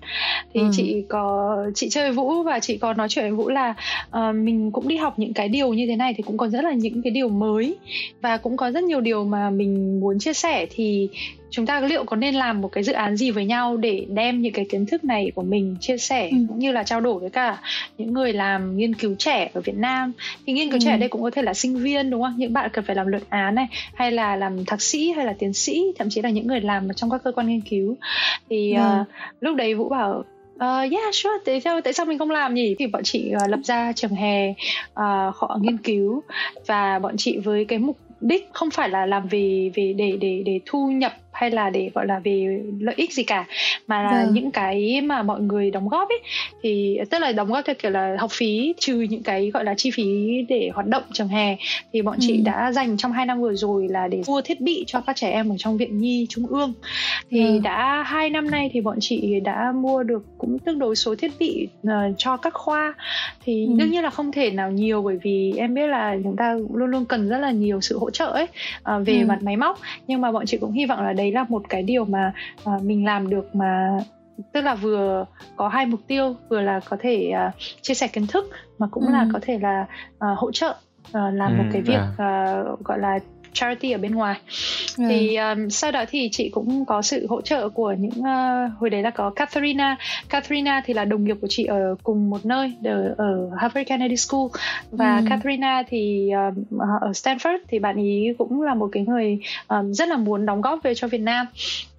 thì 0.54 0.60
Ừ. 0.60 0.68
chị 0.72 0.96
có 1.10 1.56
chị 1.76 1.90
chơi 1.90 2.04
với 2.04 2.12
Vũ 2.14 2.44
và 2.44 2.60
chị 2.60 2.78
có 2.78 2.94
nói 2.94 3.08
chuyện 3.10 3.24
với 3.26 3.32
Vũ 3.32 3.50
là 3.50 3.76
uh, 4.10 4.36
mình 4.36 4.72
cũng 4.72 4.88
đi 4.88 4.98
học 4.98 5.20
những 5.20 5.34
cái 5.34 5.48
điều 5.50 5.74
như 5.74 5.88
thế 5.88 5.96
này 5.96 6.14
thì 6.18 6.24
cũng 6.24 6.38
còn 6.38 6.50
rất 6.50 6.62
là 6.64 6.72
những 6.72 7.02
cái 7.04 7.12
điều 7.12 7.30
mới 7.30 7.76
và 8.22 8.38
cũng 8.38 8.58
có 8.58 8.72
rất 8.72 8.84
nhiều 8.84 9.02
điều 9.02 9.24
mà 9.26 9.50
mình 9.50 10.00
muốn 10.00 10.20
chia 10.20 10.34
sẻ 10.34 10.66
thì 10.76 11.10
chúng 11.50 11.66
ta 11.66 11.80
liệu 11.80 12.04
có 12.04 12.16
nên 12.16 12.36
làm 12.36 12.62
một 12.62 12.68
cái 12.72 12.84
dự 12.84 12.94
án 12.94 13.18
gì 13.18 13.32
với 13.32 13.46
nhau 13.46 13.78
để 13.78 14.06
đem 14.10 14.42
những 14.42 14.54
cái 14.54 14.66
kiến 14.70 14.86
thức 14.86 15.04
này 15.04 15.32
của 15.36 15.42
mình 15.44 15.76
chia 15.80 15.98
sẻ 15.98 16.30
Ừ. 16.32 16.38
cũng 16.48 16.60
như 16.60 16.72
là 16.72 16.84
trao 16.84 17.02
đổi 17.02 17.20
với 17.20 17.30
cả 17.30 17.58
những 17.98 18.14
người 18.14 18.34
làm 18.34 18.78
nghiên 18.78 18.96
cứu 18.96 19.16
trẻ 19.20 19.50
ở 19.54 19.62
Việt 19.62 19.76
Nam 19.76 20.12
thì 20.48 20.54
nghiên 20.54 20.70
cứu 20.70 20.80
Ừ. 20.80 20.84
trẻ 20.86 20.92
ở 20.92 20.98
đây 20.98 21.10
cũng 21.10 21.22
có 21.22 21.32
thể 21.32 21.42
là 21.42 21.54
sinh 21.54 21.78
viên 21.78 22.10
đúng 22.10 22.22
không 22.22 22.34
những 22.38 22.54
bạn 22.54 22.70
cần 22.74 22.86
phải 22.86 22.96
làm 22.96 23.08
luận 23.08 23.24
án 23.30 23.56
này 23.56 23.68
hay 23.94 24.12
là 24.12 24.36
làm 24.36 24.66
thạc 24.66 24.82
sĩ 24.82 25.12
hay 25.12 25.26
là 25.26 25.34
tiến 25.40 25.54
sĩ 25.54 25.84
thậm 26.00 26.10
chí 26.10 26.22
là 26.22 26.30
những 26.30 26.48
người 26.48 26.62
làm 26.62 26.90
ở 26.90 26.94
trong 26.94 27.10
các 27.10 27.22
cơ 27.24 27.32
quan 27.32 27.48
nghiên 27.48 27.62
cứu 27.62 27.96
thì 28.50 28.74
Ừ. 28.74 28.82
uh, 29.02 29.08
lúc 29.42 29.56
đấy 29.56 29.74
vũ 29.76 29.90
bảo 29.90 30.24
Uh, 30.56 30.92
yeah 30.92 31.14
sure 31.14 31.34
tại 31.46 31.62
sao 31.62 31.82
tại 31.82 31.94
sao 31.94 32.06
mình 32.06 32.18
không 32.18 32.32
làm 32.32 32.54
nhỉ 32.54 32.76
thì 32.80 32.88
bọn 32.88 33.04
chị 33.04 33.32
uh, 33.44 33.50
lập 33.50 33.60
ra 33.64 33.92
trường 33.94 34.12
hè 34.12 34.50
uh, 34.50 34.56
họ 35.36 35.60
nghiên 35.62 35.78
cứu 35.78 36.24
và 36.68 37.00
bọn 37.00 37.18
chị 37.18 37.38
với 37.38 37.66
cái 37.66 37.80
mục 37.80 37.98
đích 38.22 38.50
không 38.54 38.70
phải 38.72 38.90
là 38.90 39.06
làm 39.06 39.28
về 39.28 39.72
về 39.76 39.94
để 39.98 40.18
để 40.22 40.42
để 40.46 40.60
thu 40.66 40.88
nhập 40.92 41.14
hay 41.38 41.52
là 41.52 41.70
để 41.70 41.90
gọi 41.96 42.06
là 42.08 42.20
về 42.20 42.62
lợi 42.80 42.96
ích 42.98 43.14
gì 43.14 43.24
cả 43.24 43.46
mà 43.88 44.04
là 44.04 44.12
Vâng. 44.24 44.34
những 44.34 44.52
cái 44.52 45.02
mà 45.02 45.24
mọi 45.24 45.42
người 45.42 45.72
đóng 45.72 45.90
góp 45.90 46.10
ấy 46.10 46.20
thì 46.64 47.00
tức 47.10 47.20
là 47.20 47.32
đóng 47.32 47.48
góp 47.52 47.66
theo 47.66 47.76
kiểu 47.82 47.92
là 47.92 48.16
học 48.20 48.32
phí 48.34 48.74
trừ 48.80 49.02
những 49.10 49.24
cái 49.24 49.52
gọi 49.54 49.64
là 49.64 49.74
chi 49.78 49.92
phí 49.94 50.28
để 50.50 50.70
hoạt 50.74 50.88
động 50.88 51.04
trường 51.14 51.28
hè 51.28 51.58
thì 51.94 52.02
bọn 52.02 52.18
chị 52.20 52.34
Ừ. 52.38 52.42
đã 52.46 52.72
dành 52.72 52.98
trong 52.98 53.12
hai 53.12 53.26
năm 53.26 53.42
vừa 53.42 53.54
rồi 53.56 53.88
là 53.90 54.08
để 54.08 54.22
mua 54.28 54.42
thiết 54.42 54.62
bị 54.62 54.84
cho 54.88 55.02
các 55.02 55.16
trẻ 55.16 55.32
em 55.32 55.50
ở 55.50 55.56
trong 55.58 55.78
viện 55.78 55.98
nhi 56.00 56.26
trung 56.30 56.46
ương 56.48 56.74
thì 57.30 57.42
Vâng. 57.44 57.62
đã 57.64 58.04
hai 58.04 58.30
năm 58.30 58.52
nay 58.52 58.70
thì 58.74 58.82
bọn 58.82 58.98
chị 59.02 59.40
đã 59.40 59.72
mua 59.76 60.04
được 60.04 60.26
cũng 60.38 60.60
tương 60.60 60.80
đối 60.80 60.96
số 60.96 61.16
thiết 61.16 61.32
bị 61.40 61.68
ờ, 61.88 61.96
cho 62.18 62.38
các 62.38 62.54
khoa 62.54 62.94
thì 63.44 63.66
Ừ. 63.68 63.74
đương 63.78 63.92
nhiên 63.92 64.04
là 64.04 64.10
không 64.10 64.32
thể 64.32 64.52
nào 64.52 64.72
nhiều 64.72 65.02
bởi 65.02 65.18
vì 65.24 65.54
em 65.58 65.74
biết 65.74 65.88
là 65.88 66.18
chúng 66.24 66.36
ta 66.36 66.54
luôn 66.74 66.90
luôn 66.92 67.06
cần 67.06 67.30
rất 67.30 67.38
là 67.38 67.52
nhiều 67.52 67.82
sự 67.82 67.98
hỗ 68.00 68.10
trợ 68.10 68.26
ấy 68.26 68.48
ờ, 68.84 69.00
về 69.06 69.20
Ừ. 69.20 69.26
mặt 69.26 69.40
máy 69.44 69.58
móc 69.58 69.80
nhưng 70.08 70.22
mà 70.22 70.32
bọn 70.32 70.46
chị 70.46 70.58
cũng 70.58 70.72
hy 70.72 70.86
vọng 70.86 71.04
là 71.04 71.14
đấy 71.14 71.27
là 71.32 71.46
một 71.50 71.64
cái 71.70 71.84
điều 71.84 72.06
mà 72.06 72.34
ờ, 72.64 72.80
mình 72.84 73.06
làm 73.06 73.30
được 73.30 73.56
mà 73.56 74.00
tức 74.54 74.62
là 74.62 74.76
vừa 74.76 75.26
có 75.56 75.68
hai 75.68 75.86
mục 75.86 76.00
tiêu 76.08 76.36
vừa 76.50 76.62
là 76.62 76.80
có 76.90 76.98
thể 77.00 77.30
ờ, 77.30 77.52
chia 77.82 77.94
sẻ 77.94 78.08
kiến 78.08 78.28
thức 78.28 78.46
mà 78.80 78.88
cũng 78.92 79.08
Ừ. 79.08 79.12
là 79.14 79.28
có 79.34 79.40
thể 79.42 79.60
là 79.60 79.86
ờ, 80.18 80.34
hỗ 80.38 80.52
trợ 80.52 80.76
ờ, 81.12 81.32
làm 81.32 81.58
một 81.58 81.64
Ừ, 81.64 81.70
cái 81.74 81.82
việc 81.82 81.96
à. 81.96 82.08
ờ, 82.18 82.76
gọi 82.84 83.00
là 83.00 83.20
charity 83.54 83.92
ở 83.92 83.98
bên 83.98 84.12
ngoài 84.16 84.40
thì 85.10 85.36
um, 85.36 85.70
sau 85.70 85.92
đó 85.92 86.06
thì 86.10 86.30
chị 86.32 86.50
cũng 86.50 86.86
có 86.86 87.02
sự 87.02 87.28
hỗ 87.30 87.42
trợ 87.42 87.70
của 87.70 87.94
những 88.00 88.12
uh, 88.20 88.72
hồi 88.80 88.90
đấy 88.90 89.02
là 89.02 89.10
có 89.10 89.30
Katharina 89.30 89.98
Katharina 90.30 90.82
thì 90.86 90.94
là 90.94 91.06
đồng 91.06 91.24
nghiệp 91.24 91.38
của 91.42 91.48
chị 91.50 91.66
ở 91.66 91.96
cùng 92.04 92.30
một 92.30 92.46
nơi 92.46 92.74
ở, 92.84 93.16
ở 93.18 93.50
Harvard 93.58 93.88
Kennedy 93.90 94.16
School 94.18 94.48
và 94.92 95.18
Ừ. 95.18 95.26
Katharina 95.30 95.84
thì 95.90 96.32
um, 96.32 96.80
ở 97.02 97.12
Stanford 97.12 97.58
thì 97.68 97.80
bạn 97.80 97.96
ý 97.98 98.34
cũng 98.38 98.62
là 98.62 98.74
một 98.74 98.90
cái 98.92 99.06
người 99.08 99.40
um, 99.68 99.92
rất 99.92 100.08
là 100.08 100.18
muốn 100.18 100.46
đóng 100.46 100.62
góp 100.62 100.80
về 100.84 100.96
cho 100.96 101.08
Việt 101.08 101.22
Nam 101.22 101.46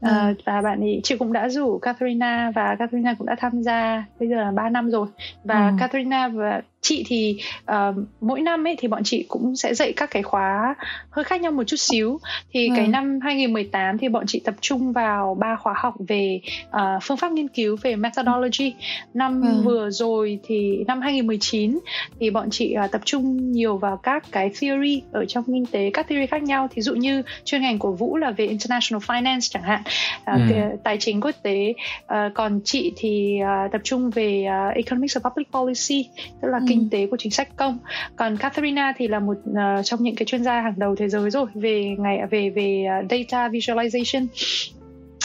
Ừ. 0.00 0.08
Ờ, 0.08 0.34
và 0.44 0.60
bạn 0.60 0.80
ý 0.80 1.00
chị 1.04 1.16
cũng 1.16 1.32
đã 1.32 1.48
rủ 1.48 1.78
Katharina 1.78 2.52
và 2.54 2.76
Katharina 2.78 3.14
cũng 3.18 3.26
đã 3.26 3.36
tham 3.38 3.62
gia 3.62 4.04
bây 4.20 4.28
giờ 4.28 4.36
là 4.36 4.50
3 4.50 4.68
năm 4.68 4.90
rồi 4.90 5.06
và 5.44 5.68
Ừ. 5.68 5.74
Katharina 5.80 6.28
và 6.28 6.62
chị 6.80 7.04
thì 7.06 7.38
uh, 7.72 7.94
mỗi 8.20 8.40
năm 8.40 8.66
ấy 8.66 8.76
thì 8.78 8.88
bọn 8.88 9.02
chị 9.04 9.24
cũng 9.28 9.56
sẽ 9.56 9.74
dạy 9.74 9.92
các 9.92 10.10
cái 10.10 10.22
khóa 10.22 10.74
hơi 11.10 11.24
khác 11.24 11.40
nhau 11.40 11.52
một 11.52 11.64
chút 11.64 11.76
xíu 11.76 12.18
thì 12.52 12.68
cái 12.76 12.84
Vâng. 12.84 12.92
năm 12.92 13.18
2018 13.22 13.98
thì 13.98 14.08
bọn 14.08 14.24
chị 14.26 14.40
tập 14.44 14.54
trung 14.60 14.92
vào 14.92 15.36
ba 15.40 15.56
khóa 15.56 15.74
học 15.76 15.94
về 16.08 16.40
uh, 16.68 17.02
phương 17.02 17.16
pháp 17.16 17.32
nghiên 17.32 17.48
cứu 17.48 17.76
về 17.82 17.96
methodology 17.96 18.74
năm 19.14 19.42
Vâng. 19.42 19.62
vừa 19.64 19.90
rồi 19.90 20.38
thì 20.46 20.84
năm 20.86 21.00
2019 21.00 21.78
thì 22.20 22.30
bọn 22.30 22.50
chị 22.50 22.76
uh, 22.84 22.90
tập 22.90 23.00
trung 23.04 23.52
nhiều 23.52 23.76
vào 23.78 23.96
các 23.96 24.24
cái 24.30 24.50
theory 24.60 25.02
ở 25.12 25.24
trong 25.24 25.44
kinh 25.44 25.66
tế 25.66 25.90
các 25.94 26.08
theory 26.08 26.26
khác 26.26 26.42
nhau 26.42 26.68
thí 26.74 26.82
dụ 26.82 26.94
như 26.94 27.22
chuyên 27.44 27.62
ngành 27.62 27.78
của 27.78 27.92
Vũ 27.92 28.16
là 28.16 28.30
về 28.30 28.46
international 28.46 29.02
finance 29.06 29.40
chẳng 29.40 29.62
hạn 29.62 29.82
uh, 29.86 30.38
Ừ. 30.38 30.44
cái 30.50 30.62
tài 30.84 30.96
chính 31.00 31.20
quốc 31.20 31.34
tế 31.42 31.74
uh, 32.04 32.10
còn 32.34 32.60
chị 32.64 32.92
thì 32.96 33.38
uh, 33.66 33.72
tập 33.72 33.80
trung 33.84 34.10
về 34.10 34.46
uh, 34.70 34.76
economics 34.76 35.16
of 35.16 35.30
public 35.30 35.52
policy 35.52 36.08
tức 36.42 36.48
là 36.48 36.58
Ừ. 36.58 36.64
kinh 36.68 36.88
tế 36.90 37.06
của 37.06 37.16
chính 37.16 37.32
sách 37.32 37.56
công. 37.56 37.78
Còn 38.16 38.36
Katharina 38.36 38.92
thì 38.96 39.08
là 39.08 39.18
một 39.18 39.36
uh, 39.50 39.56
trong 39.84 40.02
những 40.02 40.14
cái 40.14 40.26
chuyên 40.26 40.44
gia 40.44 40.60
hàng 40.60 40.74
đầu 40.76 40.96
thế 40.96 41.08
giới 41.08 41.30
rồi 41.30 41.46
về 41.54 41.96
ngày 41.98 42.18
về 42.30 42.50
về 42.50 42.86
uh, 43.04 43.10
data 43.10 43.48
visualization 43.48 44.26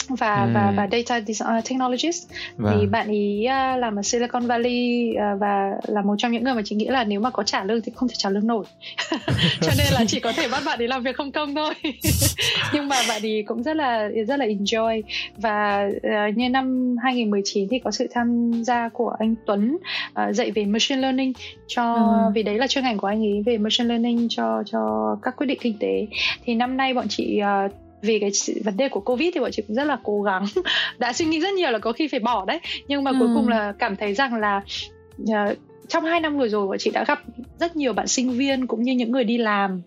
và 0.08 0.44
Ừ. 0.44 0.50
và 0.54 0.72
và 0.76 0.88
data 0.92 1.20
design, 1.20 1.58
uh, 1.58 1.64
technologist 1.64 2.28
thì 2.30 2.34
Vâng. 2.56 2.90
bạn 2.90 3.08
ý 3.08 3.46
uh, 3.46 3.78
làm 3.78 3.96
ở 3.98 4.02
Silicon 4.02 4.46
Valley 4.46 5.10
uh, 5.10 5.40
và 5.40 5.70
là 5.86 6.02
một 6.02 6.14
trong 6.18 6.32
những 6.32 6.44
người 6.44 6.54
mà 6.54 6.62
chị 6.64 6.76
nghĩ 6.76 6.88
là 6.88 7.04
nếu 7.04 7.20
mà 7.20 7.30
có 7.30 7.42
trả 7.42 7.64
lương 7.64 7.80
thì 7.80 7.92
không 7.94 8.08
thể 8.08 8.14
trả 8.18 8.30
lương 8.30 8.46
nổi 8.46 8.64
cho 9.60 9.72
nên 9.78 9.86
là 9.92 10.04
chỉ 10.06 10.20
có 10.20 10.32
thể 10.32 10.48
bắt 10.48 10.62
bạn 10.66 10.78
ấy 10.78 10.88
làm 10.88 11.02
việc 11.02 11.16
không 11.16 11.32
công 11.32 11.54
thôi 11.54 11.74
nhưng 12.72 12.88
mà 12.88 12.96
bạn 13.08 13.22
ấy 13.22 13.44
cũng 13.46 13.62
rất 13.62 13.76
là 13.76 14.08
rất 14.26 14.38
là 14.38 14.46
enjoy 14.46 15.02
và 15.36 15.88
uh, 15.96 16.36
như 16.36 16.48
năm 16.48 16.96
2019 17.02 17.68
thì 17.70 17.78
có 17.78 17.90
sự 17.90 18.08
tham 18.14 18.52
gia 18.64 18.88
của 18.88 19.16
anh 19.18 19.34
Tuấn 19.46 19.76
uh, 20.28 20.34
dạy 20.34 20.50
về 20.50 20.64
machine 20.64 21.00
learning 21.00 21.32
cho 21.66 21.84
Ừ. 21.94 22.30
vì 22.34 22.42
đấy 22.42 22.58
là 22.58 22.66
chuyên 22.66 22.84
ngành 22.84 22.98
của 22.98 23.06
anh 23.06 23.22
ấy 23.22 23.42
về 23.46 23.58
machine 23.58 23.88
learning 23.88 24.26
cho 24.30 24.62
cho 24.66 25.16
các 25.22 25.36
quyết 25.36 25.46
định 25.46 25.58
kinh 25.60 25.78
tế 25.80 26.06
thì 26.44 26.54
năm 26.54 26.76
nay 26.76 26.94
bọn 26.94 27.06
chị 27.08 27.40
uh, 27.66 27.72
vì 28.04 28.18
cái 28.18 28.30
vấn 28.64 28.76
đề 28.76 28.88
của 28.88 29.00
covid 29.00 29.30
thì 29.34 29.40
bọn 29.40 29.50
chị 29.52 29.62
cũng 29.66 29.76
rất 29.76 29.84
là 29.84 29.98
cố 30.02 30.22
gắng. 30.22 30.44
Đã 30.98 31.12
suy 31.12 31.24
nghĩ 31.24 31.40
rất 31.40 31.54
nhiều 31.54 31.70
là 31.70 31.78
có 31.78 31.92
khi 31.92 32.08
phải 32.08 32.20
bỏ 32.20 32.44
đấy. 32.44 32.60
Nhưng 32.88 33.04
mà 33.04 33.12
cuối 33.12 33.28
Ừ. 33.28 33.34
cùng 33.34 33.48
là 33.48 33.72
cảm 33.78 33.96
thấy 33.96 34.14
rằng 34.14 34.34
là 34.34 34.62
uh, 35.22 35.58
trong 35.88 36.04
hai 36.04 36.20
năm 36.20 36.38
vừa 36.38 36.48
rồi 36.48 36.66
bọn 36.66 36.78
chị 36.78 36.90
đã 36.90 37.04
gặp 37.04 37.22
rất 37.60 37.76
nhiều 37.76 37.92
bạn 37.92 38.08
sinh 38.08 38.30
viên 38.30 38.66
cũng 38.66 38.82
như 38.82 38.92
những 38.92 39.10
người 39.12 39.24
đi 39.24 39.38
làm. 39.38 39.82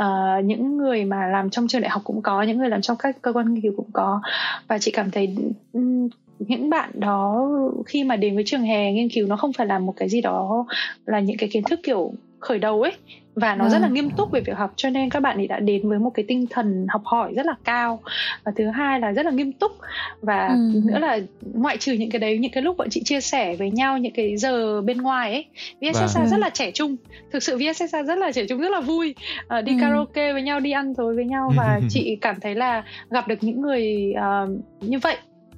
Uh, 0.00 0.44
những 0.44 0.76
người 0.76 1.04
mà 1.04 1.26
làm 1.26 1.50
trong 1.50 1.68
trường 1.68 1.80
đại 1.80 1.90
học 1.90 2.02
cũng 2.04 2.22
có 2.22 2.42
những 2.42 2.58
người 2.58 2.68
làm 2.68 2.82
trong 2.82 2.96
các 2.96 3.22
cơ 3.22 3.32
quan 3.32 3.54
nghiên 3.54 3.62
cứu 3.62 3.72
cũng 3.76 3.90
có. 3.92 4.20
Và 4.68 4.78
chị 4.78 4.90
cảm 4.90 5.10
thấy 5.10 5.36
ừm, 5.72 6.08
những 6.38 6.70
bạn 6.70 6.90
đó 6.94 7.48
khi 7.86 8.04
mà 8.04 8.16
đến 8.16 8.34
với 8.34 8.44
trường 8.46 8.62
hè 8.62 8.92
nghiên 8.92 9.08
cứu 9.08 9.26
nó 9.26 9.36
không 9.36 9.52
phải 9.52 9.66
là 9.66 9.78
một 9.78 9.94
cái 9.96 10.08
gì 10.08 10.20
đó 10.20 10.66
là 11.06 11.20
những 11.20 11.36
cái 11.36 11.48
kiến 11.48 11.62
thức 11.64 11.80
kiểu 11.82 12.12
khởi 12.40 12.58
đầu 12.58 12.82
ấy 12.82 12.92
và 13.34 13.54
nó 13.54 13.68
rất 13.68 13.78
là 13.78 13.86
Vâng. 13.88 13.94
nghiêm 13.94 14.10
túc 14.10 14.30
về 14.32 14.40
việc 14.40 14.56
học 14.56 14.72
cho 14.76 14.90
nên 14.90 15.10
các 15.10 15.20
bạn 15.20 15.36
ấy 15.36 15.46
đã 15.46 15.60
đến 15.60 15.88
với 15.88 15.98
một 15.98 16.10
cái 16.14 16.24
tinh 16.28 16.46
thần 16.50 16.86
học 16.88 17.02
hỏi 17.04 17.32
rất 17.36 17.46
là 17.46 17.54
cao 17.64 18.02
và 18.44 18.52
thứ 18.56 18.66
hai 18.70 19.00
là 19.00 19.12
rất 19.12 19.26
là 19.26 19.30
nghiêm 19.32 19.52
túc 19.52 19.72
và 20.20 20.48
Ừ. 20.48 20.80
nữa 20.84 20.98
là 20.98 21.18
ngoại 21.40 21.76
trừ 21.78 21.92
những 21.92 22.10
cái 22.10 22.18
đấy 22.20 22.38
những 22.38 22.52
cái 22.52 22.62
lúc 22.62 22.76
bọn 22.76 22.88
chị 22.90 23.02
chia 23.04 23.20
sẻ 23.20 23.56
với 23.56 23.70
nhau 23.70 23.98
những 23.98 24.12
cái 24.12 24.36
giờ 24.36 24.82
bên 24.82 24.98
ngoài 24.98 25.32
ấy 25.32 25.46
VSSA 25.80 26.20
Vâng. 26.20 26.28
rất 26.28 26.40
là 26.40 26.48
trẻ 26.48 26.70
trung 26.70 26.96
thực 27.32 27.42
sự 27.42 27.58
VSSA 27.58 28.02
rất 28.02 28.18
là 28.18 28.32
trẻ 28.32 28.44
trung 28.48 28.60
rất 28.60 28.70
là 28.72 28.80
vui 28.80 29.14
Ờ, 29.46 29.62
đi 29.62 29.72
Ừ. 29.72 29.78
karaoke 29.80 30.32
với 30.32 30.42
nhau 30.42 30.60
đi 30.60 30.70
ăn 30.72 30.94
tối 30.94 31.14
với 31.14 31.24
nhau 31.24 31.52
và 31.56 31.80
chị 31.88 32.16
cảm 32.20 32.40
thấy 32.40 32.54
là 32.54 32.82
gặp 33.10 33.28
được 33.28 33.38
những 33.40 33.60
người 33.60 34.12
ờ, 34.16 34.48
như 34.80 34.98
vậy 34.98 35.16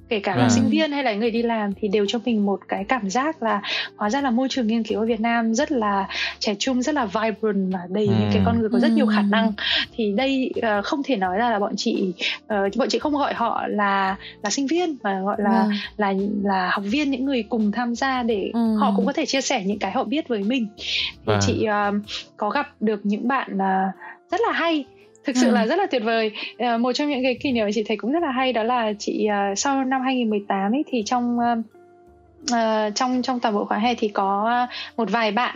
kể 0.09 0.19
cả 0.19 0.35
là 0.35 0.41
Vâng. 0.41 0.49
sinh 0.49 0.69
viên 0.69 0.91
hay 0.91 1.03
là 1.03 1.13
người 1.13 1.31
đi 1.31 1.41
làm 1.43 1.73
thì 1.81 1.87
đều 1.87 2.05
cho 2.07 2.19
mình 2.25 2.45
một 2.45 2.59
cái 2.67 2.83
cảm 2.83 3.09
giác 3.09 3.43
là 3.43 3.61
hóa 3.97 4.09
ra 4.09 4.21
là 4.21 4.31
môi 4.31 4.47
trường 4.49 4.67
nghiên 4.67 4.83
cứu 4.83 4.99
ở 4.99 5.05
Việt 5.05 5.19
Nam 5.19 5.53
rất 5.53 5.71
là 5.71 6.07
trẻ 6.39 6.55
trung 6.59 6.81
rất 6.81 6.95
là 6.95 7.05
vibrant 7.05 7.73
và 7.73 7.79
đầy 7.89 8.07
những 8.07 8.29
cái 8.31 8.37
Ừ. 8.41 8.43
con 8.45 8.59
người 8.59 8.69
có 8.69 8.79
rất 8.79 8.91
nhiều 8.91 9.05
khả 9.05 9.19
Ừ. 9.21 9.25
năng 9.29 9.53
thì 9.95 10.13
đây 10.17 10.51
ờ, 10.61 10.81
không 10.81 11.03
thể 11.03 11.15
nói 11.15 11.39
là, 11.39 11.49
là 11.49 11.59
bọn 11.59 11.73
chị 11.77 12.13
ờ, 12.47 12.69
bọn 12.77 12.89
chị 12.89 12.99
không 12.99 13.13
gọi 13.13 13.33
họ 13.33 13.67
là 13.67 14.15
là 14.43 14.49
sinh 14.49 14.67
viên 14.67 14.95
mà 15.03 15.21
gọi 15.21 15.35
là 15.39 15.51
Vâng. 15.63 15.69
là 15.97 16.13
là 16.43 16.69
học 16.73 16.83
viên 16.87 17.11
những 17.11 17.25
người 17.25 17.43
cùng 17.49 17.71
tham 17.71 17.95
gia 17.95 18.23
để 18.23 18.51
Ừ. 18.53 18.77
họ 18.79 18.93
cũng 18.95 19.05
có 19.05 19.13
thể 19.13 19.25
chia 19.25 19.41
sẻ 19.41 19.63
những 19.65 19.79
cái 19.79 19.91
họ 19.91 20.03
biết 20.03 20.27
với 20.27 20.43
mình 20.43 20.67
thì 20.77 21.23
Vâng. 21.25 21.39
chị 21.41 21.65
um, 21.65 22.01
có 22.37 22.49
gặp 22.49 22.67
được 22.79 22.99
những 23.03 23.27
bạn 23.27 23.53
uh, 23.55 23.95
rất 24.31 24.41
là 24.47 24.51
hay 24.53 24.85
thực 25.25 25.35
sự 25.37 25.47
Ừ. 25.47 25.53
là 25.53 25.65
rất 25.67 25.75
là 25.79 25.85
tuyệt 25.85 26.03
vời 26.03 26.31
Ờ, 26.57 26.77
một 26.77 26.93
trong 26.93 27.09
những 27.09 27.23
cái 27.23 27.35
kỷ 27.43 27.51
niệm 27.51 27.65
mà 27.65 27.71
chị 27.73 27.83
thấy 27.87 27.97
cũng 27.97 28.11
rất 28.11 28.23
là 28.23 28.31
hay 28.31 28.53
đó 28.53 28.63
là 28.63 28.93
chị 28.99 29.25
ờ, 29.25 29.55
sau 29.55 29.83
năm 29.85 30.01
2018 30.01 30.71
ấy 30.71 30.83
thì 30.87 31.03
trong 31.05 31.37
ờ, 32.51 32.89
trong 32.95 33.21
trong 33.21 33.39
toàn 33.39 33.55
bộ 33.55 33.65
khóa 33.65 33.77
hè 33.77 33.95
thì 33.95 34.07
có 34.07 34.49
một 34.97 35.11
vài 35.11 35.31
bạn 35.31 35.55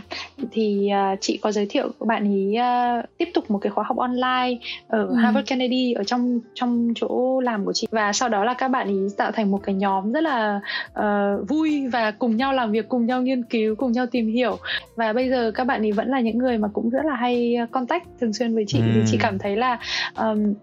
thì 0.52 0.90
ờ, 0.90 1.16
chị 1.22 1.40
có 1.42 1.52
giới 1.52 1.66
thiệu 1.70 1.88
các 2.00 2.06
bạn 2.08 2.28
ấy 2.28 2.56
ờ, 2.56 3.02
tiếp 3.18 3.30
tục 3.34 3.52
một 3.52 3.60
cái 3.60 3.72
khóa 3.72 3.84
học 3.88 3.98
online 3.98 4.58
ở 4.88 5.06
Ừ. 5.10 5.16
Harvard 5.16 5.50
Kennedy 5.50 5.94
ở 5.94 6.04
trong 6.04 6.40
trong 6.54 6.94
chỗ 6.96 7.40
làm 7.40 7.66
của 7.66 7.74
chị 7.74 7.88
và 7.92 8.14
sau 8.14 8.30
đó 8.30 8.44
là 8.44 8.54
các 8.54 8.68
bạn 8.68 8.88
ấy 8.88 9.08
tạo 9.18 9.32
thành 9.32 9.52
một 9.52 9.60
cái 9.64 9.76
nhóm 9.76 10.12
rất 10.12 10.24
là 10.24 10.60
ờ, 10.94 11.38
vui 11.50 11.88
và 11.88 12.12
cùng 12.12 12.38
nhau 12.38 12.54
làm 12.54 12.72
việc 12.72 12.90
cùng 12.90 13.06
nhau 13.06 13.22
nghiên 13.22 13.44
cứu 13.44 13.76
cùng 13.76 13.92
nhau 13.92 14.06
tìm 14.06 14.28
hiểu 14.28 14.58
và 14.96 15.14
bây 15.14 15.30
giờ 15.30 15.52
các 15.56 15.64
bạn 15.64 15.82
ấy 15.82 15.92
vẫn 15.92 16.08
là 16.08 16.20
những 16.20 16.38
người 16.38 16.58
mà 16.58 16.68
cũng 16.74 16.90
rất 16.90 17.06
là 17.06 17.16
hay 17.16 17.58
contact 17.72 18.04
thường 18.22 18.34
xuyên 18.34 18.56
với 18.56 18.64
chị 18.68 18.80
Ừ. 18.80 19.04
chị 19.06 19.18
cảm 19.22 19.40
thấy 19.40 19.56
là 19.58 19.80
um, 20.18 20.54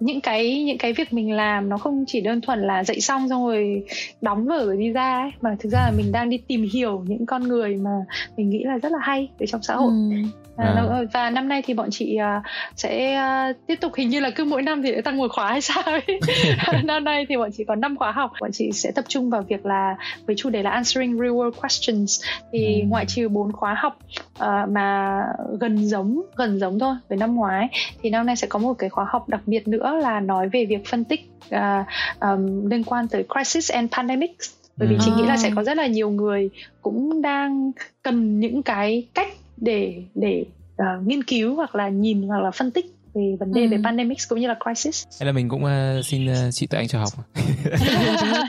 những 0.00 0.20
cái 0.20 0.64
những 0.64 0.78
cái 0.78 0.92
việc 0.92 1.12
mình 1.12 1.32
làm 1.32 1.68
nó 1.68 1.78
không 1.78 2.04
chỉ 2.06 2.20
đơn 2.20 2.40
thuần 2.40 2.62
là 2.62 2.84
dạy 2.84 3.00
xong 3.00 3.28
xong 3.28 3.46
rồi 3.46 3.84
đóng 4.20 4.44
vở 4.44 4.64
rồi 4.64 4.76
đi 4.76 4.92
ra 4.92 5.20
ấy, 5.20 5.30
mà 5.40 5.56
thực 5.58 5.68
ra 5.68 5.84
là 5.84 5.90
mình 5.90 6.12
đang 6.12 6.30
đi 6.30 6.38
tìm 6.38 6.68
hiểu 6.72 7.04
những 7.06 7.26
con 7.26 7.42
người 7.48 7.76
mà 7.76 7.90
mình 8.36 8.50
nghĩ 8.50 8.64
là 8.64 8.78
rất 8.78 8.92
là 8.92 8.98
hay 9.02 9.28
ở 9.40 9.46
trong 9.46 9.62
xã 9.62 9.74
hội 9.76 9.92
Ừ 10.10 10.16
và, 10.58 10.64
À. 10.64 11.02
và 11.12 11.30
năm 11.30 11.48
nay 11.48 11.62
thì 11.66 11.74
bọn 11.74 11.88
chị 11.90 12.16
à, 12.16 12.42
sẽ 12.76 13.14
à, 13.14 13.52
tiếp 13.66 13.74
tục 13.80 13.92
hình 13.96 14.08
như 14.08 14.20
là 14.20 14.30
cứ 14.30 14.44
mỗi 14.44 14.62
năm 14.62 14.82
thì 14.82 14.92
lại 14.92 15.02
tăng 15.02 15.16
một 15.16 15.30
khóa 15.32 15.48
hay 15.50 15.60
sao 15.60 15.82
ấy 15.82 16.20
năm 16.84 17.04
nay 17.04 17.26
thì 17.28 17.36
bọn 17.36 17.50
chị 17.56 17.64
có 17.68 17.74
5 17.74 17.96
khóa 17.96 18.12
học 18.12 18.30
bọn 18.40 18.50
chị 18.52 18.72
sẽ 18.72 18.90
tập 18.94 19.04
trung 19.08 19.30
vào 19.30 19.42
việc 19.42 19.66
là 19.66 19.96
với 20.26 20.36
chủ 20.38 20.50
đề 20.50 20.62
là 20.62 20.80
answering 20.80 21.18
real 21.20 21.32
world 21.32 21.50
questions 21.50 22.22
thì 22.52 22.80
Ừ. 22.82 22.86
ngoại 22.88 23.04
trừ 23.06 23.28
bốn 23.28 23.52
khóa 23.52 23.74
học 23.74 23.98
à, 24.38 24.66
mà 24.70 25.18
gần 25.60 25.88
giống 25.88 26.22
gần 26.36 26.58
giống 26.58 26.78
thôi 26.78 26.94
với 27.08 27.18
năm 27.18 27.34
ngoái 27.34 27.68
thì 28.02 28.10
năm 28.10 28.26
nay 28.26 28.36
sẽ 28.36 28.46
có 28.46 28.58
một 28.58 28.74
cái 28.74 28.90
khóa 28.90 29.06
học 29.08 29.28
đặc 29.28 29.40
biệt 29.46 29.68
nữa 29.68 29.98
là 30.02 30.20
nói 30.20 30.48
về 30.48 30.64
việc 30.64 30.86
phân 30.86 31.04
tích 31.04 31.20
à, 31.50 31.84
ờm, 32.18 32.66
liên 32.70 32.84
quan 32.84 33.08
tới 33.08 33.24
crisis 33.34 33.72
and 33.72 33.92
pandemics 33.92 34.50
bởi 34.76 34.88
vì 34.88 34.94
Ừ. 34.94 35.00
chị 35.04 35.10
nghĩ 35.10 35.22
là 35.26 35.36
sẽ 35.36 35.50
có 35.56 35.64
rất 35.64 35.76
là 35.76 35.86
nhiều 35.86 36.10
người 36.10 36.50
cũng 36.82 37.22
đang 37.22 37.72
cần 38.02 38.40
những 38.40 38.62
cái 38.62 39.06
cách 39.14 39.28
để 39.60 40.02
để 40.14 40.44
ờ, 40.76 40.84
nghiên 41.06 41.22
cứu 41.24 41.54
hoặc 41.56 41.74
là 41.74 41.88
nhìn 41.88 42.22
hoặc 42.22 42.40
là 42.40 42.50
phân 42.50 42.70
tích 42.70 42.86
về 43.14 43.36
vấn 43.40 43.52
đề 43.54 43.60
Ừ. 43.62 43.68
về 43.70 43.78
pandemics 43.84 44.28
cũng 44.28 44.40
như 44.40 44.48
là 44.48 44.54
crisis. 44.64 45.04
Hay 45.20 45.26
là 45.26 45.32
mình 45.32 45.48
cũng 45.48 45.64
ờ, 45.64 46.02
xin 46.04 46.26
ờ, 46.26 46.50
chị 46.50 46.66
tự 46.66 46.78
anh 46.78 46.88
cho 46.88 46.98
học. 46.98 47.08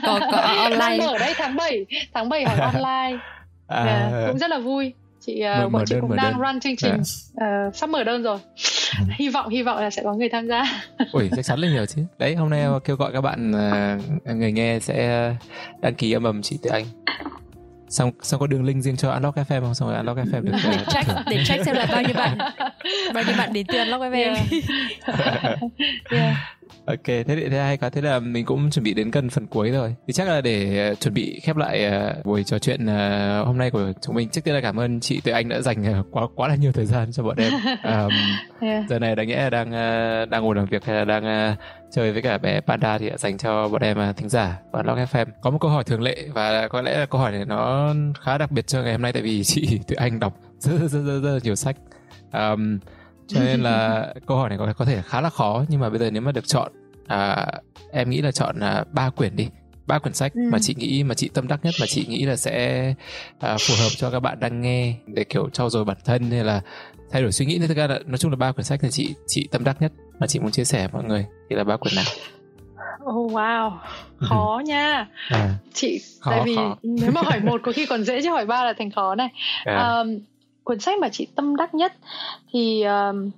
Có 0.06 0.20
có 0.32 0.36
đang 0.42 0.56
online. 0.72 1.06
mở 1.06 1.18
đây 1.18 1.34
tháng 1.36 1.56
7 1.56 1.86
tháng 2.14 2.28
7 2.28 2.44
học 2.44 2.58
online. 2.74 3.18
À, 3.66 3.84
Dạ, 4.12 4.26
cũng 4.28 4.38
rất 4.38 4.50
là 4.50 4.58
vui. 4.58 4.92
Chị 5.26 5.40
ờ, 5.40 5.54
Mở- 5.58 5.62
mở 5.62 5.68
bọn 5.68 5.84
chị 5.86 5.94
đơn, 5.94 6.00
cũng 6.00 6.16
đang 6.16 6.32
đơn. 6.32 6.40
run 6.40 6.60
chương 6.60 6.76
trình. 6.76 7.02
Ờ, 7.36 7.46
sắp 7.74 7.90
mở 7.90 8.04
đơn 8.04 8.22
rồi. 8.22 8.38
Ừ. 8.98 9.04
hy 9.18 9.28
vọng 9.28 9.48
hy 9.48 9.62
vọng 9.62 9.78
là 9.78 9.90
sẽ 9.90 10.02
có 10.02 10.14
người 10.14 10.28
tham 10.28 10.46
gia. 10.48 10.82
Ui 11.12 11.28
chắc 11.36 11.44
chắn 11.44 11.58
là 11.58 11.68
nhiều 11.68 11.86
chứ. 11.86 12.02
Đấy 12.18 12.34
hôm 12.34 12.50
nay 12.50 12.64
kêu 12.84 12.96
gọi 12.96 13.12
các 13.12 13.20
bạn 13.20 13.52
ờ, 14.24 14.34
Người 14.34 14.52
nghe 14.52 14.78
sẽ 14.80 15.30
đăng 15.80 15.94
ký 15.94 16.12
âm 16.12 16.24
ầm 16.24 16.42
chị 16.42 16.58
Tự 16.62 16.70
Anh 16.70 16.84
Xong 17.90 18.10
xong 18.22 18.40
có 18.40 18.46
đường 18.46 18.64
link 18.64 18.82
riêng 18.82 18.96
cho 18.96 19.10
Unlock 19.10 19.36
FM 19.36 19.60
không? 19.60 19.74
Xong 19.74 19.88
rồi 19.88 19.96
Unlock 19.96 20.18
FM 20.18 20.40
được 20.40 20.52
ờ, 20.64 20.84
check 20.92 21.08
để 21.30 21.44
check 21.44 21.64
xem 21.64 21.74
là 21.76 21.86
bao 21.92 22.02
nhiêu 22.02 22.14
bạn 22.14 22.38
bao 23.14 23.24
nhiêu 23.24 23.34
bạn 23.38 23.52
đến 23.52 23.66
từ 23.66 23.78
Unlock 23.78 24.02
FM 24.02 24.10
Yeah. 24.12 25.58
yeah. 26.10 26.36
Ok, 26.86 27.04
thế 27.04 27.24
thì 27.26 27.48
thế 27.48 27.58
hay 27.58 27.76
quá. 27.76 27.88
Thế 27.90 28.02
là 28.02 28.18
mình 28.18 28.44
cũng 28.44 28.70
chuẩn 28.70 28.82
bị 28.84 28.94
đến 28.94 29.10
gần 29.10 29.30
phần 29.30 29.46
cuối 29.46 29.70
rồi. 29.70 29.94
Thì 30.06 30.12
chắc 30.12 30.28
là 30.28 30.40
để 30.40 30.88
ờ, 30.88 30.94
chuẩn 30.94 31.14
bị 31.14 31.40
khép 31.42 31.56
lại 31.56 31.84
ờ, 31.84 32.14
buổi 32.24 32.44
trò 32.44 32.58
chuyện 32.58 32.86
ờ, 32.86 33.42
hôm 33.44 33.58
nay 33.58 33.70
của 33.70 33.92
chúng 34.02 34.14
mình. 34.14 34.28
Trước 34.28 34.40
tiên 34.44 34.54
là 34.54 34.60
cảm 34.60 34.80
ơn 34.80 35.00
chị 35.00 35.20
Tự 35.20 35.32
Anh 35.32 35.48
đã 35.48 35.60
dành 35.60 36.04
quá 36.10 36.26
quá 36.34 36.48
là 36.48 36.54
nhiều 36.54 36.72
thời 36.72 36.86
gian 36.86 37.12
cho 37.12 37.22
bọn 37.22 37.36
em. 37.36 37.52
Ờm, 37.82 38.10
Yeah. 38.60 38.84
giờ 38.88 38.98
này 38.98 39.16
đáng 39.16 39.28
nghĩa 39.28 39.36
là 39.36 39.50
đang 39.50 39.70
đang 40.30 40.42
ngồi 40.42 40.54
làm 40.54 40.66
việc 40.66 40.84
hay 40.84 40.96
là 40.96 41.04
đang 41.04 41.56
chơi 41.90 42.12
với 42.12 42.22
cả 42.22 42.38
bé 42.38 42.60
Panda 42.60 42.98
thì 42.98 43.10
đã 43.10 43.16
dành 43.16 43.38
cho 43.38 43.68
bọn 43.68 43.82
em 43.82 43.98
thính 44.16 44.28
giả 44.28 44.58
và 44.72 44.82
Log 44.82 44.96
FM. 44.96 45.26
Có 45.40 45.50
một 45.50 45.58
câu 45.60 45.70
hỏi 45.70 45.84
thường 45.84 46.02
lệ 46.02 46.28
và 46.34 46.68
có 46.68 46.82
lẽ 46.82 46.98
là 46.98 47.06
câu 47.06 47.20
hỏi 47.20 47.32
này 47.32 47.44
nó 47.44 47.94
khá 48.20 48.38
đặc 48.38 48.50
biệt 48.50 48.66
cho 48.66 48.82
ngày 48.82 48.92
hôm 48.92 49.02
nay 49.02 49.12
tại 49.12 49.22
vì 49.22 49.44
chị 49.44 49.80
Tự 49.86 49.96
Anh 49.96 50.20
đọc 50.20 50.36
rất 50.58 50.72
rất 50.80 50.88
rất, 50.88 51.00
rất, 51.02 51.20
rất 51.20 51.38
nhiều 51.44 51.54
sách. 51.54 51.76
Ờm, 52.30 52.78
cho 53.34 53.40
nên 53.40 53.62
là 53.62 54.06
câu 54.26 54.36
hỏi 54.36 54.48
này 54.48 54.58
có 54.58 54.72
có 54.76 54.84
thể 54.84 55.02
khá 55.06 55.20
là 55.20 55.30
khó 55.30 55.64
nhưng 55.68 55.80
mà 55.80 55.90
bây 55.90 55.98
giờ 55.98 56.10
nếu 56.10 56.22
mà 56.22 56.32
được 56.32 56.46
chọn 56.48 56.72
à, 57.06 57.46
em 57.92 58.10
nghĩ 58.10 58.22
là 58.22 58.32
chọn 58.32 58.60
à, 58.60 58.84
ba 58.92 59.10
quyển 59.10 59.36
đi 59.36 59.48
ba 59.86 59.98
quyển 59.98 60.14
sách 60.14 60.32
Ừ. 60.34 60.40
mà 60.52 60.58
chị 60.62 60.74
nghĩ 60.78 61.04
mà 61.04 61.14
chị 61.14 61.30
tâm 61.34 61.48
đắc 61.48 61.60
nhất 61.64 61.74
mà 61.80 61.86
chị 61.86 62.06
nghĩ 62.08 62.24
là 62.24 62.36
sẽ 62.36 62.94
à, 63.40 63.56
phù 63.60 63.74
hợp 63.82 63.88
cho 63.96 64.10
các 64.10 64.20
bạn 64.20 64.40
đang 64.40 64.60
nghe 64.60 64.94
để 65.06 65.24
kiểu 65.24 65.48
trau 65.52 65.70
dồi 65.70 65.84
bản 65.84 65.96
thân 66.04 66.30
hay 66.30 66.44
là 66.44 66.60
thay 67.10 67.22
đổi 67.22 67.32
suy 67.32 67.46
nghĩ 67.46 67.58
nên 67.58 67.68
thực 67.68 67.76
ra 67.76 67.86
là 67.86 67.98
nói 68.06 68.18
chung 68.18 68.30
là 68.30 68.36
ba 68.36 68.52
quyển 68.52 68.64
sách 68.64 68.80
thì 68.82 68.88
chị 68.90 69.14
chị 69.26 69.48
tâm 69.52 69.64
đắc 69.64 69.76
nhất 69.82 69.92
mà 70.20 70.26
chị 70.26 70.38
muốn 70.38 70.50
chia 70.50 70.64
sẻ 70.64 70.88
với 70.88 71.02
mọi 71.02 71.08
người 71.08 71.26
thì 71.50 71.56
là 71.56 71.64
ba 71.64 71.76
quyển 71.76 71.94
nào 71.94 72.04
Oh 73.04 73.32
wow, 73.32 73.70
khó 74.16 74.62
nha. 74.66 75.06
à, 75.28 75.54
Chị 75.72 76.00
Khó, 76.20 76.30
tại 76.30 76.40
vì 76.44 76.56
khó. 76.56 76.76
nếu 76.82 77.10
mà 77.12 77.22
hỏi 77.22 77.40
một 77.40 77.60
có 77.64 77.72
khi 77.72 77.86
còn 77.86 78.04
dễ 78.04 78.22
chứ 78.22 78.30
hỏi 78.30 78.46
ba 78.46 78.64
là 78.64 78.72
thành 78.78 78.90
khó 78.90 79.14
này. 79.14 79.28
à, 79.64 80.00
Um, 80.00 80.18
cuốn 80.64 80.80
sách 80.80 80.98
mà 80.98 81.08
chị 81.08 81.26
tâm 81.34 81.56
đắc 81.56 81.74
nhất. 81.74 81.92
Thì 82.52 82.82
um, 82.82 83.30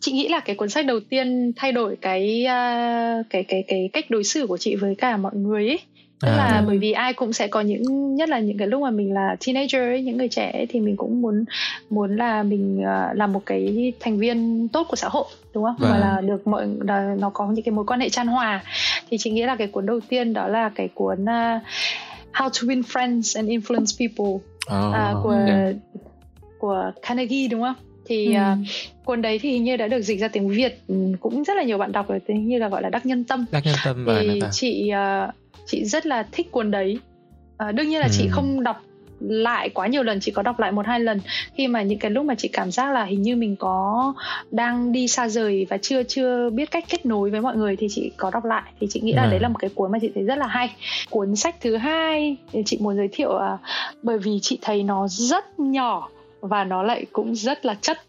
chị 0.00 0.12
nghĩ 0.12 0.28
là 0.28 0.40
cái 0.40 0.56
cuốn 0.56 0.68
sách 0.68 0.86
đầu 0.86 1.00
tiên 1.00 1.52
thay 1.56 1.72
đổi 1.72 1.96
cái 1.96 2.46
uh, 2.46 3.26
cái 3.30 3.44
cái 3.48 3.64
cái 3.68 3.90
cách 3.92 4.10
đối 4.10 4.24
xử 4.24 4.46
của 4.46 4.58
chị 4.58 4.76
với 4.76 4.94
cả 4.94 5.16
mọi 5.16 5.34
người 5.34 5.68
ấy. 5.68 5.78
Tức 6.20 6.28
À. 6.28 6.36
là 6.36 6.62
bởi 6.66 6.78
vì 6.78 6.92
ai 6.92 7.12
cũng 7.12 7.32
sẽ 7.32 7.48
có 7.48 7.60
những 7.60 8.14
nhất 8.14 8.28
là 8.28 8.38
những 8.38 8.58
cái 8.58 8.68
lúc 8.68 8.82
mà 8.82 8.90
mình 8.90 9.14
là 9.14 9.36
teenager 9.46 9.82
ấy, 9.82 10.02
những 10.02 10.16
người 10.16 10.28
trẻ 10.28 10.50
ấy, 10.52 10.66
thì 10.66 10.80
mình 10.80 10.96
cũng 10.96 11.22
muốn 11.22 11.44
muốn 11.90 12.16
là 12.16 12.42
mình 12.42 12.80
uh, 12.80 13.16
là 13.16 13.26
một 13.26 13.46
cái 13.46 13.92
thành 14.00 14.18
viên 14.18 14.68
tốt 14.68 14.86
của 14.88 14.96
xã 14.96 15.08
hội 15.08 15.26
đúng 15.54 15.64
không? 15.64 15.76
Vâng. 15.78 15.90
và 15.90 15.98
là 15.98 16.20
được 16.20 16.46
mọi 16.46 16.66
là 16.80 17.16
nó 17.18 17.30
có 17.30 17.46
những 17.46 17.64
cái 17.64 17.72
mối 17.72 17.84
quan 17.84 18.00
hệ 18.00 18.08
chan 18.08 18.26
hòa. 18.26 18.62
Thì 19.10 19.16
chị 19.20 19.30
nghĩ 19.30 19.42
là 19.42 19.56
cái 19.56 19.66
cuốn 19.66 19.86
đầu 19.86 20.00
tiên 20.08 20.32
đó 20.32 20.48
là 20.48 20.68
cái 20.74 20.88
cuốn 20.94 21.22
uh, 21.22 21.62
How 22.32 22.48
to 22.48 22.60
Win 22.60 22.82
Friends 22.82 23.38
and 23.38 23.48
Influence 23.48 23.98
People 23.98 24.46
oh, 24.66 24.94
à, 24.94 25.14
của 25.22 25.30
yeah. 25.46 25.74
của 26.58 26.90
Carnegie 27.02 27.48
đúng 27.48 27.62
không? 27.62 27.74
Thì 28.06 28.26
Ừ. 28.26 28.38
à, 28.38 28.56
cuốn 29.04 29.22
đấy 29.22 29.38
thì 29.38 29.50
hình 29.50 29.64
như 29.64 29.76
đã 29.76 29.88
được 29.88 30.00
dịch 30.02 30.20
ra 30.20 30.28
tiếng 30.28 30.48
Việt 30.48 30.80
ừ, 30.88 30.94
cũng 31.20 31.44
rất 31.44 31.56
là 31.56 31.62
nhiều 31.62 31.78
bạn 31.78 31.92
đọc 31.92 32.08
rồi, 32.08 32.20
như 32.28 32.58
là 32.58 32.68
gọi 32.68 32.82
là 32.82 32.90
Đắc 32.90 33.06
Nhân 33.06 33.24
Tâm. 33.24 33.44
đắc 33.52 33.62
nhân 33.64 33.74
tâm 33.84 34.04
và 34.04 34.22
Thì 34.22 34.40
chị 34.52 34.88
à, 34.88 35.32
chị 35.66 35.84
rất 35.84 36.06
là 36.06 36.26
thích 36.32 36.52
cuốn 36.52 36.70
đấy. 36.70 36.98
À, 37.56 37.72
đương 37.72 37.88
nhiên 37.88 38.00
là 38.00 38.08
chị 38.08 38.24
Ừ. 38.24 38.28
không 38.32 38.62
đọc 38.62 38.82
lại 39.28 39.68
quá 39.68 39.86
nhiều 39.86 40.02
lần 40.02 40.20
chỉ 40.20 40.32
có 40.32 40.42
đọc 40.42 40.58
lại 40.60 40.72
một 40.72 40.86
hai 40.86 41.00
lần. 41.00 41.20
Khi 41.54 41.68
mà 41.68 41.82
những 41.82 41.98
cái 41.98 42.10
lúc 42.10 42.24
mà 42.24 42.34
chị 42.34 42.48
cảm 42.48 42.70
giác 42.70 42.92
là 42.92 43.04
hình 43.04 43.22
như 43.22 43.36
mình 43.36 43.56
có 43.56 44.14
đang 44.50 44.92
đi 44.92 45.08
xa 45.08 45.28
rời 45.28 45.66
và 45.70 45.78
chưa 45.82 46.02
chưa 46.02 46.50
biết 46.50 46.70
cách 46.70 46.84
kết 46.88 47.06
nối 47.06 47.30
với 47.30 47.40
mọi 47.40 47.56
người 47.56 47.76
thì 47.76 47.86
chị 47.90 48.10
có 48.16 48.30
đọc 48.30 48.44
lại. 48.44 48.62
Thì 48.80 48.86
chị 48.90 49.00
nghĩ 49.00 49.12
là 49.12 49.22
À. 49.22 49.30
đấy 49.30 49.40
là 49.40 49.48
một 49.48 49.58
cái 49.58 49.70
cuốn 49.74 49.92
mà 49.92 49.98
chị 50.02 50.10
thấy 50.14 50.24
rất 50.24 50.38
là 50.38 50.46
hay. 50.46 50.70
Cuốn 51.10 51.36
sách 51.36 51.56
thứ 51.60 51.76
hai 51.76 52.36
chị 52.64 52.78
muốn 52.80 52.96
giới 52.96 53.08
thiệu 53.12 53.36
à, 53.36 53.58
bởi 54.02 54.18
vì 54.18 54.38
chị 54.42 54.58
thấy 54.62 54.82
nó 54.82 55.08
rất 55.08 55.58
nhỏ 55.60 56.08
và 56.48 56.64
nó 56.64 56.82
lại 56.82 57.06
cũng 57.12 57.34
rất 57.34 57.64
là 57.64 57.74
chất. 57.80 57.98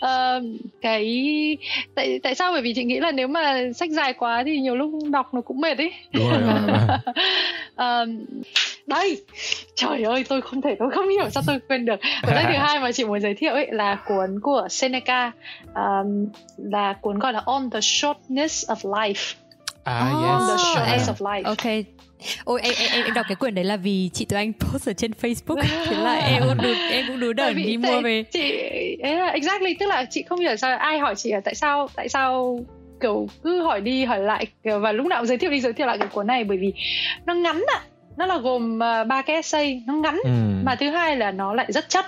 Ờ, 0.00 0.42
cái 0.82 1.56
tại 1.94 2.20
tại 2.22 2.34
sao? 2.34 2.52
Bởi 2.52 2.62
vì 2.62 2.74
chị 2.74 2.84
nghĩ 2.84 3.00
là 3.00 3.12
nếu 3.12 3.28
mà 3.28 3.60
sách 3.76 3.90
dài 3.90 4.12
quá 4.12 4.42
thì 4.46 4.58
nhiều 4.60 4.76
lúc 4.76 4.90
đọc 5.10 5.34
nó 5.34 5.40
cũng 5.40 5.60
mệt 5.60 5.78
ấy 5.78 5.92
đúng 6.12 6.30
rồi, 6.30 6.38
đúng 6.40 6.66
rồi. 6.66 6.98
Ờ, 7.74 8.06
đây 8.86 9.22
trời 9.74 10.02
ơi 10.02 10.24
tôi 10.28 10.40
không 10.40 10.60
thể 10.62 10.76
tôi 10.78 10.90
không 10.90 11.08
hiểu 11.08 11.30
sao 11.30 11.42
tôi 11.46 11.58
quên 11.68 11.84
được. 11.84 12.00
Cuốn 12.22 12.34
sách 12.34 12.44
thứ 12.48 12.58
hai 12.58 12.80
mà 12.80 12.92
chị 12.92 13.04
muốn 13.04 13.20
giới 13.20 13.34
thiệu 13.34 13.52
ấy 13.52 13.68
là 13.70 13.94
cuốn 13.94 14.40
của 14.42 14.66
Seneca 14.70 15.32
um, 15.74 16.26
là 16.56 16.92
cuốn 16.92 17.18
gọi 17.18 17.32
là 17.32 17.42
On 17.46 17.70
the 17.70 17.80
Shortness 17.80 18.70
of 18.70 18.90
Life. 18.90 19.34
À 19.84 20.10
Oh, 20.14 20.24
On 20.24 20.40
the 20.48 20.52
yes 20.52 20.74
Shortness 20.74 21.10
of 21.10 21.26
Life. 21.32 21.42
Ok 21.44 21.84
ôi 22.44 22.60
em, 22.62 22.74
em, 22.78 23.04
em 23.04 23.14
đọc 23.14 23.26
cái 23.28 23.36
quyển 23.36 23.54
đấy 23.54 23.64
là 23.64 23.76
vì 23.76 24.10
chị 24.14 24.24
tụi 24.24 24.36
anh 24.36 24.52
post 24.52 24.88
ở 24.88 24.92
trên 24.92 25.10
Facebook 25.22 25.62
thế 25.86 25.96
là 25.96 26.14
em 26.14 26.42
cũng 26.48 26.58
đủ 26.62 26.68
em 26.90 27.04
cũng 27.08 27.20
Tại 27.20 27.54
đẩn 27.54 27.56
đi 27.66 27.76
mua 27.76 28.00
về. 28.00 28.22
chị 28.22 28.50
ấy 29.02 29.14
là 29.16 29.26
exactly 29.26 29.74
tức 29.74 29.86
là 29.86 30.04
chị 30.10 30.22
không 30.22 30.40
hiểu 30.40 30.56
sao 30.56 30.76
ai 30.78 30.98
hỏi 30.98 31.14
chị 31.16 31.32
là 31.32 31.40
tại 31.40 31.54
sao 31.54 31.88
tại 31.96 32.08
sao 32.08 32.60
kiểu 33.00 33.28
cứ 33.44 33.62
hỏi 33.62 33.80
đi 33.80 34.04
hỏi 34.04 34.18
lại 34.20 34.46
và 34.62 34.92
lúc 34.92 35.06
nào 35.06 35.20
cũng 35.20 35.26
giới 35.26 35.38
thiệu 35.38 35.50
đi 35.50 35.60
giới 35.60 35.72
thiệu 35.72 35.86
lại 35.86 35.98
cái 35.98 36.08
cuốn 36.08 36.26
này 36.26 36.44
bởi 36.44 36.56
vì 36.58 36.72
nó 37.26 37.34
ngắn 37.34 37.64
ạ. 37.74 37.80
Nó 38.16 38.26
là 38.26 38.38
gồm 38.38 38.82
à, 38.82 39.04
ba 39.04 39.22
cái 39.22 39.36
essay 39.36 39.82
nó 39.86 39.94
ngắn. 39.94 40.18
Ừ. 40.24 40.30
mà 40.64 40.74
thứ 40.74 40.90
hai 40.90 41.16
là 41.16 41.30
nó 41.30 41.54
lại 41.54 41.66
rất 41.72 41.88
chất 41.88 42.04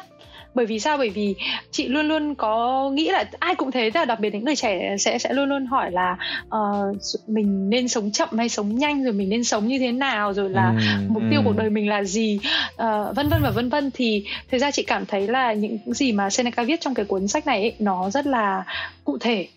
bởi 0.54 0.66
vì 0.66 0.78
sao 0.78 0.98
bởi 0.98 1.08
vì 1.10 1.34
chị 1.70 1.88
luôn 1.88 2.08
luôn 2.08 2.34
có 2.34 2.90
nghĩ 2.90 3.10
là 3.10 3.24
ai 3.38 3.54
cũng 3.54 3.70
thế 3.70 3.90
là 3.94 4.04
đặc 4.04 4.20
biệt 4.20 4.34
những 4.34 4.44
người 4.44 4.56
trẻ 4.56 4.96
sẽ 4.98 5.18
sẽ 5.18 5.32
luôn 5.32 5.48
luôn 5.48 5.66
hỏi 5.66 5.90
là 5.90 6.16
ờ, 6.48 6.92
mình 7.26 7.70
nên 7.70 7.88
sống 7.88 8.10
chậm 8.10 8.28
hay 8.38 8.48
sống 8.48 8.76
nhanh 8.78 9.04
rồi 9.04 9.12
mình 9.12 9.28
nên 9.28 9.44
sống 9.44 9.66
như 9.68 9.78
thế 9.78 9.92
nào 9.92 10.32
rồi 10.34 10.50
là 10.50 10.74
Ừ, 10.76 10.78
mục 11.08 11.22
tiêu 11.30 11.40
ừ. 11.40 11.44
cuộc 11.44 11.56
đời 11.56 11.70
mình 11.70 11.88
là 11.88 12.04
gì 12.04 12.40
ờ, 12.76 13.12
vân 13.16 13.28
vân 13.28 13.42
và 13.42 13.50
vân 13.50 13.68
vân 13.68 13.90
thì 13.94 14.24
thực 14.50 14.58
ra 14.58 14.70
chị 14.70 14.82
cảm 14.82 15.06
thấy 15.06 15.28
là 15.28 15.52
những 15.52 15.78
gì 15.86 16.12
mà 16.12 16.30
Seneca 16.30 16.62
viết 16.62 16.80
trong 16.80 16.94
cái 16.94 17.04
cuốn 17.06 17.28
sách 17.28 17.46
này 17.46 17.60
ấy, 17.60 17.74
nó 17.78 18.10
rất 18.10 18.26
là 18.26 18.64
cụ 19.04 19.18
thể 19.18 19.48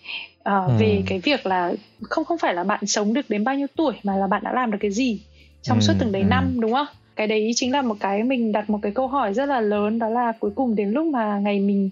ờ, 0.43 0.65
Ừ. 0.67 0.73
về 0.79 1.03
cái 1.07 1.19
việc 1.19 1.45
là 1.45 1.71
không 2.01 2.25
không 2.25 2.37
phải 2.37 2.53
là 2.53 2.63
bạn 2.63 2.85
sống 2.87 3.13
được 3.13 3.29
đến 3.29 3.43
bao 3.43 3.55
nhiêu 3.55 3.67
tuổi 3.75 3.93
mà 4.03 4.15
là 4.15 4.27
bạn 4.27 4.41
đã 4.45 4.51
làm 4.53 4.71
được 4.71 4.77
cái 4.81 4.91
gì 4.91 5.19
trong 5.61 5.77
Ừ, 5.77 5.81
suốt 5.81 5.93
từng 5.99 6.11
đấy 6.11 6.21
ừ. 6.21 6.25
năm 6.25 6.59
đúng 6.59 6.73
không 6.73 6.87
cái 7.15 7.27
đấy 7.27 7.51
chính 7.55 7.71
là 7.71 7.81
một 7.81 7.95
cái 7.99 8.23
mình 8.23 8.51
đặt 8.51 8.69
một 8.69 8.79
cái 8.81 8.91
câu 8.91 9.07
hỏi 9.07 9.33
rất 9.33 9.45
là 9.45 9.61
lớn 9.61 9.99
đó 9.99 10.09
là 10.09 10.33
cuối 10.39 10.51
cùng 10.55 10.75
đến 10.75 10.91
lúc 10.91 11.05
mà 11.05 11.39
ngày 11.39 11.59
mình 11.59 11.89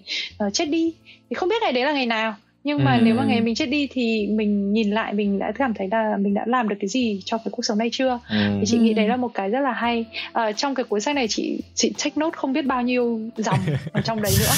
uh, 0.47 0.53
chết 0.53 0.65
đi. 0.65 0.93
Thì 1.29 1.33
không 1.33 1.49
biết 1.49 1.61
ngày 1.61 1.71
đấy 1.71 1.83
là 1.83 1.93
ngày 1.93 2.05
nào 2.05 2.35
nhưng 2.63 2.83
mà 2.83 2.95
ừ. 2.95 3.01
nếu 3.03 3.15
mà 3.15 3.25
ngày 3.25 3.41
mình 3.41 3.55
chết 3.55 3.65
đi 3.65 3.87
thì 3.91 4.27
mình 4.27 4.73
nhìn 4.73 4.91
lại 4.91 5.13
mình 5.13 5.39
đã 5.39 5.51
cảm 5.55 5.73
thấy 5.73 5.87
là 5.91 6.17
mình 6.19 6.33
đã 6.33 6.43
làm 6.47 6.69
được 6.69 6.75
cái 6.79 6.87
gì 6.87 7.21
cho 7.25 7.37
cái 7.37 7.51
cuộc 7.51 7.65
sống 7.65 7.77
này 7.77 7.89
chưa? 7.91 8.19
Ừ. 8.29 8.35
thì 8.59 8.65
chị 8.65 8.77
nghĩ 8.77 8.93
đấy 8.93 9.07
là 9.07 9.15
một 9.15 9.31
cái 9.33 9.49
rất 9.49 9.59
là 9.59 9.71
hay. 9.71 10.05
À, 10.33 10.51
trong 10.51 10.75
cái 10.75 10.83
cuốn 10.83 11.01
sách 11.01 11.15
này 11.15 11.27
chị 11.27 11.59
chị 11.75 11.93
take 11.97 12.15
note 12.15 12.37
không 12.37 12.53
biết 12.53 12.65
bao 12.65 12.81
nhiêu 12.81 13.19
dòng 13.37 13.59
ở 13.91 14.01
trong 14.01 14.21
đấy 14.21 14.31
nữa. 14.39 14.53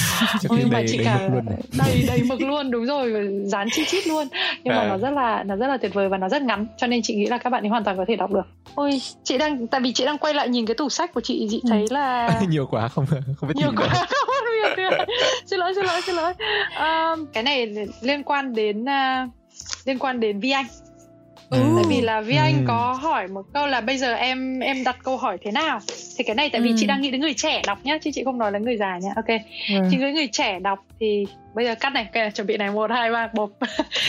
Nhưng 0.60 0.70
mà 0.72 0.82
chị 0.88 1.00
cả 1.04 1.30
đầy 1.78 2.04
đầy 2.08 2.24
mực 2.24 2.42
luôn 2.42 2.72
đúng 2.72 2.86
rồi 2.86 3.14
dán 3.46 3.68
chi 3.72 3.84
chít 3.88 4.08
luôn. 4.08 4.28
Nhưng 4.64 4.74
à. 4.74 4.78
mà 4.78 4.88
nó 4.90 4.98
rất 4.98 5.10
là 5.10 5.44
nó 5.44 5.56
rất 5.56 5.68
là 5.68 5.78
tuyệt 5.78 5.94
vời 5.94 6.10
và 6.10 6.18
nó 6.18 6.30
rất 6.30 6.42
ngắn 6.42 6.68
cho 6.78 6.88
nên 6.88 7.02
chị 7.02 7.16
nghĩ 7.16 7.26
là 7.26 7.38
các 7.38 7.50
bạn 7.50 7.64
ấy 7.64 7.70
hoàn 7.70 7.84
toàn 7.84 7.98
có 7.98 8.06
thể 8.08 8.16
đọc 8.16 8.32
được. 8.32 8.48
Ôi 8.76 9.02
chị 9.24 9.38
đang 9.38 9.68
tại 9.68 9.82
vì 9.82 9.94
chị 9.94 10.06
đang 10.06 10.18
quay 10.18 10.34
lại 10.34 10.50
nhìn 10.50 10.66
cái 10.66 10.76
tủ 10.76 10.90
sách 10.90 11.14
của 11.14 11.22
chị 11.22 11.48
chị 11.52 11.62
thấy 11.70 11.86
là 11.90 12.30
nhiều 12.50 12.68
quá 12.72 12.88
không 12.88 13.06
không 13.38 13.50
biết 13.50 13.56
nhiều 13.56 13.72
quá 13.78 14.08
xin 15.46 15.60
lỗi 15.60 15.74
xin 15.76 15.86
lỗi 15.86 16.02
xin 16.02 16.16
lỗi. 16.16 16.34
Um, 16.80 17.26
cái 17.34 17.44
này 17.44 17.68
liên 18.02 18.24
quan 18.24 18.54
đến 18.56 18.84
uh, 18.84 19.30
liên 19.86 20.00
quan 20.00 20.20
đến 20.20 20.40
vi 20.40 20.52
anh 20.52 20.66
Ừ. 21.50 21.58
tại 21.76 21.84
vì 21.90 22.02
là 22.02 22.22
vi 22.22 22.36
anh 22.36 22.54
ừ. 22.54 22.64
có 22.68 22.94
hỏi 23.02 23.28
một 23.28 23.46
câu 23.54 23.68
là 23.68 23.82
bây 23.82 23.98
giờ 23.98 24.14
em 24.14 24.60
em 24.60 24.84
đặt 24.84 24.98
câu 25.04 25.18
hỏi 25.18 25.38
thế 25.42 25.52
nào 25.52 25.80
thì 26.18 26.24
cái 26.24 26.36
này 26.36 26.50
tại 26.50 26.62
vì 26.62 26.70
ừ. 26.70 26.76
chị 26.78 26.86
đang 26.86 27.02
nghĩ 27.02 27.12
đến 27.12 27.22
người 27.22 27.34
trẻ 27.34 27.62
đọc 27.68 27.80
nhá 27.84 27.98
chứ 28.02 28.12
chị 28.14 28.24
không 28.24 28.38
nói 28.38 28.52
đến 28.52 28.64
người 28.64 28.78
già 28.78 28.98
nhá 28.98 29.10
ok 29.16 29.28
ừ. 29.70 29.76
chị 29.92 29.98
nghĩ 29.98 30.12
người 30.12 30.28
trẻ 30.32 30.60
đọc 30.60 30.80
thì 31.00 31.26
bây 31.56 31.66
giờ 31.66 31.76
cắt 31.76 31.94
này 31.94 32.04
okay, 32.04 32.32
chuẩn 32.32 32.48
bị 32.48 32.58
này 32.58 32.72
một 32.72 32.92
hai 32.92 33.12
ba 33.12 33.30
bộp 33.34 33.50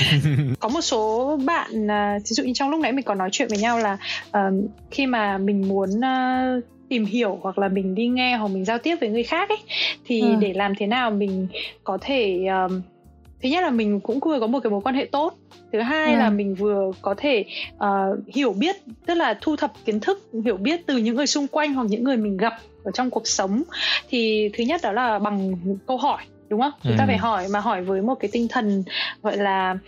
có 0.61 0.69
một 0.69 0.81
số 0.81 1.37
bạn 1.45 1.87
uh, 1.87 2.23
ví 2.23 2.35
dụ 2.35 2.45
như 2.45 2.53
trong 2.55 2.71
lúc 2.71 2.81
nãy 2.81 2.93
mình 2.93 3.05
còn 3.05 3.19
nói 3.19 3.29
chuyện 3.33 3.49
với 3.49 3.59
nhau 3.59 3.79
là 3.79 3.99
uh, 4.29 4.71
khi 4.91 5.07
mà 5.07 5.39
mình 5.39 5.69
muốn 5.69 5.91
uh, 5.91 6.65
tìm 6.89 7.05
hiểu 7.05 7.39
hoặc 7.43 7.59
là 7.59 7.69
mình 7.69 7.95
đi 7.95 8.07
nghe 8.07 8.37
hoặc 8.37 8.49
mình 8.49 8.65
giao 8.65 8.79
tiếp 8.79 8.97
với 9.01 9.09
người 9.09 9.23
khác 9.23 9.49
ấy 9.49 9.59
thì 10.07 10.21
ừ. 10.21 10.35
để 10.41 10.53
làm 10.53 10.75
thế 10.75 10.87
nào 10.87 11.11
mình 11.11 11.47
có 11.85 11.99
thể 12.01 12.47
um, 12.47 12.83
thứ 13.43 13.49
nhất 13.49 13.63
là 13.63 13.71
mình 13.71 14.01
cũng 14.01 14.21
vừa 14.21 14.41
có 14.41 14.47
một 14.47 14.61
cái 14.61 14.71
mối 14.71 14.81
quan 14.85 14.95
hệ 14.95 15.05
tốt 15.13 15.35
thứ 15.73 15.81
hai 15.81 16.15
ừ. 16.15 16.19
là 16.19 16.31
mình 16.31 16.55
vừa 16.55 16.93
có 17.03 17.15
thể 17.17 17.45
uh, 17.77 18.35
hiểu 18.35 18.53
biết 18.53 18.77
tức 19.07 19.15
là 19.15 19.39
thu 19.41 19.57
thập 19.57 19.73
kiến 19.85 20.01
thức 20.01 20.31
hiểu 20.45 20.57
biết 20.57 20.87
từ 20.87 20.97
những 20.97 21.17
người 21.17 21.27
xung 21.27 21.47
quanh 21.49 21.75
hoặc 21.75 21.87
những 21.91 22.05
người 22.05 22.17
mình 22.17 22.37
gặp 22.37 22.53
ở 22.85 22.91
trong 22.95 23.11
cuộc 23.11 23.27
sống 23.27 23.63
thì 24.09 24.51
thứ 24.55 24.65
nhất 24.65 24.81
đó 24.83 24.93
là 24.93 25.19
bằng 25.19 25.55
câu 25.87 25.97
hỏi 25.97 26.23
đúng 26.49 26.61
không 26.61 26.73
chúng 26.83 26.97
ta 26.99 27.05
ừ. 27.05 27.07
phải 27.07 27.17
hỏi 27.17 27.47
mà 27.49 27.61
hỏi 27.61 27.83
với 27.83 28.03
một 28.03 28.15
cái 28.15 28.31
tinh 28.33 28.49
thần 28.49 28.85
gọi 29.23 29.37
là 29.37 29.79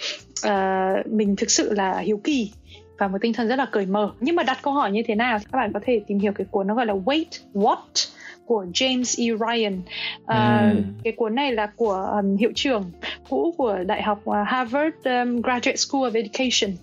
uh, 0.46 1.12
mình 1.12 1.36
thực 1.36 1.50
sự 1.50 1.72
là 1.72 1.98
hiếu 1.98 2.20
kỳ 2.24 2.50
và 2.98 3.08
một 3.08 3.18
tinh 3.20 3.32
thần 3.32 3.48
rất 3.48 3.56
là 3.56 3.66
cởi 3.72 3.86
mở 3.86 4.12
nhưng 4.20 4.36
mà 4.36 4.42
đặt 4.42 4.58
câu 4.62 4.72
hỏi 4.72 4.90
như 4.90 5.02
thế 5.06 5.14
nào 5.14 5.38
thì 5.38 5.44
các 5.52 5.58
bạn 5.58 5.72
có 5.72 5.80
thể 5.86 6.00
tìm 6.06 6.18
hiểu 6.18 6.32
cái 6.32 6.46
cuốn 6.50 6.66
nó 6.66 6.74
gọi 6.74 6.86
là 6.86 6.94
Wait 6.94 7.24
What 7.54 8.08
của 8.48 8.66
James 8.74 9.14
E. 9.18 9.36
Ryan. 9.36 9.80
Uh, 10.22 10.76
mm. 10.76 10.82
Cái 11.04 11.12
cuốn 11.12 11.34
này 11.34 11.52
là 11.52 11.66
của 11.66 12.10
um, 12.16 12.36
hiệu 12.36 12.52
trưởng 12.54 12.90
cũ 13.28 13.54
của 13.56 13.78
Đại 13.86 14.02
học 14.02 14.20
uh, 14.30 14.36
Harvard 14.46 14.96
um, 15.04 15.40
Graduate 15.40 15.76
School 15.76 16.02
of 16.02 16.14
Education. 16.14 16.76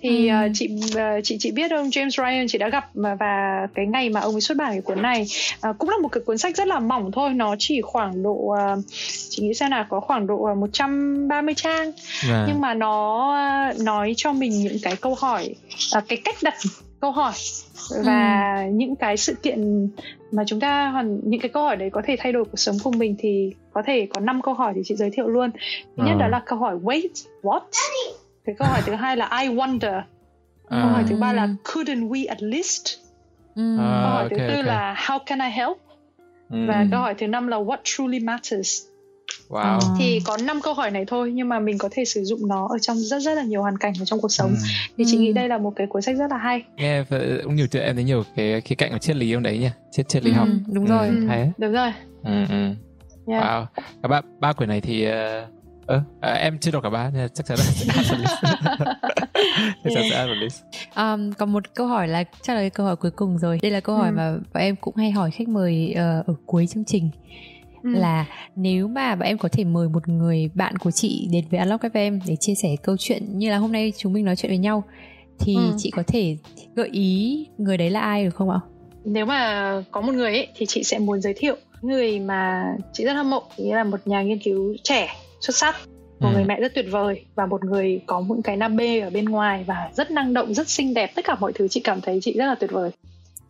Thì 0.00 0.30
mm. 0.30 0.44
uh, 0.44 0.50
chị 0.54 0.70
uh, 0.94 1.24
chị 1.24 1.36
chị 1.38 1.50
biết 1.50 1.70
ông 1.70 1.88
James 1.88 2.10
Ryan 2.10 2.48
chị 2.48 2.58
đã 2.58 2.68
gặp 2.68 2.90
và, 2.94 3.14
và 3.14 3.66
cái 3.74 3.86
ngày 3.86 4.08
mà 4.08 4.20
ông 4.20 4.34
ấy 4.34 4.40
xuất 4.40 4.56
bản 4.56 4.72
cái 4.72 4.80
cuốn 4.80 5.02
này 5.02 5.26
uh, 5.68 5.78
cũng 5.78 5.88
là 5.88 5.96
một 6.02 6.08
cái 6.08 6.22
cuốn 6.26 6.38
sách 6.38 6.56
rất 6.56 6.66
là 6.66 6.80
mỏng 6.80 7.12
thôi, 7.12 7.30
nó 7.34 7.56
chỉ 7.58 7.80
khoảng 7.80 8.22
độ 8.22 8.30
uh, 8.30 8.84
chị 9.28 9.42
nghĩ 9.42 9.54
xem 9.54 9.70
là 9.70 9.86
có 9.88 10.00
khoảng 10.00 10.26
độ 10.26 10.34
uh, 10.52 10.58
130 10.58 11.54
trang. 11.54 11.92
Dạ. 12.28 12.44
Nhưng 12.48 12.60
mà 12.60 12.74
nó 12.74 13.30
uh, 13.70 13.80
nói 13.80 14.14
cho 14.16 14.32
mình 14.32 14.50
những 14.50 14.76
cái 14.82 14.96
câu 14.96 15.14
hỏi, 15.14 15.54
uh, 15.98 16.04
cái 16.08 16.18
cách 16.24 16.36
đặt 16.42 16.54
câu 17.00 17.10
hỏi 17.10 17.32
và 18.04 18.56
ừ. 18.66 18.72
những 18.72 18.96
cái 18.96 19.16
sự 19.16 19.34
kiện 19.34 19.88
mà 20.32 20.42
chúng 20.46 20.60
ta 20.60 20.88
hoàn 20.88 21.20
những 21.24 21.40
cái 21.40 21.48
câu 21.48 21.64
hỏi 21.64 21.76
đấy 21.76 21.90
có 21.90 22.02
thể 22.04 22.16
thay 22.18 22.32
đổi 22.32 22.44
cuộc 22.44 22.56
sống 22.56 22.76
của 22.84 22.90
mình 22.90 23.16
thì 23.18 23.54
có 23.72 23.82
thể 23.86 24.08
có 24.14 24.20
5 24.20 24.42
câu 24.42 24.54
hỏi 24.54 24.72
thì 24.76 24.80
chị 24.84 24.94
giới 24.96 25.10
thiệu 25.10 25.28
luôn 25.28 25.50
thứ 25.96 26.02
nhất 26.04 26.12
ừ. 26.12 26.20
đó 26.20 26.28
là 26.28 26.42
câu 26.46 26.58
hỏi 26.58 26.76
wait 26.82 27.08
what 27.42 27.60
cái 28.44 28.54
câu 28.58 28.68
hỏi 28.68 28.82
thứ 28.86 28.94
hai 28.94 29.16
là 29.16 29.40
I 29.40 29.48
wonder 29.48 30.02
câu 30.70 30.88
hỏi 30.88 31.04
thứ 31.08 31.16
ba 31.16 31.32
là 31.32 31.48
couldn't 31.64 32.08
we 32.08 32.28
at 32.28 32.42
least 32.42 32.86
ừ. 33.54 33.76
câu 33.78 34.10
hỏi 34.10 34.28
thứ 34.30 34.36
okay, 34.36 34.48
tư 34.48 34.54
okay. 34.54 34.62
là 34.62 34.94
how 35.06 35.18
can 35.26 35.38
I 35.38 35.50
help 35.50 35.76
ừ. 36.50 36.56
và 36.68 36.86
câu 36.90 37.00
hỏi 37.00 37.14
thứ 37.14 37.26
năm 37.26 37.46
là 37.46 37.56
what 37.56 37.78
truly 37.84 38.20
matters 38.20 38.89
Wow. 39.48 39.80
Ừ. 39.80 39.86
Thì 39.98 40.20
có 40.24 40.36
5 40.36 40.60
câu 40.62 40.74
hỏi 40.74 40.90
này 40.90 41.04
thôi 41.04 41.32
nhưng 41.34 41.48
mà 41.48 41.58
mình 41.58 41.78
có 41.78 41.88
thể 41.92 42.04
sử 42.04 42.24
dụng 42.24 42.48
nó 42.48 42.68
ở 42.70 42.78
trong 42.78 42.96
rất 42.96 43.18
rất 43.18 43.34
là 43.34 43.42
nhiều 43.42 43.62
hoàn 43.62 43.78
cảnh 43.78 43.92
ở 44.00 44.04
trong 44.04 44.20
cuộc 44.20 44.32
sống. 44.32 44.50
Ừ. 44.50 44.66
Thì 44.98 45.04
chị 45.06 45.16
ừ. 45.16 45.20
nghĩ 45.20 45.32
đây 45.32 45.48
là 45.48 45.58
một 45.58 45.72
cái 45.76 45.86
cuốn 45.86 46.02
sách 46.02 46.16
rất 46.16 46.30
là 46.30 46.36
hay. 46.36 46.62
Nghe 46.76 47.04
cũng 47.44 47.54
nhiều 47.54 47.66
em 47.72 47.94
thấy 47.94 48.04
nhiều 48.04 48.24
cái 48.36 48.60
khía 48.60 48.74
cạnh 48.74 48.92
của 48.92 48.98
triết 48.98 49.16
lý 49.16 49.32
trong 49.32 49.42
đấy 49.42 49.58
nha. 49.58 49.72
Triết 49.90 50.08
triết 50.08 50.24
lý 50.24 50.30
ừ. 50.30 50.34
học. 50.34 50.48
Đúng 50.66 50.86
rồi. 50.86 51.08
Ừ. 51.08 51.26
Hay. 51.28 51.50
Đúng 51.58 51.72
rồi. 51.72 51.92
Ừ 52.24 52.44
ừ. 52.48 52.74
Yeah. 53.26 53.44
Wow. 53.44 53.66
Các 54.02 54.08
ba 54.08 54.20
ba 54.40 54.52
quyển 54.52 54.68
này 54.68 54.80
thì 54.80 55.08
uh, 55.08 55.12
Ờ, 55.90 56.02
à, 56.20 56.32
em 56.32 56.58
chưa 56.58 56.70
đọc 56.70 56.82
cả 56.82 56.90
ba 56.90 57.10
nên 57.10 57.28
chắc 57.34 57.46
chắn 57.46 57.58
là 57.58 57.64
sẽ 57.64 57.86
add 57.96 58.10
vào 58.10 58.18
list. 58.18 58.32
chắc 59.84 59.90
chắn 59.94 60.02
sẽ 60.10 60.16
add 60.16 60.28
vào 60.28 60.34
list. 60.34 60.62
Um, 60.96 61.32
còn 61.32 61.52
một 61.52 61.74
câu 61.74 61.86
hỏi 61.86 62.08
là 62.08 62.24
chắc 62.42 62.54
là 62.54 62.60
cái 62.60 62.70
câu 62.70 62.86
hỏi 62.86 62.96
cuối 62.96 63.10
cùng 63.10 63.38
rồi. 63.38 63.58
Đây 63.62 63.70
là 63.70 63.80
câu 63.80 63.96
hỏi 63.96 64.08
ừ. 64.08 64.12
mà 64.12 64.60
em 64.60 64.76
cũng 64.76 64.96
hay 64.96 65.10
hỏi 65.10 65.30
khách 65.30 65.48
mời 65.48 65.94
uh, 65.94 66.26
ở 66.26 66.34
cuối 66.46 66.66
chương 66.66 66.84
trình 66.84 67.10
ừ. 67.82 67.90
là 67.90 68.26
nếu 68.56 68.88
mà 68.88 69.14
bọn 69.14 69.26
em 69.26 69.38
có 69.38 69.48
thể 69.52 69.64
mời 69.64 69.88
một 69.88 70.08
người 70.08 70.50
bạn 70.54 70.76
của 70.76 70.90
chị 70.90 71.28
đến 71.32 71.44
với 71.50 71.60
Unlock 71.60 71.84
FM 71.84 72.20
để 72.26 72.36
chia 72.36 72.54
sẻ 72.54 72.68
câu 72.82 72.96
chuyện 72.98 73.38
như 73.38 73.50
là 73.50 73.56
hôm 73.56 73.72
nay 73.72 73.92
chúng 73.96 74.12
mình 74.12 74.24
nói 74.24 74.36
chuyện 74.36 74.50
với 74.50 74.58
nhau 74.58 74.84
thì 75.38 75.54
ừ. 75.54 75.72
chị 75.78 75.90
có 75.90 76.02
thể 76.06 76.36
gợi 76.74 76.88
ý 76.92 77.46
người 77.58 77.76
đấy 77.76 77.90
là 77.90 78.00
ai 78.00 78.24
được 78.24 78.34
không 78.34 78.50
ạ? 78.50 78.60
Nếu 79.04 79.26
mà 79.26 79.72
có 79.90 80.00
một 80.00 80.12
người 80.12 80.32
ấy 80.32 80.48
thì 80.56 80.66
chị 80.66 80.82
sẽ 80.84 80.98
muốn 80.98 81.20
giới 81.20 81.34
thiệu 81.36 81.56
người 81.82 82.18
mà 82.18 82.64
chị 82.92 83.04
rất 83.04 83.12
hâm 83.12 83.30
mộ 83.30 83.42
thì 83.56 83.72
là 83.72 83.84
một 83.84 84.00
nhà 84.04 84.22
nghiên 84.22 84.38
cứu 84.38 84.76
trẻ 84.82 85.16
xuất 85.40 85.56
sắc 85.56 85.76
một 86.20 86.28
ừ. 86.28 86.34
người 86.34 86.44
mẹ 86.44 86.60
rất 86.60 86.74
tuyệt 86.74 86.86
vời 86.90 87.24
và 87.34 87.46
một 87.46 87.64
người 87.64 88.00
có 88.06 88.24
những 88.28 88.42
cái 88.42 88.56
đam 88.56 88.76
mê 88.76 89.00
ở 89.00 89.10
bên 89.10 89.24
ngoài 89.24 89.64
và 89.66 89.90
rất 89.96 90.10
năng 90.10 90.34
động 90.34 90.54
rất 90.54 90.68
xinh 90.68 90.94
đẹp 90.94 91.10
tất 91.14 91.24
cả 91.24 91.36
mọi 91.40 91.52
thứ 91.52 91.68
chị 91.68 91.80
cảm 91.80 92.00
thấy 92.00 92.18
chị 92.22 92.32
rất 92.38 92.46
là 92.46 92.54
tuyệt 92.54 92.70
vời 92.70 92.90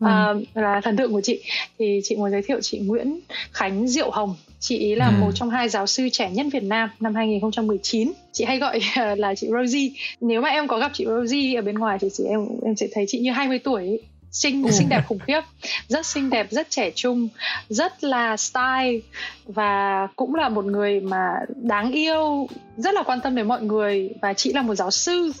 ừ. 0.01 0.07
à, 0.07 0.33
là 0.53 0.81
thần 0.81 0.97
tượng 0.97 1.11
của 1.11 1.21
chị 1.21 1.41
thì 1.79 2.01
chị 2.03 2.15
muốn 2.15 2.31
giới 2.31 2.41
thiệu 2.41 2.59
chị 2.61 2.79
Nguyễn 2.79 3.19
Khánh 3.51 3.87
Diệu 3.87 4.11
Hồng 4.11 4.35
chị 4.59 4.77
ý 4.77 4.95
là 4.95 5.07
ừ. 5.07 5.13
một 5.19 5.31
trong 5.35 5.49
hai 5.49 5.69
giáo 5.69 5.87
sư 5.87 6.09
trẻ 6.09 6.31
nhất 6.31 6.45
Việt 6.53 6.63
Nam 6.63 6.89
năm 6.99 7.15
2019 7.15 8.11
chị 8.31 8.45
hay 8.45 8.59
gọi 8.59 8.79
là 9.17 9.35
chị 9.35 9.47
Rosie 9.47 9.89
nếu 10.21 10.41
mà 10.41 10.49
em 10.49 10.67
có 10.67 10.77
gặp 10.77 10.91
chị 10.93 11.05
Rosie 11.05 11.55
ở 11.55 11.61
bên 11.61 11.75
ngoài 11.75 11.97
thì 12.01 12.07
chị 12.13 12.23
em 12.23 12.47
em 12.65 12.75
sẽ 12.75 12.87
thấy 12.93 13.05
chị 13.07 13.19
như 13.19 13.31
20 13.31 13.59
tuổi 13.59 13.81
ấy 13.81 14.01
xinh 14.31 14.63
ừ. 14.63 14.71
xinh 14.71 14.89
đẹp 14.89 15.01
khủng 15.07 15.19
khiếp 15.19 15.41
rất 15.87 16.05
xinh 16.05 16.29
đẹp 16.29 16.47
rất 16.51 16.69
trẻ 16.69 16.91
trung 16.95 17.27
rất 17.69 18.03
là 18.03 18.37
style 18.37 18.99
và 19.45 20.07
cũng 20.15 20.35
là 20.35 20.49
một 20.49 20.65
người 20.65 20.99
mà 20.99 21.33
đáng 21.55 21.91
yêu 21.91 22.47
rất 22.77 22.93
là 22.93 23.03
quan 23.03 23.19
tâm 23.21 23.35
đến 23.35 23.47
mọi 23.47 23.61
người 23.61 24.09
và 24.21 24.33
chị 24.33 24.53
là 24.53 24.61
một 24.61 24.75
giáo 24.75 24.91
sư 24.91 25.31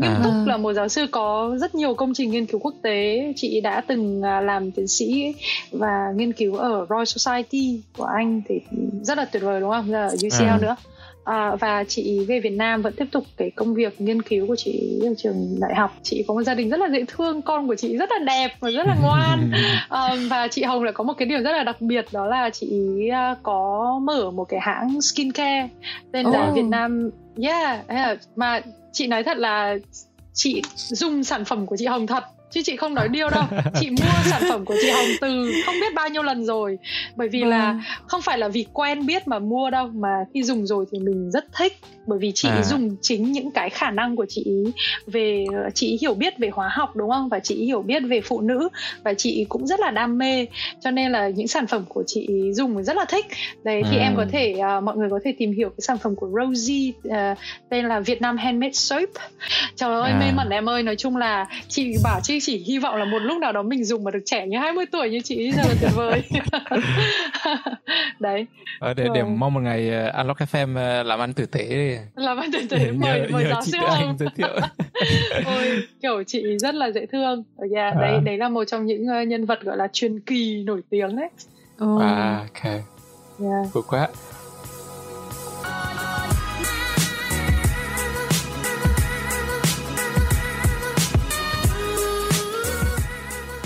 nghiêm 0.00 0.10
à. 0.10 0.20
túc 0.24 0.32
là 0.46 0.56
một 0.56 0.72
giáo 0.72 0.88
sư 0.88 1.06
có 1.10 1.56
rất 1.60 1.74
nhiều 1.74 1.94
công 1.94 2.14
trình 2.14 2.30
nghiên 2.30 2.46
cứu 2.46 2.60
quốc 2.60 2.74
tế 2.82 3.32
chị 3.36 3.60
đã 3.60 3.80
từng 3.80 4.22
à, 4.22 4.40
làm 4.40 4.70
tiến 4.70 4.88
sĩ 4.88 5.34
và 5.70 6.12
nghiên 6.16 6.32
cứu 6.32 6.56
ở 6.56 6.86
Royal 6.90 7.04
Society 7.04 7.80
của 7.96 8.04
anh 8.04 8.42
thì 8.48 8.60
rất 9.02 9.18
là 9.18 9.24
tuyệt 9.24 9.42
vời 9.42 9.60
đúng 9.60 9.70
không 9.70 9.90
là 9.90 10.06
UCL 10.06 10.42
à. 10.42 10.58
nữa 10.62 10.76
à, 11.28 11.56
và 11.60 11.84
chị 11.84 12.24
về 12.28 12.40
Việt 12.40 12.50
Nam 12.50 12.82
vẫn 12.82 12.92
tiếp 12.96 13.04
tục 13.12 13.24
cái 13.36 13.50
công 13.50 13.74
việc 13.74 14.00
nghiên 14.00 14.22
cứu 14.22 14.46
của 14.46 14.56
chị 14.56 15.00
ở 15.02 15.14
trường 15.18 15.56
đại 15.60 15.74
học 15.74 15.96
chị 16.02 16.24
có 16.28 16.34
một 16.34 16.42
gia 16.42 16.54
đình 16.54 16.70
rất 16.70 16.80
là 16.80 16.88
dễ 16.92 17.04
thương 17.08 17.42
con 17.42 17.68
của 17.68 17.74
chị 17.74 17.96
rất 17.96 18.10
là 18.10 18.18
đẹp 18.18 18.48
và 18.60 18.70
rất 18.70 18.86
là 18.86 18.96
ngoan 19.02 19.50
à, 19.88 20.16
và 20.30 20.48
chị 20.48 20.62
Hồng 20.62 20.82
lại 20.82 20.92
có 20.92 21.04
một 21.04 21.12
cái 21.18 21.28
điểm 21.28 21.42
rất 21.42 21.52
là 21.52 21.64
đặc 21.64 21.80
biệt 21.80 22.06
đó 22.12 22.26
là 22.26 22.50
chị 22.50 22.68
à, 23.12 23.36
có 23.42 24.00
mở 24.02 24.30
một 24.30 24.44
cái 24.44 24.60
hãng 24.60 25.00
skincare 25.02 25.68
tên 26.12 26.26
là 26.26 26.48
oh. 26.48 26.54
Việt 26.54 26.64
Nam 26.70 27.10
yeah 27.42 27.86
mà 28.36 28.60
chị 28.98 29.06
nói 29.06 29.22
thật 29.24 29.38
là 29.38 29.76
chị 30.32 30.62
dùng 30.74 31.24
sản 31.24 31.44
phẩm 31.44 31.66
của 31.66 31.76
chị 31.76 31.86
Hồng 31.86 32.06
thật 32.06 32.24
chứ 32.50 32.60
chị 32.64 32.76
không 32.76 32.94
nói 32.94 33.08
điêu 33.08 33.30
đâu. 33.30 33.44
Chị 33.80 33.90
mua 33.90 34.30
sản 34.30 34.42
phẩm 34.48 34.64
của 34.64 34.74
chị 34.80 34.90
hồng 34.90 35.08
từ 35.20 35.52
không 35.66 35.74
biết 35.80 35.94
bao 35.94 36.08
nhiêu 36.08 36.22
lần 36.22 36.44
rồi. 36.44 36.78
Bởi 37.16 37.28
vì 37.28 37.40
vâng. 37.40 37.50
là 37.50 37.82
không 38.06 38.22
phải 38.22 38.38
là 38.38 38.48
vì 38.48 38.66
quen 38.72 39.06
biết 39.06 39.28
mà 39.28 39.38
mua 39.38 39.70
đâu 39.70 39.88
mà 39.94 40.24
khi 40.34 40.42
dùng 40.42 40.66
rồi 40.66 40.84
thì 40.92 40.98
mình 40.98 41.30
rất 41.30 41.44
thích 41.56 41.72
bởi 42.08 42.18
vì 42.18 42.32
chị 42.34 42.48
à. 42.48 42.62
dùng 42.62 42.96
chính 43.00 43.32
những 43.32 43.50
cái 43.50 43.70
khả 43.70 43.90
năng 43.90 44.16
của 44.16 44.26
chị 44.28 44.46
về 45.06 45.46
chị 45.74 45.98
hiểu 46.00 46.14
biết 46.14 46.38
về 46.38 46.50
hóa 46.52 46.68
học 46.72 46.96
đúng 46.96 47.10
không? 47.10 47.28
Và 47.28 47.38
chị 47.38 47.64
hiểu 47.64 47.82
biết 47.82 48.00
về 48.00 48.20
phụ 48.20 48.40
nữ. 48.40 48.68
Và 49.04 49.14
chị 49.14 49.46
cũng 49.48 49.66
rất 49.66 49.80
là 49.80 49.90
đam 49.90 50.18
mê. 50.18 50.46
Cho 50.80 50.90
nên 50.90 51.12
là 51.12 51.28
những 51.28 51.48
sản 51.48 51.66
phẩm 51.66 51.84
của 51.88 52.04
chị 52.06 52.28
dùng 52.52 52.84
rất 52.84 52.96
là 52.96 53.04
thích. 53.08 53.26
Đấy 53.64 53.82
thì 53.90 53.98
à. 53.98 54.02
em 54.02 54.16
có 54.16 54.26
thể 54.32 54.54
uh, 54.78 54.84
mọi 54.84 54.96
người 54.96 55.08
có 55.10 55.20
thể 55.24 55.34
tìm 55.38 55.52
hiểu 55.52 55.68
cái 55.68 55.80
sản 55.80 55.98
phẩm 55.98 56.16
của 56.16 56.28
Rosie 56.28 56.92
uh, 57.08 57.38
tên 57.68 57.84
là 57.84 58.00
Việt 58.00 58.22
Nam 58.22 58.36
Handmade 58.36 58.72
Soap. 58.72 59.10
Trời 59.76 60.00
ơi 60.00 60.10
à. 60.10 60.18
mê 60.20 60.32
mẩn 60.36 60.50
em 60.50 60.68
ơi. 60.68 60.82
Nói 60.82 60.96
chung 60.96 61.16
là 61.16 61.46
chị 61.68 61.94
bảo 62.04 62.20
Huy 62.28 62.40
chỉ 62.40 62.58
hy 62.58 62.78
vọng 62.78 62.96
là 62.96 63.04
một 63.04 63.18
lúc 63.18 63.38
nào 63.38 63.52
đó 63.52 63.62
mình 63.62 63.84
dùng 63.84 64.04
mà 64.04 64.10
được 64.10 64.22
trẻ 64.24 64.46
như 64.46 64.58
20 64.58 64.86
tuổi 64.92 65.10
như 65.10 65.20
chị 65.20 65.52
giờ 65.52 65.62
là 65.62 65.74
tuyệt 65.80 65.90
vời. 65.94 66.22
Đấy. 68.18 68.46
Để, 68.96 69.06
để 69.14 69.22
mong 69.22 69.54
một 69.54 69.60
ngày 69.60 69.90
uh, 70.08 70.14
Unlock 70.14 70.40
FM 70.40 71.02
làm 71.04 71.20
ăn 71.20 71.32
tử 71.32 71.46
tế 71.46 71.97
làm 72.14 72.38
ăn 72.38 72.50
tử 72.52 72.58
tế 72.70 72.90
mời 72.90 73.28
mời 73.30 73.44
giáo 73.50 73.62
sư 73.62 73.78
anh 73.86 74.16
giới 74.18 74.28
thiệu 74.36 74.48
ôi 75.46 75.82
kiểu 76.02 76.22
chị 76.26 76.58
rất 76.58 76.74
là 76.74 76.90
dễ 76.90 77.06
thương 77.06 77.44
ở 77.56 77.66
nhà 77.66 77.90
à. 77.90 78.00
đấy 78.00 78.20
đấy 78.24 78.38
là 78.38 78.48
một 78.48 78.64
trong 78.64 78.86
những 78.86 79.06
uh, 79.22 79.28
nhân 79.28 79.46
vật 79.46 79.58
gọi 79.62 79.76
là 79.76 79.88
truyền 79.92 80.20
kỳ 80.20 80.62
nổi 80.62 80.80
tiếng 80.90 81.16
đấy 81.16 81.28
oh. 81.84 82.02
à 82.02 82.36
ok 82.38 82.64
yeah. 82.64 83.66
cool 83.72 83.84
quá 83.88 84.08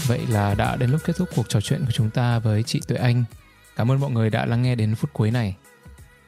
Vậy 0.09 0.21
là 0.29 0.55
đã 0.55 0.77
đến 0.77 0.91
lúc 0.91 1.01
kết 1.05 1.17
thúc 1.17 1.29
cuộc 1.37 1.49
trò 1.49 1.61
chuyện 1.61 1.81
của 1.85 1.93
chúng 1.93 2.11
ta 2.11 2.39
với 2.39 2.63
chị 2.63 2.81
Tuệ 2.89 2.97
Anh. 2.97 3.25
Cảm 3.77 3.91
ơn 3.91 4.01
mọi 4.01 4.11
người 4.11 4.31
đã 4.31 4.47
lắng 4.47 4.63
nghe 4.63 4.75
đến 4.75 4.95
phút 4.95 5.11
cuối 5.13 5.31
này. 5.31 5.55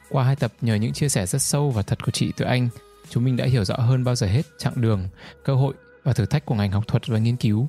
Qua 0.09 0.23
hai 0.23 0.35
tập 0.35 0.53
nhờ 0.61 0.75
những 0.75 0.93
chia 0.93 1.09
sẻ 1.09 1.25
rất 1.25 1.41
sâu 1.41 1.71
và 1.71 1.81
thật 1.81 2.03
của 2.03 2.11
chị 2.11 2.31
Tuệ 2.31 2.47
Anh, 2.47 2.69
chúng 3.09 3.23
mình 3.23 3.37
đã 3.37 3.45
hiểu 3.45 3.65
rõ 3.65 3.75
hơn 3.75 4.03
bao 4.03 4.15
giờ 4.15 4.27
hết 4.27 4.41
chặng 4.57 4.81
đường, 4.81 5.07
cơ 5.43 5.55
hội 5.55 5.73
và 6.03 6.13
thử 6.13 6.25
thách 6.25 6.45
của 6.45 6.55
ngành 6.55 6.71
học 6.71 6.87
thuật 6.87 7.07
và 7.07 7.17
nghiên 7.17 7.35
cứu. 7.35 7.67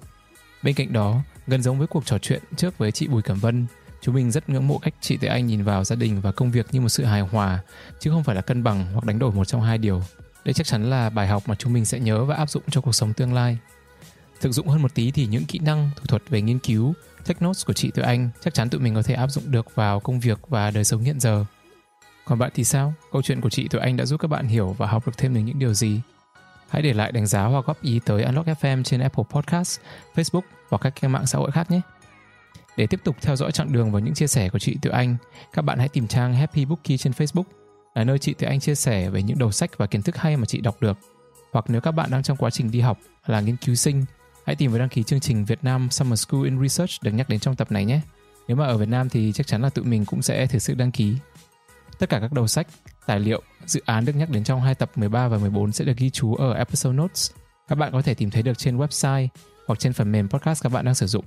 Bên 0.63 0.75
cạnh 0.75 0.93
đó, 0.93 1.21
gần 1.47 1.63
giống 1.63 1.79
với 1.79 1.87
cuộc 1.87 2.07
trò 2.07 2.19
chuyện 2.19 2.43
trước 2.57 2.79
với 2.79 2.93
chị 2.93 3.09
Bùi 3.09 3.23
Cẩm 3.23 3.39
Vân, 3.39 3.67
chúng 4.01 4.15
mình 4.15 4.31
rất 4.31 4.49
ngưỡng 4.49 4.69
mộ 4.69 4.79
cách 4.79 4.95
chị 5.01 5.17
Tuệ 5.17 5.29
Anh 5.29 5.47
nhìn 5.47 5.65
vào 5.65 5.85
gia 5.85 5.97
đình 5.97 6.21
và 6.21 6.33
công 6.33 6.51
việc 6.51 6.67
như 6.73 6.81
một 6.81 6.89
sự 6.89 7.05
hài 7.05 7.21
hòa, 7.21 7.61
chứ 8.01 8.11
không 8.11 8.25
phải 8.25 8.37
là 8.37 8.43
cân 8.43 8.65
bằng 8.65 8.87
hoặc 8.93 9.05
đánh 9.05 9.19
đổi 9.19 9.33
một 9.33 9.45
trong 9.45 9.63
hai 9.63 9.79
điều. 9.79 10.03
Đây 10.45 10.55
chắc 10.55 10.67
chắn 10.67 10.91
là 10.91 11.11
bài 11.11 11.29
học 11.29 11.43
mà 11.47 11.55
chúng 11.55 11.73
mình 11.73 11.85
sẽ 11.85 12.01
nhớ 12.01 12.25
và 12.25 12.35
áp 12.35 12.51
dụng 12.51 12.63
cho 12.71 12.81
cuộc 12.81 12.93
sống 12.93 13.13
tương 13.13 13.35
lai. 13.35 13.59
Thực 14.41 14.53
dụng 14.53 14.69
hơn 14.69 14.83
một 14.83 14.95
tí 14.95 15.11
thì 15.11 15.27
những 15.27 15.45
kỹ 15.45 15.59
năng, 15.59 15.91
thủ 15.97 16.07
thuật 16.07 16.23
về 16.29 16.43
nghiên 16.43 16.59
cứu, 16.59 16.95
tech 17.27 17.43
notes 17.43 17.67
của 17.67 17.73
chị 17.73 17.91
Tuệ 17.91 18.05
Anh 18.05 18.31
chắc 18.45 18.55
chắn 18.55 18.69
tụi 18.69 18.81
mình 18.81 18.95
có 18.95 19.03
thể 19.03 19.15
áp 19.15 19.27
dụng 19.27 19.51
được 19.51 19.75
vào 19.75 20.01
công 20.01 20.21
việc 20.21 20.39
và 20.49 20.71
đời 20.71 20.85
sống 20.85 21.01
hiện 21.01 21.21
giờ. 21.21 21.45
Còn 22.27 22.39
bạn 22.39 22.51
thì 22.55 22.65
sao? 22.65 22.95
Câu 23.13 23.23
chuyện 23.23 23.41
của 23.41 23.51
chị 23.51 23.69
tụi 23.69 23.81
Anh 23.81 23.97
đã 23.97 24.05
giúp 24.05 24.21
các 24.21 24.29
bạn 24.29 24.47
hiểu 24.47 24.73
và 24.79 24.87
học 24.87 25.07
được 25.07 25.13
thêm 25.19 25.35
được 25.35 25.41
những 25.41 25.59
điều 25.59 25.75
gì? 25.75 26.01
Hãy 26.69 26.83
để 26.83 26.93
lại 26.93 27.13
đánh 27.13 27.27
giá 27.27 27.45
hoặc 27.45 27.67
góp 27.67 27.83
ý 27.83 28.01
tới 28.05 28.23
Unlock 28.23 28.49
FM 28.49 28.83
trên 28.83 29.01
Apple 29.01 29.25
Podcast, 29.31 29.81
Facebook 30.15 30.41
và 30.69 30.79
các 30.79 30.95
kênh 31.01 31.13
mạng 31.13 31.27
xã 31.27 31.39
hội 31.39 31.51
khác 31.51 31.71
nhé. 31.71 31.81
Để 32.77 32.87
tiếp 32.87 33.01
tục 33.05 33.17
theo 33.21 33.37
dõi 33.37 33.53
chặng 33.53 33.73
đường 33.73 33.93
và 33.93 34.01
những 34.01 34.15
chia 34.15 34.27
sẻ 34.27 34.49
của 34.49 34.59
chị 34.59 34.77
Tự 34.83 34.91
Anh, 34.91 35.17
các 35.53 35.63
bạn 35.63 35.79
hãy 35.79 35.89
tìm 35.89 36.09
trang 36.09 36.35
Happy 36.35 36.65
Bookie 36.65 36.97
trên 36.97 37.13
Facebook, 37.13 37.45
là 37.95 38.05
nơi 38.05 38.19
chị 38.19 38.35
Tự 38.35 38.47
Anh 38.47 38.61
chia 38.61 38.75
sẻ 38.75 39.11
về 39.11 39.23
những 39.23 39.39
đầu 39.39 39.53
sách 39.53 39.79
và 39.79 39.87
kiến 39.87 40.03
thức 40.03 40.17
hay 40.17 40.37
mà 40.37 40.47
chị 40.47 40.61
đọc 40.61 40.77
được. 40.81 40.99
Hoặc 41.53 41.65
nếu 41.69 41.81
các 41.81 41.93
bạn 41.93 42.11
đang 42.11 42.23
trong 42.23 42.37
quá 42.37 42.51
trình 42.51 42.71
đi 42.71 42.81
học, 42.81 42.99
là 43.27 43.41
nghiên 43.41 43.57
cứu 43.57 43.75
sinh 43.75 44.05
hãy 44.47 44.57
tìm 44.57 44.73
và 44.73 44.79
đăng 44.79 44.89
ký 44.89 45.03
chương 45.03 45.21
trình 45.21 45.45
Việt 45.45 45.65
Nam 45.65 45.91
Summer 45.91 46.21
School 46.21 46.45
in 46.45 46.63
Research 46.63 47.03
được 47.03 47.13
nhắc 47.13 47.29
đến 47.29 47.41
trong 47.41 47.57
tập 47.57 47.73
này 47.73 47.85
nhé. 47.85 48.01
Nếu 48.49 48.57
mà 48.57 48.67
ở 48.67 48.77
Việt 48.77 48.89
Nam 48.89 49.09
thì 49.09 49.33
chắc 49.33 49.47
chắn 49.47 49.63
là 49.63 49.71
tụi 49.71 49.85
mình 49.85 50.05
cũng 50.05 50.23
sẽ 50.23 50.47
thử 50.47 50.59
sức 50.59 50.75
đăng 50.75 50.91
ký. 50.91 51.17
Tất 51.99 52.09
cả 52.09 52.19
các 52.21 52.33
đầu 52.33 52.47
sách, 52.47 52.67
tài 53.07 53.21
liệu, 53.21 53.43
dự 53.67 53.81
án 53.85 54.05
được 54.05 54.13
nhắc 54.17 54.31
đến 54.31 54.45
trong 54.45 54.61
hai 54.61 54.75
tập 54.75 54.91
13 54.97 55.29
và 55.29 55.39
14 55.39 55.73
sẽ 55.73 55.85
được 55.85 55.97
ghi 55.97 56.11
chú 56.11 56.35
ở 56.35 56.55
episode 56.55 56.97
notes. 56.97 57.31
Các 57.69 57.75
bạn 57.75 57.93
có 57.93 58.03
thể 58.03 58.15
tìm 58.15 58.31
thấy 58.31 58.43
được 58.43 58.59
trên 58.59 58.79
website 58.79 59.29
hoặc 59.67 59.79
trên 59.79 59.93
phần 59.93 60.13
mềm 60.13 60.29
podcast 60.29 60.63
các 60.63 60.73
bạn 60.73 60.85
đang 60.85 60.95
sử 60.95 61.07
dụng. 61.07 61.25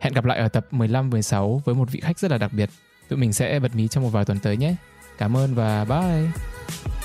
Hẹn 0.00 0.12
gặp 0.12 0.24
lại 0.24 0.38
ở 0.38 0.48
tập 0.48 0.66
15 0.70 1.10
16 1.10 1.62
với 1.64 1.74
một 1.74 1.90
vị 1.90 2.00
khách 2.00 2.18
rất 2.18 2.30
là 2.30 2.38
đặc 2.38 2.52
biệt. 2.52 2.70
Tụi 3.08 3.18
mình 3.18 3.32
sẽ 3.32 3.58
bật 3.58 3.74
mí 3.74 3.88
trong 3.88 4.04
một 4.04 4.10
vài 4.10 4.24
tuần 4.24 4.38
tới 4.38 4.56
nhé. 4.56 4.76
Cảm 5.18 5.36
ơn 5.36 5.54
và 5.54 5.84
bye. 5.84 6.95